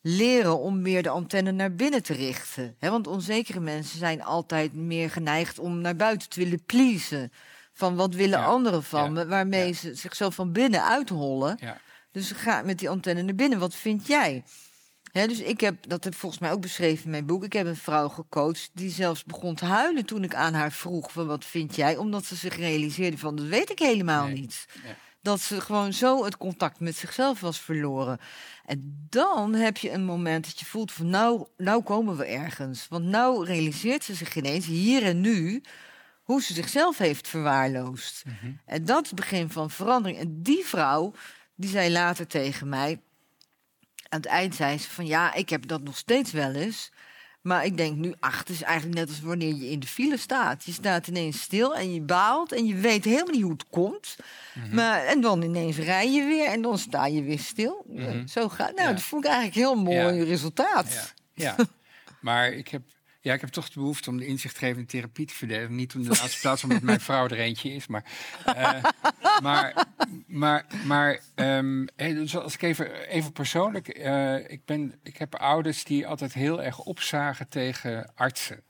leren 0.00 0.58
om 0.58 0.82
meer 0.82 1.02
de 1.02 1.08
antenne 1.08 1.52
naar 1.52 1.74
binnen 1.74 2.02
te 2.02 2.12
richten. 2.14 2.76
Hè, 2.78 2.90
want 2.90 3.06
onzekere 3.06 3.60
mensen 3.60 3.98
zijn 3.98 4.22
altijd 4.22 4.74
meer 4.74 5.10
geneigd 5.10 5.58
om 5.58 5.80
naar 5.80 5.96
buiten 5.96 6.28
te 6.28 6.40
willen 6.40 6.64
pleasen. 6.64 7.32
Van 7.72 7.96
wat 7.96 8.14
willen 8.14 8.38
Ja, 8.38 8.44
anderen 8.44 8.82
van 8.82 9.04
ja, 9.04 9.10
me, 9.10 9.26
waarmee 9.26 9.66
ja. 9.66 9.72
ze 9.74 9.94
zichzelf 9.94 10.34
van 10.34 10.52
binnen 10.52 10.84
uithollen. 10.84 11.56
Ja. 11.60 11.80
Dus 12.12 12.30
ga 12.30 12.62
met 12.62 12.78
die 12.78 12.88
antenne 12.90 13.22
naar 13.22 13.34
binnen. 13.34 13.58
Wat 13.58 13.74
vind 13.74 14.06
jij? 14.06 14.44
Dus 15.12 15.38
ik 15.40 15.60
heb, 15.60 15.88
dat 15.88 16.04
heb 16.04 16.14
volgens 16.14 16.40
mij 16.40 16.52
ook 16.52 16.60
beschreven 16.60 17.04
in 17.04 17.10
mijn 17.10 17.26
boek. 17.26 17.44
Ik 17.44 17.52
heb 17.52 17.66
een 17.66 17.76
vrouw 17.76 18.08
gecoacht 18.08 18.70
die 18.72 18.90
zelfs 18.90 19.24
begon 19.24 19.54
te 19.54 19.64
huilen 19.64 20.04
toen 20.04 20.24
ik 20.24 20.34
aan 20.34 20.54
haar 20.54 20.72
vroeg 20.72 21.12
van 21.12 21.26
wat 21.26 21.44
vind 21.44 21.76
jij? 21.76 21.96
Omdat 21.96 22.24
ze 22.24 22.34
zich 22.36 22.56
realiseerde 22.56 23.18
van 23.18 23.36
dat 23.36 23.46
weet 23.46 23.70
ik 23.70 23.78
helemaal 23.78 24.24
Nee. 24.26 24.34
niet. 24.40 24.66
Dat 25.22 25.40
ze 25.40 25.60
gewoon 25.60 25.92
zo 25.92 26.24
het 26.24 26.36
contact 26.36 26.80
met 26.80 26.96
zichzelf 26.96 27.40
was 27.40 27.60
verloren. 27.60 28.18
En 28.70 29.06
dan 29.08 29.54
heb 29.54 29.76
je 29.76 29.90
een 29.90 30.04
moment 30.04 30.44
dat 30.44 30.58
je 30.58 30.64
voelt 30.64 30.92
van 30.92 31.08
nou, 31.08 31.46
nou 31.56 31.82
komen 31.82 32.16
we 32.16 32.24
ergens. 32.24 32.88
Want 32.88 33.04
nou 33.04 33.44
realiseert 33.44 34.04
ze 34.04 34.14
zich 34.14 34.36
ineens 34.36 34.66
hier 34.66 35.02
en 35.02 35.20
nu 35.20 35.62
hoe 36.22 36.42
ze 36.42 36.54
zichzelf 36.54 36.98
heeft 36.98 37.28
verwaarloosd. 37.28 38.24
En 38.64 38.84
dat 38.84 39.02
is 39.02 39.10
het 39.10 39.20
begin 39.20 39.50
van 39.50 39.70
verandering. 39.70 40.20
En 40.20 40.42
die 40.42 40.64
vrouw, 40.64 41.12
die 41.54 41.70
zei 41.70 41.90
later 41.90 42.26
tegen 42.26 42.68
mij... 42.68 43.00
aan 44.08 44.20
het 44.20 44.26
eind 44.26 44.54
zei 44.54 44.78
ze 44.78 44.90
van 44.90 45.06
ja, 45.06 45.34
ik 45.34 45.48
heb 45.48 45.66
dat 45.66 45.82
nog 45.82 45.96
steeds 45.96 46.32
wel 46.32 46.52
eens... 46.52 46.90
Maar 47.40 47.64
ik 47.64 47.76
denk 47.76 47.96
nu, 47.96 48.14
ach, 48.20 48.38
het 48.38 48.48
is 48.48 48.62
eigenlijk 48.62 48.98
net 48.98 49.08
als 49.08 49.20
wanneer 49.20 49.54
je 49.54 49.70
in 49.70 49.80
de 49.80 49.86
file 49.86 50.16
staat. 50.16 50.64
Je 50.64 50.72
staat 50.72 51.06
ineens 51.06 51.40
stil 51.40 51.76
en 51.76 51.94
je 51.94 52.00
baalt 52.00 52.52
en 52.52 52.66
je 52.66 52.74
weet 52.74 53.04
helemaal 53.04 53.34
niet 53.34 53.42
hoe 53.42 53.52
het 53.52 53.66
komt. 53.70 54.16
maar, 54.72 55.04
en 55.04 55.20
dan 55.20 55.42
ineens 55.42 55.76
rij 55.76 56.10
je 56.12 56.24
weer 56.24 56.46
en 56.46 56.62
dan 56.62 56.78
sta 56.78 57.06
je 57.06 57.22
weer 57.22 57.38
stil. 57.38 57.84
Mhm. 57.88 58.26
Zo 58.26 58.48
gaat 58.48 58.74
Nou, 58.74 58.88
Ja. 58.88 58.94
dat 58.94 59.02
vond 59.02 59.24
ik 59.24 59.30
eigenlijk 59.30 59.60
een 59.60 59.74
heel 59.74 59.82
mooi 59.82 60.16
Ja. 60.18 60.24
resultaat. 60.24 61.12
Ja, 61.34 61.54
ja. 61.56 61.64
maar 62.20 62.52
ik 62.52 62.68
heb, 62.68 62.82
ja, 63.20 63.34
ik 63.34 63.40
heb 63.40 63.50
toch 63.50 63.68
de 63.68 63.78
behoefte 63.78 64.10
om 64.10 64.16
de 64.16 64.26
inzichtgevende 64.26 64.86
therapie 64.86 65.26
te 65.26 65.34
verdedigen. 65.34 65.74
Niet 65.74 65.94
om 65.94 66.02
de 66.02 66.08
laatste 66.08 66.40
plaats, 66.42 66.62
omdat 66.62 66.82
mijn 66.82 67.00
vrouw 67.00 67.24
er 67.24 67.38
eentje 67.38 67.72
is. 67.72 67.86
Maar, 67.86 68.04
eh, 68.44 68.84
maar, 69.42 69.86
maar, 70.26 70.66
maar 70.84 71.20
ehm, 71.34 71.86
hey, 71.96 72.14
dus 72.14 72.36
als 72.36 72.54
ik 72.54 72.62
even, 72.62 73.08
even 73.08 73.32
persoonlijk... 73.32 73.88
eh, 73.88 74.50
ik, 74.50 74.64
ben, 74.64 75.00
ik 75.02 75.16
heb 75.16 75.34
ouders 75.34 75.84
die 75.84 76.06
altijd 76.06 76.32
heel 76.32 76.62
erg 76.62 76.78
opzagen 76.78 77.48
tegen 77.48 78.12
artsen. 78.14 78.62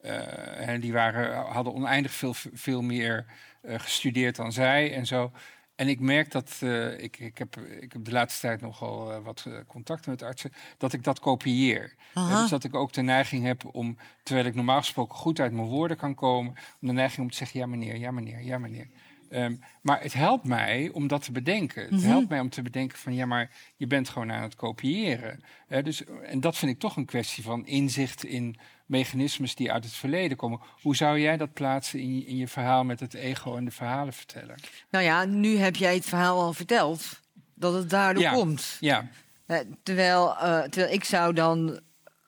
Eh, 0.00 0.68
en 0.68 0.80
die 0.80 0.92
waren, 0.92 1.36
hadden 1.36 1.74
oneindig 1.74 2.12
veel, 2.12 2.34
veel 2.52 2.82
meer 2.82 3.26
gestudeerd 3.62 4.36
dan 4.36 4.52
zij 4.52 4.94
en 4.94 5.06
zo. 5.06 5.32
En 5.78 5.88
ik 5.88 6.00
merk 6.00 6.30
dat, 6.30 6.56
eh, 6.60 7.02
ik, 7.02 7.18
ik, 7.18 7.38
heb, 7.38 7.56
ik 7.56 7.92
heb 7.92 8.04
de 8.04 8.12
laatste 8.12 8.40
tijd 8.40 8.60
nogal 8.60 9.12
eh, 9.12 9.18
wat 9.24 9.44
eh, 9.46 9.54
contacten 9.66 10.10
met 10.10 10.22
artsen, 10.22 10.52
dat 10.78 10.92
ik 10.92 11.04
dat 11.04 11.20
kopieer. 11.20 11.94
Dus 12.14 12.50
dat 12.50 12.64
ik 12.64 12.74
ook 12.74 12.92
de 12.92 13.02
neiging 13.02 13.44
heb 13.44 13.64
om, 13.74 13.96
terwijl 14.22 14.46
ik 14.46 14.54
normaal 14.54 14.78
gesproken 14.78 15.14
goed 15.14 15.40
uit 15.40 15.52
mijn 15.52 15.66
woorden 15.66 15.96
kan 15.96 16.14
komen, 16.14 16.54
om 16.80 16.88
de 16.88 16.92
neiging 16.92 17.20
om 17.20 17.30
te 17.30 17.36
zeggen, 17.36 17.60
ja 17.60 17.66
meneer, 17.66 17.96
ja 17.96 18.10
meneer, 18.10 18.42
ja 18.42 18.58
meneer. 18.58 18.88
Ehm, 19.28 19.56
maar 19.82 20.02
het 20.02 20.12
helpt 20.12 20.44
mij 20.44 20.90
om 20.92 21.06
dat 21.06 21.24
te 21.24 21.32
bedenken. 21.32 21.88
Het 21.94 22.02
helpt 22.02 22.28
mij 22.28 22.40
om 22.40 22.50
te 22.50 22.62
bedenken 22.62 22.98
van 22.98 23.14
ja, 23.14 23.26
maar 23.26 23.50
je 23.76 23.86
bent 23.86 24.08
gewoon 24.08 24.32
aan 24.32 24.42
het 24.42 24.54
kopiëren. 24.54 25.42
Dus, 25.82 26.04
en 26.04 26.40
dat 26.40 26.56
vind 26.56 26.72
ik 26.72 26.78
toch 26.78 26.96
een 26.96 27.06
kwestie 27.06 27.42
van 27.42 27.66
inzicht 27.66 28.24
in 28.24 28.56
mechanismes 28.88 29.54
die 29.54 29.72
uit 29.72 29.84
het 29.84 29.92
verleden 29.92 30.36
komen. 30.36 30.60
Hoe 30.82 30.96
zou 30.96 31.20
jij 31.20 31.36
dat 31.36 31.52
plaatsen 31.52 31.98
in 32.00 32.16
je, 32.18 32.24
in 32.24 32.36
je 32.36 32.48
verhaal 32.48 32.84
met 32.84 33.00
het 33.00 33.14
ego 33.14 33.56
en 33.56 33.64
de 33.64 33.70
verhalen 33.70 34.12
vertellen? 34.12 34.54
Nou 34.90 35.04
ja, 35.04 35.24
nu 35.24 35.56
heb 35.56 35.76
jij 35.76 35.94
het 35.94 36.04
verhaal 36.06 36.40
al 36.40 36.52
verteld. 36.52 37.20
Dat 37.54 37.74
het 37.74 37.90
daardoor 37.90 38.22
Ja. 38.22 38.32
komt. 38.32 38.76
Ja, 38.80 39.08
Eh, 39.46 39.58
terwijl, 39.82 40.36
eh, 40.36 40.62
terwijl 40.62 40.92
ik 40.94 41.04
zou 41.04 41.32
dan 41.34 41.80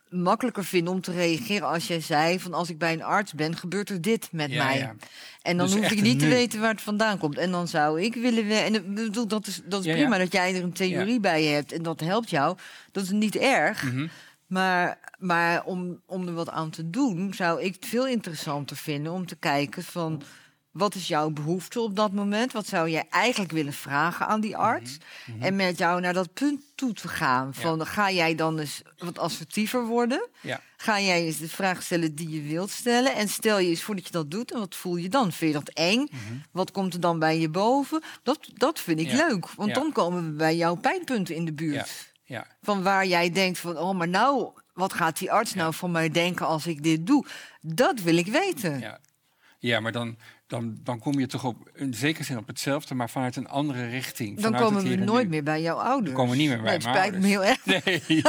makkelijker 0.08 0.64
vinden 0.64 0.92
om 0.92 1.00
te 1.00 1.12
reageren 1.12 1.68
als 1.68 1.86
jij 1.86 2.00
zei... 2.00 2.40
van 2.40 2.54
als 2.54 2.70
ik 2.70 2.78
bij 2.78 2.92
een 2.92 3.02
arts 3.02 3.32
ben, 3.34 3.56
gebeurt 3.56 3.90
er 3.90 4.00
dit 4.00 4.28
met 4.32 4.50
Ja, 4.50 4.64
mij. 4.64 4.78
ja. 4.78 4.94
En 5.42 5.56
dan 5.56 5.66
Dus 5.66 5.76
hoef 5.76 5.90
ik 5.90 6.00
niet 6.00 6.18
te 6.18 6.28
weten 6.28 6.60
waar 6.60 6.70
het 6.70 6.80
vandaan 6.82 7.18
komt. 7.18 7.38
En 7.38 7.50
dan 7.50 7.68
zou 7.68 8.02
ik 8.02 8.14
willen... 8.14 8.46
we- 8.46 8.54
En 8.54 8.74
ik 8.74 8.94
bedoel, 8.94 9.26
dat 9.28 9.46
is, 9.46 9.60
dat 9.64 9.80
is 9.80 9.86
Ja, 9.86 9.92
prima 9.94 10.18
dat 10.18 10.32
jij 10.32 10.54
er 10.54 10.62
een 10.62 10.72
theorie 10.72 11.20
bij 11.20 11.44
hebt... 11.44 11.72
en 11.72 11.82
dat 11.82 12.00
helpt 12.00 12.30
jou. 12.30 12.56
Dat 12.92 13.02
is 13.04 13.10
niet 13.10 13.36
erg. 13.36 13.82
Mhm. 13.82 14.06
Maar, 14.50 14.98
maar 15.18 15.64
om, 15.64 16.00
om 16.06 16.26
er 16.26 16.34
wat 16.34 16.50
aan 16.50 16.70
te 16.70 16.90
doen, 16.90 17.34
zou 17.34 17.62
ik 17.62 17.74
het 17.74 17.86
veel 17.86 18.06
interessanter 18.06 18.76
vinden 18.76 19.12
om 19.12 19.26
te 19.26 19.36
kijken 19.36 19.82
van 19.82 20.22
wat 20.70 20.94
is 20.94 21.08
jouw 21.08 21.30
behoefte 21.30 21.80
op 21.80 21.96
dat 21.96 22.12
moment? 22.12 22.52
Wat 22.52 22.66
zou 22.66 22.88
jij 22.90 23.06
eigenlijk 23.10 23.52
willen 23.52 23.72
vragen 23.72 24.26
aan 24.26 24.40
die 24.40 24.56
arts? 24.56 24.96
Mhm. 25.26 25.42
En 25.42 25.56
met 25.56 25.78
jou 25.78 26.00
naar 26.00 26.12
dat 26.12 26.32
punt 26.32 26.62
toe 26.74 26.92
te 26.92 27.08
gaan. 27.08 27.54
Van 27.54 27.86
ga 27.86 28.10
jij 28.10 28.34
dan 28.34 28.58
eens 28.58 28.82
wat 28.98 29.18
assertiever 29.18 29.84
worden? 29.86 30.28
ja. 30.40 30.60
Ga 30.76 31.00
jij 31.00 31.24
eens 31.24 31.38
de 31.38 31.48
vraag 31.48 31.82
stellen 31.82 32.14
die 32.14 32.28
je 32.28 32.42
wilt 32.42 32.70
stellen? 32.70 33.14
En 33.14 33.28
stel 33.28 33.58
je 33.58 33.68
eens 33.68 33.82
voor 33.82 33.94
dat 33.94 34.06
je 34.06 34.12
dat 34.12 34.30
doet. 34.30 34.52
En 34.52 34.58
wat 34.58 34.74
voel 34.74 34.96
je 34.96 35.08
dan? 35.08 35.32
Vind 35.32 35.52
je 35.52 35.58
dat 35.58 35.68
eng? 35.74 36.08
Wat 36.52 36.70
komt 36.70 36.94
er 36.94 37.00
dan 37.00 37.18
bij 37.18 37.38
je 37.38 37.48
boven? 37.48 38.02
Dat, 38.22 38.38
dat 38.54 38.80
vind 38.80 39.00
ik 39.00 39.06
Mhm. 39.06 39.16
Ja. 39.16 39.26
leuk. 39.28 39.48
Want 39.50 39.74
dan 39.74 39.92
komen 39.92 40.24
we 40.30 40.32
bij 40.36 40.56
jouw 40.56 40.74
pijnpunten 40.74 41.34
in 41.34 41.44
de 41.44 41.52
buurt. 41.52 42.09
Ja. 42.30 42.46
Van 42.62 42.82
waar 42.82 43.06
jij 43.06 43.30
denkt 43.30 43.58
van, 43.58 43.76
oh, 43.78 43.96
maar 43.98 44.08
nou, 44.08 44.50
wat 44.74 44.92
gaat 44.92 45.18
die 45.18 45.32
arts 45.32 45.54
nou 45.54 45.74
van 45.74 45.90
mij 45.90 46.08
denken 46.10 46.46
als 46.46 46.66
ik 46.66 46.82
dit 46.82 47.06
doe? 47.06 47.26
Dat 47.60 48.00
wil 48.00 48.16
ik 48.16 48.26
weten. 48.26 48.78
Ja, 48.80 48.98
ja 49.58 49.80
maar 49.80 49.92
dan, 49.92 50.16
dan, 50.46 50.78
dan 50.82 50.98
kom 50.98 51.18
je 51.18 51.26
toch 51.26 51.44
op, 51.44 51.56
in 51.74 51.94
zekere 51.94 52.24
zin 52.24 52.38
op 52.38 52.46
hetzelfde, 52.46 52.94
maar 52.94 53.10
vanuit 53.10 53.36
een 53.36 53.48
andere 53.48 53.88
richting. 53.88 54.40
Dan 54.40 54.54
komen 54.54 54.82
we 54.82 54.96
nooit 54.96 55.28
meer 55.28 55.42
bij 55.42 55.62
jouw 55.62 55.76
ouders. 55.76 56.14
komen 56.16 56.30
we 56.30 56.36
niet 56.36 56.48
meer 56.48 56.62
bij 56.62 56.76
Nee, 56.78 56.86
mijn 56.86 56.96
spijt 56.96 57.20
me 57.22 57.26
heel 57.26 57.44
erg. 57.44 57.64
Nee, 57.84 58.22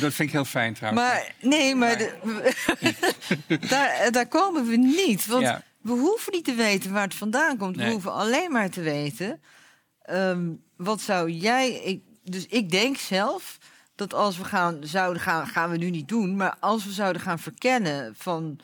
dat 0.00 0.12
vind 0.14 0.18
ik 0.18 0.32
heel 0.32 0.44
fijn 0.44 0.74
trouwens. 0.74 1.02
Maar 1.04 1.32
nee, 1.40 1.74
maar 1.74 1.98
de- 1.98 2.14
daar, 3.68 4.12
daar 4.12 4.28
komen 4.28 4.66
we 4.66 4.76
niet. 4.76 5.26
Want 5.26 5.42
Ja. 5.42 5.62
we 5.80 5.92
hoeven 5.92 6.32
niet 6.32 6.44
te 6.44 6.54
weten 6.54 6.92
waar 6.92 7.02
het 7.04 7.14
vandaan 7.14 7.56
komt. 7.56 7.76
We 7.76 7.90
hoeven 7.90 8.12
alleen 8.12 8.52
maar 8.52 8.70
te 8.70 8.80
weten. 8.80 9.40
ehm, 10.02 10.50
wat 10.76 11.00
zou 11.00 11.30
jij. 11.30 11.70
Ik, 11.72 12.02
dus 12.22 12.46
ik 12.46 12.70
denk 12.70 12.96
zelf 12.96 13.58
dat 13.94 14.14
als 14.14 14.36
we 14.36 14.44
gaan, 14.44 14.78
zouden 14.80 15.22
gaan, 15.22 15.46
gaan 15.46 15.70
we 15.70 15.76
nu 15.76 15.90
niet 15.90 16.08
doen. 16.08 16.36
Maar 16.36 16.56
als 16.60 16.84
we 16.84 16.92
zouden 16.92 17.22
gaan 17.22 17.38
verkennen 17.38 18.14
van 18.16 18.58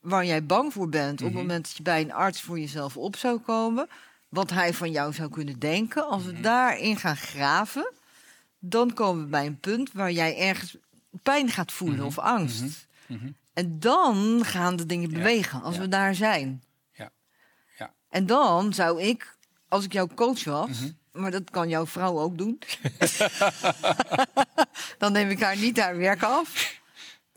waar 0.00 0.24
jij 0.24 0.44
bang 0.44 0.72
voor 0.72 0.88
bent. 0.88 1.12
op 1.12 1.26
Mhm. 1.26 1.26
het 1.26 1.34
moment 1.46 1.64
dat 1.66 1.76
je 1.76 1.82
bij 1.82 2.00
een 2.00 2.12
arts 2.12 2.40
voor 2.42 2.58
jezelf 2.58 2.96
op 2.96 3.16
zou 3.16 3.38
komen. 3.38 3.88
wat 4.28 4.50
hij 4.50 4.74
van 4.74 4.90
jou 4.90 5.12
zou 5.12 5.30
kunnen 5.30 5.58
denken. 5.58 6.06
Als 6.08 6.24
we 6.24 6.32
Mhm. 6.32 6.42
daarin 6.42 6.96
gaan 6.96 7.16
graven. 7.16 7.92
dan 8.58 8.92
komen 8.92 9.22
we 9.24 9.30
bij 9.30 9.46
een 9.46 9.60
punt 9.60 9.92
waar 9.92 10.12
jij 10.12 10.38
ergens 10.38 10.76
pijn 11.22 11.48
gaat 11.50 11.72
voelen 11.72 11.96
Mhm. 11.98 12.06
of 12.06 12.18
angst. 12.18 12.86
Mhm. 13.06 13.28
En 13.52 13.80
dan 13.80 14.40
gaan 14.44 14.76
de 14.76 14.86
dingen 14.86 15.10
bewegen 15.10 15.62
als 15.62 15.74
ja. 15.74 15.80
we 15.80 15.88
daar 15.88 16.14
zijn. 16.14 16.62
Ja, 16.92 17.10
ja. 17.78 17.92
En 18.08 18.26
dan 18.26 18.72
zou 18.74 19.02
ik, 19.02 19.36
als 19.68 19.84
ik 19.84 19.92
jouw 19.92 20.08
coach 20.14 20.44
was, 20.44 20.68
Mhm. 20.80 20.90
Maar 21.16 21.30
dat 21.30 21.50
kan 21.50 21.68
jouw 21.68 21.86
vrouw 21.86 22.18
ook 22.18 22.38
doen, 22.38 22.58
dan 24.98 25.12
neem 25.12 25.30
ik 25.30 25.40
haar 25.40 25.56
niet 25.56 25.80
haar 25.80 25.96
werk 25.96 26.22
af. 26.22 26.80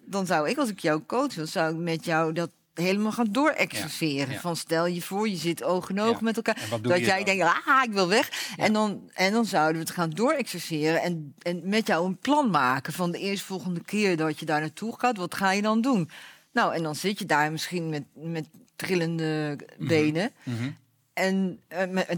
Dan 0.02 0.26
zou 0.26 0.50
ik, 0.50 0.58
als 0.58 0.70
ik 0.70 0.80
jouw 0.80 1.06
coach 1.06 1.36
was, 1.36 1.52
zou 1.52 1.74
ik 1.74 1.80
met 1.80 2.06
jou 2.06 2.34
dat 2.34 2.50
helemaal 2.74 3.12
gaan 3.12 3.32
doorexerceren. 3.32 4.28
Ja, 4.28 4.34
ja. 4.34 4.40
Van 4.40 4.56
stel 4.56 4.86
je 4.86 5.02
voor, 5.02 5.30
je 5.30 5.36
zit 5.36 5.64
oog 5.64 5.90
in 5.90 6.00
oog 6.02 6.12
Ja. 6.12 6.24
met 6.24 6.36
elkaar. 6.36 6.58
Dat 6.82 7.00
jij 7.00 7.24
denkt, 7.24 7.44
ah, 7.44 7.84
ik 7.84 7.92
wil 7.92 8.08
weg. 8.08 8.54
En, 8.58 8.74
dan, 8.74 9.10
en 9.14 9.32
dan 9.34 9.46
zouden 9.46 9.74
we 9.74 9.88
het 9.88 9.96
gaan 9.96 10.10
doorexerceren. 10.10 11.02
En, 11.02 11.34
en 11.40 11.62
met 11.64 11.88
jou 11.88 12.06
een 12.06 12.18
plan 12.18 12.50
maken 12.50 12.94
van 12.94 13.12
de 13.12 13.18
eerstvolgende 13.20 13.82
keer 13.84 14.18
dat 14.18 14.40
je 14.40 14.46
daar 14.46 14.60
naartoe 14.60 15.00
gaat. 15.00 15.18
Wat 15.18 15.36
ga 15.36 15.52
je 15.52 15.62
dan 15.62 15.82
doen? 15.82 16.10
Nou, 16.52 16.74
en 16.76 16.84
dan 16.84 16.96
zit 16.96 17.20
je 17.20 17.26
daar 17.26 17.52
misschien 17.52 17.90
met, 17.90 18.04
met 18.14 18.48
trillende 18.76 19.58
benen. 19.78 20.32
Mhm. 20.44 20.58
En 20.64 20.66
eh, 20.66 20.68
me- 20.68 20.74
en 21.20 21.60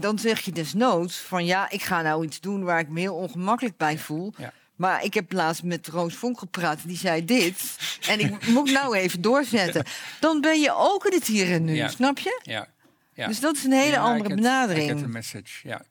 dan 0.00 0.18
zeg 0.18 0.40
je 0.40 0.52
desnoods 0.52 1.16
van 1.18 1.44
ja, 1.44 1.70
ik 1.70 1.82
ga 1.82 2.02
nou 2.02 2.24
iets 2.24 2.40
doen 2.40 2.64
waar 2.64 2.78
ik 2.78 2.88
me 2.88 3.00
heel 3.00 3.14
ongemakkelijk 3.14 3.76
bij 3.76 3.98
voel. 3.98 4.32
Ja. 4.36 4.52
Maar 4.76 5.04
ik 5.04 5.14
heb 5.14 5.32
laatst 5.32 5.62
met 5.62 5.86
Roos 5.88 6.14
Vonk 6.14 6.38
gepraat, 6.38 6.78
die 6.86 6.96
zei 6.96 7.24
dit. 7.24 7.76
en 8.08 8.20
ik 8.20 8.46
moet 8.46 8.70
nou 8.70 8.96
even 8.96 9.20
doorzetten. 9.20 9.84
Dan 10.20 10.40
ben 10.40 10.60
je 10.60 10.74
ook 10.76 11.06
in 11.06 11.12
het 11.18 11.26
hier 11.26 11.52
en 11.52 11.64
nu, 11.64 11.74
Ja. 11.74 11.88
snap 11.88 12.18
je? 12.18 12.40
Ja. 12.42 12.66
ja. 13.14 13.26
Dus 13.26 13.40
dat 13.40 13.56
is 13.56 13.64
een 13.64 13.72
hele 13.72 13.90
Ja, 13.92 14.00
andere 14.02 14.28
get- 14.28 14.34
benadering. 14.40 14.88
get 14.90 14.98
the 14.98 15.08
message, 15.08 15.68
ja. 15.68 15.82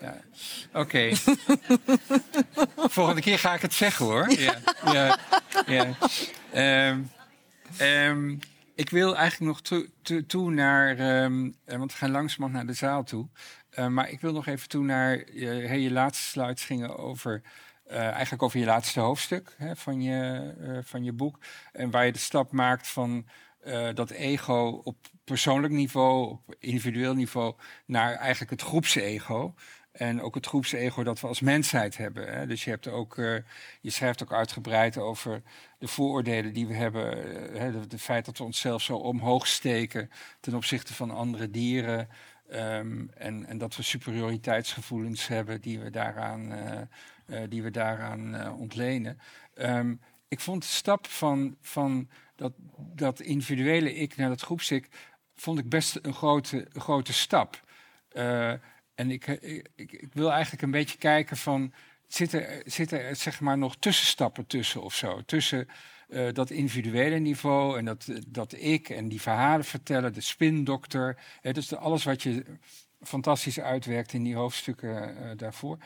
ja. 0.00 0.16
Oké. 0.72 1.10
Volgende 2.76 3.20
keer 3.20 3.38
ga 3.38 3.54
ik 3.54 3.62
het 3.62 3.74
zeggen 3.74 4.04
hoor. 4.06 4.30
Ja. 4.30 4.54
Ja. 4.92 5.18
ja. 5.66 5.96
Ehm, 6.52 6.98
ehm, 7.76 8.36
ik 8.74 8.90
wil 8.90 9.16
eigenlijk 9.16 9.50
nog 9.50 9.82
toe, 10.26 10.50
naar, 10.50 10.98
ehm, 10.98 11.50
eh, 11.64 11.76
want 11.78 11.92
we 11.92 11.98
gaan 11.98 12.10
langzamerhand 12.10 12.52
naar 12.52 12.74
de 12.74 12.78
zaal 12.78 13.04
toe. 13.04 13.28
Eh, 13.70 13.86
maar 13.86 14.10
ik 14.10 14.20
wil 14.20 14.32
nog 14.32 14.46
even 14.46 14.68
toe 14.68 14.84
naar, 14.84 15.32
je, 15.32 15.90
laatste 15.90 16.24
slides 16.24 16.64
gingen 16.64 16.96
over, 16.96 17.42
eh, 17.86 18.08
eigenlijk 18.10 18.42
over 18.42 18.58
je 18.58 18.64
laatste 18.64 19.00
hoofdstuk 19.00 19.54
hè, 19.58 19.76
van, 19.76 20.02
je, 20.02 20.82
van 20.84 21.04
je 21.04 21.12
boek. 21.12 21.38
En 21.72 21.90
waar 21.90 22.06
je 22.06 22.12
de 22.12 22.18
stap 22.18 22.52
maakt 22.52 22.88
van 22.88 23.26
eh, 23.64 23.88
dat 23.94 24.10
ego 24.10 24.80
op 24.84 24.96
persoonlijk 25.24 25.72
niveau, 25.72 26.30
op 26.30 26.54
individueel 26.58 27.14
niveau, 27.14 27.54
naar 27.86 28.14
eigenlijk 28.14 28.50
het 28.50 28.62
groepsego. 28.62 29.54
En 29.92 30.20
ook 30.22 30.34
het 30.34 30.46
groepsego 30.46 31.02
dat 31.02 31.20
we 31.20 31.26
als 31.26 31.40
mensheid 31.40 31.96
hebben. 31.96 32.32
Hè. 32.34 32.46
Dus 32.46 32.64
je, 32.64 32.70
hebt 32.70 32.88
ook, 32.88 33.18
eh, 33.18 33.36
je 33.80 33.90
schrijft 33.90 34.22
ook 34.22 34.32
uitgebreid 34.32 34.98
over 34.98 35.42
de 35.78 35.86
vooroordelen 35.88 36.52
die 36.52 36.66
we 36.66 36.74
hebben. 36.74 37.24
eh, 37.54 37.74
Het 37.90 38.00
feit 38.00 38.24
dat 38.24 38.38
we 38.38 38.44
onszelf 38.44 38.82
zo 38.82 38.96
omhoog 38.96 39.46
steken 39.46 40.10
ten 40.40 40.54
opzichte 40.54 40.94
van 40.94 41.10
andere 41.10 41.50
dieren. 41.50 42.08
ehm, 42.48 43.06
en, 43.14 43.46
en 43.46 43.58
dat 43.58 43.76
we 43.76 43.82
superioriteitsgevoelens 43.82 45.26
hebben 45.26 45.60
die 45.60 45.78
we 45.80 45.90
daaraan, 45.90 46.52
eh, 46.52 46.80
eh, 47.26 47.50
die 47.50 47.62
we 47.62 47.70
daaraan 47.70 48.34
eh, 48.34 48.60
ontlenen. 48.60 49.18
Ehm, 49.54 49.94
ik 50.28 50.40
vond 50.40 50.62
de 50.62 50.68
stap 50.68 51.06
van, 51.06 51.56
van 51.60 52.08
dat, 52.36 52.52
dat 52.94 53.20
individuele 53.20 53.94
ik 53.94 54.16
naar 54.16 54.28
dat 54.28 54.40
groepsik... 54.40 54.88
vond 55.34 55.58
ik 55.58 55.68
best 55.68 55.98
een 56.02 56.14
grote, 56.14 56.66
grote 56.72 57.12
stap. 57.12 57.62
Eh, 58.08 58.50
en 58.94 59.10
ik, 59.10 59.26
ik, 59.26 59.68
ik, 59.74 60.12
wil 60.12 60.32
eigenlijk 60.32 60.62
een 60.62 60.70
beetje 60.70 60.98
kijken 60.98 61.36
van... 61.36 61.72
zitten 62.06 62.48
er, 62.48 62.62
zitten 62.64 63.00
er 63.00 63.16
zeg 63.16 63.40
maar 63.40 63.58
nog 63.58 63.76
tussenstappen 63.76 64.46
tussen 64.46 64.82
of 64.82 64.94
zo? 64.94 65.22
Tussen 65.22 65.68
eh, 66.08 66.32
dat 66.32 66.50
individuele 66.50 67.18
niveau 67.18 67.78
en 67.78 67.84
dat, 67.84 68.06
dat 68.26 68.52
ik 68.52 68.88
en 68.88 69.08
die 69.08 69.20
verhalen 69.20 69.64
vertellen, 69.64 70.12
de 70.12 70.20
spindokter. 70.20 71.16
Dus 71.42 71.74
alles 71.74 72.04
wat 72.04 72.22
je 72.22 72.44
fantastisch 73.02 73.60
uitwerkt 73.60 74.12
in 74.12 74.22
die 74.22 74.34
hoofdstukken 74.34 75.16
eh, 75.16 75.36
daarvoor. 75.36 75.78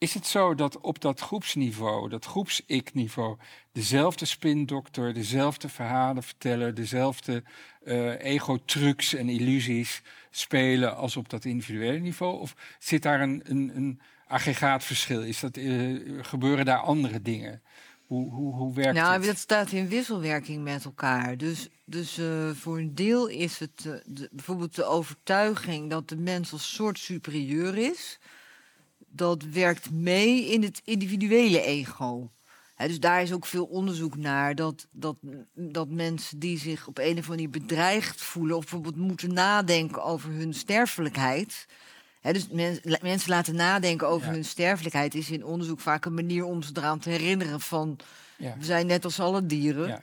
Is 0.00 0.14
het 0.14 0.26
zo 0.26 0.54
dat 0.54 0.80
op 0.80 1.00
dat 1.00 1.20
groepsniveau, 1.20 2.08
dat 2.08 2.24
groeps-ik-niveau, 2.24 3.36
dezelfde 3.72 4.24
spindokter, 4.24 5.14
dezelfde 5.14 5.68
verhalen 5.68 6.22
vertellen, 6.22 6.74
dezelfde 6.74 7.42
eh, 7.84 8.24
ego-trucs 8.24 9.14
en 9.14 9.28
illusies 9.28 10.02
spelen 10.30 10.96
als 10.96 11.16
op 11.16 11.28
dat 11.28 11.44
individuele 11.44 11.98
niveau? 11.98 12.40
Of 12.40 12.54
zit 12.78 13.02
daar 13.02 13.20
een, 13.20 13.42
een, 13.44 13.72
een 13.76 14.00
aggregaatverschil? 14.26 15.22
Is 15.22 15.40
dat, 15.40 15.56
eh, 15.56 15.96
gebeuren 16.20 16.64
daar 16.64 16.80
andere 16.80 17.22
dingen? 17.22 17.62
Hoe, 18.06 18.30
hoe, 18.32 18.54
hoe 18.54 18.74
werkt 18.74 18.94
Nou, 18.94 19.12
het? 19.12 19.24
dat 19.24 19.38
staat 19.38 19.72
in 19.72 19.88
wisselwerking 19.88 20.62
met 20.62 20.84
elkaar. 20.84 21.36
Dus, 21.36 21.68
dus 21.84 22.18
eh, 22.18 22.50
voor 22.50 22.78
een 22.78 22.94
deel 22.94 23.26
is 23.26 23.58
het 23.58 23.82
de, 23.82 24.28
bijvoorbeeld 24.32 24.74
de 24.74 24.84
overtuiging 24.84 25.90
dat 25.90 26.08
de 26.08 26.16
mens 26.16 26.52
als 26.52 26.74
soort 26.74 26.98
superieur 26.98 27.76
is. 27.78 28.18
Dat 29.12 29.42
werkt 29.42 29.90
mee 29.90 30.46
in 30.46 30.62
het 30.62 30.80
individuele 30.84 31.60
ego. 31.62 32.30
Dus 32.76 33.00
daar 33.00 33.22
is 33.22 33.32
ook 33.32 33.46
veel 33.46 33.64
onderzoek 33.64 34.16
naar. 34.16 34.54
Dat, 34.54 34.86
dat, 34.90 35.16
dat 35.54 35.88
mensen 35.88 36.38
die 36.38 36.58
zich 36.58 36.86
op 36.86 36.98
een 36.98 37.04
of 37.04 37.08
andere 37.10 37.28
manier 37.28 37.50
bedreigd 37.50 38.20
voelen, 38.22 38.56
of 38.56 38.60
bijvoorbeeld 38.62 38.96
moeten 38.96 39.32
nadenken 39.32 40.02
over 40.04 40.30
hun 40.30 40.54
sterfelijkheid. 40.54 41.66
Dus 42.20 42.48
mens- 42.48 42.80
mensen 43.02 43.30
laten 43.30 43.54
nadenken 43.54 44.08
over 44.08 44.26
Ja. 44.26 44.32
hun 44.32 44.44
sterfelijkheid 44.44 45.14
is 45.14 45.30
in 45.30 45.44
onderzoek 45.44 45.80
vaak 45.80 46.04
een 46.04 46.14
manier 46.14 46.44
om 46.44 46.62
ze 46.62 46.70
eraan 46.74 46.98
te 46.98 47.10
herinneren 47.10 47.60
van 47.60 47.98
Ja. 48.38 48.54
we 48.58 48.64
zijn 48.64 48.86
net 48.86 49.04
als 49.04 49.20
alle 49.20 49.46
dieren. 49.46 49.88
Ja. 49.88 50.02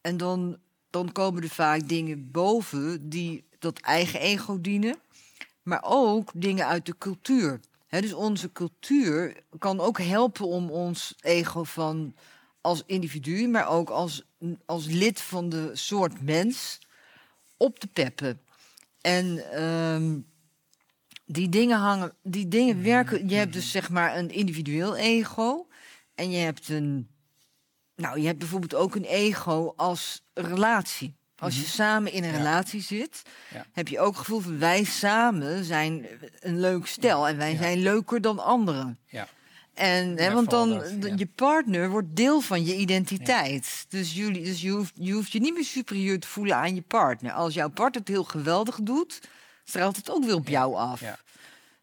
En 0.00 0.16
dan, 0.16 0.56
dan 0.90 1.12
komen 1.12 1.42
er 1.42 1.48
vaak 1.48 1.88
dingen 1.88 2.30
boven 2.30 3.08
die 3.08 3.44
dat 3.58 3.78
eigen 3.78 4.20
ego 4.20 4.60
dienen. 4.60 4.96
Maar 5.62 5.80
ook 5.84 6.30
dingen 6.34 6.66
uit 6.66 6.86
de 6.86 6.94
cultuur. 6.98 7.60
Dus 8.00 8.12
onze 8.12 8.52
cultuur 8.52 9.42
kan 9.58 9.80
ook 9.80 10.00
helpen 10.00 10.46
om 10.46 10.70
ons 10.70 11.14
ego 11.20 11.64
van 11.64 12.14
als 12.60 12.82
individu, 12.86 13.48
maar 13.48 13.68
ook 13.68 13.90
als, 13.90 14.22
als 14.66 14.86
lid 14.86 15.20
van 15.20 15.48
de 15.48 15.70
soort 15.72 16.22
mens 16.22 16.78
op 17.56 17.78
te 17.78 17.86
peppen. 17.86 18.40
En 19.00 19.52
ehm, 19.52 20.18
die 21.26 21.48
dingen 21.48 21.78
hangen, 21.78 22.12
die 22.22 22.48
dingen 22.48 22.82
werken. 22.82 23.28
Je 23.28 23.34
hebt 23.34 23.52
dus 23.52 23.70
zeg 23.70 23.90
maar 23.90 24.16
een 24.16 24.30
individueel 24.30 24.96
ego. 24.96 25.66
En 26.14 26.30
je 26.30 26.36
hebt 26.36 26.68
een. 26.68 27.08
Nou, 27.96 28.20
je 28.20 28.26
hebt 28.26 28.38
bijvoorbeeld 28.38 28.74
ook 28.74 28.94
een 28.94 29.04
ego 29.04 29.72
als 29.76 30.22
relatie. 30.34 31.14
Als 31.44 31.56
je 31.60 31.64
samen 31.66 32.12
in 32.12 32.24
een 32.24 32.30
Ja. 32.30 32.36
relatie 32.36 32.80
zit, 32.82 33.22
Ja. 33.52 33.66
heb 33.72 33.88
je 33.88 34.00
ook 34.00 34.08
het 34.08 34.18
gevoel 34.18 34.40
van 34.40 34.58
wij 34.58 34.84
samen 34.84 35.64
zijn 35.64 36.06
een 36.40 36.60
leuk 36.60 36.86
stel. 36.86 37.28
En 37.28 37.36
wij 37.36 37.52
Ja. 37.52 37.58
zijn 37.58 37.78
leuker 37.82 38.20
dan 38.20 38.38
anderen. 38.44 38.98
Ja. 39.06 39.28
En, 39.74 40.16
hè, 40.18 40.32
want 40.32 40.50
dan, 40.50 40.70
dat, 41.00 41.18
je 41.18 41.28
partner 41.34 41.90
wordt 41.90 42.16
deel 42.16 42.40
van 42.40 42.64
je 42.64 42.76
identiteit. 42.76 43.86
Dus, 43.88 44.14
jullie, 44.14 44.44
dus 44.44 44.60
je, 44.60 44.70
hoeft, 44.70 44.92
je 44.94 45.12
hoeft 45.12 45.32
je 45.32 45.40
niet 45.40 45.54
meer 45.54 45.64
superieur 45.64 46.20
te 46.20 46.26
voelen 46.28 46.56
aan 46.56 46.74
je 46.74 46.82
partner. 46.82 47.32
Als 47.32 47.54
jouw 47.54 47.68
partner 47.70 48.00
het 48.00 48.08
heel 48.08 48.24
geweldig 48.24 48.78
doet, 48.82 49.20
straalt 49.64 49.96
het 49.96 50.10
ook 50.10 50.24
weer 50.24 50.34
op 50.34 50.48
jou 50.48 50.74
af. 50.74 51.00
Ja. 51.00 51.18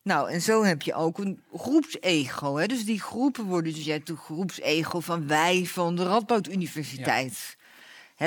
Nou, 0.03 0.29
en 0.31 0.41
zo 0.41 0.63
heb 0.63 0.81
je 0.81 0.93
ook 0.93 1.17
een 1.17 1.41
groepsego. 1.55 2.55
Hè? 2.57 2.65
Dus 2.65 2.85
die 2.85 3.01
groepen 3.01 3.43
worden, 3.45 3.73
dus 3.73 3.83
je 3.85 3.91
hebt 3.91 4.09
een 4.09 4.17
groepsego 4.17 4.99
van 4.99 5.27
wij 5.27 5.65
van 5.65 5.95
de 5.95 6.03
Radboud 6.03 6.47
Universiteit. 6.47 7.57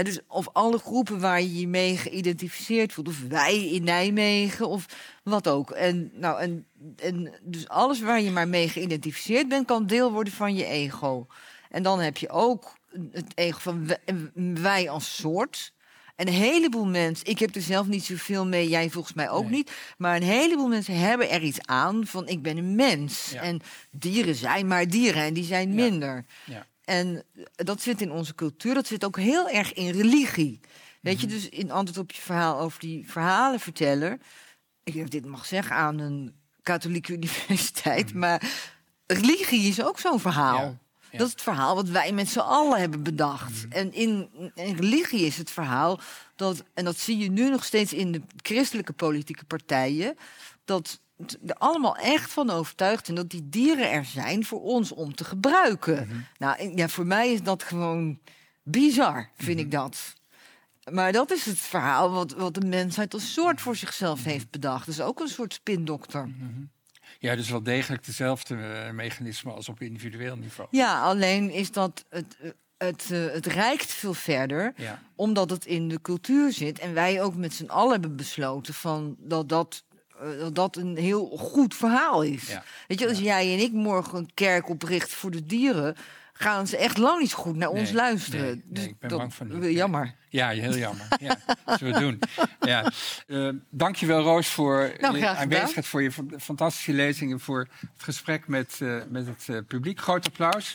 Dus 0.02 0.18
of 0.28 0.48
alle 0.52 0.78
groepen 0.78 1.20
waar 1.20 1.40
je 1.40 1.58
je 1.60 1.68
mee 1.68 1.96
geïdentificeerd 1.96 2.92
voelt, 2.92 3.08
of 3.08 3.20
wij 3.28 3.68
in 3.68 3.84
Nijmegen, 3.84 4.68
of 4.68 4.86
wat 5.22 5.48
ook. 5.48 5.70
En, 5.70 6.10
nou, 6.14 6.40
en, 6.40 6.66
en 6.96 7.32
dus 7.42 7.68
alles 7.68 8.00
waar 8.00 8.20
je 8.20 8.30
maar 8.30 8.48
mee 8.48 8.68
geïdentificeerd 8.68 9.48
bent, 9.48 9.66
kan 9.66 9.86
deel 9.86 10.12
worden 10.12 10.32
van 10.32 10.54
je 10.54 10.64
ego. 10.66 11.26
En 11.70 11.82
dan 11.82 12.00
heb 12.00 12.16
je 12.16 12.28
ook 12.28 12.76
het 13.12 13.32
ego 13.34 13.58
van 13.58 13.86
wij- 13.86 14.30
wij 14.62 14.88
als 14.90 15.16
soort. 15.16 15.72
En 16.16 16.26
een 16.26 16.32
heleboel 16.32 16.86
mensen, 16.86 17.26
ik 17.26 17.38
heb 17.38 17.54
er 17.54 17.62
zelf 17.62 17.86
niet 17.86 18.04
zoveel 18.04 18.46
mee, 18.46 18.68
jij 18.68 18.90
volgens 18.90 19.14
mij 19.14 19.30
ook 19.30 19.42
Nee. 19.42 19.52
niet. 19.52 19.70
Maar 19.98 20.16
een 20.16 20.22
heleboel 20.22 20.68
mensen 20.68 20.98
hebben 20.98 21.30
er 21.30 21.42
iets 21.42 21.60
aan 21.60 22.06
van 22.06 22.28
ik 22.28 22.42
ben 22.42 22.56
een 22.56 22.74
mens. 22.74 23.30
Ja. 23.32 23.40
En 23.42 23.60
dieren 23.90 24.34
zijn 24.34 24.66
maar 24.66 24.88
dieren 24.88 25.22
en 25.22 25.34
die 25.34 25.44
zijn 25.44 25.68
Ja. 25.68 25.74
minder. 25.74 26.24
Ja. 26.44 26.66
En 26.84 27.22
dat 27.54 27.80
zit 27.82 28.00
in 28.00 28.10
onze 28.12 28.34
cultuur, 28.34 28.74
dat 28.74 28.86
zit 28.86 29.04
ook 29.04 29.16
heel 29.18 29.48
erg 29.48 29.72
in 29.72 29.90
religie. 29.90 30.60
Weet 31.00 31.14
Mhm. 31.14 31.22
je, 31.22 31.26
dus 31.34 31.48
in 31.48 31.70
antwoord 31.70 31.98
op 31.98 32.12
je 32.12 32.20
verhaal 32.22 32.60
over 32.60 32.80
die 32.80 33.10
verhalenverteller. 33.10 34.18
Ik 34.84 34.94
ik 34.94 35.10
dit 35.10 35.24
mag 35.26 35.46
zeggen 35.46 35.76
aan 35.76 35.98
een 35.98 36.34
katholieke 36.62 37.12
universiteit, 37.18 38.14
maar 38.14 38.42
religie 39.06 39.68
is 39.68 39.82
ook 39.82 39.98
zo'n 39.98 40.20
verhaal. 40.20 40.58
Mhm. 40.58 40.66
Ja, 40.66 40.78
ja. 41.10 41.18
Dat 41.18 41.26
is 41.26 41.32
het 41.32 41.42
verhaal 41.42 41.74
wat 41.74 41.88
wij 41.88 42.12
met 42.12 42.28
z'n 42.28 42.38
allen 42.38 42.80
hebben 42.80 43.02
bedacht. 43.02 43.66
En 43.68 43.92
in, 43.92 44.28
in 44.54 44.76
religie 44.76 45.26
is 45.26 45.36
het 45.36 45.50
verhaal 45.50 46.00
dat, 46.36 46.64
en 46.74 46.84
dat 46.84 46.98
zie 46.98 47.18
je 47.18 47.30
nu 47.30 47.50
nog 47.50 47.64
steeds 47.64 47.92
in 47.92 48.12
de 48.12 48.22
christelijke 48.36 48.92
politieke 48.92 49.44
partijen, 49.44 50.16
dat 50.64 51.00
er 51.46 51.54
allemaal 51.54 51.96
echt 51.96 52.30
van 52.30 52.50
overtuigd 52.50 53.04
zijn 53.04 53.16
dat 53.16 53.30
die 53.30 53.48
dieren 53.48 53.90
er 53.90 54.04
zijn 54.04 54.44
voor 54.44 54.62
ons 54.62 54.92
om 54.92 55.14
te 55.14 55.24
gebruiken. 55.24 56.26
Nou, 56.38 56.58
en 56.58 56.76
ja, 56.76 56.88
voor 56.88 57.06
mij 57.06 57.32
is 57.32 57.42
dat 57.42 57.62
gewoon 57.62 58.18
bizar, 58.62 59.30
vind 59.36 59.58
ik 59.60 59.70
dat. 59.70 60.14
Maar 60.90 61.12
dat 61.12 61.30
is 61.30 61.44
het 61.44 61.58
verhaal 61.58 62.10
wat, 62.10 62.32
wat 62.32 62.54
de 62.54 62.66
mensheid 62.66 63.14
als 63.14 63.32
soort 63.32 63.60
voor 63.60 63.76
zichzelf 63.76 64.24
heeft 64.24 64.50
bedacht. 64.50 64.86
Dus 64.86 65.00
ook 65.00 65.20
een 65.20 65.28
soort 65.28 65.52
spindokter. 65.54 66.28
Ja, 67.18 67.36
dus 67.36 67.50
wel 67.50 67.62
degelijk 67.62 68.04
dezelfde 68.04 68.54
mechanismen 68.94 69.54
als 69.54 69.68
op 69.68 69.80
individueel 69.80 70.36
niveau. 70.36 70.68
Ja, 70.70 71.02
alleen 71.02 71.50
is 71.50 71.70
dat 71.72 72.04
het, 72.08 72.36
eh, 72.40 72.50
het, 72.76 73.08
eh, 73.10 73.26
het 73.32 73.46
reikt 73.46 73.92
veel 73.92 74.14
verder, 74.14 74.72
Ja. 74.76 75.02
omdat 75.14 75.50
het 75.50 75.66
in 75.66 75.88
de 75.88 76.00
cultuur 76.00 76.52
zit. 76.52 76.78
En 76.78 76.94
wij 76.94 77.22
ook 77.22 77.34
met 77.34 77.54
z'n 77.54 77.66
allen 77.66 77.90
hebben 77.92 78.16
besloten 78.16 78.74
van 78.74 79.16
dat 79.18 79.48
dat, 79.48 79.84
dat 80.38 80.54
dat 80.54 80.76
een 80.76 80.96
heel 80.96 81.26
goed 81.38 81.74
verhaal 81.74 82.22
is. 82.22 82.48
Ja. 82.48 82.64
Weet 82.88 82.98
je, 83.00 83.08
als 83.08 83.18
jij 83.18 83.52
en 83.52 83.58
ik 83.60 83.72
morgen 83.72 84.18
een 84.18 84.30
kerk 84.34 84.68
oprichten 84.68 85.16
voor 85.16 85.30
de 85.30 85.46
dieren, 85.46 85.96
gaan 86.32 86.66
ze 86.66 86.76
echt 86.76 86.98
lang 86.98 87.20
niet 87.20 87.32
goed 87.32 87.56
naar 87.56 87.68
ons 87.68 87.90
luisteren. 87.92 88.44
nee, 88.46 88.62
nee, 88.68 88.88
ik 88.88 88.98
ben 88.98 89.08
dat, 89.08 89.18
bang 89.18 89.34
van 89.34 89.62
eh, 89.62 89.72
Jammer. 89.72 90.14
Ja, 90.28 90.48
heel 90.48 90.76
jammer. 90.76 91.06
Ja, 91.20 91.36
dat 91.64 91.78
zullen 91.78 91.94
we 91.94 92.00
doen. 92.00 92.18
Ja. 92.60 92.92
Eh, 93.26 93.48
dankjewel 93.70 94.22
Roos 94.22 94.48
voor 94.48 94.92
Nou, 95.00 95.18
je 95.18 95.28
aanwezigheid, 95.28 95.86
voor 95.86 96.02
je 96.02 96.12
fan- 96.12 96.32
fantastische 96.40 96.92
lezing 96.92 97.32
en 97.32 97.40
voor 97.40 97.68
het 97.80 98.02
gesprek 98.02 98.46
met, 98.48 98.78
eh, 98.82 98.96
met 99.08 99.26
het 99.26 99.44
eh, 99.48 99.56
publiek. 99.68 100.00
Groot 100.00 100.26
applaus. 100.26 100.72